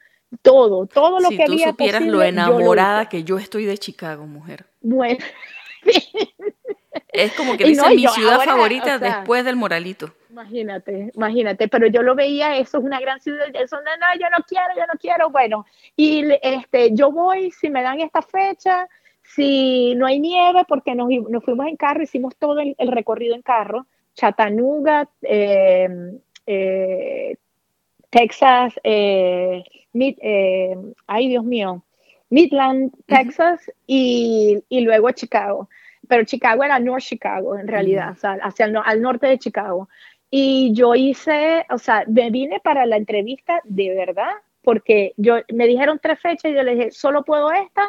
todo, 0.42 0.88
todo 0.88 1.20
lo 1.20 1.30
si 1.30 1.38
que 1.38 1.46
tú 1.46 1.52
había 1.54 1.70
supieras 1.70 2.02
posible, 2.02 2.12
lo 2.12 2.24
yo 2.24 2.30
enamorada 2.30 3.04
hice. 3.04 3.10
que 3.12 3.24
yo 3.24 3.38
estoy 3.38 3.66
de 3.66 3.78
Chicago, 3.78 4.26
mujer. 4.26 4.66
Bueno, 4.82 5.24
Es 7.12 7.34
como 7.34 7.58
que 7.58 7.64
dice 7.66 7.82
no, 7.82 7.90
mi 7.90 8.04
yo 8.04 8.10
ciudad 8.10 8.34
ahora, 8.36 8.46
favorita 8.46 8.96
o 8.96 9.00
sea, 9.00 9.18
después 9.18 9.46
del 9.46 9.56
Moralito. 9.56 10.14
Imagínate, 10.30 11.12
imagínate, 11.14 11.68
pero 11.68 11.88
yo 11.88 12.02
lo 12.02 12.16
veía, 12.16 12.58
eso 12.58 12.80
es 12.80 12.84
una 12.84 13.00
gran 13.00 13.20
ciudad, 13.20 13.46
eso 13.54 13.78
no, 13.78 13.98
no, 14.00 14.20
yo 14.20 14.30
no 14.36 14.44
quiero, 14.48 14.66
yo 14.76 14.82
no 14.92 15.00
quiero, 15.00 15.30
bueno, 15.30 15.66
y 15.96 16.26
este, 16.42 16.94
yo 16.94 17.12
voy, 17.12 17.52
si 17.52 17.70
me 17.70 17.84
dan 17.84 18.00
esta 18.00 18.24
fecha, 18.24 18.88
si 19.22 19.94
no 19.96 20.08
hay 20.08 20.20
nieve, 20.20 20.64
porque 20.68 20.96
nos, 20.96 21.08
nos 21.30 21.44
fuimos 21.44 21.68
en 21.68 21.78
carro, 21.78 22.02
hicimos 22.02 22.36
todo 22.38 22.60
el, 22.62 22.76
el 22.80 22.92
recorrido 22.92 23.36
en 23.36 23.44
carro, 23.44 23.86
Chattanooga, 24.16 25.08
eh, 25.22 25.88
eh, 26.48 27.36
Texas, 28.10 28.74
eh, 28.84 29.64
Mid, 29.94 30.18
eh, 30.22 30.76
ay 31.08 31.30
Dios 31.30 31.44
mío, 31.44 31.84
Midland, 32.30 32.92
Texas, 33.06 33.72
y, 33.86 34.64
y 34.68 34.82
luego 34.82 35.12
Chicago 35.12 35.70
pero 36.08 36.24
Chicago 36.26 36.64
era 36.64 36.80
North 36.80 37.04
Chicago 37.04 37.58
en 37.58 37.68
realidad, 37.68 38.10
Ujú. 38.10 38.18
o 38.18 38.20
sea, 38.20 38.32
hacia 38.42 38.66
el, 38.66 38.78
al 38.78 39.02
norte 39.02 39.28
de 39.28 39.40
Chicago. 39.40 39.90
Y 40.30 40.74
yo 40.74 40.96
hice, 40.96 41.66
o 41.70 41.78
sea, 41.78 42.06
me 42.08 42.32
vine 42.32 42.60
para 42.60 42.86
la 42.86 42.98
entrevista 42.98 43.62
de 43.66 43.94
verdad, 43.94 44.32
porque 44.64 45.14
yo 45.18 45.36
me 45.54 45.68
dijeron 45.68 46.00
tres 46.02 46.20
fechas 46.20 46.52
y 46.52 46.56
yo 46.56 46.64
le 46.64 46.76
dije, 46.76 46.92
solo 46.92 47.24
puedo 47.24 47.52
esta 47.52 47.88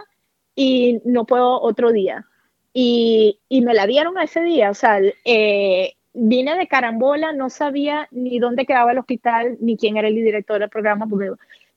y 0.55 1.01
no 1.05 1.25
puedo 1.25 1.61
otro 1.61 1.93
día. 1.93 2.27
Y, 2.73 3.39
y 3.49 3.63
me 3.63 3.73
la 3.73 3.87
dieron 3.87 4.19
ese 4.19 4.43
día, 4.43 4.71
o 4.71 4.75
sea, 4.75 5.01
eh, 5.25 5.95
vine 6.13 6.57
de 6.57 6.67
carambola, 6.67 7.33
no 7.33 7.49
sabía 7.51 8.09
ni 8.11 8.39
dónde 8.39 8.67
quedaba 8.67 8.93
el 8.93 8.99
hospital, 8.99 9.57
ni 9.61 9.77
quién 9.77 9.97
era 9.97 10.09
el 10.09 10.15
director 10.15 10.59
del 10.59 10.71
programa, 10.71 11.07
porque 11.07 11.31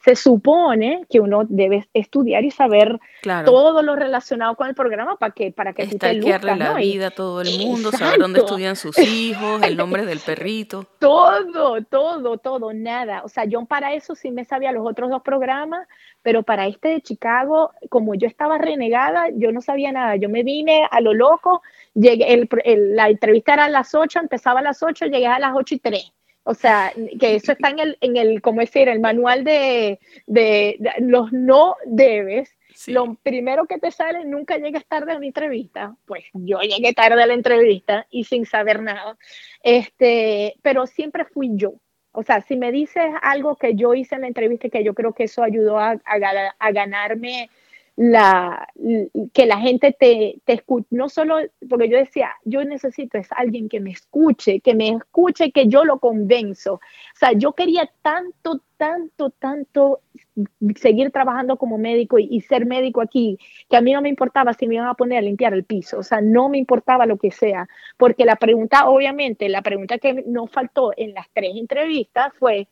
se 0.07 0.15
supone 0.15 1.05
que 1.09 1.19
uno 1.19 1.41
debe 1.49 1.89
estudiar 1.93 2.45
y 2.45 2.51
saber 2.51 2.97
Claro. 3.21 3.45
todo 3.51 3.81
lo 3.81 3.97
relacionado 3.97 4.55
con 4.55 4.67
el 4.69 4.73
programa 4.75 5.17
para 5.17 5.33
que 5.33 5.51
para 5.51 5.73
que 5.73 5.85
tú 5.87 5.97
te 5.97 6.13
la 6.13 6.55
¿no? 6.55 6.75
Vida 6.75 7.07
a 7.07 7.11
todo 7.11 7.41
el 7.41 7.57
mundo, 7.59 7.91
saber 7.91 8.17
dónde 8.19 8.39
Exacto. 8.39 8.53
estudian 8.55 8.75
sus 8.77 8.97
hijos, 8.99 9.61
el 9.63 9.75
nombre 9.75 10.05
del 10.05 10.19
perrito. 10.19 10.85
todo, 10.99 11.81
todo, 11.83 12.37
todo, 12.37 12.71
nada. 12.73 13.21
O 13.25 13.27
sea, 13.27 13.43
yo 13.43 13.65
para 13.65 13.93
eso 13.95 14.15
sí 14.15 14.31
me 14.31 14.45
sabía 14.45 14.71
los 14.71 14.87
otros 14.87 15.09
dos 15.09 15.21
programas, 15.23 15.85
pero 16.21 16.43
para 16.43 16.67
este 16.67 16.87
de 16.89 17.01
Chicago, 17.01 17.71
como 17.89 18.15
yo 18.15 18.27
estaba 18.27 18.57
renegada, 18.57 19.25
yo 19.35 19.51
no 19.51 19.59
sabía 19.61 19.91
nada. 19.91 20.15
Yo 20.15 20.29
me 20.29 20.43
vine 20.43 20.87
a 20.89 21.01
lo 21.01 21.13
loco, 21.13 21.61
llegué, 21.95 22.33
el, 22.33 22.47
el- 22.63 22.95
la 22.95 23.09
entrevista 23.09 23.55
era 23.55 23.65
a 23.65 23.69
las 23.69 23.93
8, 23.93 24.19
empezaba 24.19 24.61
a 24.61 24.63
las 24.63 24.81
8, 24.81 25.07
llegué 25.07 25.27
a 25.27 25.39
las 25.39 25.51
8 25.53 25.75
y 25.75 25.79
3. 25.79 26.13
O 26.49 26.53
sea, 26.53 26.93
que 27.19 27.35
eso 27.35 27.51
está 27.51 27.69
en 27.71 27.79
el, 27.79 27.97
en 27.99 28.15
el 28.15 28.41
como 28.41 28.61
decir, 28.61 28.87
el 28.87 29.01
manual 29.01 29.43
de, 29.43 29.99
de- 30.27 30.77
de 30.79 30.91
los 30.99 31.33
no 31.33 31.75
debes. 31.85 32.49
Sí. 32.73 32.93
Lo 32.93 33.15
primero 33.15 33.65
que 33.65 33.79
te 33.79 33.91
sale, 33.91 34.23
nunca 34.23 34.57
llegues 34.57 34.85
tarde 34.85 35.11
a 35.11 35.17
una 35.17 35.25
entrevista. 35.25 35.95
Pues 36.05 36.23
yo 36.33 36.59
llegué 36.61 36.93
tarde 36.93 37.21
a 37.21 37.25
la 37.27 37.33
entrevista 37.33 38.05
y 38.09 38.23
sin 38.23 38.45
saber 38.45 38.81
nada. 38.81 39.17
Este, 39.61 40.55
pero 40.61 40.87
siempre 40.87 41.25
fui 41.25 41.49
yo. 41.55 41.73
O 42.13 42.23
sea, 42.23 42.41
si 42.41 42.55
me 42.55 42.71
dices 42.71 43.03
algo 43.21 43.57
que 43.57 43.75
yo 43.75 43.93
hice 43.93 44.15
en 44.15 44.21
la 44.21 44.27
entrevista, 44.27 44.69
que 44.69 44.83
yo 44.83 44.93
creo 44.93 45.13
que 45.13 45.25
eso 45.25 45.43
ayudó 45.43 45.77
a, 45.79 45.97
a 46.05 46.17
gana- 46.17 46.55
a 46.59 46.71
ganarme 46.71 47.49
la, 47.97 48.69
que 49.33 49.47
la 49.47 49.57
gente 49.57 49.91
te, 49.91 50.39
te 50.45 50.53
escuche, 50.53 50.85
no 50.91 51.09
solo, 51.09 51.37
porque 51.67 51.89
yo 51.89 51.97
decía, 51.97 52.29
yo 52.45 52.63
necesito 52.63 53.17
es 53.17 53.27
alguien 53.31 53.67
que 53.67 53.79
me 53.79 53.89
escuche, 53.89 54.59
que 54.59 54.75
me 54.75 54.89
escuche, 54.89 55.51
que 55.51 55.67
yo 55.67 55.83
lo 55.83 55.97
convenzo. 55.97 56.75
O 56.75 56.79
sea, 57.15 57.31
yo 57.33 57.53
quería 57.53 57.89
tanto, 58.03 58.61
tanto, 58.77 59.31
tanto 59.31 60.01
seguir 60.75 61.09
trabajando 61.09 61.57
como 61.57 61.79
médico 61.79 62.19
y, 62.19 62.27
y 62.29 62.41
ser 62.41 62.67
médico 62.67 63.01
aquí, 63.01 63.39
que 63.67 63.77
a 63.77 63.81
mí 63.81 63.93
no 63.93 64.03
me 64.03 64.09
importaba 64.09 64.53
si 64.53 64.67
me 64.67 64.75
iban 64.75 64.87
a 64.87 64.93
poner 64.93 65.17
a 65.17 65.21
limpiar 65.21 65.55
el 65.55 65.63
piso, 65.63 65.97
o 65.97 66.03
sea, 66.03 66.21
no 66.21 66.49
me 66.49 66.59
importaba 66.59 67.07
lo 67.07 67.17
que 67.17 67.31
sea, 67.31 67.67
porque 67.97 68.25
la 68.25 68.35
pregunta, 68.35 68.87
obviamente, 68.87 69.49
la 69.49 69.63
pregunta 69.63 69.97
que 69.97 70.23
no 70.27 70.45
faltó 70.45 70.93
en 70.95 71.15
las 71.15 71.27
tres 71.33 71.55
entrevistas 71.55 72.31
fue, 72.37 72.67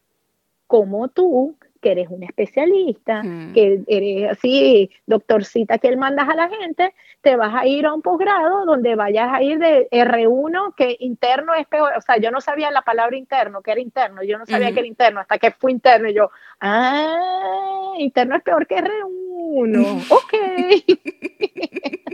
¿cómo 0.68 1.08
tú, 1.08 1.58
que 1.86 1.92
eres 1.92 2.10
un 2.10 2.24
especialista, 2.24 3.22
Mm. 3.22 3.54
que 3.54 3.80
eres 3.86 4.32
así, 4.32 4.90
doctorcita 5.06 5.78
que 5.78 5.88
él 5.88 5.98
mandas 5.98 6.28
a 6.28 6.34
la 6.34 6.50
gente, 6.50 6.96
te 7.22 7.36
vas 7.36 7.54
a 7.54 7.68
ir 7.68 7.86
a 7.86 7.94
un 7.94 8.02
posgrado 8.02 8.66
donde 8.66 8.96
vayas 8.96 9.32
a 9.32 9.44
ir 9.44 9.60
de 9.60 9.88
R1, 9.92 10.74
que 10.76 10.98
interno 11.00 11.54
es 11.54 11.68
peor, 11.68 11.92
o 11.96 12.02
sea, 12.02 12.18
yo 12.18 12.32
no 12.32 12.42
sabía 12.42 12.72
la 12.72 12.82
palabra 12.82 13.16
interno, 13.18 13.62
que 13.62 13.70
era 13.70 13.82
interno, 13.82 14.24
yo 14.24 14.40
no 14.40 14.48
sabía 14.48 14.72
que 14.72 14.80
era 14.80 14.88
interno, 14.88 15.20
hasta 15.20 15.38
que 15.38 15.52
fue 15.52 15.72
interno, 15.72 16.10
y 16.10 16.16
yo, 16.16 16.32
ah, 16.60 17.94
interno 18.00 18.36
es 18.36 18.42
peor 18.42 18.66
que 18.66 18.78
R1, 18.78 20.06
ok. 20.10 20.34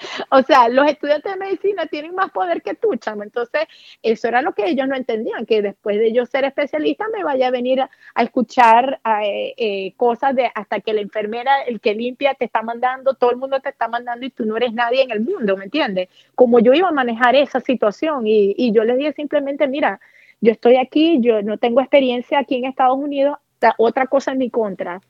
O 0.30 0.42
sea, 0.42 0.68
los 0.68 0.86
estudiantes 0.86 1.32
de 1.32 1.38
medicina 1.38 1.86
tienen 1.86 2.14
más 2.14 2.30
poder 2.30 2.62
que 2.62 2.74
tú, 2.74 2.94
chamo. 2.96 3.22
Entonces, 3.22 3.62
eso 4.02 4.28
era 4.28 4.42
lo 4.42 4.52
que 4.52 4.68
ellos 4.68 4.88
no 4.88 4.96
entendían, 4.96 5.46
que 5.46 5.62
después 5.62 5.98
de 5.98 6.12
yo 6.12 6.26
ser 6.26 6.44
especialista 6.44 7.06
me 7.12 7.24
vaya 7.24 7.48
a 7.48 7.50
venir 7.50 7.80
a, 7.80 7.90
escuchar 8.22 9.00
eh, 9.22 9.54
eh, 9.56 9.92
cosas 9.96 10.34
de 10.34 10.50
hasta 10.54 10.80
que 10.80 10.92
la 10.92 11.00
enfermera, 11.00 11.62
el 11.62 11.80
que 11.80 11.94
limpia, 11.94 12.34
te 12.34 12.44
está 12.44 12.62
mandando, 12.62 13.14
todo 13.14 13.30
el 13.30 13.36
mundo 13.36 13.60
te 13.60 13.70
está 13.70 13.88
mandando 13.88 14.26
y 14.26 14.30
tú 14.30 14.44
no 14.44 14.56
eres 14.56 14.72
nadie 14.72 15.02
en 15.02 15.10
el 15.10 15.20
mundo, 15.20 15.56
¿me 15.56 15.64
entiendes? 15.64 16.08
Como 16.34 16.60
yo 16.60 16.72
iba 16.72 16.88
a 16.88 16.92
manejar 16.92 17.34
esa 17.34 17.60
situación 17.60 18.26
y, 18.26 18.54
y 18.56 18.72
yo 18.72 18.84
les 18.84 18.98
dije 18.98 19.12
simplemente, 19.12 19.66
mira, 19.66 20.00
yo 20.40 20.52
estoy 20.52 20.76
aquí, 20.76 21.20
yo 21.20 21.42
no 21.42 21.58
tengo 21.58 21.80
experiencia 21.80 22.38
aquí 22.38 22.56
en 22.56 22.64
Estados 22.64 22.98
Unidos, 22.98 23.38
otra 23.78 24.06
cosa 24.06 24.32
en 24.32 24.38
mi 24.38 24.50
contra, 24.50 25.00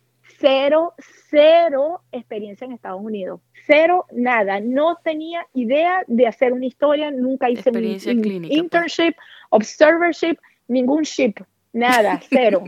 cero, 0.40 0.94
cero 1.28 2.02
experiencia 2.10 2.64
en 2.64 2.72
Estados 2.72 3.02
Unidos. 3.02 3.40
Cero, 3.66 4.06
nada. 4.10 4.60
No 4.60 4.98
tenía 5.04 5.46
idea 5.54 6.02
de 6.06 6.26
hacer 6.26 6.52
una 6.52 6.66
historia, 6.66 7.10
nunca 7.10 7.50
hice 7.50 7.70
un, 7.70 7.76
clínica, 7.76 8.48
pues. 8.48 8.58
internship, 8.58 9.14
observership, 9.50 10.38
ningún 10.66 11.02
ship, 11.02 11.34
nada, 11.72 12.20
cero. 12.30 12.64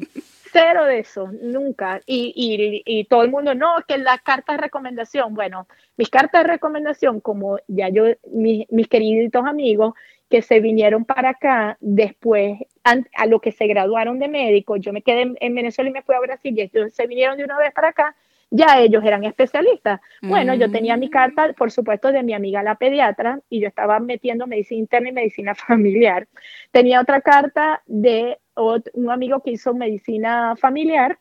Cero 0.52 0.84
de 0.84 0.98
eso, 0.98 1.30
nunca. 1.40 2.02
Y, 2.04 2.32
y, 2.36 2.82
y 2.84 3.04
todo 3.04 3.22
el 3.22 3.30
mundo, 3.30 3.54
no, 3.54 3.76
que 3.88 3.96
las 3.96 4.20
cartas 4.20 4.56
de 4.56 4.62
recomendación. 4.62 5.32
Bueno, 5.32 5.66
mis 5.96 6.10
cartas 6.10 6.42
de 6.42 6.50
recomendación, 6.50 7.20
como 7.20 7.58
ya 7.68 7.88
yo, 7.88 8.04
mis, 8.30 8.70
mis 8.70 8.86
queridos 8.86 9.46
amigos 9.46 9.94
que 10.32 10.40
se 10.40 10.60
vinieron 10.60 11.04
para 11.04 11.28
acá 11.28 11.76
después, 11.80 12.58
a 12.84 13.26
lo 13.26 13.38
que 13.38 13.52
se 13.52 13.66
graduaron 13.66 14.18
de 14.18 14.28
médico, 14.28 14.76
yo 14.78 14.90
me 14.90 15.02
quedé 15.02 15.20
en, 15.20 15.36
en 15.38 15.54
Venezuela 15.54 15.90
y 15.90 15.92
me 15.92 16.00
fui 16.00 16.14
a 16.14 16.20
Brasil 16.20 16.54
y 16.56 16.62
ellos 16.62 16.94
se 16.94 17.06
vinieron 17.06 17.36
de 17.36 17.44
una 17.44 17.58
vez 17.58 17.70
para 17.74 17.88
acá, 17.88 18.16
ya 18.48 18.80
ellos 18.80 19.04
eran 19.04 19.24
especialistas. 19.24 20.00
Bueno, 20.22 20.54
yo 20.54 20.70
tenía 20.70 20.96
mi 20.96 21.08
Mm. 21.08 21.10
carta, 21.10 21.52
por 21.52 21.70
supuesto, 21.70 22.10
de 22.12 22.22
mi 22.22 22.32
amiga 22.32 22.62
la 22.62 22.76
pediatra 22.76 23.40
y 23.50 23.60
yo 23.60 23.68
estaba 23.68 24.00
metiendo 24.00 24.46
medicina 24.46 24.80
interna 24.80 25.10
y 25.10 25.12
medicina 25.12 25.54
familiar. 25.68 26.26
Tenía 26.70 27.02
otra 27.02 27.20
carta 27.20 27.82
de 27.84 28.38
un 28.54 29.10
amigo 29.10 29.40
que 29.40 29.50
hizo 29.50 29.74
medicina 29.74 30.56
familiar, 30.56 31.18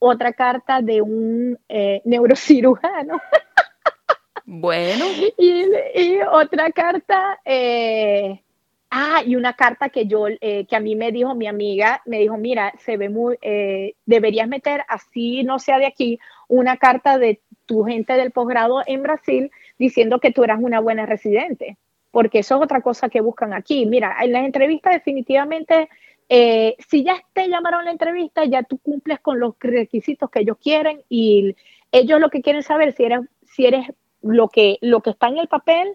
otra 0.00 0.32
carta 0.32 0.82
de 0.82 1.00
un 1.00 1.58
eh, 1.68 2.02
neurocirujano 2.04 3.20
Bueno, 4.46 5.04
y, 5.38 6.18
otra 6.30 6.70
carta, 6.70 7.40
eh, 7.44 8.40
ah, 8.90 9.22
y 9.26 9.34
una 9.34 9.54
carta 9.54 9.88
que 9.88 10.06
yo, 10.06 10.28
eh, 10.28 10.66
que 10.66 10.76
a 10.76 10.80
mí 10.80 10.94
me 10.94 11.10
dijo 11.10 11.34
mi 11.34 11.48
amiga, 11.48 12.00
me 12.06 12.20
dijo, 12.20 12.36
mira, 12.36 12.72
se 12.78 12.96
ve 12.96 13.08
muy, 13.08 13.36
eh, 13.42 13.94
deberías 14.06 14.46
meter, 14.48 14.84
así 14.88 15.42
no 15.42 15.58
sea 15.58 15.78
de 15.78 15.86
aquí, 15.86 16.20
una 16.46 16.76
carta 16.76 17.18
de 17.18 17.40
tu 17.66 17.82
gente 17.84 18.12
del 18.12 18.30
posgrado 18.30 18.82
en 18.86 19.02
Brasil 19.02 19.50
diciendo 19.80 20.20
que 20.20 20.30
tú 20.30 20.44
eras 20.44 20.60
una 20.62 20.78
buena 20.78 21.06
residente, 21.06 21.76
porque 22.12 22.38
eso 22.38 22.56
es 22.56 22.62
otra 22.62 22.80
cosa 22.82 23.08
que 23.08 23.20
buscan 23.20 23.52
aquí. 23.52 23.84
Mira, 23.84 24.16
en 24.22 24.32
las 24.32 24.44
entrevistas 24.44 24.94
definitivamente, 24.94 25.88
si 26.28 27.02
ya 27.02 27.20
te 27.32 27.48
llamaron 27.48 27.80
a 27.80 27.84
la 27.84 27.90
entrevista, 27.90 28.44
ya 28.44 28.62
tú 28.62 28.78
cumples 28.78 29.18
con 29.18 29.40
los 29.40 29.54
requisitos 29.58 30.30
que 30.30 30.40
ellos 30.40 30.56
quieren 30.62 31.02
y 31.08 31.56
ellos 31.90 32.20
lo 32.20 32.30
que 32.30 32.42
quieren 32.42 32.62
saber 32.62 32.92
si 32.92 33.04
eres, 33.04 33.20
si 33.44 33.66
eres 33.66 33.88
lo 34.26 34.48
que, 34.48 34.78
lo 34.80 35.00
que 35.00 35.10
está 35.10 35.28
en 35.28 35.38
el 35.38 35.48
papel 35.48 35.88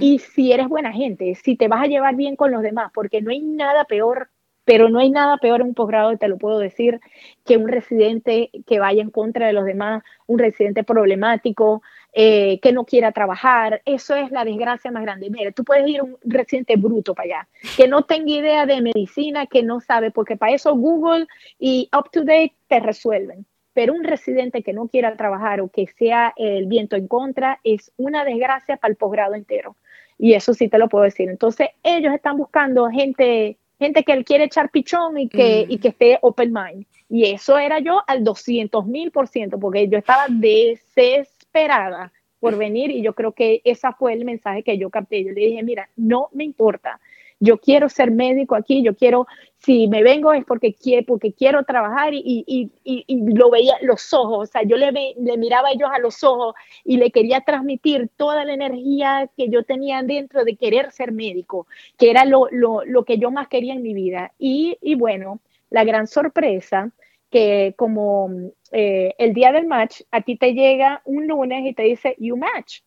y 0.00 0.18
si 0.18 0.52
eres 0.52 0.68
buena 0.68 0.92
gente, 0.92 1.34
si 1.34 1.56
te 1.56 1.68
vas 1.68 1.82
a 1.82 1.86
llevar 1.86 2.16
bien 2.16 2.36
con 2.36 2.50
los 2.50 2.62
demás, 2.62 2.90
porque 2.94 3.20
no 3.20 3.30
hay 3.30 3.40
nada 3.40 3.84
peor, 3.84 4.30
pero 4.64 4.90
no 4.90 4.98
hay 4.98 5.10
nada 5.10 5.38
peor 5.38 5.62
en 5.62 5.68
un 5.68 5.74
posgrado, 5.74 6.16
te 6.18 6.28
lo 6.28 6.36
puedo 6.36 6.58
decir, 6.58 7.00
que 7.46 7.56
un 7.56 7.68
residente 7.68 8.50
que 8.66 8.78
vaya 8.78 9.00
en 9.00 9.10
contra 9.10 9.46
de 9.46 9.54
los 9.54 9.64
demás, 9.64 10.02
un 10.26 10.38
residente 10.38 10.84
problemático, 10.84 11.82
eh, 12.12 12.58
que 12.60 12.72
no 12.72 12.84
quiera 12.84 13.12
trabajar. 13.12 13.80
Eso 13.84 14.14
es 14.16 14.30
la 14.30 14.44
desgracia 14.44 14.90
más 14.90 15.02
grande. 15.02 15.30
Mira, 15.30 15.52
tú 15.52 15.64
puedes 15.64 15.88
ir 15.88 16.00
a 16.00 16.04
un 16.04 16.18
residente 16.22 16.76
bruto 16.76 17.14
para 17.14 17.24
allá, 17.24 17.48
que 17.76 17.88
no 17.88 18.02
tenga 18.02 18.30
idea 18.30 18.66
de 18.66 18.82
medicina, 18.82 19.46
que 19.46 19.62
no 19.62 19.80
sabe, 19.80 20.10
porque 20.10 20.36
para 20.36 20.52
eso 20.52 20.74
Google 20.74 21.26
y 21.58 21.88
UpToDate 21.96 22.54
te 22.66 22.80
resuelven 22.80 23.46
pero 23.78 23.94
un 23.94 24.02
residente 24.02 24.64
que 24.64 24.72
no 24.72 24.88
quiera 24.88 25.14
trabajar 25.14 25.60
o 25.60 25.68
que 25.68 25.86
sea 25.86 26.34
el 26.36 26.66
viento 26.66 26.96
en 26.96 27.06
contra 27.06 27.60
es 27.62 27.92
una 27.96 28.24
desgracia 28.24 28.76
para 28.76 28.90
el 28.90 28.96
posgrado 28.96 29.36
entero. 29.36 29.76
Y 30.18 30.32
eso 30.32 30.52
sí 30.52 30.66
te 30.66 30.78
lo 30.78 30.88
puedo 30.88 31.04
decir. 31.04 31.28
Entonces, 31.30 31.68
ellos 31.84 32.12
están 32.12 32.36
buscando 32.36 32.88
gente 32.88 33.56
gente 33.78 34.02
que 34.02 34.24
quiere 34.24 34.42
echar 34.46 34.70
pichón 34.70 35.16
y 35.16 35.28
que, 35.28 35.64
y 35.68 35.76
mm. 35.76 35.80
que 35.80 35.88
esté 35.90 36.18
open 36.22 36.52
mind. 36.52 36.86
Y 37.08 37.26
eso 37.26 37.56
era 37.56 37.78
yo 37.78 38.02
al 38.08 38.24
200 38.24 38.84
mil 38.84 39.12
por 39.12 39.28
ciento, 39.28 39.60
porque 39.60 39.86
yo 39.86 39.96
estaba 39.96 40.26
desesperada 40.28 42.12
por 42.40 42.58
venir 42.58 42.90
y 42.90 43.00
yo 43.00 43.14
creo 43.14 43.30
que 43.30 43.60
ese 43.62 43.86
fue 43.96 44.12
el 44.12 44.24
mensaje 44.24 44.64
que 44.64 44.76
yo 44.76 44.90
capté. 44.90 45.22
Yo 45.22 45.30
le 45.30 45.40
dije, 45.42 45.62
mira, 45.62 45.88
no 45.94 46.30
me 46.32 46.42
importa 46.42 46.98
yo 47.40 47.58
quiero 47.58 47.88
ser 47.88 48.10
médico 48.10 48.54
aquí, 48.54 48.82
yo 48.82 48.96
quiero, 48.96 49.26
si 49.58 49.88
me 49.88 50.02
vengo 50.02 50.32
es 50.32 50.44
porque 50.44 50.74
quiero, 50.74 51.06
porque 51.06 51.32
quiero 51.32 51.64
trabajar 51.64 52.14
y, 52.14 52.44
y, 52.46 52.70
y, 52.84 53.04
y 53.06 53.34
lo 53.34 53.50
veía 53.50 53.74
los 53.82 54.12
ojos, 54.12 54.48
o 54.48 54.52
sea, 54.52 54.62
yo 54.62 54.76
le, 54.76 54.92
le 54.92 55.36
miraba 55.36 55.68
a 55.68 55.72
ellos 55.72 55.88
a 55.92 55.98
los 55.98 56.24
ojos 56.24 56.54
y 56.84 56.96
le 56.96 57.10
quería 57.10 57.40
transmitir 57.42 58.08
toda 58.16 58.44
la 58.44 58.54
energía 58.54 59.30
que 59.36 59.48
yo 59.48 59.62
tenía 59.62 60.02
dentro 60.02 60.44
de 60.44 60.56
querer 60.56 60.90
ser 60.92 61.12
médico, 61.12 61.66
que 61.96 62.10
era 62.10 62.24
lo, 62.24 62.48
lo, 62.50 62.84
lo 62.84 63.04
que 63.04 63.18
yo 63.18 63.30
más 63.30 63.48
quería 63.48 63.74
en 63.74 63.82
mi 63.82 63.94
vida. 63.94 64.32
Y, 64.38 64.78
y 64.82 64.94
bueno, 64.94 65.40
la 65.70 65.84
gran 65.84 66.06
sorpresa 66.06 66.92
que 67.30 67.74
como 67.76 68.30
eh, 68.72 69.14
el 69.18 69.34
día 69.34 69.52
del 69.52 69.66
match, 69.66 70.02
a 70.10 70.20
ti 70.22 70.36
te 70.36 70.52
llega 70.52 71.02
un 71.04 71.26
lunes 71.26 71.64
y 71.66 71.74
te 71.74 71.82
dice, 71.82 72.16
you 72.18 72.36
match. 72.36 72.80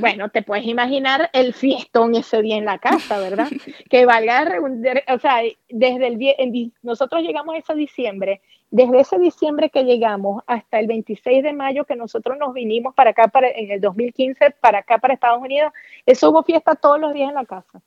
Bueno, 0.00 0.30
te 0.30 0.42
puedes 0.42 0.66
imaginar 0.66 1.30
el 1.32 1.54
fiestón 1.54 2.14
ese 2.14 2.42
día 2.42 2.56
en 2.56 2.64
la 2.64 2.78
casa, 2.78 3.18
¿verdad? 3.18 3.48
que 3.90 4.06
valga, 4.06 4.60
o 5.08 5.18
sea, 5.18 5.42
desde 5.68 6.06
el 6.06 6.18
día, 6.18 6.34
nosotros 6.82 7.22
llegamos 7.22 7.56
ese 7.56 7.74
diciembre, 7.74 8.40
desde 8.70 9.00
ese 9.00 9.18
diciembre 9.18 9.70
que 9.70 9.84
llegamos 9.84 10.42
hasta 10.46 10.78
el 10.78 10.86
26 10.86 11.42
de 11.42 11.52
mayo 11.52 11.84
que 11.84 11.96
nosotros 11.96 12.36
nos 12.38 12.52
vinimos 12.52 12.94
para 12.94 13.10
acá, 13.10 13.28
para, 13.28 13.48
en 13.48 13.70
el 13.70 13.80
2015, 13.80 14.50
para 14.60 14.80
acá, 14.80 14.98
para 14.98 15.14
Estados 15.14 15.40
Unidos, 15.40 15.72
eso 16.04 16.30
hubo 16.30 16.42
fiesta 16.42 16.74
todos 16.74 17.00
los 17.00 17.14
días 17.14 17.30
en 17.30 17.34
la 17.34 17.46
casa. 17.46 17.80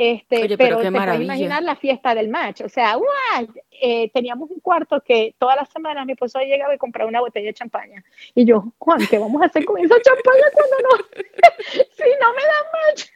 Este, 0.00 0.56
pero, 0.56 0.78
te 0.78 0.92
puedes 0.92 1.20
imaginar 1.20 1.60
la 1.60 1.74
fiesta 1.74 2.14
del 2.14 2.28
match. 2.28 2.60
O 2.60 2.68
sea, 2.68 2.96
eh, 3.82 4.08
teníamos 4.12 4.48
un 4.48 4.60
cuarto 4.60 5.00
que 5.00 5.34
todas 5.38 5.56
las 5.56 5.68
semanas 5.70 6.06
mi 6.06 6.12
esposo 6.12 6.38
llegaba 6.38 6.72
y 6.72 6.78
compraba 6.78 7.08
una 7.08 7.20
botella 7.20 7.48
de 7.48 7.54
champaña. 7.54 8.04
Y 8.32 8.44
yo, 8.44 8.72
Juan, 8.78 9.04
¿qué 9.10 9.18
vamos 9.18 9.42
a 9.42 9.46
hacer 9.46 9.64
con 9.64 9.76
esa 9.78 9.96
champaña 10.00 10.44
cuando 10.52 10.76
no? 10.82 11.04
si 11.90 12.04
no 12.20 12.32
me 12.32 12.42
dan 12.46 12.64
match. 12.86 13.06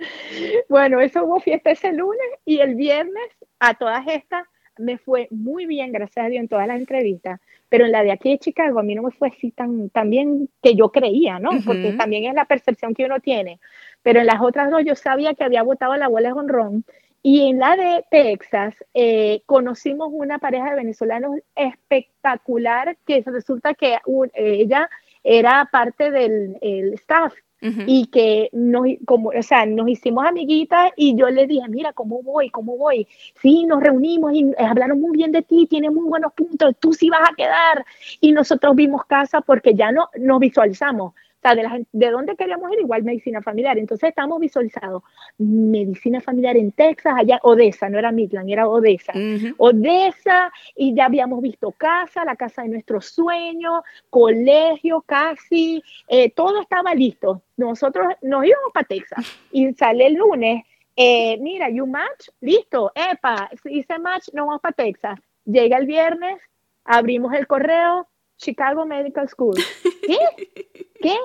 bueno, 0.68 1.00
eso 1.00 1.24
hubo 1.24 1.40
fiesta 1.40 1.70
ese 1.70 1.90
lunes 1.94 2.28
y 2.44 2.60
el 2.60 2.74
viernes 2.74 3.30
a 3.60 3.72
todas 3.72 4.06
estas 4.08 4.46
me 4.78 4.98
fue 4.98 5.28
muy 5.30 5.66
bien, 5.66 5.92
gracias 5.92 6.26
a 6.26 6.28
Dios, 6.28 6.42
en 6.42 6.48
todas 6.48 6.66
las 6.66 6.78
entrevistas, 6.78 7.40
pero 7.68 7.84
en 7.84 7.92
la 7.92 8.02
de 8.02 8.12
aquí 8.12 8.30
de 8.30 8.38
Chicago 8.38 8.80
a 8.80 8.82
mí 8.82 8.94
no 8.94 9.02
me 9.02 9.10
fue 9.10 9.28
así 9.28 9.50
tan, 9.50 9.90
tan 9.90 10.10
bien 10.10 10.48
que 10.62 10.74
yo 10.74 10.90
creía, 10.90 11.38
¿no? 11.38 11.50
Porque 11.64 11.92
también 11.92 12.24
es 12.24 12.34
la 12.34 12.46
percepción 12.46 12.94
que 12.94 13.04
uno 13.04 13.20
tiene 13.20 13.60
pero 14.02 14.20
en 14.20 14.26
las 14.26 14.40
otras 14.40 14.70
dos 14.70 14.82
yo 14.84 14.94
sabía 14.94 15.34
que 15.34 15.44
había 15.44 15.62
votado 15.62 15.92
a 15.92 15.98
la 15.98 16.06
abuela 16.06 16.34
Honrón. 16.34 16.84
Y 17.22 17.48
en 17.50 17.58
la 17.58 17.76
de 17.76 18.04
Texas 18.10 18.76
eh, 18.94 19.42
conocimos 19.44 20.08
una 20.12 20.38
pareja 20.38 20.70
de 20.70 20.76
venezolanos 20.76 21.36
espectacular 21.56 22.96
que 23.04 23.22
resulta 23.26 23.74
que 23.74 23.98
ella 24.34 24.88
era 25.24 25.68
parte 25.70 26.10
del 26.10 26.56
staff 26.94 27.34
y 27.60 28.06
que 28.06 28.50
nos, 28.52 28.86
como, 29.04 29.30
o 29.30 29.42
sea, 29.42 29.66
nos 29.66 29.88
hicimos 29.88 30.24
amiguitas 30.24 30.92
y 30.96 31.16
yo 31.16 31.28
le 31.28 31.46
dije, 31.46 31.68
mira, 31.68 31.92
¿cómo 31.92 32.22
voy? 32.22 32.50
¿Cómo 32.50 32.76
voy? 32.76 33.06
Sí, 33.42 33.64
nos 33.64 33.82
reunimos 33.82 34.32
y 34.32 34.52
hablaron 34.58 35.00
muy 35.00 35.16
bien 35.16 35.32
de 35.32 35.42
ti, 35.42 35.66
tiene 35.66 35.90
muy 35.90 36.08
buenos 36.08 36.32
puntos, 36.34 36.74
tú 36.78 36.92
sí 36.92 37.10
vas 37.10 37.28
a 37.28 37.34
quedar. 37.34 37.84
Y 38.20 38.32
nosotros 38.32 38.76
vimos 38.76 39.04
casa 39.06 39.40
porque 39.40 39.74
ya 39.74 39.90
no 39.90 40.08
nos 40.18 40.38
visualizamos 40.38 41.14
o 41.38 41.40
sea, 41.40 41.54
de, 41.54 41.86
de 41.92 42.10
dónde 42.10 42.34
queríamos 42.36 42.72
ir, 42.72 42.80
igual 42.80 43.04
medicina 43.04 43.40
familiar. 43.40 43.78
Entonces 43.78 44.08
estamos 44.08 44.40
visualizados 44.40 45.02
medicina 45.38 46.20
familiar 46.20 46.56
en 46.56 46.72
Texas, 46.72 47.14
allá 47.16 47.38
Odessa, 47.42 47.88
no 47.88 47.98
era 47.98 48.10
Midland, 48.10 48.50
era 48.50 48.68
Odessa. 48.68 49.12
Odessa, 49.56 50.52
y 50.74 50.94
ya 50.94 51.06
habíamos 51.06 51.40
visto 51.40 51.70
casa, 51.72 52.24
la 52.24 52.34
casa 52.34 52.62
de 52.62 52.68
nuestros 52.68 53.06
sueños, 53.06 53.82
colegio 54.10 55.02
casi, 55.02 55.82
eh, 56.08 56.30
todo 56.30 56.60
estaba 56.60 56.94
listo. 56.94 57.42
Nosotros 57.56 58.14
nos 58.22 58.44
íbamos 58.44 58.72
para 58.72 58.86
Texas 58.86 59.38
y 59.52 59.72
sale 59.74 60.06
el 60.06 60.14
lunes. 60.14 60.64
Eh, 60.96 61.38
mira, 61.40 61.70
you 61.70 61.86
match, 61.86 62.28
listo, 62.40 62.90
epa, 62.94 63.48
hice 63.64 63.98
match, 64.00 64.28
nos 64.32 64.46
vamos 64.46 64.60
para 64.60 64.74
Texas. 64.74 65.20
Llega 65.44 65.78
el 65.78 65.86
viernes, 65.86 66.40
abrimos 66.84 67.32
el 67.34 67.46
correo, 67.46 68.08
Chicago 68.38 68.86
Medical 68.86 69.28
School. 69.28 69.54
¿Qué? 70.06 70.18
¿Qué? 71.02 71.16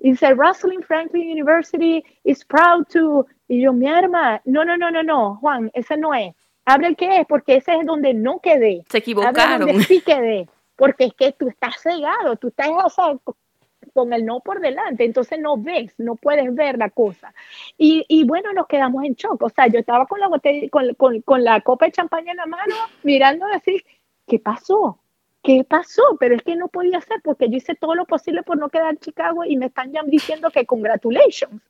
Dice, 0.00 0.34
Rosalind 0.34 0.84
Franklin 0.84 1.30
University 1.30 2.04
is 2.24 2.44
proud 2.44 2.86
to... 2.88 3.26
Y 3.46 3.62
yo, 3.62 3.72
mi 3.72 3.86
arma, 3.86 4.40
no, 4.44 4.64
no, 4.64 4.76
no, 4.76 4.90
no, 4.90 5.02
no, 5.02 5.36
Juan, 5.36 5.70
ese 5.74 5.96
no 5.96 6.12
es. 6.12 6.34
Abre 6.64 6.88
el 6.88 6.96
que 6.96 7.20
es, 7.20 7.26
porque 7.26 7.56
ese 7.56 7.76
es 7.76 7.86
donde 7.86 8.14
no 8.14 8.40
quedé. 8.40 8.82
Se 8.88 8.98
equivocaron. 8.98 9.66
donde 9.66 9.84
sí 9.84 10.00
quedé, 10.00 10.48
porque 10.74 11.04
es 11.04 11.14
que 11.14 11.32
tú 11.32 11.48
estás 11.48 11.76
cegado, 11.80 12.36
tú 12.36 12.48
estás 12.48 12.70
con 13.92 14.12
el 14.12 14.24
no 14.24 14.40
por 14.40 14.60
delante, 14.60 15.04
entonces 15.04 15.38
no 15.38 15.56
ves, 15.56 15.92
no 15.98 16.16
puedes 16.16 16.54
ver 16.54 16.78
la 16.78 16.88
cosa. 16.88 17.34
Y, 17.76 18.04
y 18.08 18.24
bueno, 18.24 18.52
nos 18.52 18.66
quedamos 18.66 19.04
en 19.04 19.14
shock. 19.14 19.42
O 19.42 19.50
sea, 19.50 19.66
yo 19.66 19.80
estaba 19.80 20.06
con 20.06 20.18
la 20.18 20.28
botella, 20.28 20.68
con, 20.70 20.94
con, 20.94 21.20
con 21.22 21.44
la 21.44 21.60
copa 21.60 21.86
de 21.86 21.92
champaña 21.92 22.30
en 22.30 22.38
la 22.38 22.46
mano, 22.46 22.74
mirando 23.02 23.44
así, 23.46 23.84
¿qué 24.26 24.38
pasó? 24.38 25.01
¿Qué 25.42 25.64
pasó? 25.64 26.02
Pero 26.20 26.36
es 26.36 26.42
que 26.42 26.56
no 26.56 26.68
podía 26.68 27.00
ser 27.00 27.20
porque 27.22 27.48
yo 27.48 27.56
hice 27.56 27.74
todo 27.74 27.94
lo 27.94 28.06
posible 28.06 28.42
por 28.42 28.58
no 28.58 28.68
quedar 28.68 28.92
en 28.92 28.98
Chicago 28.98 29.44
y 29.44 29.56
me 29.56 29.66
están 29.66 29.92
ya 29.92 30.02
diciendo 30.04 30.50
que 30.50 30.66
congratulations. 30.66 31.62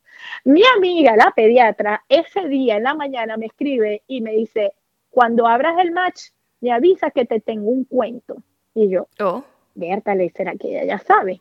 Mi 0.45 0.63
amiga, 0.77 1.17
la 1.17 1.33
pediatra, 1.35 2.05
ese 2.09 2.49
día 2.49 2.77
en 2.77 2.85
la 2.85 2.95
mañana 2.95 3.37
me 3.37 3.47
escribe 3.47 4.03
y 4.07 4.21
me 4.21 4.33
dice, 4.33 4.75
cuando 5.11 5.47
abras 5.47 5.79
el 5.81 5.93
match, 5.93 6.29
me 6.61 6.73
avisa 6.73 7.11
que 7.11 7.25
te 7.25 7.41
tengo 7.41 7.71
un 7.71 7.85
cuento. 7.85 8.37
Y 8.75 8.89
yo, 8.89 9.09
oh. 9.21 9.45
Bertale, 9.75 10.31
¿será 10.31 10.55
que 10.55 10.69
ella 10.69 10.85
ya 10.85 10.99
sabe? 10.99 11.41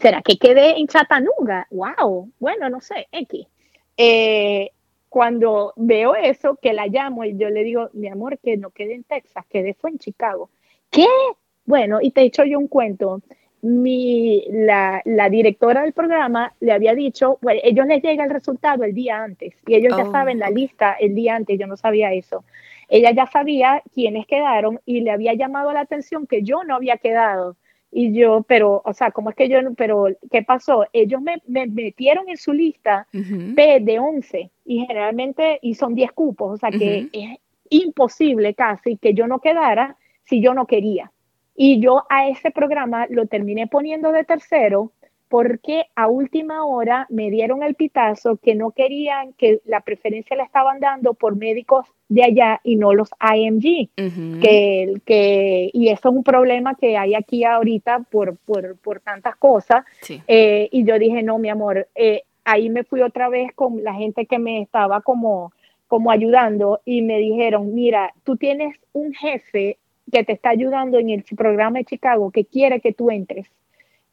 ¿Será 0.00 0.22
que 0.22 0.38
quedé 0.38 0.78
en 0.78 0.86
Chattanooga? 0.86 1.66
¡Wow! 1.70 2.30
Bueno, 2.38 2.68
no 2.68 2.80
sé, 2.80 3.06
X. 3.12 3.46
Eh, 3.96 4.70
cuando 5.08 5.72
veo 5.76 6.16
eso, 6.16 6.56
que 6.60 6.72
la 6.72 6.86
llamo 6.86 7.24
y 7.24 7.36
yo 7.36 7.48
le 7.50 7.62
digo, 7.62 7.90
mi 7.92 8.08
amor, 8.08 8.38
que 8.38 8.56
no 8.56 8.70
quede 8.70 8.94
en 8.94 9.04
Texas, 9.04 9.44
quede 9.48 9.74
fue 9.74 9.90
en 9.90 9.98
Chicago. 9.98 10.50
¿Qué? 10.90 11.06
Bueno, 11.66 11.98
y 12.00 12.10
te 12.10 12.22
he 12.22 12.24
hecho 12.24 12.44
yo 12.44 12.58
un 12.58 12.68
cuento. 12.68 13.22
Mi, 13.62 14.44
la, 14.50 15.00
la, 15.06 15.30
directora 15.30 15.82
del 15.82 15.94
programa 15.94 16.52
le 16.60 16.72
había 16.72 16.94
dicho, 16.94 17.38
bueno, 17.40 17.60
ellos 17.64 17.86
les 17.86 18.02
llega 18.02 18.24
el 18.24 18.30
resultado 18.30 18.84
el 18.84 18.92
día 18.92 19.22
antes 19.22 19.54
y 19.66 19.74
ellos 19.74 19.96
ya 19.96 20.04
oh, 20.04 20.12
saben 20.12 20.38
la 20.38 20.50
lista 20.50 20.92
el 21.00 21.14
día 21.14 21.34
antes, 21.34 21.58
yo 21.58 21.66
no 21.66 21.78
sabía 21.78 22.12
eso. 22.12 22.44
Ella 22.90 23.12
ya 23.12 23.26
sabía 23.26 23.82
quiénes 23.94 24.26
quedaron 24.26 24.80
y 24.84 25.00
le 25.00 25.10
había 25.10 25.32
llamado 25.32 25.72
la 25.72 25.80
atención 25.80 26.26
que 26.26 26.42
yo 26.42 26.62
no 26.64 26.74
había 26.74 26.98
quedado. 26.98 27.56
Y 27.96 28.12
yo, 28.12 28.44
pero, 28.46 28.82
o 28.84 28.92
sea, 28.92 29.12
¿cómo 29.12 29.30
es 29.30 29.36
que 29.36 29.48
yo, 29.48 29.58
pero, 29.76 30.08
¿qué 30.30 30.42
pasó? 30.42 30.84
Ellos 30.92 31.22
me, 31.22 31.40
me 31.46 31.66
metieron 31.66 32.28
en 32.28 32.36
su 32.36 32.52
lista 32.52 33.06
P 33.12 33.78
de 33.80 33.98
11 34.00 34.50
y 34.64 34.80
generalmente, 34.80 35.60
y 35.62 35.74
son 35.74 35.94
10 35.94 36.10
cupos, 36.12 36.54
o 36.54 36.56
sea 36.56 36.70
que 36.70 37.08
es 37.12 37.38
imposible 37.70 38.54
casi 38.54 38.96
que 38.96 39.14
yo 39.14 39.28
no 39.28 39.38
quedara 39.38 39.96
si 40.24 40.42
yo 40.42 40.54
no 40.54 40.66
quería. 40.66 41.12
Y 41.56 41.80
yo 41.80 42.04
a 42.08 42.28
ese 42.28 42.50
programa 42.50 43.06
lo 43.08 43.26
terminé 43.26 43.66
poniendo 43.66 44.12
de 44.12 44.24
tercero 44.24 44.92
porque 45.28 45.86
a 45.96 46.06
última 46.06 46.64
hora 46.64 47.06
me 47.10 47.28
dieron 47.28 47.64
el 47.64 47.74
pitazo 47.74 48.36
que 48.36 48.54
no 48.54 48.70
querían 48.70 49.32
que 49.32 49.60
la 49.64 49.80
preferencia 49.80 50.36
la 50.36 50.44
estaban 50.44 50.78
dando 50.78 51.14
por 51.14 51.34
médicos 51.34 51.86
de 52.08 52.22
allá 52.22 52.60
y 52.62 52.76
no 52.76 52.94
los 52.94 53.10
IMG. 53.20 53.88
que, 54.40 54.92
que, 55.04 55.70
y 55.72 55.88
eso 55.88 56.10
es 56.10 56.14
un 56.14 56.22
problema 56.22 56.76
que 56.76 56.96
hay 56.96 57.14
aquí 57.16 57.42
ahorita 57.42 58.06
por, 58.10 58.36
por, 58.36 58.76
por 58.78 59.00
tantas 59.00 59.34
cosas. 59.34 59.84
Eh, 60.28 60.68
y 60.70 60.84
yo 60.84 60.98
dije, 61.00 61.22
no, 61.24 61.38
mi 61.38 61.48
amor, 61.48 61.88
eh, 61.96 62.22
ahí 62.44 62.68
me 62.68 62.84
fui 62.84 63.00
otra 63.02 63.28
vez 63.28 63.52
con 63.54 63.82
la 63.82 63.94
gente 63.94 64.26
que 64.26 64.38
me 64.38 64.62
estaba 64.62 65.00
como, 65.00 65.52
como 65.88 66.12
ayudando 66.12 66.80
y 66.84 67.02
me 67.02 67.18
dijeron, 67.18 67.74
mira, 67.74 68.12
tú 68.22 68.36
tienes 68.36 68.76
un 68.92 69.12
jefe 69.14 69.78
que 70.10 70.24
te 70.24 70.32
está 70.32 70.50
ayudando 70.50 70.98
en 70.98 71.10
el 71.10 71.24
programa 71.36 71.78
de 71.78 71.84
Chicago, 71.84 72.30
que 72.30 72.44
quiere 72.44 72.80
que 72.80 72.92
tú 72.92 73.10
entres, 73.10 73.46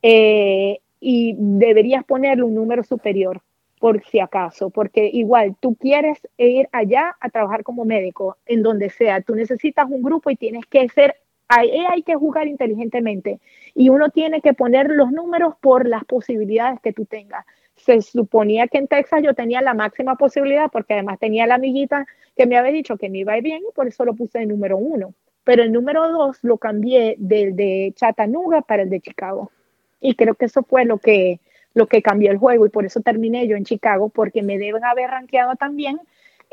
eh, 0.02 0.80
y 0.99 1.36
deberías 1.38 2.03
ponerle 2.06 2.44
un 2.44 2.56
número 2.56 2.84
superior 2.84 3.41
por 3.80 4.03
si 4.06 4.20
acaso, 4.20 4.70
porque 4.70 5.10
igual 5.11 5.56
tú 5.60 5.76
quieres 5.76 6.20
ir 6.38 6.70
allá 6.72 7.18
a 7.20 7.30
trabajar 7.30 7.64
como 7.64 7.84
médico, 7.84 8.38
en 8.45 8.61
donde 8.61 8.91
sea, 8.91 9.22
tú 9.22 9.34
necesitas 9.34 9.90
un 9.90 10.03
grupo 10.03 10.30
y 10.30 10.36
tienes 10.36 10.65
que 10.68 10.88
ser, 10.90 11.15
hay, 11.48 11.72
hay 11.72 12.03
que 12.03 12.14
jugar 12.14 12.48
inteligentemente 12.48 13.40
y 13.74 13.90
uno 13.90 14.10
tiene 14.10 14.41
que 14.41 14.53
poner 14.53 14.91
los 14.91 15.11
números 15.11 15.56
por 15.60 15.88
las 15.88 16.06
posibilidades 16.06 16.80
que 16.82 16.94
tú 16.94 17.06
tengas. 17.06 17.44
Se 17.76 18.02
suponía 18.02 18.68
que 18.68 18.78
en 18.78 18.88
Texas 18.88 19.24
yo 19.24 19.34
tenía 19.34 19.64
la 19.64 19.74
máxima 19.74 20.15
posibilidad 20.15 20.70
porque 20.72 20.94
además 20.94 21.18
tenía 21.18 21.48
la 21.48 21.56
amiguita 21.56 22.06
que 22.38 22.45
me 22.45 22.57
había 22.57 22.72
dicho 22.72 22.98
que 22.98 23.10
me 23.10 23.20
iba 23.20 23.36
bien 23.40 23.64
y 23.68 23.74
por 23.74 23.88
eso 23.88 24.06
lo 24.06 24.14
puse 24.14 24.38
de 24.40 24.45
número 24.45 24.78
uno 24.78 25.15
pero 25.43 25.63
el 25.63 25.72
número 25.72 26.11
dos 26.11 26.38
lo 26.43 26.57
cambié 26.57 27.15
del 27.18 27.55
de 27.55 27.93
Chattanooga 27.95 28.61
para 28.61 28.84
el 28.84 28.89
de 28.89 29.01
Chicago. 29.01 29.51
Y 29.99 30.15
creo 30.15 30.35
que 30.35 30.45
eso 30.45 30.63
fue 30.63 30.85
lo 30.85 30.97
que, 30.97 31.39
lo 31.73 31.88
que 31.88 32.01
cambió 32.01 32.31
el 32.31 32.38
juego 32.38 32.65
y 32.65 32.69
por 32.69 32.85
eso 32.85 33.01
terminé 33.01 33.47
yo 33.47 33.55
en 33.55 33.65
Chicago, 33.65 34.09
porque 34.09 34.41
me 34.41 34.57
deben 34.57 34.84
haber 34.84 35.09
rankeado 35.09 35.55
también 35.55 35.99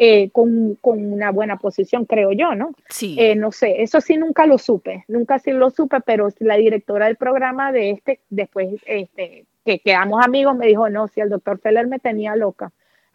eh, 0.01 0.31
con, 0.31 0.77
con, 0.77 1.13
una 1.13 1.33
buena 1.33 1.57
posición, 1.57 2.05
creo 2.05 2.31
yo, 2.33 2.55
¿no? 2.55 2.73
Sí. 2.89 3.17
Eh, 3.19 3.35
no 3.35 3.51
sé, 3.51 3.83
eso 3.83 4.01
sí 4.01 4.17
nunca 4.17 4.47
lo 4.47 4.57
supe, 4.57 5.05
nunca 5.09 5.41
sí 5.41 5.51
lo 5.51 5.71
supe, 5.71 6.01
pero 6.01 6.29
la 6.39 6.57
directora 6.57 7.07
del 7.07 7.17
programa 7.17 7.73
de 7.73 7.91
este, 7.91 8.21
después 8.31 8.81
este, 8.87 9.45
que 9.65 9.81
quedamos 9.81 10.25
amigos, 10.25 10.57
me 10.57 10.69
dijo, 10.69 10.89
no, 10.89 11.09
si 11.09 11.21
el 11.21 11.31
doctor 11.31 11.59
Feller 11.59 11.89
me 11.89 11.99
tenía 11.99 12.37
loca 12.37 12.71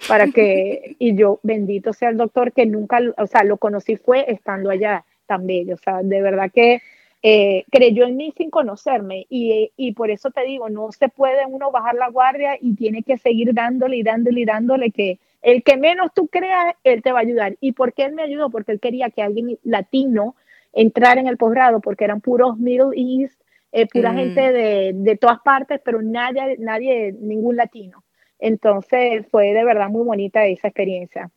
para 0.10 0.28
que, 0.28 0.96
y 1.00 1.16
yo, 1.16 1.40
bendito 1.42 1.94
sea 1.94 2.10
el 2.10 2.18
doctor, 2.18 2.52
que 2.52 2.66
nunca, 2.66 3.00
o 3.18 3.28
sea, 3.28 3.46
lo 3.46 3.56
conocí 3.56 3.96
fue 3.96 4.26
estando 4.28 4.70
allá 4.70 5.06
tan 5.26 5.48
bello, 5.48 5.76
o 5.76 5.78
sea, 5.78 6.02
de 6.04 6.22
verdad 6.22 6.52
que 6.54 6.82
eh, 7.22 7.64
creyó 7.72 8.06
en 8.06 8.18
mí 8.18 8.34
sin 8.36 8.50
conocerme 8.50 9.26
y, 9.30 9.72
y, 9.78 9.94
por 9.94 10.12
eso 10.12 10.30
te 10.32 10.44
digo, 10.44 10.70
no 10.70 10.92
se 10.92 11.08
puede 11.10 11.46
uno 11.46 11.72
bajar 11.72 11.96
la 11.96 12.10
guardia 12.10 12.58
y 12.60 12.76
tiene 12.76 13.04
que 13.04 13.18
seguir 13.18 13.54
dándole 13.54 13.98
y 13.98 14.04
dándole 14.04 14.42
y 14.42 14.46
dándole 14.46 14.92
que 14.92 15.20
el 15.42 15.64
que 15.64 15.78
menos 15.78 16.12
tú 16.14 16.28
creas, 16.28 16.76
él 16.84 17.02
te 17.02 17.12
va 17.12 17.20
a 17.20 17.22
ayudar. 17.22 17.58
¿Y 17.60 17.74
por 17.74 17.94
qué 17.94 18.06
él 18.06 18.14
me 18.14 18.24
ayudó? 18.24 18.50
Porque 18.50 18.72
él 18.72 18.80
quería 18.80 19.10
que 19.10 19.22
alguien 19.22 19.58
latino 19.64 20.36
entrara 20.72 21.20
en 21.20 21.28
el 21.28 21.38
posgrado, 21.38 21.82
porque 21.82 22.06
eran 22.06 22.22
puros 22.22 22.58
Middle 22.58 22.92
East, 22.96 23.40
eh, 23.72 23.88
pura 23.88 24.14
mm. 24.14 24.16
gente 24.16 24.52
de, 24.52 24.92
de, 24.94 25.18
todas 25.18 25.40
partes, 25.42 25.82
pero 25.84 26.02
nadie, 26.02 26.58
nadie, 26.60 27.14
ningún 27.14 27.58
latino. 27.58 28.04
Entonces 28.40 29.26
fue 29.32 29.54
de 29.54 29.64
verdad 29.64 29.90
muy 29.90 30.04
bonita 30.04 30.46
esa 30.46 30.68
experiencia. 30.68 31.30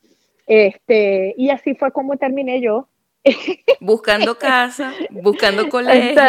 Este, 0.46 1.34
y 1.36 1.50
así 1.50 1.74
fue 1.74 1.90
como 1.92 2.16
terminé 2.16 2.60
yo. 2.60 2.88
Buscando 3.80 4.38
casa, 4.38 4.92
buscando 5.10 5.68
colegio, 5.70 6.22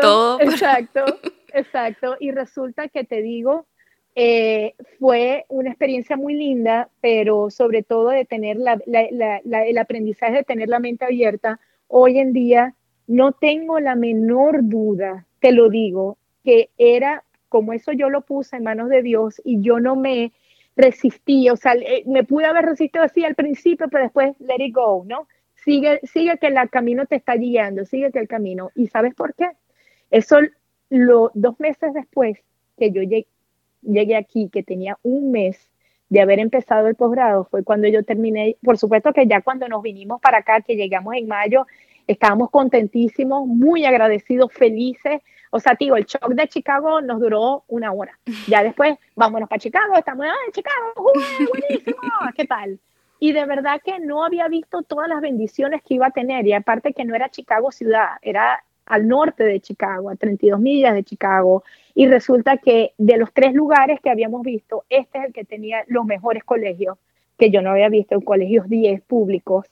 todo. 0.00 0.40
Exacto, 0.40 1.04
exacto. 1.52 2.16
Y 2.20 2.30
resulta 2.30 2.88
que 2.88 3.04
te 3.04 3.22
digo, 3.22 3.66
eh, 4.14 4.74
fue 4.98 5.44
una 5.48 5.70
experiencia 5.70 6.16
muy 6.16 6.34
linda, 6.34 6.88
pero 7.00 7.50
sobre 7.50 7.82
todo 7.82 8.08
de 8.08 8.24
tener 8.24 8.56
la, 8.56 8.78
el 8.86 9.78
aprendizaje 9.78 10.36
de 10.36 10.44
tener 10.44 10.68
la 10.68 10.80
mente 10.80 11.04
abierta. 11.04 11.60
Hoy 11.88 12.18
en 12.18 12.32
día 12.32 12.74
no 13.06 13.32
tengo 13.32 13.78
la 13.78 13.94
menor 13.94 14.60
duda, 14.62 15.26
te 15.40 15.52
lo 15.52 15.68
digo, 15.68 16.18
que 16.44 16.70
era 16.78 17.24
como 17.48 17.72
eso 17.72 17.92
yo 17.92 18.10
lo 18.10 18.22
puse 18.22 18.56
en 18.56 18.64
manos 18.64 18.88
de 18.88 19.02
Dios 19.02 19.40
y 19.44 19.60
yo 19.60 19.80
no 19.80 19.96
me 19.96 20.32
resistí, 20.76 21.48
o 21.48 21.56
sea, 21.56 21.74
me 22.04 22.24
pude 22.24 22.44
haber 22.44 22.66
resistido 22.66 23.04
así 23.04 23.24
al 23.24 23.34
principio, 23.34 23.88
pero 23.90 24.04
después 24.04 24.34
let 24.40 24.64
it 24.64 24.74
go, 24.74 25.04
¿no? 25.06 25.26
Sigue, 25.66 25.98
sigue 26.04 26.38
que 26.38 26.46
el 26.46 26.70
camino 26.70 27.06
te 27.06 27.16
está 27.16 27.34
guiando, 27.34 27.84
sigue 27.84 28.12
que 28.12 28.20
el 28.20 28.28
camino. 28.28 28.70
¿Y 28.76 28.86
sabes 28.86 29.16
por 29.16 29.34
qué? 29.34 29.50
Eso, 30.12 30.36
lo, 30.90 31.32
dos 31.34 31.58
meses 31.58 31.92
después 31.92 32.38
que 32.78 32.92
yo 32.92 33.02
llegué, 33.02 34.16
aquí, 34.16 34.48
que 34.48 34.62
tenía 34.62 34.96
un 35.02 35.32
mes 35.32 35.68
de 36.08 36.20
haber 36.20 36.38
empezado 36.38 36.86
el 36.86 36.94
posgrado, 36.94 37.46
fue 37.50 37.64
cuando 37.64 37.88
yo 37.88 38.04
terminé, 38.04 38.56
por 38.62 38.78
supuesto 38.78 39.12
que 39.12 39.26
ya 39.26 39.40
cuando 39.40 39.66
nos 39.66 39.82
vinimos 39.82 40.20
para 40.20 40.38
acá, 40.38 40.60
que 40.60 40.76
llegamos 40.76 41.16
en 41.16 41.26
mayo, 41.26 41.66
estábamos 42.06 42.48
contentísimos, 42.50 43.44
muy 43.48 43.84
agradecidos, 43.86 44.52
felices. 44.52 45.20
O 45.50 45.58
sea, 45.58 45.76
digo, 45.76 45.96
el 45.96 46.04
shock 46.04 46.28
de 46.28 46.46
Chicago 46.46 47.00
nos 47.00 47.18
duró 47.18 47.64
una 47.66 47.90
hora. 47.90 48.16
Ya 48.46 48.62
después, 48.62 48.96
vámonos 49.16 49.48
para 49.48 49.58
Chicago, 49.58 49.96
estamos 49.96 50.26
en 50.26 50.52
Chicago, 50.52 51.12
buenísimo, 51.50 51.98
¿qué 52.36 52.44
tal? 52.44 52.78
Y 53.18 53.32
de 53.32 53.46
verdad 53.46 53.80
que 53.84 53.98
no 53.98 54.24
había 54.24 54.48
visto 54.48 54.82
todas 54.82 55.08
las 55.08 55.20
bendiciones 55.20 55.82
que 55.82 55.94
iba 55.94 56.08
a 56.08 56.10
tener. 56.10 56.46
Y 56.46 56.52
aparte 56.52 56.92
que 56.92 57.04
no 57.04 57.14
era 57.14 57.30
Chicago 57.30 57.72
ciudad, 57.72 58.10
era 58.22 58.62
al 58.86 59.08
norte 59.08 59.44
de 59.44 59.60
Chicago, 59.60 60.10
a 60.10 60.16
32 60.16 60.60
millas 60.60 60.94
de 60.94 61.02
Chicago, 61.02 61.64
y 61.94 62.06
resulta 62.06 62.56
que 62.56 62.92
de 62.98 63.16
los 63.16 63.32
tres 63.32 63.52
lugares 63.52 64.00
que 64.00 64.10
habíamos 64.10 64.42
visto, 64.42 64.84
este 64.88 65.18
es 65.18 65.24
el 65.26 65.32
que 65.32 65.44
tenía 65.44 65.84
los 65.88 66.04
mejores 66.04 66.44
colegios, 66.44 66.96
que 67.36 67.50
yo 67.50 67.62
no 67.62 67.70
había 67.70 67.88
visto, 67.88 68.20
colegios 68.20 68.68
10 68.68 69.02
públicos, 69.02 69.66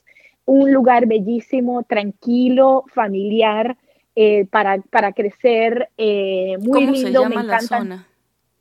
un 0.45 0.71
lugar 0.71 1.07
bellísimo, 1.07 1.83
tranquilo, 1.83 2.83
familiar, 2.93 3.77
eh, 4.15 4.45
para, 4.45 4.77
para, 4.77 5.13
crecer, 5.13 5.89
eh, 5.97 6.57
muy 6.59 6.85
lindo, 6.85 6.99
se 6.99 7.11
llama 7.11 7.29
me 7.29 7.35
encanta. 7.35 7.55
La 7.55 7.59
zona? 7.59 8.07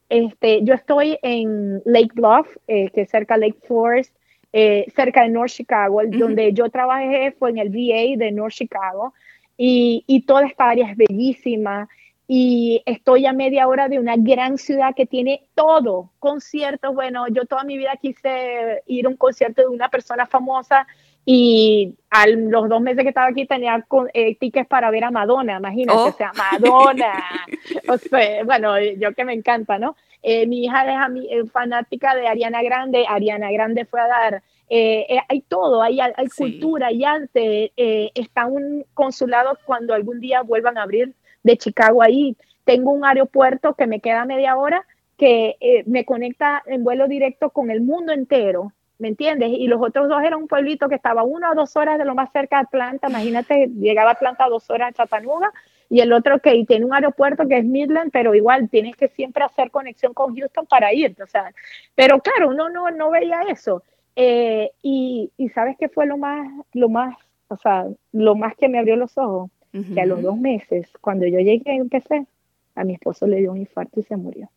Este, 0.09 0.63
yo 0.63 0.75
estoy 0.75 1.19
en 1.23 1.83
Lake 1.85 2.11
Bluff, 2.15 2.47
eh, 2.67 2.91
que 2.91 3.03
es 3.03 3.11
cerca 3.11 3.35
de 3.35 3.49
Lake 3.49 3.59
Forest, 3.67 4.15
cerca 4.95 5.23
de 5.23 5.31
North 5.31 5.51
Chicago, 5.51 6.01
donde 6.07 6.53
yo 6.53 6.69
trabajé 6.69 7.33
fue 7.33 7.51
en 7.51 7.59
el 7.59 7.71
VA 7.71 8.17
de 8.17 8.31
North 8.31 8.55
Chicago, 8.55 9.13
y, 9.57 10.25
toda 10.27 10.47
esta 10.47 10.71
área 10.71 10.91
es 10.91 10.97
bellísima. 10.97 11.89
Y 12.27 12.83
estoy 12.87 13.27
a 13.27 13.35
media 13.35 13.69
hora 13.69 13.89
de 13.89 13.99
una 13.99 14.15
gran 14.17 14.57
ciudad 14.57 14.95
que 14.95 15.05
tiene 15.05 15.43
todo, 15.55 16.11
conciertos, 16.19 16.95
bueno, 16.95 17.29
yo 17.29 17.45
toda 17.45 17.65
mi 17.65 17.77
vida 17.77 17.99
quise 18.01 18.83
ir 18.87 19.05
a 19.05 19.11
un 19.11 19.17
concierto 19.17 19.61
de 19.61 19.69
una 19.69 19.91
persona 19.91 20.25
famosa 20.25 20.87
y 21.27 21.95
a 22.09 22.27
los 22.27 22.69
dos 22.71 22.81
meses 22.81 23.03
que 23.03 23.11
estaba 23.11 23.29
aquí 23.29 23.47
tenía 23.47 23.85
eh, 24.15 24.37
tickets 24.37 24.67
para 24.69 24.91
ver 24.91 25.05
a 25.05 25.11
Madonna, 25.11 25.59
imagínate, 25.59 25.99
oh. 25.99 26.07
o 26.07 26.13
sea, 26.13 26.33
Madonna, 26.35 27.25
o 27.89 27.99
sea, 27.99 28.43
bueno, 28.45 28.81
yo 28.81 29.13
que 29.13 29.25
me 29.27 29.35
encanta, 29.35 29.79
¿no? 29.79 29.95
Eh, 30.27 30.47
mi 30.47 30.65
hija 30.65 31.07
es, 31.07 31.27
es 31.31 31.53
fanática 31.53 32.15
de 32.15 32.27
Ariana 32.27 32.63
Grande, 32.63 33.05
Ariana 33.07 33.53
Grande 33.53 33.85
fue 33.85 34.01
a 34.01 34.09
dar 34.09 34.43
eh, 34.69 35.07
eh, 35.09 35.21
hay 35.29 35.43
todo, 35.43 35.83
hay, 35.83 36.01
hay 36.01 36.29
cultura, 36.37 36.87
hay 36.87 37.05
arte, 37.05 37.73
eh, 37.77 38.11
está 38.15 38.47
un 38.47 38.85
consulado 38.95 39.59
cuando 39.67 39.93
algún 39.93 40.21
día 40.21 40.43
vuelvan 40.43 40.79
a 40.79 40.83
abrir 40.83 41.15
de 41.43 41.57
Chicago 41.59 42.03
ahí. 42.03 42.37
Tengo 42.65 42.93
un 42.93 43.05
aeropuerto 43.05 43.75
que 43.75 43.87
me 43.87 44.01
queda 44.01 44.25
media 44.25 44.57
hora 44.57 44.87
que 45.17 45.85
me 45.87 46.05
conecta 46.05 46.63
en 46.67 46.83
vuelo 46.83 47.07
directo 47.07 47.51
con 47.51 47.71
el 47.71 47.83
mundo 47.83 48.13
entero, 48.13 48.73
¿me 48.99 49.09
entiendes? 49.09 49.51
Y 49.53 49.69
los 49.69 49.81
otros 49.81 50.09
dos 50.09 50.21
eran 50.21 50.41
un 50.41 50.49
pueblito 50.49 50.89
que 50.89 50.97
estaba 50.97 51.23
una 51.23 51.53
o 51.53 51.55
dos 51.55 51.77
horas 51.77 51.99
de 51.99 52.05
lo 52.05 52.17
más 52.17 52.33
cerca 52.33 52.57
de 52.57 52.63
Atlanta, 52.63 53.09
imagínate, 53.09 53.69
llegaba 53.79 54.11
a 54.11 54.13
Atlanta 54.15 54.49
dos 54.49 54.69
horas 54.71 54.89
a 54.89 54.93
Chattanooga, 54.93 55.53
y 55.91 56.01
el 56.01 56.13
otro 56.13 56.41
que 56.41 56.65
tiene 56.67 56.85
un 56.85 56.95
aeropuerto 56.95 57.47
que 57.47 57.59
es 57.59 57.65
Midland, 57.65 58.11
pero 58.13 58.35
igual 58.35 58.69
tienes 58.69 58.97
que 58.97 59.09
siempre 59.09 59.45
hacer 59.45 59.71
conexión 59.71 60.15
con 60.15 60.37
Houston 60.37 60.67
para 60.67 60.93
ir, 60.93 61.17
o 61.23 61.27
sea, 61.27 61.53
pero 61.95 62.21
claro, 62.21 62.49
uno 62.49 62.69
no, 62.69 62.91
no 62.91 63.11
veía 63.11 63.43
eso. 63.49 63.83
Eh, 64.17 64.71
y, 64.81 65.33
y, 65.37 65.49
sabes 65.49 65.77
qué 65.79 65.89
fue 65.89 66.07
lo 66.07 66.17
más, 66.17 66.49
lo 66.73 66.89
más, 66.89 67.17
o 67.49 67.57
sea, 67.57 67.87
lo 68.13 68.37
más 68.37 68.55
que 68.57 68.69
me 68.69 68.79
abrió 68.79 68.95
los 68.95 69.19
ojos, 69.19 69.51
que 69.93 70.01
a 70.01 70.07
los 70.07 70.23
dos 70.23 70.39
meses, 70.39 70.89
cuando 71.01 71.27
yo 71.27 71.41
llegué 71.41 71.75
y 71.75 71.79
empecé, 71.79 72.27
a 72.77 72.85
mi 72.85 72.95
esposo 72.95 73.27
le 73.27 73.39
dio 73.39 73.51
un 73.51 73.59
infarto 73.59 73.99
y 73.99 74.05
se 74.05 74.17
murió. 74.17 74.49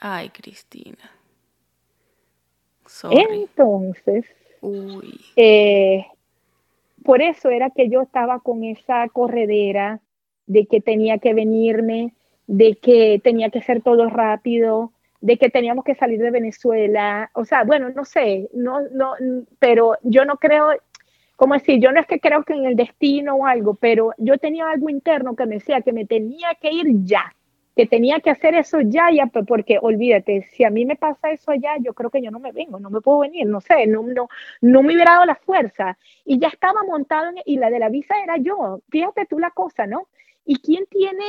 Ay, 0.00 0.28
Cristina. 0.28 1.10
Entonces, 3.10 4.24
eh, 5.34 6.06
por 7.04 7.22
eso 7.22 7.50
era 7.50 7.70
que 7.70 7.88
yo 7.88 8.02
estaba 8.02 8.40
con 8.40 8.64
esa 8.64 9.08
corredera 9.08 10.00
de 10.46 10.66
que 10.66 10.80
tenía 10.80 11.18
que 11.18 11.34
venirme, 11.34 12.14
de 12.46 12.76
que 12.76 13.20
tenía 13.22 13.50
que 13.50 13.58
hacer 13.58 13.82
todo 13.82 14.08
rápido, 14.08 14.92
de 15.20 15.38
que 15.38 15.50
teníamos 15.50 15.84
que 15.84 15.94
salir 15.94 16.20
de 16.20 16.30
Venezuela, 16.30 17.30
o 17.34 17.44
sea, 17.44 17.64
bueno, 17.64 17.90
no 17.90 18.04
sé, 18.04 18.48
no, 18.52 18.80
no, 18.92 19.14
pero 19.58 19.96
yo 20.02 20.24
no 20.24 20.36
creo, 20.36 20.70
como 21.36 21.54
decir, 21.54 21.80
yo 21.80 21.90
no 21.90 22.00
es 22.00 22.06
que 22.06 22.20
creo 22.20 22.44
que 22.44 22.52
en 22.52 22.66
el 22.66 22.76
destino 22.76 23.34
o 23.34 23.46
algo, 23.46 23.74
pero 23.74 24.12
yo 24.18 24.38
tenía 24.38 24.70
algo 24.70 24.88
interno 24.88 25.34
que 25.34 25.46
me 25.46 25.56
decía 25.56 25.80
que 25.80 25.92
me 25.92 26.04
tenía 26.06 26.54
que 26.60 26.70
ir 26.70 26.86
ya, 27.04 27.34
que 27.74 27.86
tenía 27.86 28.20
que 28.20 28.30
hacer 28.30 28.54
eso 28.54 28.80
ya, 28.80 29.10
ya, 29.12 29.26
porque 29.26 29.78
olvídate, 29.80 30.42
si 30.52 30.64
a 30.64 30.70
mí 30.70 30.86
me 30.86 30.96
pasa 30.96 31.30
eso 31.30 31.52
ya, 31.54 31.76
yo 31.78 31.92
creo 31.92 32.10
que 32.10 32.22
yo 32.22 32.30
no 32.30 32.38
me 32.38 32.52
vengo, 32.52 32.80
no 32.80 32.88
me 32.88 33.00
puedo 33.00 33.18
venir, 33.20 33.46
no 33.46 33.60
sé, 33.60 33.86
no, 33.86 34.02
no, 34.02 34.28
no 34.62 34.82
me 34.82 34.94
hubiera 34.94 35.12
dado 35.12 35.26
la 35.26 35.34
fuerza. 35.34 35.98
Y 36.24 36.38
ya 36.38 36.48
estaba 36.48 36.84
montado, 36.84 37.32
y 37.44 37.58
la 37.58 37.68
de 37.68 37.78
la 37.78 37.90
visa 37.90 38.14
era 38.22 38.38
yo, 38.38 38.80
fíjate 38.88 39.26
tú 39.26 39.38
la 39.38 39.50
cosa, 39.50 39.86
¿no? 39.86 40.08
¿Y 40.48 40.60
quién 40.60 40.86
tiene, 40.86 41.24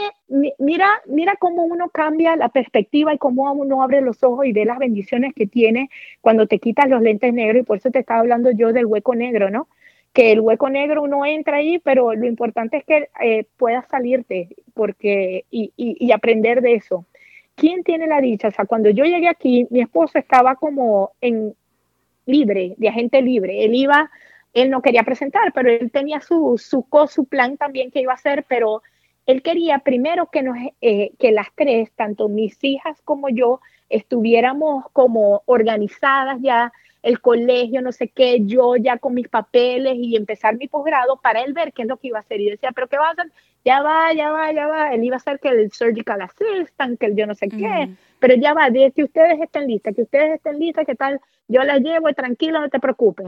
mira, 0.59 1.01
mira 1.07 1.35
cómo 1.37 1.63
uno 1.63 1.89
cambia 1.89 2.35
la 2.35 2.49
perspectiva 2.49 3.15
y 3.15 3.17
cómo 3.17 3.51
uno 3.51 3.81
abre 3.81 4.01
los 4.01 4.23
ojos 4.23 4.45
y 4.45 4.53
ve 4.53 4.63
las 4.63 4.77
bendiciones 4.77 5.33
que 5.33 5.47
tiene 5.47 5.89
cuando 6.21 6.45
te 6.45 6.59
quitas 6.59 6.87
los 6.87 7.01
lentes 7.01 7.33
negros 7.33 7.63
y 7.63 7.65
por 7.65 7.77
eso 7.77 7.89
te 7.89 7.97
estaba 7.97 8.19
hablando 8.19 8.51
yo 8.51 8.73
del 8.73 8.85
hueco 8.85 9.15
negro, 9.15 9.49
¿no? 9.49 9.67
Que 10.13 10.33
el 10.33 10.39
hueco 10.39 10.69
negro 10.69 11.01
uno 11.01 11.25
entra 11.25 11.57
ahí, 11.57 11.79
pero 11.79 12.13
lo 12.13 12.27
importante 12.27 12.77
es 12.77 12.85
que 12.85 13.09
eh, 13.23 13.45
puedas 13.57 13.87
salirte 13.87 14.49
porque, 14.75 15.45
y, 15.49 15.73
y, 15.75 16.11
aprender 16.11 16.61
de 16.61 16.75
eso. 16.75 17.07
¿Quién 17.55 17.83
tiene 17.83 18.05
la 18.05 18.21
dicha? 18.21 18.49
O 18.49 18.51
sea, 18.51 18.65
cuando 18.65 18.91
yo 18.91 19.03
llegué 19.03 19.29
aquí, 19.29 19.65
mi 19.71 19.81
esposo 19.81 20.19
estaba 20.19 20.57
como 20.57 21.13
en 21.21 21.55
libre, 22.27 22.75
de 22.77 22.87
agente 22.87 23.23
libre. 23.23 23.65
Él 23.65 23.73
iba, 23.73 24.11
él 24.53 24.69
no 24.69 24.83
quería 24.83 25.01
presentar, 25.01 25.51
pero 25.53 25.71
él 25.71 25.89
tenía 25.89 26.21
su, 26.21 26.59
su, 26.59 26.85
su 27.07 27.25
plan 27.25 27.57
también 27.57 27.89
que 27.89 28.01
iba 28.01 28.11
a 28.11 28.15
hacer, 28.15 28.45
pero 28.47 28.83
él 29.27 29.41
quería 29.41 29.79
primero 29.79 30.29
que, 30.31 30.41
nos, 30.41 30.57
eh, 30.81 31.11
que 31.19 31.31
las 31.31 31.47
tres, 31.53 31.91
tanto 31.91 32.29
mis 32.29 32.57
hijas 32.63 33.01
como 33.03 33.29
yo, 33.29 33.59
estuviéramos 33.89 34.85
como 34.93 35.43
organizadas 35.45 36.39
ya, 36.41 36.71
el 37.03 37.21
colegio, 37.21 37.81
no 37.81 37.91
sé 37.91 38.07
qué, 38.07 38.39
yo 38.41 38.75
ya 38.75 38.97
con 38.97 39.13
mis 39.13 39.27
papeles 39.29 39.95
y 39.97 40.15
empezar 40.15 40.57
mi 40.57 40.67
posgrado 40.67 41.17
para 41.21 41.41
él 41.41 41.53
ver 41.53 41.71
qué 41.71 41.83
es 41.83 41.87
lo 41.87 41.97
que 41.97 42.07
iba 42.07 42.17
a 42.17 42.21
hacer. 42.21 42.41
Y 42.41 42.49
decía, 42.49 42.71
pero 42.73 42.87
¿qué 42.87 42.97
va 42.97 43.09
a 43.09 43.11
hacer? 43.11 43.31
Ya 43.63 43.81
va, 43.81 44.11
ya 44.13 44.31
va, 44.31 44.51
ya 44.51 44.67
va. 44.67 44.93
Él 44.93 45.03
iba 45.03 45.15
a 45.15 45.17
hacer 45.17 45.39
que 45.39 45.49
el 45.49 45.71
surgical 45.71 46.21
assistant, 46.21 46.99
que 46.99 47.05
el 47.05 47.15
yo 47.15 47.27
no 47.27 47.35
sé 47.35 47.49
qué, 47.49 47.89
pero 48.19 48.35
ya 48.35 48.53
va, 48.53 48.69
de 48.69 48.91
que 48.91 49.03
ustedes 49.03 49.39
estén 49.39 49.67
listas, 49.67 49.95
que 49.95 50.01
ustedes 50.01 50.35
estén 50.35 50.59
listas, 50.59 50.85
¿qué 50.85 50.95
tal? 50.95 51.21
Yo 51.47 51.63
la 51.63 51.77
llevo 51.77 52.09
y 52.09 52.13
tranquilo, 52.13 52.59
no 52.59 52.69
te 52.69 52.79
preocupes. 52.79 53.27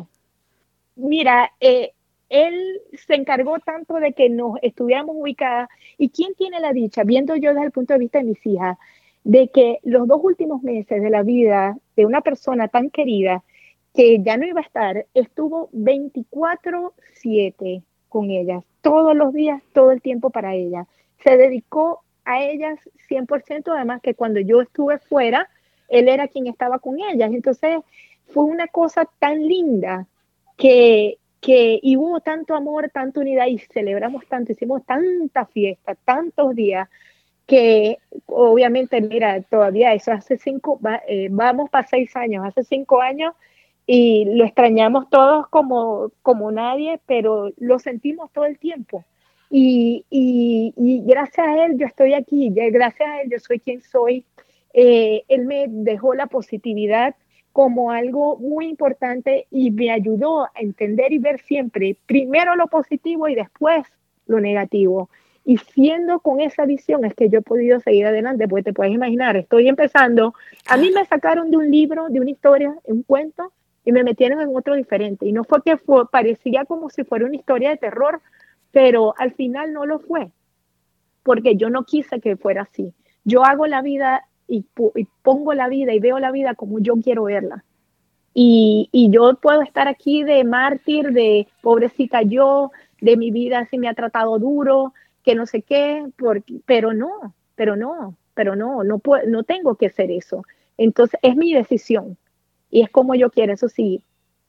mira, 0.95 1.51
eh, 1.59 1.93
él 2.29 2.81
se 2.93 3.15
encargó 3.15 3.59
tanto 3.59 3.95
de 3.95 4.13
que 4.13 4.29
nos 4.29 4.57
estuviéramos 4.61 5.15
ubicadas. 5.17 5.69
¿Y 5.97 6.09
quién 6.09 6.33
tiene 6.35 6.59
la 6.59 6.73
dicha, 6.73 7.03
viendo 7.03 7.35
yo 7.35 7.53
desde 7.53 7.65
el 7.65 7.71
punto 7.71 7.93
de 7.93 7.99
vista 7.99 8.19
de 8.19 8.25
mis 8.25 8.45
hijas, 8.45 8.77
de 9.23 9.49
que 9.49 9.79
los 9.83 10.07
dos 10.07 10.19
últimos 10.23 10.63
meses 10.63 11.01
de 11.01 11.09
la 11.09 11.23
vida 11.23 11.77
de 11.95 12.05
una 12.05 12.21
persona 12.21 12.67
tan 12.67 12.89
querida 12.89 13.43
que 13.93 14.21
ya 14.21 14.37
no 14.37 14.45
iba 14.45 14.61
a 14.61 14.63
estar, 14.63 15.05
estuvo 15.13 15.69
24/7 15.73 17.83
con 18.07 18.29
ellas, 18.29 18.63
todos 18.81 19.15
los 19.15 19.33
días, 19.33 19.61
todo 19.73 19.91
el 19.91 20.01
tiempo 20.01 20.29
para 20.29 20.55
ellas. 20.55 20.87
Se 21.23 21.37
dedicó 21.37 22.01
a 22.25 22.43
ellas 22.43 22.79
100%, 23.07 23.73
además 23.73 24.01
que 24.01 24.13
cuando 24.13 24.39
yo 24.39 24.61
estuve 24.61 24.99
fuera, 24.99 25.49
él 25.89 26.07
era 26.07 26.27
quien 26.27 26.47
estaba 26.47 26.79
con 26.79 26.99
ellas. 26.99 27.31
Entonces 27.33 27.79
fue 28.27 28.43
una 28.43 28.67
cosa 28.67 29.09
tan 29.19 29.47
linda 29.47 30.07
que, 30.57 31.17
que 31.41 31.79
y 31.81 31.95
hubo 31.95 32.19
tanto 32.19 32.55
amor, 32.55 32.89
tanta 32.89 33.19
unidad 33.19 33.47
y 33.47 33.59
celebramos 33.59 34.25
tanto, 34.27 34.51
hicimos 34.51 34.85
tanta 34.85 35.45
fiesta, 35.45 35.95
tantos 35.95 36.55
días 36.55 36.89
que 37.49 37.97
obviamente, 38.27 39.01
mira, 39.01 39.41
todavía 39.41 39.93
eso 39.93 40.11
hace 40.11 40.37
cinco, 40.37 40.79
eh, 41.07 41.29
vamos 41.31 41.69
para 41.71 41.87
seis 41.87 42.15
años, 42.15 42.45
hace 42.45 42.63
cinco 42.63 43.01
años 43.01 43.33
y 43.87 44.25
lo 44.35 44.45
extrañamos 44.45 45.09
todos 45.09 45.47
como, 45.47 46.11
como 46.21 46.51
nadie, 46.51 46.99
pero 47.07 47.49
lo 47.57 47.79
sentimos 47.79 48.31
todo 48.31 48.45
el 48.45 48.59
tiempo. 48.59 49.03
Y, 49.49 50.05
y, 50.11 51.01
gracias 51.07 51.47
a 51.47 51.65
él 51.65 51.79
yo 51.79 51.87
estoy 51.87 52.13
aquí, 52.13 52.51
gracias 52.53 53.09
a 53.09 53.21
él 53.21 53.31
yo 53.31 53.39
soy 53.39 53.59
quien 53.59 53.81
soy. 53.81 54.23
Eh, 54.75 55.23
él 55.27 55.45
me 55.45 55.65
dejó 55.67 56.13
la 56.13 56.27
positividad 56.27 57.15
como 57.51 57.91
algo 57.91 58.37
muy 58.37 58.67
importante 58.67 59.47
y 59.51 59.71
me 59.71 59.91
ayudó 59.91 60.43
a 60.43 60.51
entender 60.55 61.11
y 61.11 61.17
ver 61.17 61.39
siempre 61.41 61.97
primero 62.05 62.55
lo 62.55 62.67
positivo 62.67 63.27
y 63.27 63.35
después 63.35 63.85
lo 64.27 64.39
negativo. 64.39 65.09
Y 65.45 65.57
siendo 65.57 66.19
con 66.19 66.41
esa 66.41 66.65
visión 66.65 67.05
es 67.05 67.13
que 67.15 67.29
yo 67.29 67.39
he 67.39 67.41
podido 67.41 67.79
seguir 67.79 68.05
adelante, 68.05 68.47
porque 68.47 68.63
te 68.63 68.73
puedes 68.73 68.93
imaginar, 68.93 69.35
estoy 69.35 69.67
empezando, 69.67 70.35
a 70.67 70.77
mí 70.77 70.91
me 70.91 71.05
sacaron 71.05 71.49
de 71.49 71.57
un 71.57 71.71
libro, 71.71 72.09
de 72.09 72.19
una 72.19 72.29
historia, 72.29 72.75
un 72.83 73.01
cuento, 73.03 73.51
y 73.83 73.91
me 73.91 74.03
metieron 74.03 74.41
en 74.41 74.55
otro 74.55 74.75
diferente. 74.75 75.25
Y 75.25 75.31
no 75.31 75.43
fue 75.43 75.63
que 75.63 75.75
parecía 76.11 76.65
como 76.65 76.89
si 76.89 77.03
fuera 77.03 77.25
una 77.25 77.35
historia 77.35 77.71
de 77.71 77.77
terror, 77.77 78.21
pero 78.71 79.15
al 79.17 79.31
final 79.33 79.73
no 79.73 79.87
lo 79.87 79.99
fue, 79.99 80.29
porque 81.23 81.55
yo 81.55 81.71
no 81.71 81.83
quise 81.83 82.19
que 82.19 82.37
fuera 82.37 82.61
así. 82.63 82.93
Yo 83.23 83.43
hago 83.43 83.65
la 83.65 83.81
vida 83.81 84.27
y, 84.49 84.65
pongo 85.21 85.53
la 85.53 85.69
vida 85.69 85.93
y 85.93 85.99
veo 85.99 86.19
la 86.19 86.31
vida 86.31 86.55
como 86.55 86.79
yo 86.79 86.95
quiero 86.95 87.25
verla. 87.25 87.63
Y, 88.33 88.89
yo 89.11 89.35
puedo 89.35 89.61
estar 89.61 89.87
aquí 89.87 90.23
de 90.23 90.43
mártir, 90.43 91.11
de 91.11 91.47
pobrecita 91.61 92.21
yo, 92.21 92.71
de 93.01 93.17
mi 93.17 93.31
vida 93.31 93.67
si 93.69 93.77
me 93.77 93.87
ha 93.87 93.93
tratado 93.93 94.39
duro, 94.39 94.93
que 95.23 95.35
no 95.35 95.45
sé 95.45 95.61
qué, 95.61 96.05
pero 96.65 96.93
no, 96.93 97.33
pero 97.55 97.75
no, 97.75 98.15
pero 98.33 98.55
no, 98.55 98.83
no, 98.83 98.99
puedo, 98.99 99.27
no 99.27 99.43
tengo 99.43 99.75
que 99.75 99.87
hacer 99.87 100.11
eso. 100.11 100.43
Entonces 100.77 101.19
es 101.21 101.35
mi 101.35 101.53
decisión 101.53 102.17
y 102.71 102.81
es 102.81 102.89
como 102.89 103.15
yo 103.15 103.29
quiero, 103.29 103.53
eso 103.53 103.69
sí. 103.69 104.01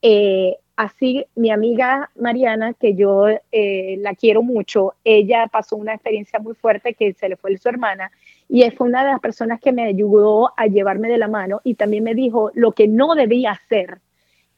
Eh, 0.02 0.56
así 0.76 1.26
mi 1.34 1.50
amiga 1.50 2.10
Mariana, 2.14 2.72
que 2.74 2.94
yo 2.94 3.26
eh, 3.52 3.96
la 3.98 4.14
quiero 4.14 4.42
mucho, 4.42 4.94
ella 5.04 5.46
pasó 5.48 5.76
una 5.76 5.94
experiencia 5.94 6.38
muy 6.38 6.54
fuerte 6.54 6.94
que 6.94 7.12
se 7.12 7.28
le 7.28 7.36
fue 7.36 7.56
su 7.58 7.68
hermana 7.68 8.10
y 8.52 8.68
fue 8.72 8.88
una 8.88 9.04
de 9.04 9.12
las 9.12 9.20
personas 9.20 9.60
que 9.60 9.70
me 9.70 9.84
ayudó 9.84 10.52
a 10.56 10.66
llevarme 10.66 11.08
de 11.08 11.18
la 11.18 11.28
mano 11.28 11.60
y 11.62 11.74
también 11.74 12.02
me 12.02 12.16
dijo 12.16 12.50
lo 12.54 12.72
que 12.72 12.88
no 12.88 13.14
debía 13.14 13.52
hacer 13.52 14.00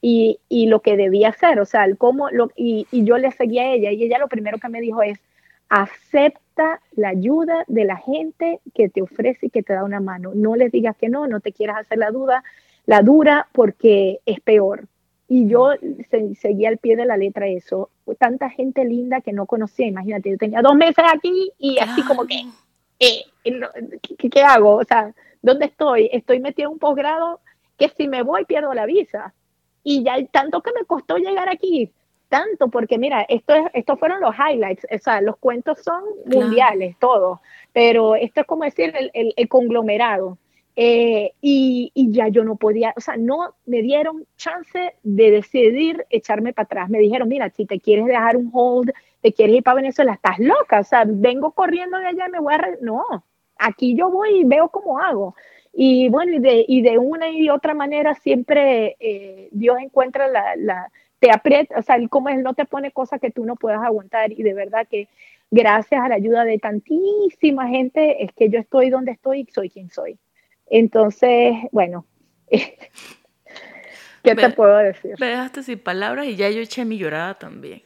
y, 0.01 0.39
y 0.49 0.65
lo 0.65 0.81
que 0.81 0.97
debía 0.97 1.29
hacer, 1.29 1.59
o 1.59 1.65
sea, 1.65 1.85
el 1.85 1.97
cómo, 1.97 2.31
lo, 2.31 2.49
y, 2.55 2.87
y 2.91 3.03
yo 3.05 3.19
le 3.19 3.31
seguía 3.31 3.61
a 3.61 3.71
ella 3.71 3.91
y 3.91 4.03
ella 4.03 4.17
lo 4.17 4.27
primero 4.27 4.57
que 4.57 4.67
me 4.67 4.81
dijo 4.81 5.03
es, 5.03 5.19
acepta 5.69 6.81
la 6.95 7.09
ayuda 7.09 7.65
de 7.67 7.85
la 7.85 7.97
gente 7.97 8.59
que 8.73 8.89
te 8.89 9.03
ofrece 9.03 9.45
y 9.45 9.49
que 9.51 9.63
te 9.63 9.73
da 9.73 9.83
una 9.83 9.99
mano. 9.99 10.31
No 10.33 10.55
les 10.55 10.71
digas 10.71 10.95
que 10.97 11.09
no, 11.09 11.27
no 11.27 11.39
te 11.39 11.51
quieras 11.51 11.77
hacer 11.77 11.99
la 11.99 12.11
duda, 12.11 12.43
la 12.85 13.01
dura 13.01 13.47
porque 13.51 14.19
es 14.25 14.39
peor. 14.39 14.87
Y 15.27 15.47
yo 15.47 15.69
seguía 16.39 16.69
al 16.69 16.77
pie 16.77 16.95
de 16.95 17.05
la 17.05 17.17
letra 17.17 17.47
eso. 17.47 17.89
Tanta 18.19 18.49
gente 18.49 18.85
linda 18.85 19.21
que 19.21 19.33
no 19.33 19.45
conocía, 19.45 19.87
imagínate, 19.87 20.29
yo 20.31 20.37
tenía 20.37 20.61
dos 20.61 20.75
meses 20.75 21.05
aquí 21.11 21.51
y 21.57 21.79
así 21.79 22.03
como 22.03 22.25
que, 22.25 22.43
eh, 22.99 23.23
¿qué, 24.31 24.41
hago? 24.41 24.75
O 24.75 24.83
sea, 24.83 25.13
¿dónde 25.41 25.65
estoy? 25.65 26.09
Estoy 26.11 26.39
metido 26.39 26.69
en 26.69 26.73
un 26.73 26.79
posgrado 26.79 27.39
que 27.77 27.89
si 27.89 28.07
me 28.07 28.23
voy 28.23 28.45
pierdo 28.45 28.73
la 28.73 28.85
visa. 28.85 29.33
Y 29.83 30.03
ya 30.03 30.15
tanto 30.31 30.61
que 30.61 30.71
me 30.73 30.85
costó 30.85 31.17
llegar 31.17 31.49
aquí, 31.49 31.91
tanto, 32.29 32.69
porque 32.69 32.97
mira, 32.97 33.25
esto 33.27 33.53
es, 33.53 33.65
estos 33.73 33.99
fueron 33.99 34.21
los 34.21 34.33
highlights, 34.35 34.87
o 34.89 34.97
sea, 34.97 35.21
los 35.21 35.37
cuentos 35.37 35.79
son 35.83 36.03
mundiales, 36.25 36.95
todos, 36.99 37.39
pero 37.73 38.15
esto 38.15 38.41
es 38.41 38.47
como 38.47 38.63
decir 38.63 38.91
el, 38.95 39.33
el, 39.35 39.47
conglomerado. 39.49 40.37
Eh, 40.75 41.33
y, 41.41 41.91
y, 41.93 42.11
ya 42.11 42.29
yo 42.29 42.43
no 42.43 42.55
podía, 42.55 42.93
o 42.97 43.01
sea, 43.01 43.15
no 43.15 43.53
me 43.65 43.83
dieron 43.83 44.25
chance 44.37 44.95
de 45.03 45.31
decidir 45.31 46.05
echarme 46.09 46.53
para 46.53 46.65
atrás. 46.65 46.89
Me 46.89 46.99
dijeron, 46.99 47.29
mira, 47.29 47.49
si 47.51 47.65
te 47.65 47.79
quieres 47.79 48.05
dejar 48.05 48.37
un 48.37 48.49
hold, 48.51 48.91
te 49.21 49.33
quieres 49.33 49.57
ir 49.57 49.63
para 49.63 49.75
Venezuela, 49.75 50.13
estás 50.13 50.39
loca, 50.39 50.79
o 50.79 50.83
sea, 50.83 51.03
vengo 51.05 51.51
corriendo 51.51 51.97
de 51.97 52.07
allá, 52.07 52.27
me 52.27 52.39
voy 52.39 52.53
a... 52.55 52.77
No, 52.81 53.23
aquí 53.57 53.95
yo 53.95 54.09
voy 54.09 54.41
y 54.41 54.43
veo 54.45 54.69
cómo 54.69 54.99
hago. 54.99 55.35
Y 55.73 56.09
bueno, 56.09 56.33
y 56.33 56.39
de, 56.39 56.65
y 56.67 56.81
de 56.81 56.97
una 56.97 57.29
y 57.29 57.49
otra 57.49 57.73
manera 57.73 58.13
siempre 58.15 58.95
eh, 58.99 59.49
Dios 59.51 59.77
encuentra 59.79 60.27
la, 60.27 60.55
la 60.55 60.91
te 61.19 61.31
aprieta, 61.31 61.79
o 61.79 61.81
sea, 61.81 61.95
como 62.09 62.29
él 62.29 62.43
no 62.43 62.53
te 62.53 62.65
pone 62.65 62.91
cosas 62.91 63.21
que 63.21 63.31
tú 63.31 63.45
no 63.45 63.55
puedas 63.55 63.81
aguantar 63.81 64.31
y 64.33 64.43
de 64.43 64.53
verdad 64.53 64.87
que 64.89 65.07
gracias 65.49 66.01
a 66.01 66.09
la 66.09 66.15
ayuda 66.15 66.43
de 66.43 66.59
tantísima 66.59 67.67
gente 67.69 68.23
es 68.23 68.33
que 68.33 68.49
yo 68.49 68.59
estoy 68.59 68.89
donde 68.89 69.13
estoy 69.13 69.41
y 69.41 69.53
soy 69.53 69.69
quien 69.69 69.89
soy. 69.89 70.19
Entonces, 70.75 71.53
bueno, 71.71 72.07
¿qué 72.49 74.35
te 74.35 74.49
puedo 74.49 74.75
decir? 74.77 75.13
Me 75.19 75.27
dejaste 75.27 75.61
sin 75.61 75.77
palabras 75.77 76.25
y 76.25 76.35
ya 76.35 76.49
yo 76.49 76.61
eché 76.61 76.83
mi 76.83 76.97
llorada 76.97 77.35
también. 77.35 77.83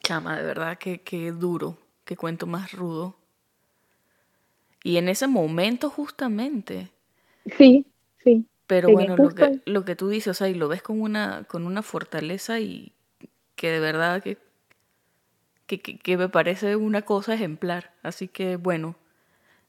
Chama, 0.00 0.36
de 0.36 0.42
verdad 0.42 0.78
que, 0.78 1.00
que 1.00 1.30
duro, 1.30 1.78
que 2.04 2.16
cuento 2.16 2.48
más 2.48 2.72
rudo. 2.72 3.16
Y 4.82 4.96
en 4.96 5.08
ese 5.08 5.28
momento 5.28 5.88
justamente. 5.88 6.88
Sí, 7.56 7.86
sí. 8.24 8.44
Pero 8.66 8.88
bueno, 8.90 9.16
lo 9.16 9.30
que, 9.30 9.60
lo 9.64 9.84
que 9.84 9.94
tú 9.94 10.08
dices, 10.08 10.32
o 10.32 10.34
sea, 10.34 10.48
y 10.48 10.54
lo 10.54 10.66
ves 10.66 10.82
con 10.82 11.00
una, 11.00 11.44
con 11.44 11.64
una 11.64 11.82
fortaleza 11.82 12.58
y 12.58 12.92
que 13.54 13.70
de 13.70 13.78
verdad 13.78 14.20
que, 14.20 14.36
que, 15.68 15.78
que, 15.80 16.16
me 16.16 16.28
parece 16.28 16.74
una 16.74 17.02
cosa 17.02 17.34
ejemplar. 17.34 17.92
Así 18.02 18.26
que 18.26 18.56
bueno, 18.56 18.96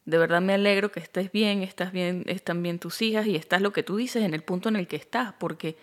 de 0.06 0.18
verdad 0.18 0.42
me 0.42 0.54
alegro 0.54 0.92
que 0.92 1.00
estés 1.00 1.32
bien, 1.32 1.64
estás 1.64 1.92
bien, 1.92 2.24
están 2.28 2.62
bien 2.62 2.80
tus 2.80 3.02
hijas 3.02 3.26
y 3.26 3.36
estás 3.36 3.62
lo 3.62 3.72
que 3.72 3.84
tú 3.84 3.96
dices 3.96 4.24
en 4.24 4.34
el 4.34 4.44
punto 4.44 4.70
en 4.70 4.76
el 4.76 4.88
que 4.88 4.98
estás, 4.98 5.34
porque 5.40 5.78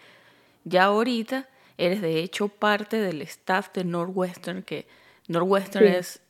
ya 0.64 0.84
ahorita 0.84 1.48
eres 1.78 2.02
de 2.02 2.20
hecho 2.20 2.48
parte 2.48 2.98
del 2.98 3.22
staff 3.22 3.72
de 3.72 3.84
Northwestern, 3.84 4.62
que 4.62 4.86
Northwestern 5.28 5.86
es, 5.86 6.20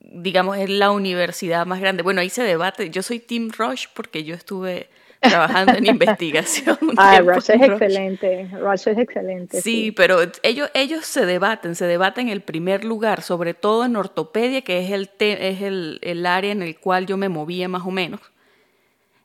digamos, 0.00 0.56
es 0.56 0.70
la 0.70 0.90
universidad 0.90 1.66
más 1.66 1.80
grande. 1.80 2.02
Bueno, 2.02 2.22
ahí 2.22 2.30
se 2.30 2.42
debate. 2.42 2.88
Yo 2.88 3.02
soy 3.02 3.18
Team 3.18 3.50
Rush 3.50 3.86
porque 3.94 4.24
yo 4.24 4.34
estuve 4.34 4.88
trabajando 5.20 5.72
en 5.74 5.86
investigación. 5.86 6.78
Ah, 6.96 7.20
Rush 7.20 7.50
es 7.50 7.62
excelente, 7.62 8.48
Rush 8.60 8.88
es 8.88 8.98
excelente. 8.98 9.60
Sí, 9.60 9.92
pero 9.92 10.18
ellos, 10.42 10.70
ellos 10.74 11.06
se 11.06 11.26
debaten, 11.26 11.74
se 11.74 11.86
debaten 11.86 12.26
en 12.26 12.32
el 12.32 12.40
primer 12.40 12.84
lugar, 12.84 13.22
sobre 13.22 13.54
todo 13.54 13.84
en 13.84 13.94
ortopedia, 13.96 14.62
que 14.62 14.84
es 14.84 14.90
el, 14.90 15.10
es 15.18 15.62
el, 15.62 15.98
el 16.02 16.26
área 16.26 16.50
en 16.50 16.62
el 16.62 16.78
cual 16.78 17.06
yo 17.06 17.16
me 17.16 17.28
movía 17.28 17.68
más 17.68 17.82
o 17.86 17.90
menos. 17.90 18.20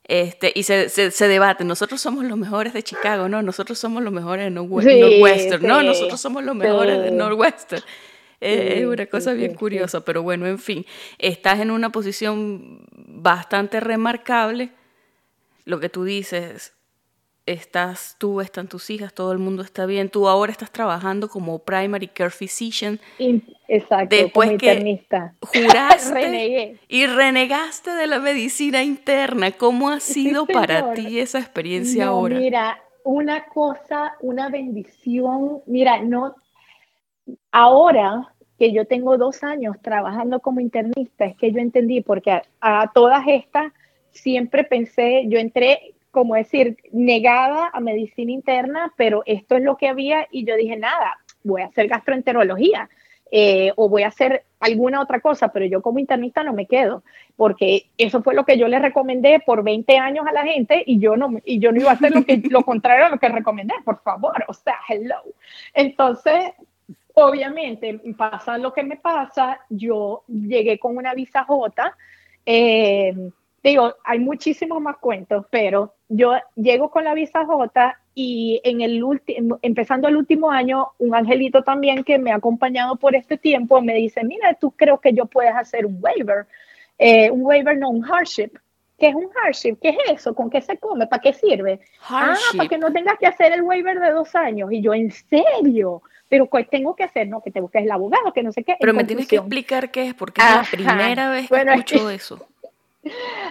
Este, 0.06 0.52
y 0.54 0.64
se, 0.64 0.90
se, 0.90 1.28
debaten, 1.28 1.68
nosotros 1.68 2.02
somos 2.02 2.26
los 2.26 2.38
mejores 2.38 2.74
de 2.74 2.84
Chicago, 2.84 3.30
no, 3.30 3.42
nosotros 3.42 3.80
somos 3.80 4.04
los 4.04 4.12
mejores 4.12 4.46
de 4.46 4.52
Northwestern, 4.52 5.66
no, 5.66 5.82
nosotros 5.82 6.20
somos 6.20 6.44
los 6.44 6.56
mejores 6.56 7.02
de 7.02 7.12
Northwestern. 7.12 7.82
es 8.42 8.86
una 8.86 9.06
cosa 9.06 9.34
bien 9.34 9.56
curiosa, 9.56 10.04
pero 10.04 10.22
bueno, 10.22 10.46
en 10.46 10.60
fin, 10.60 10.86
estás 11.18 11.60
en 11.62 11.72
una 11.72 11.92
posición 11.92 12.82
bastante 12.92 13.80
remarcable 13.80 14.72
lo 15.66 15.80
que 15.80 15.90
tú 15.90 16.04
dices, 16.04 16.76
estás 17.46 18.16
tú, 18.20 18.42
están 18.42 18.68
tus 18.68 18.90
hijas, 18.90 19.14
todo 19.14 19.32
el 19.32 19.40
mundo 19.40 19.64
está 19.64 19.86
bien, 19.86 20.10
tú 20.10 20.28
ahora 20.28 20.52
estás 20.52 20.72
trabajando 20.72 21.28
como 21.28 21.60
primary 21.60 22.08
care 22.08 22.30
physician. 22.30 23.00
Exacto, 23.68 24.16
después 24.16 24.50
como 24.50 24.58
que 24.60 25.06
juraste 25.42 26.80
y 26.88 27.06
renegaste 27.08 27.92
de 27.92 28.08
la 28.08 28.20
medicina 28.20 28.84
interna. 28.84 29.52
¿Cómo 29.52 29.90
ha 29.90 30.00
sido 30.00 30.46
para 30.46 30.94
ti 30.94 31.20
esa 31.20 31.40
experiencia 31.40 32.08
ahora? 32.08 32.38
Mira, 32.38 32.80
una 33.04 33.46
cosa, 33.46 34.14
una 34.22 34.50
bendición. 34.50 35.62
Mira, 35.66 36.02
no, 36.02 36.36
ahora 37.52 38.34
que 38.58 38.72
yo 38.72 38.86
tengo 38.86 39.18
dos 39.18 39.44
años 39.44 39.76
trabajando 39.82 40.40
como 40.40 40.60
internista, 40.60 41.26
es 41.26 41.36
que 41.36 41.52
yo 41.52 41.60
entendí, 41.60 42.02
porque 42.02 42.42
a 42.62 42.92
todas 42.94 43.24
estas 43.28 43.74
siempre 44.14 44.64
pensé, 44.64 45.26
yo 45.28 45.40
entré 45.40 45.94
como 46.14 46.36
decir, 46.36 46.78
negada 46.92 47.72
a 47.74 47.80
medicina 47.80 48.32
interna, 48.32 48.94
pero 48.96 49.24
esto 49.26 49.58
es 49.58 49.64
lo 49.64 49.78
que 49.78 49.88
había 49.88 50.28
y 50.30 50.46
yo 50.46 50.56
dije, 50.56 50.78
nada, 50.78 51.18
voy 51.44 51.64
a 51.64 51.66
hacer 51.66 51.88
gastroenterología 51.88 52.88
eh, 53.32 53.74
o 53.78 53.90
voy 53.90 54.04
a 54.04 54.10
hacer 54.10 54.44
alguna 54.60 55.02
otra 55.02 55.22
cosa, 55.22 55.52
pero 55.52 55.66
yo 55.66 55.82
como 55.82 55.98
internista 55.98 56.44
no 56.44 56.54
me 56.54 56.68
quedo, 56.68 57.04
porque 57.36 57.88
eso 57.98 58.22
fue 58.22 58.36
lo 58.36 58.46
que 58.46 58.60
yo 58.60 58.68
le 58.68 58.78
recomendé 58.78 59.42
por 59.44 59.64
20 59.64 59.98
años 59.98 60.28
a 60.28 60.34
la 60.34 60.44
gente 60.44 60.84
y 60.86 61.00
yo 61.00 61.18
no, 61.18 61.32
y 61.44 61.58
yo 61.58 61.72
no 61.72 61.82
iba 61.82 61.90
a 61.90 61.96
hacer 61.96 62.14
lo, 62.14 62.24
que, 62.24 62.44
lo 62.48 62.62
contrario 62.64 63.08
a 63.08 63.10
lo 63.10 63.18
que 63.18 63.30
recomendé, 63.30 63.74
por 63.84 64.04
favor, 64.04 64.46
o 64.48 64.54
sea, 64.54 64.76
hello. 64.88 65.16
Entonces, 65.74 66.52
obviamente, 67.16 68.00
pasa 68.16 68.60
lo 68.60 68.72
que 68.72 68.84
me 68.84 68.98
pasa, 68.98 69.62
yo 69.68 70.26
llegué 70.28 70.78
con 70.78 70.96
una 70.96 71.16
visa 71.16 71.44
J, 71.44 71.98
eh, 72.46 73.16
digo, 73.64 73.96
hay 74.04 74.20
muchísimos 74.20 74.82
más 74.82 74.98
cuentos, 74.98 75.46
pero 75.50 75.96
yo 76.10 76.34
llego 76.56 76.92
con 76.92 77.06
la 77.06 77.14
visa 77.14 77.46
J 77.46 77.98
y 78.16 78.62
en 78.64 78.82
el 78.82 79.04
último, 79.04 79.58
empezando 79.62 80.08
el 80.08 80.18
último 80.18 80.52
año, 80.52 80.90
un 81.00 81.16
angelito 81.16 81.64
también 81.64 82.04
que 82.04 82.20
me 82.20 82.32
ha 82.32 82.36
acompañado 82.36 82.98
por 82.98 83.16
este 83.16 83.38
tiempo 83.38 83.82
me 83.82 83.96
dice, 83.96 84.24
mira, 84.24 84.54
tú 84.54 84.72
creo 84.72 85.00
que 85.00 85.14
yo 85.14 85.26
puedes 85.26 85.56
hacer 85.56 85.86
un 85.86 85.98
waiver, 86.00 86.46
eh, 87.00 87.32
un 87.32 87.42
waiver 87.44 87.78
no 87.78 87.90
un 87.90 88.02
hardship. 88.02 88.52
¿Qué 89.00 89.08
es 89.08 89.16
un 89.16 89.30
hardship? 89.32 89.78
¿Qué 89.82 89.90
es 89.90 89.98
eso? 90.14 90.36
¿Con 90.36 90.50
qué 90.50 90.62
se 90.62 90.78
come? 90.78 91.08
¿Para 91.08 91.22
qué 91.22 91.34
sirve? 91.34 91.82
Ah, 92.08 92.36
para 92.56 92.70
que 92.70 92.78
no 92.78 92.94
tengas 92.94 93.18
que 93.18 93.26
hacer 93.26 93.52
el 93.52 93.64
waiver 93.64 94.00
de 94.00 94.12
dos 94.12 94.36
años. 94.36 94.72
Y 94.72 94.82
yo, 94.82 94.94
¿en 94.94 95.12
serio? 95.12 96.04
Pero 96.30 96.48
¿qué 96.48 96.64
tengo 96.64 96.96
que 96.96 97.04
hacer? 97.04 97.28
No, 97.28 97.42
que 97.42 97.52
te 97.52 97.60
busques 97.60 97.84
el 97.84 97.92
abogado, 97.92 98.32
que 98.32 98.44
no 98.44 98.52
sé 98.52 98.64
qué. 98.64 98.76
Pero 98.80 98.94
me 98.94 99.04
tienes 99.04 99.28
que 99.28 99.38
explicar 99.38 99.90
qué 99.90 100.08
es, 100.08 100.14
porque 100.14 100.42
es 100.42 100.48
la 100.48 100.64
primera 100.72 101.32
vez 101.32 101.50
que 101.50 101.62
escucho 101.62 102.10
eso. 102.10 102.48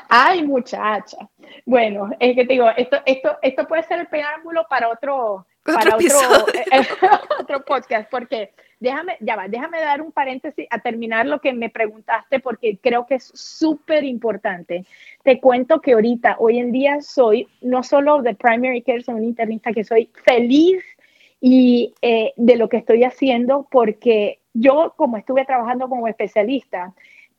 Ay, 0.08 0.42
muchacha. 0.42 1.28
Bueno, 1.66 2.10
es 2.18 2.34
que 2.34 2.46
te 2.46 2.54
digo, 2.54 2.68
esto, 2.76 2.98
esto, 3.04 3.36
esto 3.42 3.66
puede 3.66 3.82
ser 3.84 4.00
el 4.00 4.06
preámbulo 4.06 4.66
para 4.68 4.88
otro, 4.88 5.46
para 5.62 5.96
otro, 7.40 7.64
podcast, 7.64 8.10
porque 8.10 8.52
déjame, 8.80 9.16
ya 9.20 9.36
va, 9.36 9.48
déjame 9.48 9.80
dar 9.80 10.00
un 10.00 10.12
paréntesis 10.12 10.66
a 10.70 10.78
terminar 10.78 11.26
lo 11.26 11.40
que 11.40 11.52
me 11.52 11.70
preguntaste, 11.70 12.40
porque 12.40 12.78
creo 12.78 13.06
que 13.06 13.16
es 13.16 13.30
súper 13.34 14.04
importante. 14.04 14.84
Te 15.22 15.40
cuento 15.40 15.80
que 15.80 15.92
ahorita, 15.92 16.36
hoy 16.38 16.58
en 16.58 16.72
día, 16.72 17.00
soy 17.00 17.48
no 17.60 17.82
solo 17.82 18.22
de 18.22 18.34
primary 18.34 18.82
care, 18.82 19.02
soy 19.02 19.14
un 19.16 19.24
internista 19.24 19.72
que 19.72 19.84
soy 19.84 20.10
feliz 20.24 20.82
y 21.40 21.94
eh, 22.02 22.32
de 22.36 22.56
lo 22.56 22.68
que 22.68 22.78
estoy 22.78 23.04
haciendo, 23.04 23.66
porque 23.70 24.38
yo, 24.54 24.94
como 24.96 25.16
estuve 25.16 25.44
trabajando 25.44 25.88
como 25.88 26.08
especialista, 26.08 26.94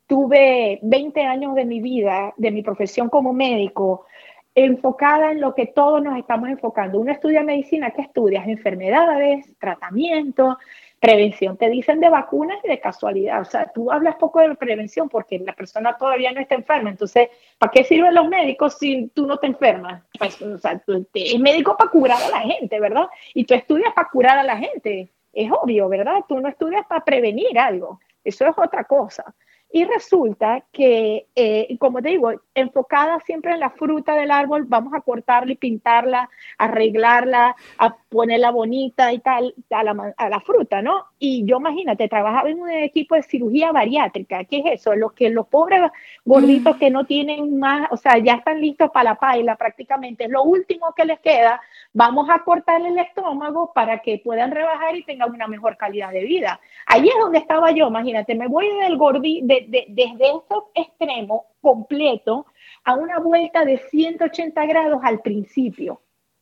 tuve 0.06 0.78
20 0.82 1.22
años 1.22 1.54
de 1.54 1.64
mi 1.64 1.80
vida, 1.80 2.34
de 2.36 2.50
mi 2.50 2.62
profesión 2.62 3.08
como 3.08 3.32
médico, 3.32 4.06
enfocada 4.54 5.32
en 5.32 5.40
lo 5.40 5.54
que 5.54 5.66
todos 5.66 6.02
nos 6.02 6.16
estamos 6.16 6.48
enfocando. 6.48 7.00
Uno 7.00 7.10
estudia 7.10 7.42
medicina, 7.42 7.90
¿qué 7.90 8.02
estudias? 8.02 8.46
Enfermedades, 8.46 9.46
tratamiento, 9.58 10.58
prevención. 11.00 11.56
Te 11.56 11.68
dicen 11.68 11.98
de 12.00 12.08
vacunas 12.08 12.58
y 12.64 12.68
de 12.68 12.78
casualidad. 12.78 13.40
O 13.40 13.44
sea, 13.44 13.70
tú 13.74 13.90
hablas 13.90 14.14
poco 14.16 14.40
de 14.40 14.54
prevención 14.54 15.08
porque 15.08 15.38
la 15.40 15.52
persona 15.52 15.96
todavía 15.96 16.32
no 16.32 16.40
está 16.40 16.54
enferma. 16.54 16.90
Entonces, 16.90 17.28
¿para 17.58 17.72
qué 17.72 17.84
sirven 17.84 18.14
los 18.14 18.28
médicos 18.28 18.78
si 18.78 19.08
tú 19.08 19.26
no 19.26 19.38
te 19.38 19.48
enfermas? 19.48 20.02
Pues, 20.18 20.40
o 20.40 20.58
sea, 20.58 20.78
tú 20.78 21.04
eres 21.12 21.38
médico 21.40 21.76
para 21.76 21.90
curar 21.90 22.22
a 22.22 22.30
la 22.30 22.40
gente, 22.40 22.78
¿verdad? 22.78 23.08
Y 23.34 23.44
tú 23.44 23.54
estudias 23.54 23.92
para 23.92 24.08
curar 24.08 24.38
a 24.38 24.44
la 24.44 24.56
gente. 24.56 25.10
Es 25.32 25.50
obvio, 25.50 25.88
¿verdad? 25.88 26.20
Tú 26.28 26.38
no 26.38 26.48
estudias 26.48 26.86
para 26.86 27.04
prevenir 27.04 27.58
algo. 27.58 27.98
Eso 28.22 28.46
es 28.46 28.54
otra 28.56 28.84
cosa. 28.84 29.34
Y 29.74 29.84
resulta 29.86 30.62
que, 30.70 31.26
eh, 31.34 31.76
como 31.80 32.00
te 32.00 32.10
digo, 32.10 32.30
enfocada 32.54 33.18
siempre 33.26 33.54
en 33.54 33.58
la 33.58 33.70
fruta 33.70 34.14
del 34.14 34.30
árbol, 34.30 34.66
vamos 34.68 34.94
a 34.94 35.00
cortarla 35.00 35.50
y 35.50 35.56
pintarla, 35.56 36.30
arreglarla, 36.58 37.56
a 37.78 37.96
ponerla 38.08 38.52
bonita 38.52 39.12
y 39.12 39.18
tal, 39.18 39.52
a 39.70 39.82
la, 39.82 40.14
a 40.16 40.28
la 40.28 40.38
fruta, 40.38 40.80
¿no? 40.80 41.06
Y 41.18 41.44
yo, 41.44 41.56
imagínate, 41.56 42.08
trabajaba 42.08 42.50
en 42.50 42.60
un 42.60 42.70
equipo 42.70 43.16
de 43.16 43.24
cirugía 43.24 43.72
bariátrica. 43.72 44.44
¿Qué 44.44 44.58
es 44.58 44.80
eso? 44.80 44.94
Los 44.94 45.12
que 45.12 45.28
los 45.28 45.48
pobres 45.48 45.90
gorditos 46.24 46.76
mm. 46.76 46.78
que 46.78 46.90
no 46.90 47.04
tienen 47.04 47.58
más, 47.58 47.88
o 47.90 47.96
sea, 47.96 48.18
ya 48.18 48.34
están 48.34 48.60
listos 48.60 48.92
para 48.92 49.10
la 49.10 49.14
paila 49.16 49.56
prácticamente. 49.56 50.26
Es 50.26 50.30
lo 50.30 50.44
último 50.44 50.94
que 50.94 51.04
les 51.04 51.18
queda. 51.18 51.60
Vamos 51.92 52.30
a 52.30 52.44
cortarle 52.44 52.90
el 52.90 52.98
estómago 52.98 53.72
para 53.74 53.98
que 53.98 54.18
puedan 54.22 54.52
rebajar 54.52 54.94
y 54.94 55.02
tengan 55.02 55.32
una 55.32 55.48
mejor 55.48 55.76
calidad 55.76 56.12
de 56.12 56.22
vida. 56.22 56.60
Ahí 56.86 57.08
es 57.08 57.14
donde 57.20 57.38
estaba 57.38 57.72
yo, 57.72 57.88
imagínate, 57.88 58.36
me 58.36 58.46
voy 58.46 58.68
del 58.80 58.96
gordito, 58.96 59.46
de, 59.48 59.63
desde 59.68 59.94
este 59.96 60.54
extremo 60.74 61.46
completo 61.60 62.46
a 62.84 62.94
una 62.94 63.18
vuelta 63.18 63.64
de 63.64 63.78
180 63.78 64.66
grados 64.66 65.00
al 65.02 65.20
principio. 65.20 66.00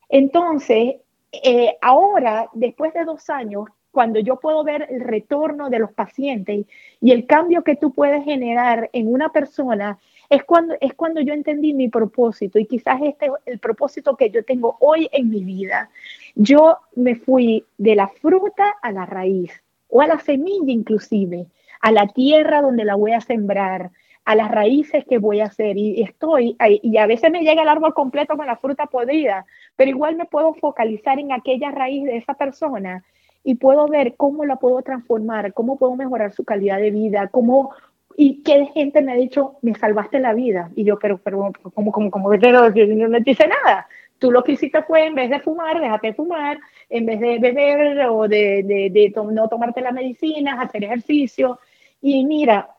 Entonces, 0.09 0.97
eh, 1.33 1.77
ahora, 1.81 2.49
después 2.53 2.93
de 2.93 3.05
dos 3.05 3.31
años, 3.31 3.69
cuando 3.91 4.19
yo 4.19 4.41
puedo 4.41 4.65
ver 4.65 4.87
el 4.91 5.01
retorno 5.01 5.71
de 5.71 5.79
los 5.79 5.93
pacientes 5.93 6.67
y 7.01 7.13
el 7.13 7.27
cambio 7.27 7.63
que 7.63 7.77
tú 7.77 7.93
puedes 7.93 8.25
generar 8.25 8.91
en 8.93 9.13
una 9.13 9.31
persona, 9.31 9.99
es 10.31 10.45
cuando, 10.45 10.75
es 10.81 10.95
cuando 10.95 11.21
yo 11.21 11.35
entendí 11.35 11.75
mi 11.75 11.89
propósito 11.89 12.59
y 12.59 12.67
quizás 12.67 13.01
este 13.03 13.27
es 13.27 13.33
el 13.45 13.59
propósito 13.59 14.17
que 14.17 14.31
yo 14.31 14.45
tengo 14.45 14.77
hoy 14.81 15.09
en 15.13 15.29
mi 15.29 15.45
vida. 15.45 15.91
Yo 16.35 16.79
me 16.97 17.17
fui 17.17 17.65
de 17.77 17.95
la 17.95 18.09
fruta 18.09 18.77
a 18.81 18.93
la 18.93 19.05
raíz 19.05 19.53
o 19.89 20.01
a 20.01 20.07
la 20.07 20.19
semilla 20.19 20.73
inclusive 20.73 21.47
a 21.83 21.93
la 21.93 22.07
tierra 22.09 22.63
donde 22.63 22.85
la 22.85 22.95
voy 22.95 23.13
a 23.13 23.21
sembrar, 23.21 23.91
a 24.25 24.35
las 24.37 24.51
raíces 24.51 25.05
que 25.05 25.19
voy 25.19 25.41
a 25.41 25.47
hacer. 25.47 25.77
Y 25.77 26.03
estoy, 26.03 26.57
y 26.83 26.97
a 26.97 27.07
veces 27.07 27.31
me 27.31 27.43
llega 27.43 27.63
el 27.63 27.69
árbol 27.69 27.93
completo 27.93 28.37
con 28.37 28.47
la 28.47 28.57
fruta 28.57 28.87
podrida, 28.87 29.45
pero 29.77 29.91
igual 29.91 30.17
me 30.17 30.25
puedo 30.25 30.55
focalizar 30.55 31.19
en 31.19 31.33
aquella 31.33 31.71
raíz 31.71 32.05
de 32.05 32.17
esa 32.17 32.35
persona 32.35 33.05
y 33.45 33.57
puedo 33.57 33.89
ver 33.89 34.15
cómo 34.17 34.45
la 34.45 34.57
puedo 34.57 34.81
transformar, 34.83 35.53
cómo 35.53 35.77
puedo 35.77 35.97
mejorar 35.97 36.33
su 36.33 36.45
calidad 36.45 36.79
de 36.79 36.93
vida, 36.93 37.29
cómo 37.29 37.75
y 38.17 38.43
qué 38.43 38.67
gente 38.67 39.03
me 39.03 39.13
ha 39.13 39.17
dicho, 39.17 39.57
me 39.63 39.75
salvaste 39.75 40.21
la 40.21 40.35
vida. 40.35 40.71
Y 40.77 40.85
yo, 40.85 40.99
pero, 40.99 41.19
pero, 41.19 41.51
como, 41.75 41.93
como, 41.93 42.11
como, 42.11 42.33
no 42.33 42.39
te 42.39 43.23
dice 43.25 43.49
nada. 43.49 43.89
Tú 44.19 44.31
lo 44.31 44.45
que 44.45 44.53
hiciste 44.53 44.83
fue, 44.83 45.07
en 45.07 45.15
vez 45.15 45.31
de 45.31 45.41
fumar, 45.41 45.81
déjate 45.81 46.13
fumar, 46.13 46.61
en 46.89 47.07
vez 47.07 47.19
de 47.19 47.39
beber 47.39 48.07
o 48.07 48.29
de, 48.29 48.63
de, 48.63 48.91
de 48.91 49.13
no 49.33 49.49
tomarte 49.49 49.81
las 49.81 49.93
medicinas, 49.93 50.61
hacer 50.61 50.85
ejercicio, 50.85 51.59
y 52.03 52.25
mira, 52.25 52.75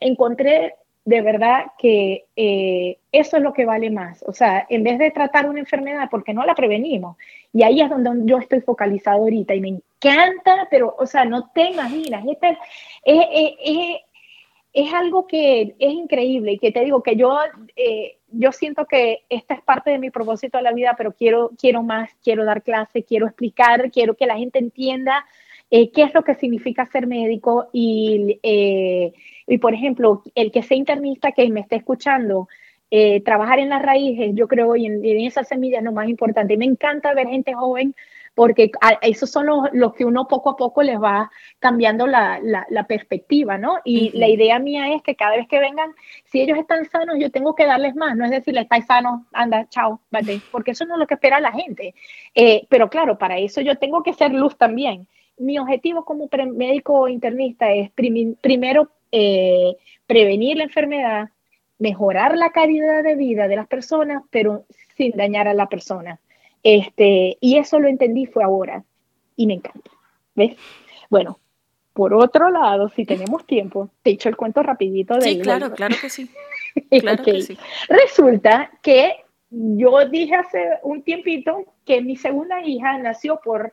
encontré 0.00 0.74
de 1.04 1.20
verdad 1.20 1.66
que 1.78 2.24
eh, 2.34 2.98
eso 3.12 3.36
es 3.36 3.42
lo 3.42 3.52
que 3.52 3.66
vale 3.66 3.90
más. 3.90 4.24
O 4.26 4.32
sea, 4.32 4.66
en 4.70 4.82
vez 4.82 4.98
de 4.98 5.10
tratar 5.10 5.48
una 5.48 5.60
enfermedad, 5.60 6.08
porque 6.10 6.32
no 6.32 6.44
la 6.46 6.54
prevenimos. 6.54 7.16
Y 7.52 7.62
ahí 7.62 7.82
es 7.82 7.90
donde 7.90 8.10
yo 8.24 8.38
estoy 8.38 8.62
focalizado 8.62 9.18
ahorita 9.18 9.54
y 9.54 9.60
me 9.60 9.68
encanta, 9.68 10.66
pero, 10.70 10.96
o 10.98 11.06
sea, 11.06 11.26
no 11.26 11.50
te 11.50 11.70
imaginas. 11.70 12.24
Este, 12.26 12.58
es, 13.04 14.00
es, 14.72 14.94
algo 14.94 15.26
que 15.26 15.74
es 15.78 15.92
increíble 15.92 16.52
y 16.52 16.58
que 16.58 16.72
te 16.72 16.80
digo 16.80 17.02
que 17.02 17.16
yo, 17.16 17.38
eh, 17.76 18.16
yo 18.28 18.50
siento 18.52 18.86
que 18.86 19.24
esta 19.28 19.54
es 19.54 19.62
parte 19.62 19.90
de 19.90 19.98
mi 19.98 20.10
propósito 20.10 20.56
de 20.56 20.64
la 20.64 20.72
vida, 20.72 20.94
pero 20.96 21.12
quiero, 21.12 21.50
quiero 21.60 21.82
más, 21.82 22.10
quiero 22.22 22.46
dar 22.46 22.62
clase, 22.62 23.04
quiero 23.04 23.26
explicar, 23.26 23.90
quiero 23.90 24.14
que 24.14 24.26
la 24.26 24.36
gente 24.36 24.58
entienda 24.58 25.26
eh, 25.76 25.90
qué 25.90 26.04
es 26.04 26.14
lo 26.14 26.22
que 26.22 26.36
significa 26.36 26.86
ser 26.86 27.08
médico 27.08 27.68
y, 27.72 28.38
eh, 28.44 29.12
y, 29.48 29.58
por 29.58 29.74
ejemplo, 29.74 30.22
el 30.36 30.52
que 30.52 30.62
sea 30.62 30.76
internista 30.76 31.32
que 31.32 31.50
me 31.50 31.58
esté 31.58 31.74
escuchando, 31.74 32.46
eh, 32.92 33.20
trabajar 33.22 33.58
en 33.58 33.70
las 33.70 33.82
raíces, 33.82 34.30
yo 34.34 34.46
creo, 34.46 34.76
y 34.76 34.86
en, 34.86 35.04
esas 35.04 35.48
semillas 35.48 35.80
es 35.80 35.84
lo 35.84 35.90
más 35.90 36.08
importante. 36.08 36.56
Me 36.56 36.64
encanta 36.64 37.12
ver 37.12 37.26
gente 37.26 37.54
joven 37.54 37.92
porque 38.36 38.70
esos 39.02 39.32
son 39.32 39.46
los, 39.72 39.94
que 39.94 40.04
uno 40.04 40.28
poco 40.28 40.50
a 40.50 40.56
poco 40.56 40.80
les 40.84 40.96
va 40.96 41.28
cambiando 41.58 42.06
la, 42.06 42.38
la, 42.40 42.86
perspectiva, 42.86 43.58
¿no? 43.58 43.78
Y 43.84 44.16
la 44.16 44.28
idea 44.28 44.60
mía 44.60 44.94
es 44.94 45.02
que 45.02 45.16
cada 45.16 45.34
vez 45.36 45.48
que 45.48 45.58
vengan, 45.58 45.90
si 46.26 46.40
ellos 46.40 46.56
están 46.56 46.84
sanos, 46.84 47.16
yo 47.18 47.32
tengo 47.32 47.56
que 47.56 47.66
darles 47.66 47.96
más, 47.96 48.16
no 48.16 48.24
es 48.24 48.30
decirle, 48.30 48.60
estáis 48.60 48.86
sano, 48.86 49.26
anda, 49.32 49.66
chao, 49.70 50.00
vale, 50.12 50.40
porque 50.52 50.70
eso 50.70 50.84
no 50.84 50.94
es 50.94 51.00
lo 51.00 51.06
que 51.08 51.14
espera 51.14 51.40
la 51.40 51.50
gente. 51.50 51.96
pero 52.68 52.88
claro, 52.88 53.18
para 53.18 53.38
eso 53.38 53.60
yo 53.60 53.76
tengo 53.76 54.04
que 54.04 54.12
ser 54.12 54.32
luz 54.32 54.56
también 54.56 55.08
mi 55.38 55.58
objetivo 55.58 56.04
como 56.04 56.28
médico 56.54 57.08
internista 57.08 57.72
es 57.72 57.90
primero 57.90 58.90
eh, 59.12 59.76
prevenir 60.06 60.56
la 60.56 60.64
enfermedad, 60.64 61.30
mejorar 61.78 62.36
la 62.36 62.50
calidad 62.50 63.02
de 63.02 63.16
vida 63.16 63.48
de 63.48 63.56
las 63.56 63.66
personas, 63.66 64.22
pero 64.30 64.64
sin 64.96 65.12
dañar 65.12 65.48
a 65.48 65.54
la 65.54 65.68
persona. 65.68 66.20
Este, 66.62 67.36
y 67.40 67.58
eso 67.58 67.78
lo 67.78 67.88
entendí 67.88 68.26
fue 68.26 68.42
ahora 68.42 68.84
y 69.36 69.46
me 69.46 69.54
encanta. 69.54 69.90
¿Ves? 70.34 70.56
Bueno, 71.10 71.38
por 71.92 72.12
otro 72.14 72.50
lado, 72.50 72.88
si 72.88 73.04
tenemos 73.04 73.46
tiempo, 73.46 73.90
te 74.02 74.10
echo 74.10 74.28
el 74.28 74.36
cuento 74.36 74.62
rapidito 74.62 75.14
de 75.14 75.22
Sí, 75.22 75.40
claro, 75.40 75.72
claro 75.72 75.94
que 76.00 76.10
sí. 76.10 76.30
Claro 76.90 77.22
que 77.22 77.40
sí. 77.40 77.56
Resulta 77.88 78.72
que 78.82 79.12
yo 79.50 80.08
dije 80.08 80.34
hace 80.34 80.58
un 80.82 81.02
tiempito 81.02 81.64
que 81.84 82.00
mi 82.02 82.16
segunda 82.16 82.66
hija 82.66 82.98
nació 82.98 83.40
por 83.44 83.70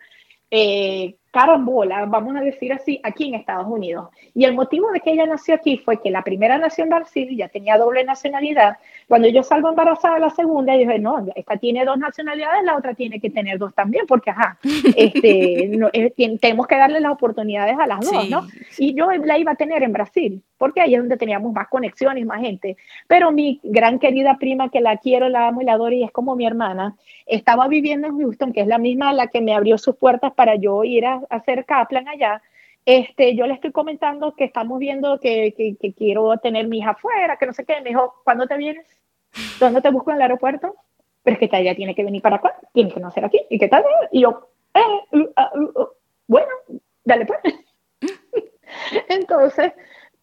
eh, 0.51 1.15
carambola, 1.31 2.05
vamos 2.05 2.35
a 2.35 2.41
decir 2.41 2.73
así, 2.73 2.99
aquí 3.03 3.29
en 3.29 3.35
Estados 3.35 3.65
Unidos. 3.67 4.09
Y 4.35 4.43
el 4.43 4.53
motivo 4.53 4.91
de 4.91 4.99
que 4.99 5.11
ella 5.11 5.25
nació 5.25 5.55
aquí 5.55 5.77
fue 5.77 6.01
que 6.01 6.11
la 6.11 6.23
primera 6.23 6.57
nació 6.57 6.83
en 6.83 6.89
Brasil 6.89 7.27
y 7.31 7.37
ya 7.37 7.47
tenía 7.47 7.77
doble 7.77 8.03
nacionalidad. 8.03 8.77
Cuando 9.07 9.29
yo 9.29 9.41
salgo 9.41 9.69
embarazada 9.69 10.19
la 10.19 10.29
segunda, 10.29 10.73
yo 10.73 10.79
dije, 10.79 10.99
no, 10.99 11.25
esta 11.33 11.55
tiene 11.55 11.85
dos 11.85 11.97
nacionalidades, 11.97 12.63
la 12.65 12.75
otra 12.75 12.93
tiene 12.93 13.21
que 13.21 13.29
tener 13.29 13.57
dos 13.57 13.73
también, 13.73 14.05
porque 14.07 14.31
ajá, 14.31 14.57
este, 14.97 15.71
eh, 15.93 16.37
tenemos 16.39 16.67
que 16.67 16.75
darle 16.75 16.99
las 16.99 17.13
oportunidades 17.13 17.77
a 17.79 17.87
las 17.87 18.01
dos, 18.01 18.29
¿no? 18.29 18.45
Y 18.77 18.93
yo 18.93 19.09
la 19.11 19.37
iba 19.37 19.53
a 19.53 19.55
tener 19.55 19.83
en 19.83 19.93
Brasil, 19.93 20.43
porque 20.57 20.81
ahí 20.81 20.95
es 20.95 20.99
donde 20.99 21.15
teníamos 21.15 21.53
más 21.53 21.69
conexiones, 21.69 22.25
más 22.25 22.41
gente. 22.41 22.75
Pero 23.07 23.31
mi 23.31 23.61
gran 23.63 23.99
querida 23.99 24.37
prima, 24.37 24.69
que 24.69 24.81
la 24.81 24.97
quiero, 24.97 25.29
la 25.29 25.47
amo 25.47 25.61
y 25.61 25.65
la 25.65 25.73
adoro 25.73 25.95
y 25.95 26.03
es 26.03 26.11
como 26.11 26.35
mi 26.35 26.45
hermana, 26.45 26.95
estaba 27.25 27.69
viviendo 27.69 28.07
en 28.07 28.17
Houston, 28.17 28.51
que 28.51 28.61
es 28.61 28.67
la 28.67 28.77
misma 28.77 29.13
la 29.13 29.27
que 29.27 29.39
me 29.39 29.55
abrió 29.55 29.77
sus 29.77 29.95
puertas 29.95 30.33
para 30.33 30.55
yo 30.55 30.83
ir 30.83 31.05
a 31.05 31.20
hacer 31.29 31.65
Kaplan 31.65 32.07
allá, 32.07 32.41
este, 32.85 33.35
yo 33.35 33.45
le 33.45 33.53
estoy 33.53 33.71
comentando 33.71 34.35
que 34.35 34.45
estamos 34.45 34.79
viendo 34.79 35.19
que, 35.19 35.53
que, 35.55 35.93
quiero 35.93 36.37
tener 36.37 36.67
mi 36.67 36.79
hija 36.79 36.91
afuera, 36.91 37.37
que 37.37 37.45
no 37.45 37.53
sé 37.53 37.63
qué. 37.63 37.79
Me 37.81 37.89
dijo, 37.89 38.15
¿cuándo 38.23 38.47
te 38.47 38.57
vienes? 38.57 38.85
¿Dónde 39.59 39.81
te 39.81 39.91
busco 39.91 40.09
en 40.11 40.17
el 40.17 40.23
aeropuerto? 40.23 40.75
Pero 41.23 41.37
es 41.39 41.49
que 41.49 41.57
ella 41.57 41.75
tiene 41.75 41.93
que 41.93 42.03
venir 42.03 42.21
para 42.21 42.37
acá, 42.37 42.55
tiene 42.73 42.91
que 42.91 42.99
nacer 42.99 43.23
aquí. 43.23 43.39
¿Y 43.49 43.59
qué 43.59 43.67
tal? 43.67 43.83
Y 44.11 44.21
yo, 44.21 44.49
eh, 44.73 44.79
uh, 45.11 45.17
uh, 45.19 45.81
uh, 45.81 45.87
bueno, 46.27 46.47
dale 47.05 47.27
pues. 47.27 47.39
Entonces, 49.09 49.73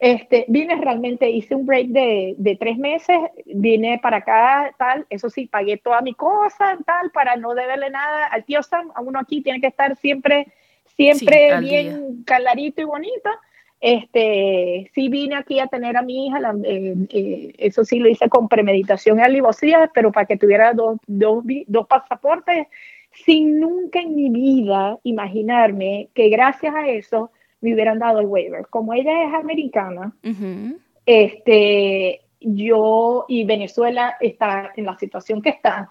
este, 0.01 0.45
vine 0.49 0.77
realmente, 0.77 1.31
hice 1.31 1.55
un 1.55 1.67
break 1.67 1.89
de, 1.89 2.35
de, 2.39 2.57
tres 2.57 2.77
meses, 2.77 3.19
vine 3.47 4.01
para 4.03 4.19
acá, 4.19 4.75
tal, 4.79 5.07
eso 5.11 5.31
sí, 5.31 5.47
pagué 5.47 5.77
toda 5.77 6.01
mi 6.01 6.15
cosa, 6.15 6.77
tal, 6.85 7.11
para 7.13 7.37
no 7.37 7.55
deberle 7.55 7.91
nada 7.91 8.27
al 8.27 8.45
tío 8.45 8.63
Sam, 8.63 8.91
a 8.95 9.01
uno 9.01 9.19
aquí 9.19 9.43
tiene 9.43 9.61
que 9.61 9.67
estar 9.69 9.97
siempre 9.97 10.53
siempre 10.99 11.61
bien 11.61 12.25
clarito 12.25 12.83
y 12.83 12.85
bonito. 12.85 13.31
Este, 13.81 14.91
sí 14.93 15.09
vine 15.09 15.37
aquí 15.37 15.61
a 15.61 15.69
tener 15.69 15.97
a 15.97 16.03
mi 16.03 16.27
hija, 16.27 16.41
eh, 16.65 16.97
eh, 17.11 17.53
eso 17.59 17.85
sí 17.85 18.01
lo 18.01 18.09
hice 18.09 18.29
con 18.29 18.49
premeditación 18.49 19.21
y 19.21 19.23
alivosía, 19.23 19.89
pero 19.95 20.11
para 20.11 20.27
que 20.27 20.37
tuviera 20.37 20.73
dos, 20.73 20.99
dos, 21.07 21.45
dos, 21.69 21.87
pasaportes, 21.87 22.67
sin 23.13 23.61
nunca 23.61 24.01
en 24.01 24.17
mi 24.17 24.31
vida 24.31 24.99
imaginarme 25.05 26.09
que 26.13 26.29
gracias 26.29 26.75
a 26.75 26.89
eso 26.89 27.31
me 27.61 27.73
hubieran 27.73 28.01
dado 28.01 28.19
el 28.19 28.27
waiver. 28.27 28.67
Como 28.67 28.95
ella 28.95 29.29
es 29.29 29.35
americana, 29.35 30.13
este, 31.07 32.21
yo 32.41 33.27
y 33.29 33.45
Venezuela 33.45 34.17
está 34.21 34.73
en 34.75 34.87
la 34.87 34.99
situación 34.99 35.41
que 35.41 35.51
está, 35.51 35.89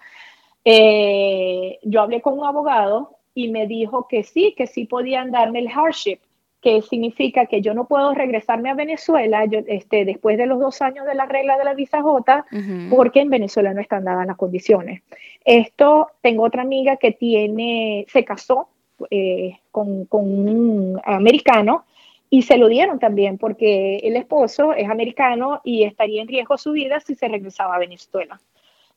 eh, 0.65 1.79
yo 1.83 2.01
hablé 2.01 2.21
con 2.21 2.37
un 2.37 2.45
abogado 2.45 3.16
y 3.37 3.49
me 3.49 3.67
dijo 3.67 4.07
que 4.07 4.23
sí, 4.23 4.55
que 4.57 4.65
sí 4.65 4.85
podían 4.85 5.29
darme 5.29 5.59
el 5.59 5.69
hardship, 5.69 6.17
que 6.59 6.81
significa 6.81 7.45
que 7.45 7.61
yo 7.61 7.75
no 7.75 7.87
puedo 7.87 8.15
regresarme 8.15 8.71
a 8.71 8.73
Venezuela 8.73 9.45
yo, 9.45 9.59
este, 9.67 10.05
después 10.05 10.39
de 10.39 10.47
los 10.47 10.59
dos 10.59 10.81
años 10.81 11.05
de 11.05 11.13
la 11.13 11.27
regla 11.27 11.55
de 11.55 11.63
la 11.63 11.75
visa 11.75 12.01
J, 12.01 12.47
porque 12.89 13.19
en 13.19 13.29
Venezuela 13.29 13.75
no 13.75 13.79
están 13.79 14.05
dadas 14.05 14.25
las 14.25 14.37
condiciones. 14.37 15.03
Esto, 15.45 16.07
tengo 16.21 16.45
otra 16.45 16.63
amiga 16.63 16.97
que 16.97 17.11
tiene, 17.11 18.07
se 18.09 18.25
casó 18.25 18.69
eh, 19.11 19.59
con, 19.69 20.05
con 20.05 20.23
un 20.23 20.99
americano 21.05 21.85
y 22.31 22.41
se 22.41 22.57
lo 22.57 22.67
dieron 22.67 22.97
también 22.97 23.37
porque 23.37 23.97
el 23.97 24.15
esposo 24.15 24.73
es 24.73 24.89
americano 24.89 25.61
y 25.63 25.83
estaría 25.83 26.23
en 26.23 26.27
riesgo 26.27 26.57
su 26.57 26.71
vida 26.71 26.99
si 27.01 27.13
se 27.13 27.27
regresaba 27.27 27.75
a 27.75 27.79
Venezuela. 27.79 28.41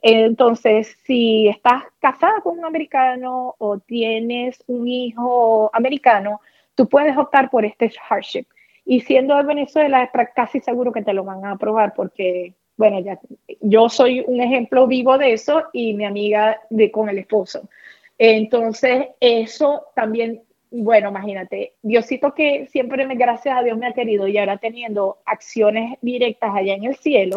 Entonces, 0.03 0.97
si 1.05 1.49
estás 1.49 1.85
casada 1.99 2.41
con 2.43 2.59
un 2.59 2.65
americano 2.65 3.55
o 3.59 3.79
tienes 3.79 4.63
un 4.67 4.89
hijo 4.89 5.71
americano, 5.75 6.41
tú 6.75 6.89
puedes 6.89 7.17
optar 7.17 7.51
por 7.51 7.65
este 7.65 7.91
hardship. 8.09 8.47
Y 8.85 9.01
siendo 9.01 9.37
de 9.37 9.43
Venezuela, 9.43 10.11
casi 10.35 10.61
seguro 10.61 10.93
que 10.93 11.03
te 11.03 11.13
lo 11.13 11.25
van 11.25 11.45
a 11.45 11.53
aprobar 11.53 11.93
porque, 11.95 12.55
bueno, 12.77 13.01
ya, 13.01 13.21
yo 13.61 13.89
soy 13.89 14.25
un 14.27 14.41
ejemplo 14.41 14.87
vivo 14.87 15.19
de 15.19 15.35
eso 15.35 15.65
y 15.73 15.93
mi 15.95 16.05
amiga 16.05 16.61
de, 16.71 16.91
con 16.91 17.09
el 17.09 17.19
esposo. 17.19 17.69
Entonces, 18.19 19.09
eso 19.21 19.87
también, 19.95 20.43
bueno, 20.71 21.11
imagínate, 21.11 21.75
Diosito 21.83 22.35
que 22.35 22.67
siempre, 22.67 23.07
gracias 23.15 23.57
a 23.57 23.63
Dios, 23.63 23.79
me 23.79 23.87
ha 23.87 23.93
querido 23.93 24.27
y 24.27 24.39
ahora 24.39 24.57
teniendo 24.57 25.19
acciones 25.27 25.99
directas 26.01 26.55
allá 26.55 26.75
en 26.75 26.85
el 26.85 26.97
cielo. 26.97 27.37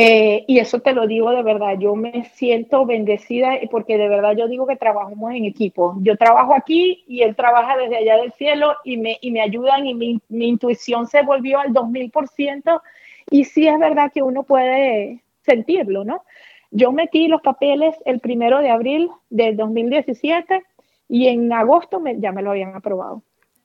Eh, 0.00 0.44
y 0.46 0.60
eso 0.60 0.78
te 0.78 0.92
lo 0.92 1.08
digo 1.08 1.32
de 1.32 1.42
verdad, 1.42 1.76
yo 1.76 1.96
me 1.96 2.30
siento 2.34 2.86
bendecida 2.86 3.58
porque 3.68 3.98
de 3.98 4.08
verdad 4.08 4.36
yo 4.36 4.46
digo 4.46 4.64
que 4.64 4.76
trabajamos 4.76 5.32
en 5.32 5.44
equipo. 5.44 5.96
Yo 6.02 6.16
trabajo 6.16 6.54
aquí 6.54 7.02
y 7.08 7.22
él 7.22 7.34
trabaja 7.34 7.76
desde 7.76 7.96
allá 7.96 8.18
del 8.18 8.30
cielo 8.34 8.76
y 8.84 8.96
me, 8.96 9.18
y 9.20 9.32
me 9.32 9.40
ayudan 9.40 9.88
y 9.88 9.94
mi, 9.94 10.20
mi 10.28 10.46
intuición 10.46 11.08
se 11.08 11.22
volvió 11.22 11.58
al 11.58 11.72
2000% 11.72 12.80
y 13.28 13.42
sí 13.42 13.66
es 13.66 13.76
verdad 13.76 14.12
que 14.14 14.22
uno 14.22 14.44
puede 14.44 15.24
sentirlo, 15.44 16.04
¿no? 16.04 16.22
Yo 16.70 16.92
metí 16.92 17.26
los 17.26 17.42
papeles 17.42 17.96
el 18.04 18.20
primero 18.20 18.60
de 18.60 18.70
abril 18.70 19.10
del 19.30 19.56
2017 19.56 20.62
y 21.08 21.26
en 21.26 21.52
agosto 21.52 21.98
me, 21.98 22.20
ya 22.20 22.30
me 22.30 22.42
lo 22.42 22.52
habían 22.52 22.76
aprobado. 22.76 23.24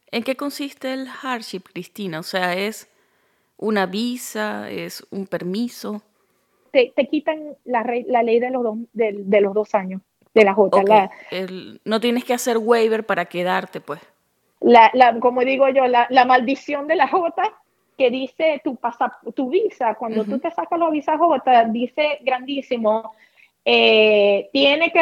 ¿En 0.10 0.24
qué 0.24 0.36
consiste 0.36 0.94
el 0.94 1.08
hardship, 1.08 1.62
Cristina? 1.72 2.22
O 2.22 2.24
sea, 2.24 2.56
¿es 2.56 2.90
una 3.56 3.86
visa? 3.86 4.72
¿Es 4.72 5.06
un 5.12 5.28
permiso? 5.28 6.02
Te, 6.74 7.08
quitan 7.08 7.56
la, 7.66 7.86
la, 8.08 8.24
ley 8.24 8.40
de 8.40 8.50
los, 8.50 8.64
dos, 8.64 8.78
de, 8.94 9.42
los 9.42 9.54
dos 9.54 9.76
años, 9.76 10.02
de 10.34 10.44
la 10.44 10.54
J. 10.54 11.10
no 11.86 12.00
tienes 12.00 12.26
que 12.26 12.34
hacer 12.34 12.58
waiver 12.58 13.06
para 13.06 13.26
quedarte, 13.26 13.80
pues. 13.80 14.02
La, 14.60 14.90
la, 14.94 15.20
como 15.20 15.42
digo 15.42 15.70
yo, 15.70 15.88
la, 15.88 16.08
la, 16.10 16.26
maldición 16.26 16.88
de 16.88 16.96
la 16.96 17.08
J 17.08 17.44
que 17.98 18.10
dice 18.10 18.60
tu, 18.64 18.76
pasa, 18.76 19.20
tu 19.36 19.50
visa, 19.50 19.94
cuando 19.96 20.24
tú 20.24 20.40
te 20.40 20.50
sacas 20.50 20.80
la 20.80 20.90
visa 20.90 21.18
J, 21.18 21.66
dice 21.66 22.18
grandísimo, 22.22 23.14
eh, 23.66 24.50
tiene 24.52 24.92
que 24.92 25.00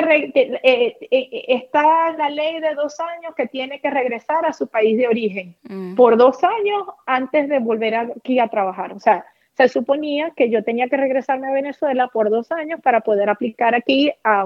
eh, 0.63 0.97
eh, 1.09 1.45
está 1.47 2.11
la 2.11 2.29
ley 2.29 2.59
de 2.59 2.75
dos 2.75 2.99
años 2.99 3.33
que 3.35 3.47
tiene 3.47 3.79
que 3.79 3.89
regresar 3.89 4.45
a 4.45 4.53
su 4.53 4.67
país 4.67 4.97
de 4.97 5.07
origen 5.07 5.55
mm. 5.63 5.95
por 5.95 6.17
dos 6.17 6.43
años 6.43 6.83
antes 7.05 7.47
de 7.47 7.59
volver 7.59 7.95
aquí 7.95 8.39
a 8.39 8.49
trabajar. 8.49 8.93
O 8.93 8.99
sea, 8.99 9.25
se 9.61 9.69
suponía 9.69 10.31
que 10.35 10.49
yo 10.49 10.63
tenía 10.63 10.87
que 10.87 10.97
regresarme 10.97 11.47
a 11.47 11.53
Venezuela 11.53 12.07
por 12.07 12.29
dos 12.31 12.51
años 12.51 12.79
para 12.81 13.01
poder 13.01 13.29
aplicar 13.29 13.75
aquí 13.75 14.11
a, 14.23 14.45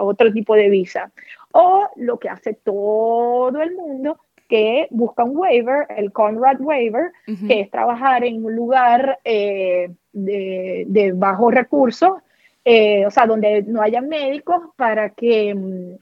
otro 0.00 0.32
tipo 0.32 0.54
de 0.54 0.70
visa. 0.70 1.12
O 1.52 1.86
lo 1.96 2.18
que 2.18 2.30
hace 2.30 2.54
todo 2.54 3.60
el 3.60 3.74
mundo, 3.74 4.18
que 4.48 4.86
busca 4.90 5.24
un 5.24 5.36
waiver, 5.36 5.86
el 5.96 6.12
Conrad 6.12 6.60
Waiver, 6.60 7.12
que 7.46 7.60
es 7.60 7.70
trabajar 7.70 8.24
en 8.24 8.44
un 8.44 8.56
lugar 8.56 9.18
eh, 9.24 9.90
de, 10.12 10.84
de 10.88 11.12
bajos 11.12 11.52
recursos, 11.52 12.12
eh, 12.64 13.04
o 13.06 13.10
sea, 13.10 13.26
donde 13.26 13.62
no 13.62 13.82
haya 13.82 14.00
médicos 14.00 14.62
para 14.76 15.10
que 15.10 15.54
mm, 15.54 15.94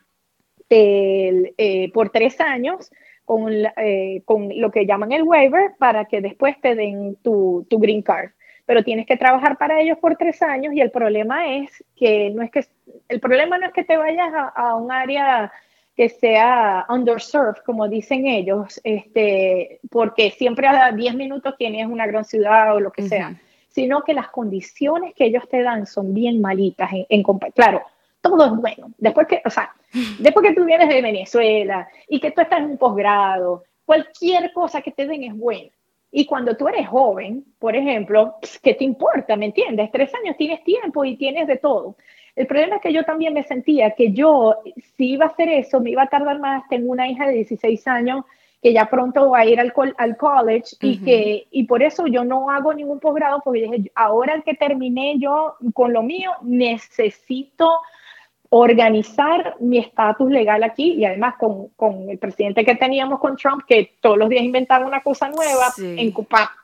eh, 0.68 1.90
por 1.92 2.10
tres 2.10 2.40
años 2.40 2.90
con, 3.30 3.52
eh, 3.76 4.22
con 4.24 4.48
lo 4.60 4.72
que 4.72 4.86
llaman 4.86 5.12
el 5.12 5.22
waiver 5.22 5.70
para 5.78 6.06
que 6.06 6.20
después 6.20 6.60
te 6.60 6.74
den 6.74 7.14
tu, 7.22 7.64
tu 7.70 7.78
green 7.78 8.02
card 8.02 8.30
pero 8.66 8.82
tienes 8.82 9.06
que 9.06 9.16
trabajar 9.16 9.56
para 9.56 9.80
ellos 9.80 9.98
por 9.98 10.16
tres 10.16 10.42
años 10.42 10.74
y 10.74 10.80
el 10.80 10.90
problema 10.90 11.54
es 11.54 11.84
que 11.94 12.30
no 12.30 12.42
es 12.42 12.50
que 12.50 12.64
el 13.08 13.20
problema 13.20 13.56
no 13.56 13.66
es 13.66 13.72
que 13.72 13.84
te 13.84 13.96
vayas 13.96 14.32
a, 14.34 14.74
un 14.74 14.90
área 14.90 15.52
que 15.96 16.08
sea 16.08 16.86
underserved, 16.88 17.62
como 17.64 17.86
dicen 17.86 18.26
ellos, 18.26 18.80
este, 18.82 19.78
porque 19.90 20.32
siempre 20.32 20.66
a 20.66 20.90
10 20.90 21.14
minutos 21.14 21.54
tienes 21.56 21.86
una 21.86 22.08
gran 22.08 22.24
ciudad 22.24 22.74
o 22.74 22.80
lo 22.80 22.90
que 22.90 23.02
sea, 23.02 23.34
sino 23.68 24.02
que 24.02 24.12
las 24.12 24.28
condiciones 24.28 25.14
que 25.14 25.26
ellos 25.26 25.48
te 25.48 25.62
dan 25.62 25.86
son 25.86 26.14
bien 26.14 26.40
malitas. 26.40 26.90
En, 26.92 27.06
en, 27.08 27.22
claro, 27.54 27.82
todo 28.20 28.44
es 28.44 28.52
bueno. 28.52 28.92
Después 28.98 29.26
que, 29.26 29.42
o 29.44 29.50
sea, 29.50 29.72
después 30.18 30.46
que 30.46 30.54
tú 30.54 30.64
vienes 30.64 30.88
de 30.88 31.02
Venezuela 31.02 31.88
y 32.08 32.20
que 32.20 32.30
tú 32.30 32.40
estás 32.40 32.60
en 32.60 32.70
un 32.70 32.78
posgrado, 32.78 33.64
cualquier 33.84 34.52
cosa 34.52 34.82
que 34.82 34.92
te 34.92 35.06
den 35.06 35.24
es 35.24 35.36
buena. 35.36 35.70
Y 36.12 36.26
cuando 36.26 36.56
tú 36.56 36.66
eres 36.66 36.88
joven, 36.88 37.44
por 37.58 37.76
ejemplo, 37.76 38.36
¿qué 38.62 38.74
te 38.74 38.84
importa? 38.84 39.36
¿Me 39.36 39.46
entiendes? 39.46 39.92
Tres 39.92 40.12
años 40.14 40.36
tienes 40.36 40.62
tiempo 40.64 41.04
y 41.04 41.16
tienes 41.16 41.46
de 41.46 41.56
todo. 41.56 41.96
El 42.34 42.46
problema 42.46 42.76
es 42.76 42.82
que 42.82 42.92
yo 42.92 43.04
también 43.04 43.34
me 43.34 43.44
sentía 43.44 43.92
que 43.92 44.12
yo, 44.12 44.56
si 44.96 45.10
iba 45.10 45.26
a 45.26 45.28
hacer 45.28 45.48
eso, 45.48 45.80
me 45.80 45.90
iba 45.90 46.02
a 46.02 46.08
tardar 46.08 46.38
más. 46.40 46.64
Tengo 46.68 46.90
una 46.90 47.08
hija 47.08 47.26
de 47.26 47.34
16 47.34 47.86
años 47.86 48.24
que 48.62 48.72
ya 48.72 48.86
pronto 48.86 49.30
va 49.30 49.40
a 49.40 49.46
ir 49.46 49.58
al, 49.60 49.72
al 49.96 50.16
college 50.16 50.76
y 50.80 51.02
que 51.02 51.46
y 51.50 51.64
por 51.64 51.82
eso 51.82 52.06
yo 52.06 52.24
no 52.24 52.50
hago 52.50 52.74
ningún 52.74 53.00
posgrado 53.00 53.40
porque 53.42 53.62
dije, 53.62 53.90
ahora 53.94 54.42
que 54.42 54.54
terminé 54.54 55.14
yo 55.18 55.54
con 55.72 55.92
lo 55.92 56.02
mío, 56.02 56.32
necesito 56.42 57.70
organizar 58.50 59.56
mi 59.60 59.78
estatus 59.78 60.30
legal 60.30 60.62
aquí 60.64 60.94
y 60.94 61.04
además 61.04 61.36
con, 61.38 61.68
con, 61.76 62.10
el 62.10 62.18
presidente 62.18 62.64
que 62.64 62.74
teníamos 62.74 63.20
con 63.20 63.36
Trump, 63.36 63.62
que 63.66 63.92
todos 64.00 64.18
los 64.18 64.28
días 64.28 64.42
inventaba 64.42 64.84
una 64.84 65.02
cosa 65.02 65.28
nueva, 65.28 65.72
en, 65.78 66.12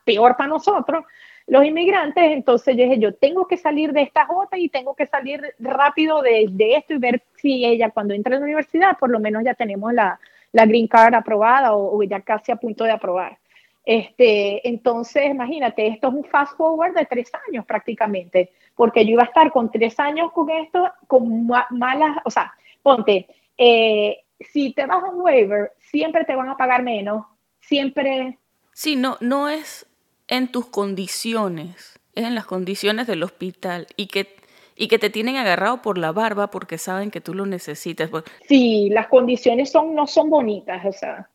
peor 0.05 0.37
para 0.37 0.49
nosotros, 0.49 1.05
los 1.47 1.65
inmigrantes, 1.65 2.25
entonces 2.33 2.77
yo 2.77 2.83
dije, 2.83 2.99
yo 2.99 3.15
tengo 3.15 3.47
que 3.47 3.57
salir 3.57 3.93
de 3.93 4.03
esta 4.03 4.27
jota 4.27 4.59
y 4.59 4.69
tengo 4.69 4.97
que 4.97 5.07
salir 5.07 5.41
rápido 5.61 6.21
de, 6.23 6.49
de, 6.51 6.75
esto 6.75 6.95
y 6.95 6.99
ver 6.99 7.23
si 7.37 7.65
ella 7.65 7.91
cuando 7.91 8.15
entra 8.15 8.35
a 8.35 8.41
la 8.41 8.45
universidad, 8.45 8.99
por 8.99 9.11
lo 9.11 9.21
menos 9.21 9.45
ya 9.45 9.55
tenemos 9.55 9.95
la, 9.95 10.19
la 10.51 10.67
green 10.67 10.89
card 10.89 11.15
aprobada 11.15 11.77
o, 11.77 12.03
ya 12.03 12.21
casi 12.21 12.51
a 12.51 12.57
punto 12.57 12.83
de 12.83 12.91
aprobar. 12.91 13.39
Este, 13.85 14.67
entonces, 14.69 15.27
imagínate, 15.27 15.87
esto 15.87 16.09
es 16.09 16.15
un 16.15 16.25
fast 16.25 16.57
forward 16.57 16.95
de 16.95 17.07
tres 17.07 17.31
años 17.49 17.65
prácticamente, 17.65 18.51
porque 18.77 19.05
yo 19.05 19.13
iba 19.13 19.23
a 19.23 19.27
estar 19.27 19.51
con 19.51 19.71
tres 19.71 19.99
años 19.99 20.31
con 20.33 20.49
esto, 20.51 20.93
con 21.09 21.49
malas, 21.71 22.19
o 22.25 22.31
sea, 22.31 22.55
ponte, 22.83 23.27
eh, 23.59 24.19
si 24.39 24.73
te 24.73 24.87
vas 24.87 25.03
a 25.03 25.11
un 25.11 25.23
waiver, 25.23 25.73
siempre 25.79 26.25
te 26.25 26.37
van 26.37 26.49
a 26.49 26.57
pagar 26.57 26.83
menos, 26.83 27.25
siempre... 27.61 28.39
Sí, 28.73 28.95
no, 28.95 29.17
no 29.21 29.49
es 29.49 29.87
en 30.29 30.49
tus 30.49 30.67
condiciones, 30.67 31.99
es 32.15 32.25
en 32.25 32.35
las 32.35 32.47
condiciones 32.47 33.07
del 33.07 33.23
hospital 33.23 33.87
y 33.97 34.07
que 34.07 34.37
y 34.79 34.89
que 34.89 34.99
te 34.99 35.09
tienen 35.09 35.37
agarrado 35.37 35.81
por 35.81 35.97
la 35.97 36.13
barba 36.13 36.51
porque 36.51 36.77
saben 36.77 37.11
que 37.11 37.23
tú 37.23 37.33
lo 37.33 37.47
necesitas. 37.47 38.11
Sí, 38.47 38.91
las 38.91 39.09
condiciones 39.09 39.71
son, 39.71 39.95
no 39.95 40.07
son 40.07 40.29
bonitas, 40.29 40.85
o 40.85 40.93
sea, 40.93 41.31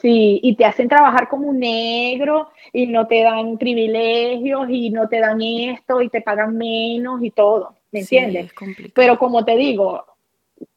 sí, 0.00 0.40
y 0.42 0.56
te 0.56 0.64
hacen 0.64 0.88
trabajar 0.88 1.28
como 1.28 1.48
un 1.48 1.58
negro 1.58 2.48
y 2.72 2.86
no 2.86 3.06
te 3.06 3.22
dan 3.22 3.58
privilegios 3.58 4.68
y 4.68 4.90
no 4.90 5.08
te 5.08 5.20
dan 5.20 5.40
esto 5.42 6.00
y 6.00 6.08
te 6.08 6.20
pagan 6.20 6.56
menos 6.56 7.22
y 7.22 7.30
todo, 7.30 7.74
¿me 7.92 8.00
entiendes? 8.00 8.52
Pero 8.94 9.18
como 9.18 9.44
te 9.44 9.56
digo, 9.56 10.04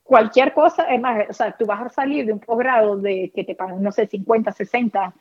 cualquier 0.03 0.53
cosa, 0.53 0.84
es 0.84 0.99
más, 0.99 1.30
o 1.30 1.34
sea, 1.34 1.52
tú 1.52 1.65
vas 1.65 1.81
a 1.81 1.89
salir 1.89 2.26
de 2.26 2.34
un 2.34 2.39
posgrado 2.39 2.98
de 2.98 3.31
que 3.35 3.44
te 3.44 3.56
pagan, 3.56 3.84
no 3.84 3.91
sé, 3.91 4.07
50, 4.07 4.52
60, 4.52 5.14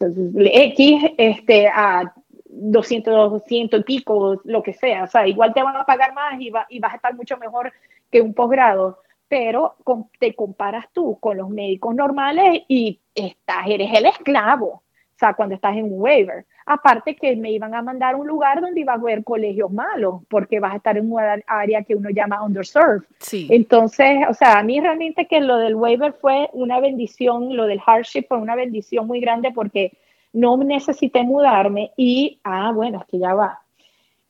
X, 0.00 1.12
este, 1.16 1.68
a 1.68 2.12
200, 2.46 3.30
200 3.32 3.80
y 3.80 3.82
pico, 3.82 4.40
lo 4.44 4.62
que 4.62 4.72
sea. 4.72 5.04
O 5.04 5.06
sea, 5.06 5.26
igual 5.26 5.54
te 5.54 5.62
van 5.62 5.76
a 5.76 5.84
pagar 5.84 6.12
más 6.14 6.40
y, 6.40 6.52
y 6.68 6.78
vas 6.78 6.92
a 6.92 6.96
estar 6.96 7.14
mucho 7.14 7.36
mejor 7.38 7.72
que 8.10 8.20
un 8.20 8.34
posgrado, 8.34 8.98
pero 9.34 9.74
te 10.20 10.32
comparas 10.32 10.86
tú 10.92 11.18
con 11.18 11.38
los 11.38 11.50
médicos 11.50 11.92
normales 11.92 12.62
y 12.68 13.00
estás, 13.12 13.66
eres 13.66 13.92
el 13.92 14.06
esclavo. 14.06 14.66
O 14.66 15.18
sea, 15.18 15.34
cuando 15.34 15.56
estás 15.56 15.76
en 15.76 15.86
un 15.86 16.00
waiver. 16.00 16.46
Aparte 16.64 17.16
que 17.16 17.34
me 17.34 17.50
iban 17.50 17.74
a 17.74 17.82
mandar 17.82 18.14
a 18.14 18.16
un 18.16 18.28
lugar 18.28 18.60
donde 18.60 18.82
iba 18.82 18.92
a 18.92 18.96
haber 18.96 19.24
colegios 19.24 19.72
malos, 19.72 20.22
porque 20.28 20.60
vas 20.60 20.74
a 20.74 20.76
estar 20.76 20.96
en 20.96 21.10
una 21.10 21.34
área 21.48 21.82
que 21.82 21.96
uno 21.96 22.10
llama 22.10 22.44
underserved. 22.44 23.02
Sí. 23.18 23.48
Entonces, 23.50 24.18
o 24.28 24.34
sea, 24.34 24.56
a 24.56 24.62
mí 24.62 24.80
realmente 24.80 25.26
que 25.26 25.40
lo 25.40 25.56
del 25.56 25.74
waiver 25.74 26.12
fue 26.12 26.48
una 26.52 26.78
bendición, 26.78 27.56
lo 27.56 27.66
del 27.66 27.80
hardship 27.80 28.26
fue 28.28 28.38
una 28.38 28.54
bendición 28.54 29.08
muy 29.08 29.18
grande 29.18 29.50
porque 29.52 29.98
no 30.32 30.56
necesité 30.58 31.24
mudarme 31.24 31.90
y, 31.96 32.38
ah, 32.44 32.70
bueno, 32.72 33.00
es 33.00 33.06
que 33.06 33.18
ya 33.18 33.34
va. 33.34 33.62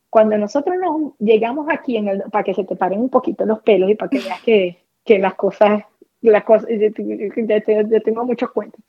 Cuando 0.08 0.38
nosotros 0.38 0.76
nos 0.80 1.12
llegamos 1.18 1.66
aquí, 1.68 1.98
en 1.98 2.08
el, 2.08 2.22
para 2.30 2.42
que 2.42 2.54
se 2.54 2.64
te 2.64 2.74
paren 2.74 3.00
un 3.00 3.10
poquito 3.10 3.44
los 3.44 3.60
pelos 3.60 3.90
y 3.90 3.96
para 3.96 4.08
que 4.08 4.20
veas 4.20 4.40
que, 4.40 4.83
que 5.04 5.18
las 5.18 5.34
cosas, 5.34 5.84
las 6.20 6.44
cosas, 6.44 6.68
yo, 6.70 8.02
tengo 8.02 8.24
muchos 8.24 8.50
cuentos. 8.50 8.80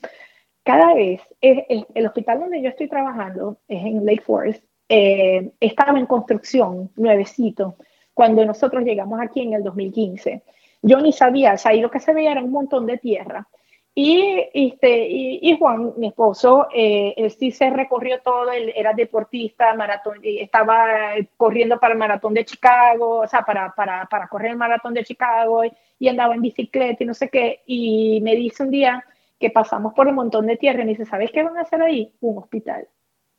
Cada 0.64 0.94
vez, 0.94 1.22
el 1.42 2.06
hospital 2.06 2.40
donde 2.40 2.62
yo 2.62 2.70
estoy 2.70 2.88
trabajando 2.88 3.58
es 3.68 3.86
en 3.86 4.06
Lake 4.06 4.22
Forest, 4.22 4.64
eh, 4.88 5.52
estaba 5.60 5.98
en 5.98 6.06
construcción, 6.06 6.92
nuevecito, 6.96 7.76
cuando 8.14 8.46
nosotros 8.46 8.84
llegamos 8.84 9.20
aquí 9.20 9.42
en 9.42 9.54
el 9.54 9.64
2015. 9.64 10.44
Yo 10.82 11.00
ni 11.02 11.12
sabía, 11.12 11.54
o 11.54 11.58
sea, 11.58 11.72
ahí 11.72 11.82
lo 11.82 11.90
que 11.90 12.00
se 12.00 12.14
veía 12.14 12.32
era 12.32 12.44
un 12.44 12.52
montón 12.52 12.86
de 12.86 12.98
tierra. 12.98 13.48
Y, 13.98 14.44
este, 14.54 15.08
y, 15.10 15.58
Juan, 15.58 15.94
mi 15.96 16.08
esposo, 16.08 16.68
eh, 16.76 17.14
él 17.16 17.32
sí 17.32 17.52
se 17.52 17.70
recorrió 17.70 18.20
todo, 18.22 18.52
él 18.52 18.74
era 18.76 18.92
deportista, 18.92 19.74
maratón, 19.74 20.20
estaba 20.22 21.14
corriendo 21.38 21.80
para 21.80 21.94
el 21.94 22.00
maratón 22.00 22.34
de 22.34 22.44
Chicago, 22.44 23.20
o 23.20 23.28
sea, 23.28 23.44
para, 23.44 23.74
para, 23.74 24.06
para 24.08 24.28
correr 24.28 24.52
el 24.52 24.58
maratón 24.58 24.94
de 24.94 25.06
Chicago, 25.06 25.62
y, 25.98 26.08
andaba 26.10 26.36
en 26.36 26.42
bicicleta 26.42 27.06
y 27.06 27.08
no 27.08 27.14
sé 27.14 27.30
qué, 27.30 27.62
y 27.68 28.20
me 28.22 28.36
dice 28.36 28.64
un 28.64 28.72
día 28.72 29.02
que 29.40 29.50
pasamos 29.50 29.94
por 29.94 30.08
un 30.08 30.16
montón 30.16 30.46
de 30.48 30.58
tierra 30.58 30.82
y 30.82 30.86
me 30.86 30.92
dice, 30.92 31.06
¿sabes 31.06 31.32
qué 31.32 31.44
van 31.44 31.58
a 31.58 31.62
hacer 31.62 31.82
ahí? 31.82 32.14
Un 32.20 32.40
hospital. 32.40 32.90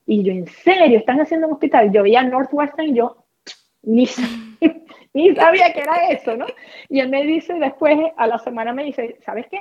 Y 0.07 0.23
yo, 0.23 0.33
¿en 0.33 0.47
serio? 0.47 0.99
¿Están 0.99 1.21
haciendo 1.21 1.49
un 1.49 1.53
hospital? 1.53 1.93
Yo 1.93 2.03
veía 2.03 2.23
Northwestern 2.23 2.89
y 2.89 2.95
yo, 2.95 3.27
ni, 3.83 4.09
ni 5.13 5.35
sabía 5.35 5.75
que 5.75 5.81
era 5.81 6.09
eso, 6.09 6.35
¿no? 6.35 6.47
Y 6.89 7.01
él 7.01 7.11
me 7.11 7.25
dice 7.25 7.53
después, 7.55 7.99
a 8.17 8.27
la 8.27 8.39
semana 8.39 8.73
me 8.73 8.85
dice, 8.85 9.19
¿sabes 9.21 9.47
qué? 9.51 9.61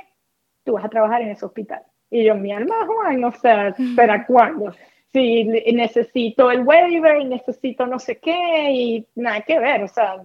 Tú 0.66 0.72
vas 0.72 0.84
a 0.84 0.90
trabajar 0.90 1.22
en 1.22 1.30
ese 1.30 1.46
hospital. 1.46 1.82
Y 2.10 2.24
yo, 2.24 2.34
mi 2.34 2.52
alma, 2.52 2.74
Juan, 2.86 3.20
no 3.20 3.32
sé, 3.32 3.74
¿para 3.96 4.26
cuándo? 4.26 4.72
Si 5.12 5.44
necesito 5.44 6.50
el 6.50 6.62
waiver, 6.62 7.24
necesito 7.24 7.86
no 7.86 7.98
sé 7.98 8.18
qué, 8.18 8.70
y 8.70 9.06
nada 9.14 9.40
que 9.40 9.58
ver, 9.58 9.82
o 9.84 9.88
sea, 9.88 10.22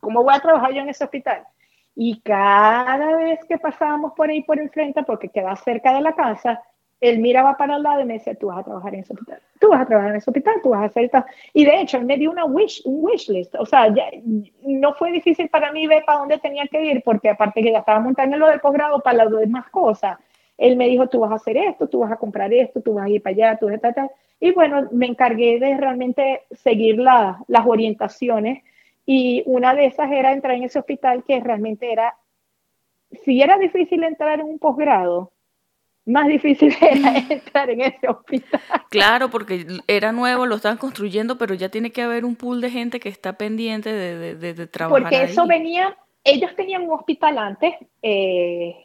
¿cómo 0.00 0.22
voy 0.22 0.34
a 0.34 0.40
trabajar 0.40 0.72
yo 0.74 0.82
en 0.82 0.90
ese 0.90 1.04
hospital? 1.04 1.44
Y 1.96 2.20
cada 2.20 3.16
vez 3.16 3.40
que 3.48 3.56
pasábamos 3.56 4.12
por 4.14 4.28
ahí 4.28 4.42
por 4.42 4.58
enfrente, 4.58 5.02
porque 5.04 5.28
queda 5.28 5.56
cerca 5.56 5.94
de 5.94 6.02
la 6.02 6.12
casa, 6.12 6.60
él 7.00 7.18
miraba 7.18 7.56
para 7.56 7.76
el 7.76 7.82
lado 7.82 8.00
y 8.00 8.04
me 8.04 8.14
decía, 8.14 8.34
tú 8.34 8.46
vas 8.46 8.58
a 8.58 8.62
trabajar 8.64 8.94
en 8.94 9.00
ese 9.00 9.12
hospital, 9.12 9.40
tú 9.60 9.68
vas 9.68 9.82
a 9.82 9.86
trabajar 9.86 10.10
en 10.10 10.16
ese 10.16 10.30
hospital, 10.30 10.54
tú 10.62 10.70
vas 10.70 10.82
a 10.82 10.84
hacer 10.86 11.04
esto. 11.04 11.24
Y 11.52 11.64
de 11.64 11.80
hecho, 11.80 11.98
él 11.98 12.04
me 12.04 12.16
dio 12.16 12.30
una 12.30 12.44
wish, 12.44 12.82
un 12.84 13.04
wish 13.04 13.28
list. 13.28 13.54
O 13.56 13.66
sea, 13.66 13.92
ya, 13.94 14.04
no 14.62 14.94
fue 14.94 15.12
difícil 15.12 15.48
para 15.48 15.72
mí 15.72 15.86
ver 15.86 16.04
para 16.04 16.20
dónde 16.20 16.38
tenía 16.38 16.66
que 16.66 16.82
ir, 16.82 17.02
porque 17.04 17.30
aparte 17.30 17.62
que 17.62 17.72
ya 17.72 17.80
estaba 17.80 18.00
montando 18.00 18.36
lo 18.36 18.48
del 18.48 18.60
posgrado 18.60 19.00
para 19.00 19.24
las 19.24 19.30
demás 19.30 19.68
cosas, 19.70 20.18
él 20.56 20.76
me 20.76 20.88
dijo, 20.88 21.08
tú 21.08 21.20
vas 21.20 21.32
a 21.32 21.36
hacer 21.36 21.56
esto, 21.56 21.88
tú 21.88 22.00
vas 22.00 22.12
a 22.12 22.16
comprar 22.16 22.52
esto, 22.52 22.80
tú 22.80 22.94
vas 22.94 23.06
a 23.06 23.08
ir 23.08 23.22
para 23.22 23.34
allá, 23.34 23.58
tú 23.58 23.66
vas 23.66 23.82
a 23.82 23.92
tal, 23.92 24.10
Y 24.40 24.52
bueno, 24.52 24.88
me 24.92 25.06
encargué 25.06 25.58
de 25.58 25.76
realmente 25.76 26.42
seguir 26.52 26.98
las 26.98 27.66
orientaciones. 27.66 28.62
Y 29.06 29.42
una 29.46 29.74
de 29.74 29.86
esas 29.86 30.10
era 30.10 30.32
entrar 30.32 30.54
en 30.54 30.64
ese 30.64 30.78
hospital 30.78 31.24
que 31.24 31.40
realmente 31.40 31.92
era, 31.92 32.16
si 33.24 33.42
era 33.42 33.58
difícil 33.58 34.02
entrar 34.04 34.40
en 34.40 34.46
un 34.46 34.58
posgrado, 34.58 35.32
más 36.06 36.28
difícil 36.28 36.74
era 36.80 37.18
entrar 37.30 37.70
en 37.70 37.80
ese 37.82 38.08
hospital. 38.08 38.60
Claro, 38.90 39.30
porque 39.30 39.66
era 39.86 40.12
nuevo, 40.12 40.46
lo 40.46 40.56
estaban 40.56 40.78
construyendo, 40.78 41.38
pero 41.38 41.54
ya 41.54 41.68
tiene 41.68 41.90
que 41.90 42.02
haber 42.02 42.24
un 42.24 42.36
pool 42.36 42.60
de 42.60 42.70
gente 42.70 43.00
que 43.00 43.08
está 43.08 43.34
pendiente 43.34 43.92
de, 43.92 44.34
de, 44.36 44.54
de, 44.54 44.66
trabajar. 44.66 45.02
Porque 45.02 45.22
eso 45.22 45.46
venía, 45.46 45.96
ellos 46.22 46.54
tenían 46.56 46.82
un 46.82 46.92
hospital 46.92 47.38
antes, 47.38 47.74
eh, 48.02 48.76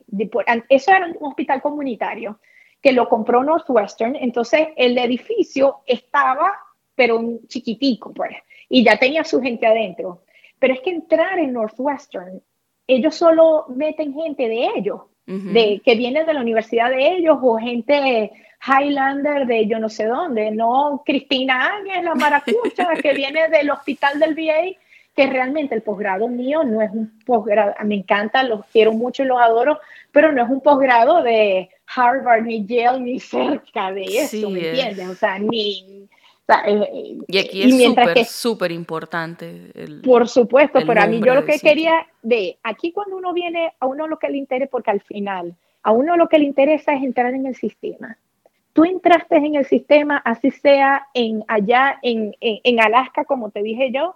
eso 0.69 0.91
era 0.91 1.07
un 1.07 1.27
hospital 1.27 1.61
comunitario, 1.61 2.39
que 2.81 2.93
lo 2.93 3.09
compró 3.09 3.43
Northwestern, 3.43 4.15
entonces 4.15 4.69
el 4.77 4.97
edificio 4.97 5.79
estaba, 5.85 6.53
pero 6.95 7.17
un 7.17 7.45
chiquitico, 7.47 8.13
pues, 8.13 8.31
y 8.69 8.83
ya 8.83 8.97
tenía 8.97 9.23
su 9.23 9.41
gente 9.41 9.67
adentro. 9.67 10.23
Pero 10.59 10.73
es 10.73 10.81
que 10.81 10.91
entrar 10.91 11.39
en 11.39 11.53
Northwestern, 11.53 12.41
ellos 12.87 13.15
solo 13.15 13.65
meten 13.69 14.13
gente 14.13 14.47
de 14.47 14.69
ellos 14.75 15.01
de, 15.30 15.81
que 15.85 15.95
viene 15.95 16.26
de 16.26 16.34
la 16.34 16.41
universidad 16.41 16.89
de 16.89 17.15
ellos 17.15 17.38
o 17.41 17.57
gente 17.57 18.31
Highlander 18.65 19.45
de 19.45 19.68
yo 19.68 19.80
no 19.80 19.88
sé 19.88 20.06
dónde, 20.06 20.51
no 20.51 21.03
Cristina 21.06 21.76
Áñez, 21.76 22.03
la 22.03 22.15
maracucha 22.15 22.89
que 23.01 23.14
viene 23.14 23.47
del 23.49 23.69
hospital 23.69 24.19
del 24.19 24.34
VA, 24.34 24.76
que 25.15 25.27
realmente 25.27 25.76
el 25.76 25.81
posgrado 25.81 26.27
mío 26.27 26.64
no 26.64 26.81
es 26.81 26.91
un 26.91 27.19
posgrado, 27.26 27.73
me 27.85 27.95
encanta, 27.95 28.43
los 28.43 28.65
quiero 28.68 28.91
mucho 28.91 29.23
y 29.23 29.27
los 29.27 29.39
adoro, 29.39 29.80
pero 30.11 30.31
no 30.31 30.43
es 30.43 30.49
un 30.49 30.61
posgrado 30.61 31.22
de 31.22 31.69
Harvard 31.95 32.43
ni 32.43 32.65
Yale 32.65 32.99
ni 32.99 33.19
cerca 33.19 33.91
de 33.91 34.03
eso, 34.03 34.49
¿me 34.49 34.68
entiendes? 34.68 35.07
O 35.07 35.15
sea, 35.15 35.38
ni 35.38 36.10
eh, 36.65 37.17
y 37.27 37.38
aquí 37.38 37.63
es 37.63 37.84
súper, 37.84 38.26
súper 38.26 38.71
importante. 38.71 39.71
por 40.03 40.27
supuesto, 40.27 40.80
pero 40.85 41.01
a 41.01 41.07
mí 41.07 41.21
yo 41.23 41.35
lo 41.35 41.45
que 41.45 41.59
quería 41.59 42.07
de 42.21 42.57
aquí 42.63 42.91
cuando 42.91 43.17
uno 43.17 43.34
viene, 43.34 43.73
a 43.80 43.85
uno 43.85 44.07
lo 44.07 44.17
que 44.19 44.30
le 44.30 44.38
interesa, 44.38 44.69
porque 44.69 44.91
al 44.91 45.01
final, 45.01 45.55
a 45.84 45.91
uno 45.91 46.17
lo 46.17 46.27
que 46.27 46.39
le 46.39 46.45
interesa 46.45 46.93
es 46.93 47.03
entrar 47.03 47.34
en 47.34 47.45
el 47.45 47.55
sistema. 47.55 48.17
Tú 48.73 48.85
entraste 48.85 49.38
en 49.38 49.55
el 49.55 49.65
sistema, 49.65 50.17
así 50.17 50.51
sea 50.51 51.07
en 51.13 51.43
allá 51.47 51.99
en, 52.01 52.35
en 52.39 52.80
Alaska, 52.80 53.26
como 53.26 53.49
te 53.49 53.63
dije 53.63 53.91
yo. 53.91 54.15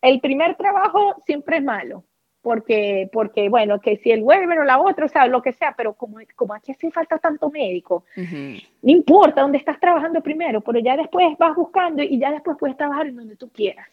El 0.00 0.20
primer 0.20 0.56
trabajo 0.56 1.16
siempre 1.26 1.58
es 1.58 1.62
malo, 1.62 2.04
porque, 2.42 3.08
porque 3.12 3.48
bueno, 3.48 3.80
que 3.80 3.96
si 3.98 4.10
el 4.10 4.22
waiver 4.22 4.60
o 4.60 4.64
la 4.64 4.80
otra, 4.80 5.06
o 5.06 5.08
sea, 5.08 5.26
lo 5.26 5.42
que 5.42 5.52
sea, 5.52 5.74
pero 5.76 5.94
como, 5.94 6.18
como 6.36 6.54
aquí 6.54 6.72
hace 6.72 6.90
falta 6.90 7.18
tanto 7.18 7.50
médico, 7.50 8.04
no 8.16 8.90
importa 8.90 9.42
dónde 9.42 9.58
estás 9.58 9.80
trabajando 9.80 10.22
primero, 10.22 10.60
pero 10.60 10.78
ya 10.78 10.96
después 10.96 11.36
vas 11.38 11.54
buscando 11.56 12.02
y 12.02 12.18
ya 12.18 12.30
después 12.30 12.56
puedes 12.58 12.76
trabajar 12.76 13.08
en 13.08 13.16
donde 13.16 13.36
tú 13.36 13.50
quieras. 13.50 13.86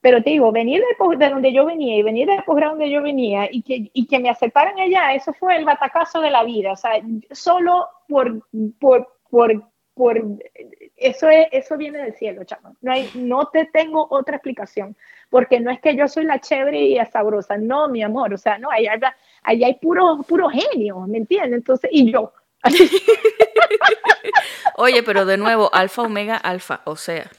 Pero 0.00 0.20
te 0.20 0.30
digo, 0.30 0.50
venir 0.50 0.82
de, 0.82 1.16
de 1.16 1.30
donde 1.30 1.52
yo 1.52 1.64
venía 1.64 1.96
y 1.96 2.02
venir 2.02 2.26
de 2.26 2.42
posgrado 2.44 2.72
donde 2.72 2.90
yo 2.90 3.02
venía 3.02 3.48
y 3.50 3.62
que, 3.62 3.90
y 3.92 4.06
que 4.06 4.18
me 4.18 4.30
aceptaran 4.30 4.78
allá, 4.80 5.14
eso 5.14 5.32
fue 5.32 5.56
el 5.56 5.64
batacazo 5.64 6.20
de 6.20 6.30
la 6.30 6.42
vida. 6.42 6.72
O 6.72 6.76
sea, 6.76 7.00
solo 7.30 7.86
por, 8.08 8.42
por, 8.80 9.08
por, 9.30 9.62
por 9.94 10.20
eso, 10.96 11.28
es, 11.28 11.46
eso 11.52 11.76
viene 11.76 11.98
del 11.98 12.14
cielo, 12.14 12.42
chamo. 12.42 12.74
No, 12.80 12.92
hay, 12.92 13.10
no 13.14 13.46
te 13.46 13.66
tengo 13.66 14.04
otra 14.10 14.36
explicación 14.36 14.96
porque 15.32 15.60
no 15.60 15.70
es 15.70 15.80
que 15.80 15.96
yo 15.96 16.08
soy 16.08 16.24
la 16.24 16.40
chévere 16.40 16.78
y 16.78 16.94
la 16.94 17.06
sabrosa, 17.06 17.56
no, 17.56 17.88
mi 17.88 18.02
amor, 18.02 18.34
o 18.34 18.36
sea, 18.36 18.58
no, 18.58 18.70
ahí, 18.70 18.86
ahí 19.42 19.64
hay 19.64 19.74
puro, 19.76 20.18
puro 20.28 20.50
genio, 20.50 21.00
¿me 21.08 21.16
entiendes? 21.16 21.54
Entonces, 21.54 21.88
y 21.90 22.12
yo. 22.12 22.34
Oye, 24.76 25.02
pero 25.02 25.24
de 25.24 25.38
nuevo, 25.38 25.72
alfa, 25.72 26.02
omega, 26.02 26.36
alfa, 26.36 26.82
o 26.84 26.96
sea. 26.96 27.30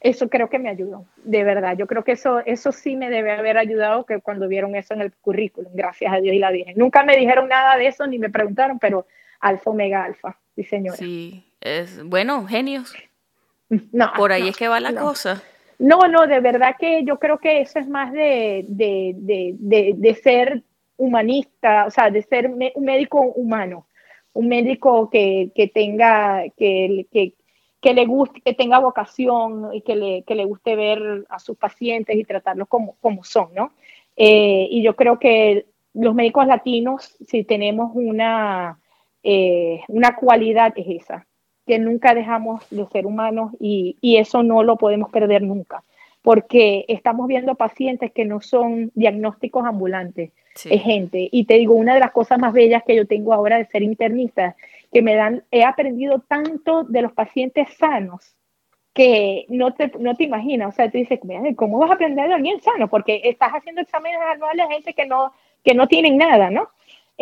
eso 0.00 0.30
creo 0.30 0.48
que 0.48 0.58
me 0.58 0.70
ayudó, 0.70 1.04
de 1.16 1.44
verdad. 1.44 1.76
Yo 1.76 1.86
creo 1.86 2.04
que 2.04 2.12
eso, 2.12 2.40
eso 2.46 2.72
sí 2.72 2.96
me 2.96 3.10
debe 3.10 3.32
haber 3.32 3.58
ayudado 3.58 4.06
que 4.06 4.22
cuando 4.22 4.48
vieron 4.48 4.74
eso 4.74 4.94
en 4.94 5.02
el 5.02 5.12
currículum, 5.12 5.70
gracias 5.74 6.14
a 6.14 6.20
Dios 6.20 6.34
y 6.34 6.38
la 6.38 6.50
Virgen. 6.50 6.72
Nunca 6.78 7.04
me 7.04 7.18
dijeron 7.18 7.48
nada 7.48 7.76
de 7.76 7.88
eso 7.88 8.06
ni 8.06 8.18
me 8.18 8.30
preguntaron, 8.30 8.78
pero 8.78 9.06
alfa, 9.40 9.68
omega, 9.68 10.04
alfa, 10.04 10.38
sí 10.56 10.64
señora. 10.64 10.96
Sí, 10.96 11.52
es, 11.60 12.02
bueno, 12.02 12.46
genios. 12.46 12.94
No, 13.92 14.10
Por 14.16 14.32
ahí 14.32 14.48
es 14.48 14.56
que 14.56 14.68
va 14.68 14.80
la 14.80 14.94
cosa. 14.94 15.42
No, 15.80 16.00
no, 16.08 16.26
de 16.26 16.40
verdad 16.40 16.76
que 16.78 17.04
yo 17.04 17.18
creo 17.18 17.38
que 17.38 17.62
eso 17.62 17.78
es 17.78 17.88
más 17.88 18.12
de, 18.12 18.66
de, 18.68 19.14
de, 19.58 19.94
de 19.96 20.14
ser 20.14 20.62
humanista, 20.98 21.86
o 21.86 21.90
sea, 21.90 22.10
de 22.10 22.20
ser 22.20 22.48
un 22.48 22.84
médico 22.84 23.18
humano, 23.22 23.86
un 24.34 24.48
médico 24.48 25.08
que, 25.08 25.50
que 25.54 25.68
tenga, 25.68 26.44
que, 26.58 27.06
que, 27.10 27.32
que 27.80 27.94
le 27.94 28.04
guste, 28.04 28.42
que 28.42 28.52
tenga 28.52 28.78
vocación 28.78 29.70
y 29.72 29.80
que 29.80 29.96
le, 29.96 30.22
que 30.24 30.34
le 30.34 30.44
guste 30.44 30.76
ver 30.76 31.24
a 31.30 31.38
sus 31.38 31.56
pacientes 31.56 32.14
y 32.14 32.24
tratarlos 32.24 32.68
como, 32.68 32.96
como 33.00 33.24
son, 33.24 33.48
¿no? 33.54 33.72
Eh, 34.16 34.68
y 34.70 34.82
yo 34.82 34.94
creo 34.96 35.18
que 35.18 35.64
los 35.94 36.14
médicos 36.14 36.46
latinos, 36.46 37.16
si 37.26 37.42
tenemos 37.42 37.92
una, 37.94 38.78
eh, 39.22 39.80
una 39.88 40.14
cualidad, 40.14 40.74
es 40.76 41.04
esa, 41.04 41.26
que 41.70 41.78
nunca 41.78 42.14
dejamos 42.14 42.68
de 42.70 42.84
ser 42.86 43.06
humanos 43.06 43.52
y, 43.60 43.96
y 44.00 44.16
eso 44.16 44.42
no 44.42 44.64
lo 44.64 44.74
podemos 44.76 45.08
perder 45.12 45.42
nunca, 45.42 45.84
porque 46.20 46.84
estamos 46.88 47.28
viendo 47.28 47.54
pacientes 47.54 48.10
que 48.10 48.24
no 48.24 48.40
son 48.40 48.90
diagnósticos 48.96 49.64
ambulantes, 49.64 50.32
es 50.64 50.82
gente. 50.82 51.28
Y 51.30 51.44
te 51.44 51.54
digo, 51.54 51.74
una 51.74 51.94
de 51.94 52.00
las 52.00 52.10
cosas 52.10 52.40
más 52.40 52.52
bellas 52.52 52.82
que 52.84 52.96
yo 52.96 53.06
tengo 53.06 53.32
ahora 53.32 53.56
de 53.56 53.66
ser 53.66 53.84
internista 53.84 54.56
que 54.92 55.00
me 55.00 55.14
dan, 55.14 55.44
he 55.52 55.62
aprendido 55.62 56.18
tanto 56.18 56.82
de 56.82 57.02
los 57.02 57.12
pacientes 57.12 57.68
sanos 57.78 58.34
que 58.92 59.46
no 59.48 59.72
te, 59.72 59.92
no 60.00 60.16
te 60.16 60.24
imaginas, 60.24 60.70
o 60.70 60.72
sea, 60.72 60.90
tú 60.90 60.98
dices, 60.98 61.20
¿cómo 61.54 61.78
vas 61.78 61.92
a 61.92 61.94
aprender 61.94 62.26
de 62.26 62.34
alguien 62.34 62.60
sano? 62.60 62.88
Porque 62.88 63.20
estás 63.22 63.52
haciendo 63.52 63.80
exámenes 63.80 64.18
anuales 64.20 64.66
a 64.66 64.72
gente 64.72 64.92
que 64.92 65.06
no, 65.06 65.32
que 65.62 65.74
no 65.74 65.86
tienen 65.86 66.16
nada, 66.16 66.50
¿no? 66.50 66.68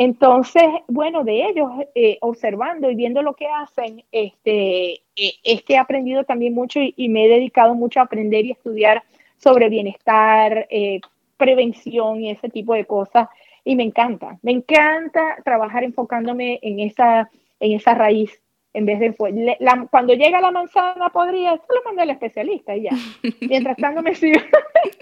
Entonces, 0.00 0.62
bueno, 0.86 1.24
de 1.24 1.44
ellos, 1.48 1.72
eh, 1.96 2.18
observando 2.20 2.88
y 2.88 2.94
viendo 2.94 3.20
lo 3.20 3.34
que 3.34 3.48
hacen, 3.48 4.04
este, 4.12 4.92
eh, 5.16 5.32
es 5.42 5.64
que 5.64 5.74
he 5.74 5.76
aprendido 5.76 6.22
también 6.22 6.54
mucho 6.54 6.78
y, 6.78 7.08
me 7.08 7.24
he 7.24 7.28
dedicado 7.28 7.74
mucho 7.74 7.98
a 7.98 8.04
aprender 8.04 8.44
y 8.44 8.52
estudiar 8.52 9.02
sobre 9.38 9.68
bienestar, 9.68 10.68
eh, 10.70 11.00
prevención 11.36 12.22
y 12.22 12.30
ese 12.30 12.48
tipo 12.48 12.74
de 12.74 12.84
cosas. 12.84 13.28
Y 13.64 13.74
me 13.74 13.82
encanta, 13.82 14.38
me 14.42 14.52
encanta 14.52 15.38
trabajar 15.44 15.82
enfocándome 15.82 16.60
en 16.62 16.78
esa 16.78 17.28
en 17.58 17.72
esa 17.72 17.94
raíz 17.94 18.40
en 18.78 18.86
vez 18.86 19.00
de 19.00 19.14
cuando 19.90 20.14
llega 20.14 20.40
la 20.40 20.50
manzana 20.50 21.08
podría 21.10 21.56
solo 21.66 21.82
mandar 21.84 22.04
al 22.04 22.10
especialista 22.10 22.76
y 22.76 22.82
ya. 22.82 22.90
Mientras 23.40 23.76
tanto 23.78 24.02
me 24.02 24.14
sigo 24.14 24.40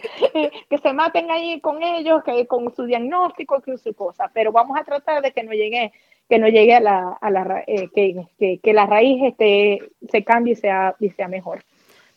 que 0.70 0.78
se 0.78 0.93
maten 0.93 1.31
ahí 1.31 1.61
con 1.61 1.82
ellos 1.82 2.23
que 2.24 2.47
con 2.47 2.74
su 2.74 2.85
diagnóstico 2.85 3.61
que 3.61 3.77
su 3.77 3.94
cosa. 3.94 4.31
Pero 4.32 4.51
vamos 4.51 4.78
a 4.78 4.85
tratar 4.85 5.23
de 5.23 5.32
que 5.32 5.43
no 5.43 5.53
llegue 5.53 5.93
que 6.28 6.39
no 6.40 6.48
llegue 6.48 6.74
a 6.74 6.81
la, 6.81 7.19
a 7.20 7.31
la 7.31 7.62
eh, 7.69 7.89
que, 7.94 8.59
que, 8.61 8.73
la 8.73 8.86
raíz 8.86 9.23
este, 9.23 9.78
se 10.11 10.24
cambie 10.24 10.55
y 10.55 10.57
sea, 10.57 10.97
y 10.98 11.11
sea 11.11 11.28
mejor. 11.28 11.62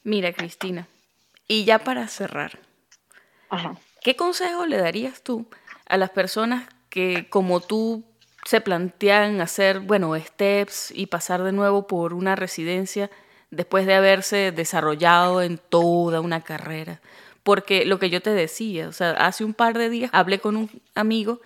Mira 0.03 0.33
Cristina 0.33 0.87
y 1.47 1.65
ya 1.65 1.79
para 1.79 2.07
cerrar 2.07 2.57
¿qué 4.01 4.15
consejo 4.15 4.65
le 4.65 4.77
darías 4.77 5.21
tú 5.21 5.45
a 5.85 5.97
las 5.97 6.09
personas 6.09 6.67
que 6.89 7.27
como 7.29 7.59
tú 7.59 8.03
se 8.45 8.61
plantean 8.61 9.41
hacer, 9.41 9.79
bueno, 9.79 10.15
steps 10.17 10.91
y 10.95 11.07
pasar 11.07 11.43
de 11.43 11.51
nuevo 11.51 11.87
por 11.87 12.13
una 12.13 12.35
residencia 12.35 13.09
después 13.51 13.85
de 13.85 13.95
haberse 13.95 14.51
desarrollado 14.51 15.41
en 15.41 15.57
toda 15.57 16.21
una 16.21 16.41
carrera. 16.41 17.01
Porque 17.43 17.85
lo 17.85 17.99
que 17.99 18.09
yo 18.09 18.21
te 18.21 18.31
decía, 18.31 18.87
o 18.87 18.91
sea, 18.91 19.11
hace 19.11 19.43
un 19.43 19.53
par 19.53 19.77
de 19.77 19.89
días 19.89 20.09
hablé 20.13 20.39
con 20.39 20.55
un 20.55 20.69
amigo 20.95 21.41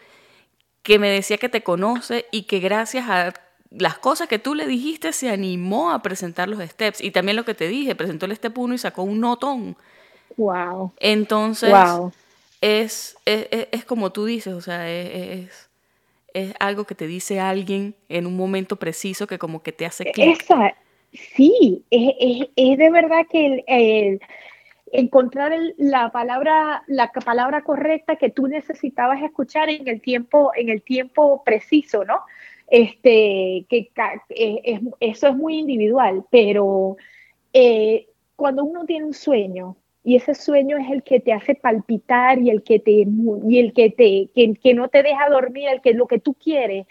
que 0.81 0.99
me 0.99 1.09
decía 1.09 1.37
que 1.37 1.49
te 1.49 1.63
conoce 1.63 2.25
y 2.31 2.43
que 2.43 2.59
gracias 2.59 3.07
a 3.09 3.33
las 3.69 3.97
cosas 3.97 4.27
que 4.27 4.37
tú 4.37 4.53
le 4.53 4.67
dijiste 4.67 5.13
se 5.13 5.29
animó 5.29 5.91
a 5.91 6.01
presentar 6.01 6.49
los 6.49 6.59
steps. 6.59 7.01
Y 7.01 7.11
también 7.11 7.37
lo 7.37 7.45
que 7.45 7.55
te 7.55 7.67
dije, 7.67 7.95
presentó 7.95 8.25
el 8.25 8.35
step 8.35 8.57
1 8.57 8.75
y 8.75 8.77
sacó 8.77 9.03
un 9.03 9.19
notón. 9.19 9.77
Wow. 10.37 10.93
Entonces, 10.99 11.73
Es, 12.61 13.17
es, 13.25 13.47
es, 13.71 13.83
como 13.83 14.11
tú 14.11 14.23
dices, 14.25 14.53
o 14.53 14.61
sea, 14.61 14.89
es 14.89 15.69
es 16.33 16.53
algo 16.59 16.85
que 16.85 16.95
te 16.95 17.07
dice 17.07 17.39
alguien 17.39 17.95
en 18.09 18.25
un 18.25 18.35
momento 18.35 18.77
preciso 18.77 19.27
que 19.27 19.37
como 19.37 19.63
que 19.63 19.71
te 19.71 19.85
hace 19.85 20.11
clic. 20.11 20.43
Sí, 21.11 21.83
es, 21.91 22.47
es, 22.55 22.77
de 22.77 22.89
verdad 22.89 23.25
que 23.29 23.63
el, 23.67 24.19
encontrar 24.91 25.51
la 25.77 26.11
palabra 26.11 26.83
la 26.87 27.11
palabra 27.11 27.61
correcta 27.61 28.15
que 28.15 28.31
tú 28.31 28.47
necesitabas 28.47 29.21
escuchar 29.21 29.69
en 29.69 29.87
el 29.87 30.01
tiempo 30.01 30.51
en 30.55 30.69
el 30.69 30.81
tiempo 30.81 31.43
preciso, 31.43 32.03
¿no? 32.03 32.21
Este 32.67 33.65
que 33.69 33.91
es, 34.29 34.81
eso 34.99 35.27
es 35.27 35.35
muy 35.35 35.59
individual, 35.59 36.25
pero 36.31 36.97
eh, 37.53 38.07
cuando 38.35 38.63
uno 38.63 38.85
tiene 38.85 39.05
un 39.05 39.13
sueño 39.13 39.77
y 40.03 40.17
ese 40.17 40.35
sueño 40.35 40.77
es 40.77 40.89
el 40.91 41.03
que 41.03 41.19
te 41.19 41.33
hace 41.33 41.55
palpitar 41.55 42.39
y 42.39 42.49
el 42.49 42.63
que 42.63 42.79
te 42.79 43.05
y 43.47 43.59
el 43.59 43.73
que 43.73 43.89
te 43.89 44.29
que, 44.33 44.73
no 44.73 44.89
te 44.89 45.01
deja 45.01 45.29
dormir 45.29 45.69
el 45.69 45.81
que 45.81 45.93
lo 45.93 46.07
que 46.07 46.19
tú 46.19 46.33
quieres. 46.33 46.85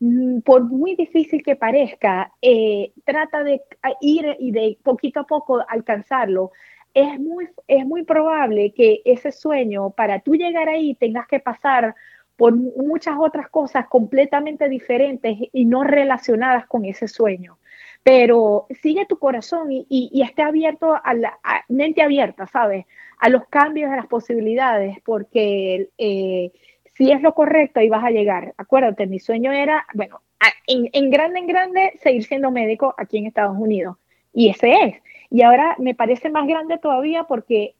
Mm, 0.00 0.40
por 0.40 0.64
muy 0.64 0.94
difícil 0.96 1.42
que 1.42 1.56
parezca 1.56 2.32
eh, 2.42 2.92
trata 3.04 3.42
de 3.44 3.62
ir 4.00 4.36
y 4.38 4.50
de 4.50 4.78
poquito 4.82 5.20
a 5.20 5.26
poco 5.26 5.64
alcanzarlo. 5.68 6.50
Es 6.94 7.20
muy 7.20 7.48
es 7.68 7.86
muy 7.86 8.04
probable 8.04 8.72
que 8.72 9.02
ese 9.04 9.32
sueño 9.32 9.90
para 9.90 10.20
tú 10.20 10.34
llegar 10.34 10.68
ahí 10.68 10.94
tengas 10.96 11.26
que 11.28 11.40
pasar 11.40 11.94
por 12.36 12.54
muchas 12.54 13.16
otras 13.18 13.48
cosas 13.48 13.86
completamente 13.88 14.68
diferentes 14.68 15.38
y 15.52 15.64
no 15.64 15.84
relacionadas 15.84 16.66
con 16.66 16.84
ese 16.84 17.08
sueño 17.08 17.58
pero 18.06 18.68
sigue 18.82 19.04
tu 19.04 19.18
corazón 19.18 19.72
y, 19.72 19.84
y, 19.90 20.22
esté 20.22 20.42
abierto 20.42 20.94
a 20.94 21.12
la 21.12 21.40
mente 21.68 22.02
abierta, 22.02 22.46
¿sabes? 22.46 22.86
A 23.18 23.28
los 23.28 23.48
cambios, 23.48 23.90
a 23.90 23.96
las 23.96 24.06
posibilidades, 24.06 24.98
porque 25.04 25.88
eh, 25.98 26.52
si 26.94 27.10
es 27.10 27.20
lo 27.20 27.34
correcto 27.34 27.80
ahí 27.80 27.88
vas 27.88 28.04
a 28.04 28.12
llegar. 28.12 28.54
Acuérdate, 28.58 29.08
mi 29.08 29.18
sueño 29.18 29.50
era, 29.50 29.84
bueno, 29.92 30.20
en, 30.68 30.88
en, 30.92 31.10
grande, 31.10 31.40
en 31.40 31.46
grande, 31.48 31.92
seguir 32.00 32.22
siendo 32.22 32.52
médico 32.52 32.94
aquí 32.96 33.18
en 33.18 33.26
Estados 33.26 33.56
Unidos. 33.58 33.96
Y 34.32 34.50
ese 34.50 34.70
es. 34.84 35.02
Y 35.28 35.42
ahora 35.42 35.74
me 35.80 35.96
parece 35.96 36.30
más 36.30 36.46
grande 36.46 36.78
todavía 36.78 37.24
porque, 37.24 37.74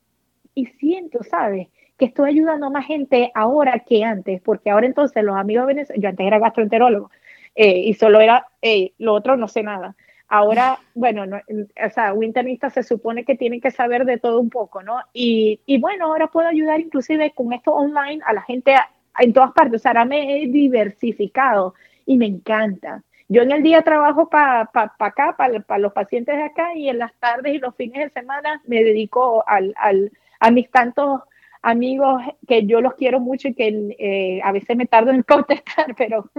y 0.53 0.65
siento, 0.65 1.23
¿sabes? 1.23 1.69
Que 1.97 2.03
estoy 2.03 2.31
ayudando 2.31 2.65
a 2.65 2.69
más 2.69 2.85
gente 2.85 3.31
ahora 3.33 3.79
que 3.79 4.03
antes, 4.03 4.41
porque 4.41 4.71
ahora 4.71 4.87
entonces 4.87 5.23
los 5.23 5.37
amigos 5.37 5.67
venezolanos, 5.67 6.03
yo 6.03 6.09
antes 6.09 6.27
era 6.27 6.39
gastroenterólogo 6.39 7.11
eh, 7.55 7.79
y 7.79 7.93
solo 7.93 8.19
era, 8.19 8.45
eh, 8.61 8.91
lo 8.97 9.13
otro 9.13 9.37
no 9.37 9.47
sé 9.47 9.63
nada 9.63 9.95
Ahora, 10.29 10.79
bueno, 10.93 11.23
o 11.23 11.89
sea, 11.89 12.13
un 12.13 12.23
internista 12.23 12.69
se 12.69 12.83
supone 12.83 13.23
que 13.23 13.35
tiene 13.35 13.61
que 13.61 13.71
saber 13.71 14.03
de 14.03 14.17
todo 14.17 14.39
un 14.41 14.49
poco, 14.49 14.83
¿no? 14.83 14.99
Y, 15.13 15.61
y 15.65 15.79
bueno, 15.79 16.07
ahora 16.07 16.27
puedo 16.27 16.47
ayudar 16.47 16.81
inclusive 16.81 17.31
con 17.33 17.53
esto 17.53 17.71
online 17.71 18.21
a 18.25 18.33
la 18.33 18.41
gente 18.41 18.75
en 19.19 19.31
todas 19.31 19.53
partes. 19.53 19.79
O 19.79 19.83
sea, 19.83 19.91
ahora 19.91 20.05
me 20.05 20.43
he 20.43 20.47
diversificado 20.47 21.75
y 22.05 22.17
me 22.17 22.25
encanta. 22.25 23.03
Yo 23.29 23.41
en 23.41 23.51
el 23.51 23.63
día 23.63 23.81
trabajo 23.81 24.29
para 24.29 24.65
pa, 24.65 24.93
acá, 24.99 25.35
para 25.37 25.79
los 25.79 25.93
pacientes 25.93 26.35
de 26.35 26.43
acá, 26.43 26.75
y 26.75 26.89
en 26.89 26.97
las 26.99 27.13
tardes 27.15 27.53
y 27.53 27.59
los 27.59 27.75
fines 27.75 28.03
de 28.03 28.09
semana 28.09 28.61
me 28.65 28.83
dedico 28.83 29.43
al, 29.47 29.73
al, 29.77 30.11
a 30.39 30.51
mis 30.51 30.69
tantos 30.71 31.21
amigos 31.67 32.21
que 32.47 32.65
yo 32.65 32.79
los 32.79 32.93
quiero 32.93 33.19
mucho 33.19 33.49
y 33.49 33.53
que 33.53 33.95
eh, 33.99 34.39
a 34.41 34.53
veces 34.53 34.77
me 34.77 34.85
tardo 34.85 35.11
en 35.11 35.23
contestar, 35.27 35.95
pero, 35.97 36.29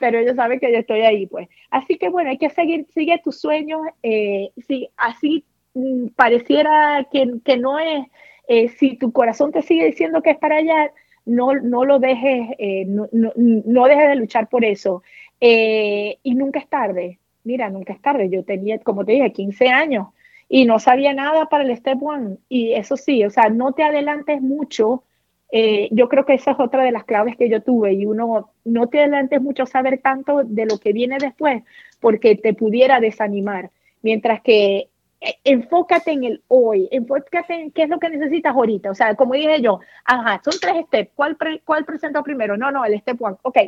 pero 0.00 0.18
ellos 0.18 0.34
saben 0.34 0.58
que 0.58 0.72
yo 0.72 0.78
estoy 0.78 1.02
ahí, 1.02 1.26
pues. 1.26 1.48
Así 1.70 1.96
que 1.96 2.08
bueno, 2.08 2.30
hay 2.30 2.38
que 2.38 2.50
seguir, 2.50 2.86
sigue 2.92 3.20
tus 3.22 3.40
sueños, 3.40 3.80
eh, 4.02 4.50
si 4.66 4.90
así 4.96 5.44
mm, 5.74 6.08
pareciera 6.08 7.06
que, 7.12 7.34
que, 7.44 7.56
no 7.56 7.78
es, 7.78 8.06
eh, 8.48 8.68
si 8.68 8.96
tu 8.96 9.12
corazón 9.12 9.52
te 9.52 9.62
sigue 9.62 9.86
diciendo 9.86 10.22
que 10.22 10.30
es 10.30 10.38
para 10.38 10.56
allá, 10.56 10.90
no, 11.24 11.54
no 11.54 11.84
lo 11.84 11.98
dejes, 11.98 12.48
no, 12.88 13.06
no, 13.12 13.32
no, 13.36 13.86
dejes 13.86 14.08
de 14.08 14.16
luchar 14.16 14.48
por 14.48 14.64
eso. 14.64 15.02
y 15.40 16.34
nunca 16.34 16.58
es 16.58 16.68
tarde, 16.68 17.18
mira, 17.44 17.68
nunca 17.68 17.92
es 17.92 18.00
tarde, 18.00 18.30
yo 18.30 18.44
tenía, 18.44 18.78
como 18.78 19.04
te 19.04 19.12
dije, 19.12 19.32
15 19.32 19.68
años 19.68 20.08
y 20.48 20.64
no 20.64 20.78
sabía 20.78 21.12
nada 21.12 21.46
para 21.46 21.64
el 21.64 21.76
Step 21.76 22.02
One. 22.02 22.38
Y 22.48 22.72
eso 22.72 22.96
sí, 22.96 23.24
o 23.24 23.30
sea, 23.30 23.48
no 23.50 23.72
te 23.72 23.82
adelantes 23.82 24.40
mucho. 24.40 25.04
Eh, 25.50 25.88
yo 25.92 26.08
creo 26.08 26.24
que 26.24 26.34
esa 26.34 26.52
es 26.52 26.60
otra 26.60 26.82
de 26.82 26.92
las 26.92 27.04
claves 27.04 27.36
que 27.36 27.48
yo 27.48 27.62
tuve 27.62 27.94
y 27.94 28.04
uno 28.06 28.50
no 28.64 28.86
te 28.88 29.00
adelantes 29.00 29.40
mucho 29.40 29.64
saber 29.64 30.00
tanto 30.02 30.42
de 30.44 30.66
lo 30.66 30.78
que 30.78 30.92
viene 30.92 31.16
después 31.18 31.62
porque 32.00 32.36
te 32.36 32.54
pudiera 32.54 33.00
desanimar. 33.00 33.70
Mientras 34.02 34.40
que 34.42 34.88
eh, 35.20 35.34
enfócate 35.44 36.12
en 36.12 36.24
el 36.24 36.42
hoy, 36.48 36.88
enfócate 36.90 37.54
en 37.54 37.70
qué 37.72 37.82
es 37.82 37.88
lo 37.88 37.98
que 37.98 38.10
necesitas 38.10 38.54
ahorita. 38.54 38.90
O 38.90 38.94
sea, 38.94 39.14
como 39.14 39.34
dije 39.34 39.60
yo, 39.60 39.80
ajá, 40.04 40.40
son 40.44 40.54
tres 40.60 40.86
steps. 40.86 41.10
¿Cuál, 41.14 41.36
cuál 41.64 41.84
presento 41.84 42.22
primero? 42.22 42.56
No, 42.56 42.70
no, 42.70 42.84
el 42.84 42.98
step 43.00 43.20
one. 43.20 43.36
Ok, 43.42 43.58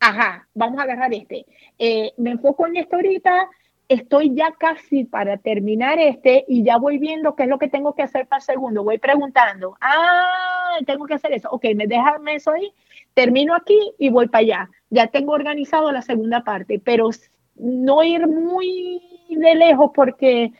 ajá, 0.00 0.48
vamos 0.54 0.78
a 0.78 0.82
agarrar 0.82 1.12
este. 1.12 1.46
Eh, 1.78 2.12
me 2.18 2.30
enfoco 2.32 2.66
en 2.66 2.76
esto 2.76 2.96
ahorita, 2.96 3.48
estoy 3.88 4.34
ya 4.34 4.52
casi 4.52 5.04
para 5.04 5.36
terminar 5.36 5.98
este 5.98 6.44
y 6.48 6.64
ya 6.64 6.76
voy 6.76 6.98
viendo 6.98 7.34
qué 7.36 7.44
es 7.44 7.48
lo 7.48 7.58
que 7.58 7.68
tengo 7.68 7.94
que 7.94 8.02
hacer 8.02 8.26
para 8.26 8.38
el 8.38 8.44
segundo. 8.44 8.82
Voy 8.82 8.98
preguntando, 8.98 9.76
ah, 9.80 10.78
tengo 10.86 11.06
que 11.06 11.14
hacer 11.14 11.32
eso. 11.32 11.48
Ok, 11.50 11.66
me 11.74 11.86
déjame 11.86 12.34
eso 12.34 12.52
ahí, 12.52 12.72
termino 13.14 13.54
aquí 13.54 13.78
y 13.98 14.10
voy 14.10 14.28
para 14.28 14.42
allá. 14.42 14.70
Ya 14.90 15.06
tengo 15.08 15.32
organizado 15.32 15.92
la 15.92 16.02
segunda 16.02 16.42
parte, 16.42 16.80
pero 16.82 17.10
no 17.56 18.02
ir 18.02 18.26
muy 18.26 19.02
de 19.28 19.54
lejos 19.54 19.90
porque 19.94 20.52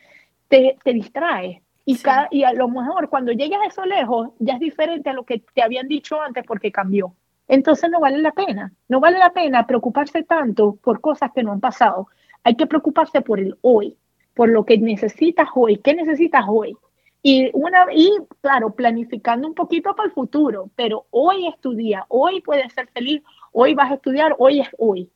te, 0.47 0.77
te 0.83 0.93
distrae. 0.93 1.61
Y, 1.85 1.97
cada, 1.99 2.27
y 2.31 2.43
a 2.43 2.51
lo 2.51 2.67
mejor 2.67 3.09
cuando 3.09 3.31
llegas 3.31 3.61
a 3.61 3.67
eso 3.67 3.85
lejos 3.85 4.29
ya 4.39 4.55
es 4.55 4.59
diferente 4.59 5.09
a 5.09 5.13
lo 5.13 5.23
que 5.23 5.39
te 5.53 5.61
habían 5.61 5.87
dicho 5.87 6.21
antes 6.21 6.43
porque 6.45 6.71
cambió. 6.71 7.13
Entonces 7.47 7.89
no 7.89 8.01
vale 8.01 8.17
la 8.17 8.33
pena, 8.33 8.73
no 8.89 8.99
vale 8.99 9.19
la 9.19 9.31
pena 9.31 9.65
preocuparse 9.65 10.23
tanto 10.23 10.75
por 10.83 10.99
cosas 10.99 11.31
que 11.33 11.43
no 11.43 11.53
han 11.53 11.61
pasado 11.61 12.09
hay 12.43 12.55
que 12.55 12.67
preocuparse 12.67 13.21
por 13.21 13.39
el 13.39 13.57
hoy, 13.61 13.95
por 14.33 14.49
lo 14.49 14.65
que 14.65 14.77
necesitas 14.77 15.49
hoy. 15.55 15.77
¿Qué 15.77 15.93
necesitas 15.93 16.45
hoy? 16.47 16.75
Y, 17.23 17.49
una, 17.53 17.87
y 17.93 18.11
claro, 18.41 18.73
planificando 18.73 19.47
un 19.47 19.53
poquito 19.53 19.95
para 19.95 20.07
el 20.07 20.13
futuro, 20.13 20.69
pero 20.75 21.07
hoy 21.09 21.47
es 21.47 21.59
tu 21.59 21.73
día, 21.73 22.05
hoy 22.09 22.41
puedes 22.41 22.71
ser 22.73 22.87
feliz, 22.87 23.21
hoy 23.51 23.73
vas 23.73 23.91
a 23.91 23.95
estudiar, 23.95 24.35
hoy 24.37 24.61
es 24.61 24.69
hoy. 24.77 25.09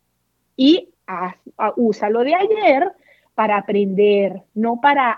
Y 0.57 0.89
usa 1.77 2.09
lo 2.09 2.23
de 2.23 2.35
ayer 2.35 2.91
para 3.35 3.57
aprender, 3.57 4.43
no 4.53 4.79
para 4.81 5.17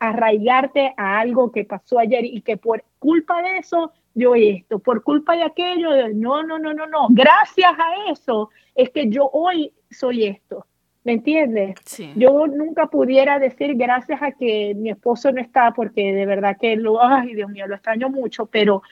arraigarte 0.00 0.94
a 0.96 1.20
algo 1.20 1.52
que 1.52 1.64
pasó 1.64 1.98
ayer 1.98 2.24
y 2.24 2.40
que 2.42 2.56
por 2.56 2.84
culpa 2.98 3.42
de 3.42 3.58
eso 3.58 3.92
yo 4.14 4.34
esto, 4.34 4.78
por 4.78 5.02
culpa 5.02 5.36
de 5.36 5.42
aquello, 5.42 5.90
no, 6.14 6.42
no, 6.42 6.58
no, 6.58 6.72
no, 6.72 6.86
no. 6.86 7.08
Gracias 7.10 7.72
a 7.72 8.10
eso 8.10 8.50
es 8.74 8.90
que 8.90 9.08
yo 9.08 9.28
hoy 9.32 9.72
soy 9.90 10.26
esto. 10.26 10.66
¿Me 11.04 11.12
entiendes? 11.12 11.74
Yo 12.16 12.46
nunca 12.46 12.86
pudiera 12.86 13.38
decir 13.38 13.74
gracias 13.74 14.22
a 14.22 14.32
que 14.32 14.74
mi 14.74 14.88
esposo 14.88 15.30
no 15.32 15.40
está, 15.40 15.72
porque 15.72 16.14
de 16.14 16.24
verdad 16.24 16.56
que 16.58 16.76
lo, 16.76 17.04
ay 17.04 17.34
Dios 17.34 17.50
mío, 17.50 17.66
lo 17.66 17.74
extraño 17.74 18.08
mucho, 18.08 18.46
pero 18.46 18.82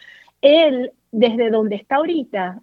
él, 0.43 0.93
desde 1.10 1.48
donde 1.48 1.76
está 1.76 1.97
ahorita, 1.97 2.60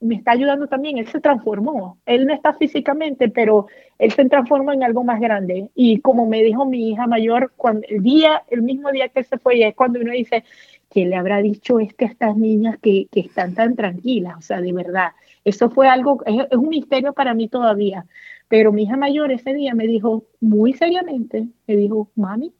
me 0.00 0.14
está 0.14 0.32
ayudando 0.32 0.66
también. 0.66 0.96
Él 0.96 1.06
se 1.08 1.20
transformó. 1.20 1.98
Él 2.06 2.26
no 2.26 2.32
está 2.32 2.54
físicamente, 2.54 3.28
pero 3.28 3.66
él 3.98 4.12
se 4.12 4.24
transformó 4.26 4.72
en 4.72 4.82
algo 4.82 5.04
más 5.04 5.20
grande. 5.20 5.68
Y 5.74 6.00
como 6.00 6.26
me 6.26 6.42
dijo 6.42 6.64
mi 6.64 6.90
hija 6.90 7.06
mayor, 7.06 7.52
cuando 7.56 7.86
el 7.90 8.02
día, 8.02 8.44
el 8.50 8.62
mismo 8.62 8.90
día 8.92 9.08
que 9.08 9.24
se 9.24 9.38
fue, 9.38 9.62
es 9.66 9.74
cuando 9.74 10.00
uno 10.00 10.12
dice, 10.12 10.44
¿qué 10.90 11.04
le 11.04 11.16
habrá 11.16 11.42
dicho 11.42 11.80
este 11.80 12.06
a 12.06 12.08
estas 12.08 12.36
niñas 12.36 12.78
que, 12.78 13.08
que 13.10 13.20
están 13.20 13.54
tan 13.54 13.76
tranquilas? 13.76 14.36
O 14.38 14.42
sea, 14.42 14.60
de 14.62 14.72
verdad, 14.72 15.12
eso 15.44 15.68
fue 15.70 15.88
algo, 15.88 16.22
es 16.24 16.56
un 16.56 16.68
misterio 16.68 17.12
para 17.12 17.34
mí 17.34 17.48
todavía 17.48 18.06
pero 18.48 18.72
mi 18.72 18.84
hija 18.84 18.96
mayor 18.96 19.32
ese 19.32 19.54
día 19.54 19.74
me 19.74 19.86
dijo 19.86 20.24
muy 20.40 20.72
seriamente, 20.72 21.48
me 21.66 21.76
dijo, 21.76 22.10
mami, 22.14 22.52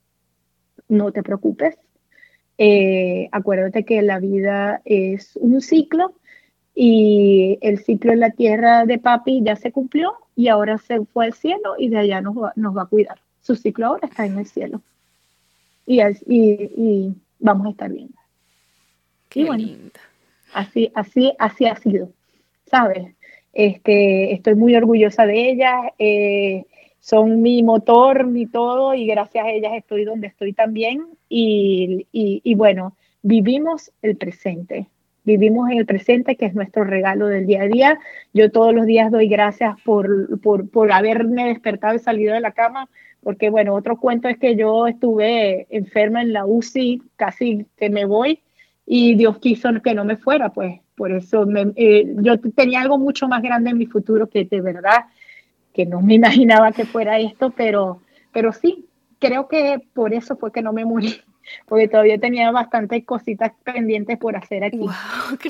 no 0.88 1.12
te 1.12 1.22
preocupes, 1.22 1.78
eh, 2.58 3.28
acuérdate 3.32 3.84
que 3.84 4.02
la 4.02 4.18
vida 4.18 4.80
es 4.84 5.36
un 5.36 5.60
ciclo 5.60 6.14
y 6.74 7.58
el 7.60 7.78
ciclo 7.78 8.12
en 8.12 8.20
la 8.20 8.30
tierra 8.30 8.86
de 8.86 8.98
papi 8.98 9.42
ya 9.42 9.56
se 9.56 9.72
cumplió 9.72 10.14
y 10.34 10.48
ahora 10.48 10.78
se 10.78 11.04
fue 11.06 11.26
al 11.26 11.34
cielo 11.34 11.74
y 11.78 11.88
de 11.88 11.98
allá 11.98 12.20
nos 12.20 12.36
va, 12.36 12.52
nos 12.56 12.76
va 12.76 12.82
a 12.82 12.86
cuidar. 12.86 13.18
Su 13.42 13.56
ciclo 13.56 13.86
ahora 13.86 14.08
está 14.08 14.26
en 14.26 14.38
el 14.38 14.46
cielo. 14.46 14.80
Y, 15.86 16.00
y, 16.26 17.14
vamos 17.38 17.66
a 17.66 17.70
estar 17.70 17.90
bien. 17.90 18.10
Qué 19.28 19.42
y 19.42 19.90
así, 20.52 20.90
así, 20.94 21.32
así 21.38 21.66
ha 21.66 21.76
sido, 21.76 22.10
¿sabes? 22.66 23.14
Este, 23.56 24.34
estoy 24.34 24.54
muy 24.54 24.76
orgullosa 24.76 25.24
de 25.24 25.48
ellas, 25.48 25.74
eh, 25.98 26.66
son 27.00 27.40
mi 27.40 27.62
motor, 27.62 28.26
mi 28.26 28.44
todo, 28.44 28.92
y 28.92 29.06
gracias 29.06 29.46
a 29.46 29.50
ellas 29.50 29.72
estoy 29.74 30.04
donde 30.04 30.26
estoy 30.26 30.52
también. 30.52 31.06
Y, 31.30 32.06
y, 32.12 32.54
bueno, 32.54 32.94
vivimos 33.22 33.92
el 34.02 34.18
presente, 34.18 34.88
vivimos 35.24 35.70
en 35.70 35.78
el 35.78 35.86
presente, 35.86 36.36
que 36.36 36.44
es 36.44 36.54
nuestro 36.54 36.84
regalo 36.84 37.28
del 37.28 37.46
día 37.46 37.62
a 37.62 37.66
día. 37.66 37.98
Yo 38.34 38.50
todos 38.50 38.74
los 38.74 38.84
días 38.84 39.10
doy 39.10 39.26
gracias 39.26 39.74
por, 39.86 40.38
por, 40.42 40.68
por 40.68 40.92
haberme 40.92 41.46
despertado 41.46 41.94
y 41.94 41.98
salido 41.98 42.34
de 42.34 42.40
la 42.40 42.52
cama, 42.52 42.90
porque 43.22 43.48
bueno, 43.48 43.74
otro 43.74 43.96
cuento 43.96 44.28
es 44.28 44.36
que 44.36 44.54
yo 44.54 44.86
estuve 44.86 45.66
enferma 45.70 46.20
en 46.20 46.34
la 46.34 46.44
UCI, 46.44 47.00
casi 47.16 47.64
que 47.78 47.88
me 47.88 48.04
voy, 48.04 48.38
y 48.86 49.16
Dios 49.16 49.38
quiso 49.38 49.68
que 49.82 49.94
no 49.94 50.04
me 50.04 50.16
fuera, 50.16 50.50
pues 50.50 50.80
por 50.94 51.10
eso 51.12 51.44
eh, 51.74 52.14
yo 52.18 52.40
tenía 52.40 52.80
algo 52.80 52.98
mucho 52.98 53.26
más 53.28 53.42
grande 53.42 53.70
en 53.70 53.78
mi 53.78 53.86
futuro 53.86 54.28
que 54.28 54.44
de 54.44 54.60
verdad 54.60 55.06
que 55.74 55.84
no 55.84 56.00
me 56.00 56.14
imaginaba 56.20 56.72
que 56.72 56.86
fuera 56.86 57.18
esto, 57.18 57.50
pero, 57.50 58.00
pero 58.32 58.52
sí, 58.52 58.86
creo 59.18 59.48
que 59.48 59.80
por 59.92 60.14
eso 60.14 60.36
fue 60.36 60.52
que 60.52 60.62
no 60.62 60.72
me 60.72 60.84
morí, 60.84 61.20
porque 61.66 61.88
todavía 61.88 62.18
tenía 62.18 62.50
bastantes 62.52 63.04
cositas 63.04 63.52
pendientes 63.64 64.18
por 64.18 64.36
hacer 64.36 64.64
aquí. 64.64 64.78
Wow, 64.78 64.92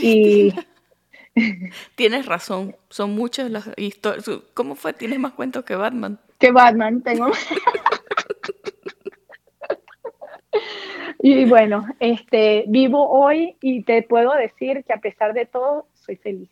y... 0.01 0.53
Tienes 1.97 2.25
razón, 2.25 2.75
son 2.89 3.15
muchas 3.15 3.51
las 3.51 3.69
historias. 3.77 4.25
¿Cómo 4.55 4.75
fue? 4.75 4.95
¿Tienes 4.95 5.19
más 5.19 5.33
cuentos 5.33 5.65
que 5.65 5.77
Batman? 5.77 6.19
Que 6.39 6.51
Batman, 6.51 7.03
tengo. 7.03 7.31
Y 11.19 11.45
bueno, 11.47 11.87
este, 12.01 12.65
vivo 12.69 13.09
hoy 13.09 13.57
y 13.61 13.83
te 13.83 14.03
puedo 14.03 14.33
decir 14.35 14.85
que 14.85 14.93
a 14.93 14.99
pesar 14.99 15.33
de 15.33 15.47
todo, 15.47 15.87
soy 15.95 16.17
feliz. 16.17 16.51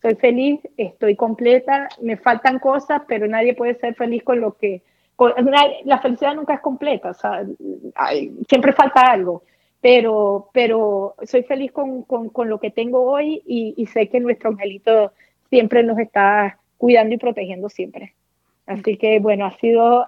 Soy 0.00 0.14
feliz, 0.16 0.60
estoy 0.76 1.16
completa, 1.16 1.88
me 2.00 2.16
faltan 2.16 2.58
cosas, 2.58 3.02
pero 3.08 3.26
nadie 3.26 3.54
puede 3.54 3.74
ser 3.76 3.94
feliz 3.94 4.22
con 4.22 4.40
lo 4.40 4.56
que... 4.56 4.82
la 5.84 5.98
felicidad 5.98 6.34
nunca 6.34 6.54
es 6.54 6.60
completa, 6.60 7.12
siempre 8.48 8.72
falta 8.72 9.00
algo, 9.12 9.42
pero, 9.80 10.50
pero 10.52 11.14
soy 11.24 11.42
feliz 11.42 11.72
con, 11.72 12.02
con, 12.02 12.28
con 12.28 12.48
lo 12.48 12.58
que 12.60 12.70
tengo 12.70 13.02
hoy 13.02 13.42
y, 13.46 13.74
y, 13.76 13.86
sé 13.86 14.08
que 14.08 14.20
nuestro 14.20 14.50
angelito 14.50 15.12
siempre 15.48 15.82
nos 15.82 15.98
está 15.98 16.58
cuidando 16.76 17.14
y 17.14 17.18
protegiendo 17.18 17.68
siempre. 17.68 18.14
Así 18.66 18.96
que 18.96 19.18
bueno, 19.20 19.46
ha 19.46 19.56
sido, 19.58 20.06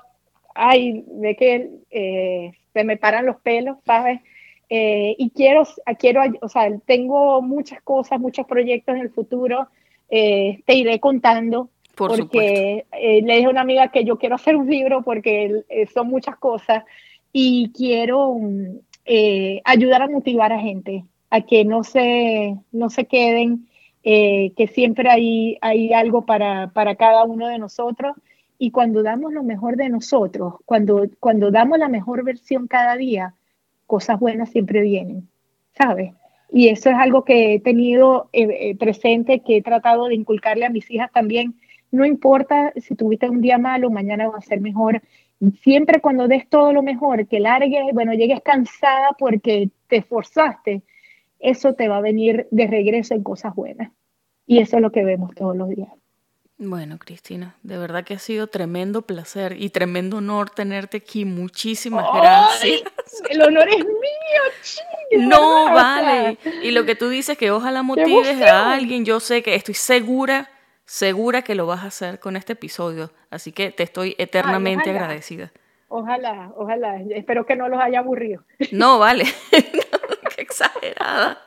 ay, 0.55 1.05
de 1.07 1.37
que 1.37 1.71
eh, 1.91 2.53
se 2.77 2.85
me 2.85 2.99
paran 2.99 3.25
los 3.25 3.37
pelos, 3.37 3.79
¿sabes? 3.87 4.21
Eh, 4.69 5.17
y 5.17 5.31
quiero, 5.31 5.67
quiero, 5.99 6.21
o 6.43 6.49
sea, 6.51 6.71
tengo 6.85 7.41
muchas 7.41 7.81
cosas, 7.81 8.21
muchos 8.21 8.47
proyectos 8.47 8.97
en 8.97 9.01
el 9.01 9.09
futuro, 9.09 9.69
eh, 10.11 10.61
te 10.67 10.75
iré 10.75 11.01
contando. 11.01 11.71
Por 11.95 12.11
porque 12.11 12.85
eh, 12.93 13.23
le 13.23 13.37
dije 13.37 13.47
a 13.47 13.51
una 13.51 13.63
amiga 13.63 13.89
que 13.89 14.05
yo 14.05 14.19
quiero 14.19 14.35
hacer 14.35 14.57
un 14.57 14.69
libro 14.69 15.01
porque 15.03 15.65
son 15.95 16.09
muchas 16.09 16.37
cosas 16.37 16.85
y 17.33 17.73
quiero 17.75 18.37
ayudar 19.65 20.03
a 20.03 20.09
motivar 20.09 20.53
a 20.53 20.61
gente 20.61 21.05
a 21.31 21.41
que 21.41 21.65
no 21.65 21.83
se, 21.83 22.57
no 22.73 22.91
se 22.91 23.07
queden, 23.07 23.69
que 24.03 24.71
siempre 24.75 25.09
hay, 25.09 25.57
hay 25.63 25.95
algo 25.95 26.27
para, 26.27 26.71
para 26.75 26.97
cada 26.97 27.25
uno 27.25 27.49
de 27.49 27.59
nosotros 27.59 28.15
y 28.59 28.71
cuando 28.71 29.03
damos 29.03 29.33
lo 29.33 29.43
mejor 29.43 29.77
de 29.77 29.89
nosotros, 29.89 30.55
cuando, 30.65 31.07
cuando 31.21 31.51
damos 31.51 31.79
la 31.79 31.89
mejor 31.89 32.25
versión 32.25 32.67
cada 32.67 32.97
día, 32.97 33.35
cosas 33.87 34.19
buenas 34.19 34.51
siempre 34.51 34.81
vienen, 34.81 35.29
¿sabes? 35.73 36.13
Y 36.51 36.69
eso 36.69 36.91
es 36.91 36.97
algo 36.97 37.25
que 37.25 37.55
he 37.55 37.61
tenido 37.61 38.29
eh, 38.33 38.49
eh, 38.51 38.77
presente, 38.77 39.41
que 39.41 39.59
he 39.59 39.63
tratado 39.63 40.07
de 40.07 40.15
inculcarle 40.15 40.65
a 40.65 40.71
mis 40.71 40.91
hijas 40.91 41.11
también. 41.13 41.57
No 41.91 42.05
importa 42.05 42.73
si 42.77 42.95
tuviste 42.95 43.29
un 43.29 43.41
día 43.41 43.59
malo, 43.59 43.91
mañana 43.91 44.29
va 44.29 44.39
a 44.39 44.43
ser 44.43 44.61
mejor. 44.61 45.03
Siempre 45.63 46.01
cuando 46.01 46.29
des 46.29 46.49
todo 46.49 46.73
lo 46.73 46.83
mejor, 46.83 47.27
que 47.27 47.41
largues, 47.41 47.93
bueno, 47.93 48.15
llegues 48.15 48.41
cansada 48.43 49.11
porque 49.19 49.71
te 49.89 49.97
esforzaste, 49.97 50.83
eso 51.39 51.75
te 51.75 51.89
va 51.89 51.99
a 51.99 52.01
venir 52.01 52.47
de 52.51 52.67
regreso 52.67 53.15
en 53.15 53.23
cosas 53.23 53.55
buenas. 53.55 53.93
Y 54.47 54.59
eso 54.59 54.77
es 54.77 54.83
lo 54.83 54.93
que 54.93 55.05
vemos 55.05 55.35
todos 55.35 55.57
los 55.57 55.69
días. 55.69 55.91
Bueno, 56.59 56.99
Cristina, 56.99 57.55
de 57.63 57.77
verdad 57.77 58.03
que 58.03 58.15
ha 58.15 58.19
sido 58.19 58.47
tremendo 58.47 59.03
placer 59.03 59.57
y 59.61 59.69
tremendo 59.69 60.19
honor 60.19 60.49
tenerte 60.49 60.97
aquí. 60.97 61.27
Muchísimas 61.27 62.07
gracias. 62.15 62.83
El 63.29 63.43
honor 63.43 63.69
es 63.69 63.85
mío, 63.85 65.29
No, 65.29 65.65
vale. 65.75 66.39
Y 66.63 66.71
lo 66.71 66.87
que 66.87 66.95
tú 66.95 67.11
dices, 67.11 67.37
que 67.37 67.51
ojalá 67.51 67.83
motives 67.83 68.41
a 68.41 68.73
alguien, 68.73 69.05
yo 69.05 69.21
sé 69.21 69.43
que 69.43 69.55
estoy 69.55 69.75
segura, 69.75 70.49
segura 70.87 71.43
que 71.43 71.55
lo 71.55 71.67
vas 71.67 71.85
a 71.85 71.89
hacer 71.89 72.21
con 72.21 72.37
este 72.37 72.55
episodio. 72.55 73.13
Así 73.29 73.53
que 73.53 73.71
te 73.71 73.83
estoy 73.83 74.15
eternamente 74.17 74.89
agradecida. 74.89 75.53
Ojalá, 75.89 76.53
ojalá. 76.57 77.03
Espero 77.11 77.45
que 77.45 77.55
no 77.55 77.69
los 77.69 77.81
haya 77.81 77.99
aburrido. 77.99 78.45
No, 78.73 78.99
vale. 78.99 79.25
Qué 79.51 80.43
exagerada. 80.43 81.39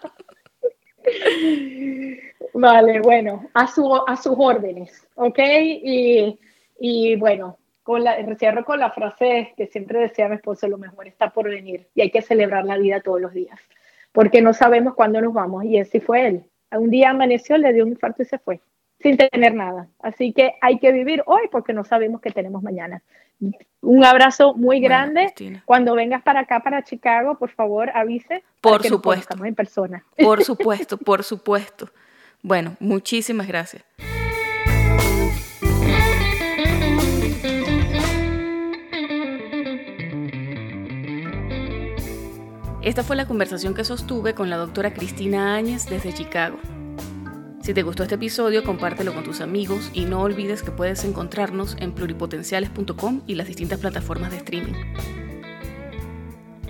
Vale, 2.54 3.00
bueno, 3.02 3.50
a, 3.54 3.68
su, 3.68 3.94
a 4.08 4.16
sus 4.16 4.36
órdenes, 4.38 5.08
¿ok? 5.16 5.40
Y, 5.40 6.40
y 6.80 7.16
bueno, 7.16 7.58
con 7.84 8.04
la, 8.04 8.18
cierro 8.38 8.64
con 8.66 8.80
la 8.80 8.92
frase 8.92 9.54
que 9.58 9.68
siempre 9.68 10.00
decía 10.00 10.30
mi 10.30 10.36
esposo, 10.36 10.68
lo 10.68 10.78
mejor 10.78 11.08
está 11.08 11.32
por 11.32 11.50
venir 11.50 11.88
y 11.96 12.02
hay 12.02 12.12
que 12.12 12.22
celebrar 12.22 12.66
la 12.66 12.78
vida 12.78 13.02
todos 13.02 13.22
los 13.22 13.34
días, 13.34 13.60
porque 14.12 14.42
no 14.42 14.54
sabemos 14.54 14.94
cuándo 14.96 15.22
nos 15.22 15.34
vamos 15.34 15.66
y 15.66 15.80
así 15.80 16.00
fue 16.00 16.28
él. 16.28 16.44
Un 16.72 16.90
día 16.90 17.10
amaneció, 17.12 17.58
le 17.58 17.74
dio 17.74 17.84
un 17.84 17.92
infarto 17.92 18.22
y 18.22 18.26
se 18.26 18.38
fue. 18.38 18.62
sin 19.00 19.18
tener 19.18 19.56
nada. 19.56 19.90
Así 20.00 20.34
que 20.34 20.56
hay 20.62 20.78
que 20.80 20.92
vivir 20.92 21.24
hoy 21.26 21.48
porque 21.52 21.74
no 21.74 21.84
sabemos 21.84 22.22
qué 22.22 22.32
tenemos 22.32 22.62
mañana. 22.62 23.02
Un 23.82 24.04
abrazo 24.04 24.54
muy 24.54 24.82
grande. 24.82 25.34
Cuando 25.66 25.96
vengas 25.96 26.22
para 26.22 26.42
acá, 26.42 26.60
para 26.60 26.84
Chicago, 26.84 27.38
por 27.38 27.50
favor, 27.52 27.90
avise. 27.96 28.44
Por 28.62 28.84
supuesto. 28.84 29.44
en 29.46 29.56
persona. 29.56 30.04
Por 30.18 30.44
supuesto, 30.44 30.98
por 30.98 31.24
supuesto. 31.24 31.90
Bueno, 32.42 32.76
muchísimas 32.80 33.48
gracias. 33.48 33.84
Esta 42.82 43.04
fue 43.04 43.16
la 43.16 43.28
conversación 43.28 43.74
que 43.74 43.84
sostuve 43.84 44.34
con 44.34 44.50
la 44.50 44.56
doctora 44.56 44.94
Cristina 44.94 45.56
Áñez 45.56 45.88
desde 45.90 46.14
Chicago. 46.14 46.58
Si 47.62 47.74
te 47.74 47.84
gustó 47.84 48.04
este 48.04 48.16
episodio, 48.16 48.64
compártelo 48.64 49.14
con 49.14 49.24
tus 49.24 49.42
amigos 49.42 49.92
y 49.94 50.06
no 50.06 50.22
olvides 50.22 50.64
que 50.64 50.72
puedes 50.72 51.04
encontrarnos 51.04 51.76
en 51.80 51.92
pluripotenciales.com 51.92 53.22
y 53.28 53.36
las 53.36 53.48
distintas 53.48 53.80
plataformas 53.80 54.32
de 54.32 54.38
streaming. 54.38 54.74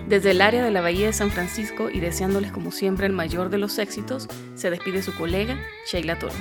Desde 0.08 0.32
el 0.32 0.40
área 0.40 0.64
de 0.64 0.72
la 0.72 0.80
Bahía 0.80 1.06
de 1.06 1.12
San 1.12 1.30
Francisco 1.30 1.88
y 1.88 2.00
deseándoles 2.00 2.50
como 2.50 2.72
siempre 2.72 3.06
el 3.06 3.12
mayor 3.12 3.48
de 3.48 3.58
los 3.58 3.78
éxitos, 3.78 4.28
se 4.56 4.70
despide 4.70 5.02
su 5.02 5.14
colega 5.14 5.56
Sheila 5.86 6.18
Toro. 6.18 6.34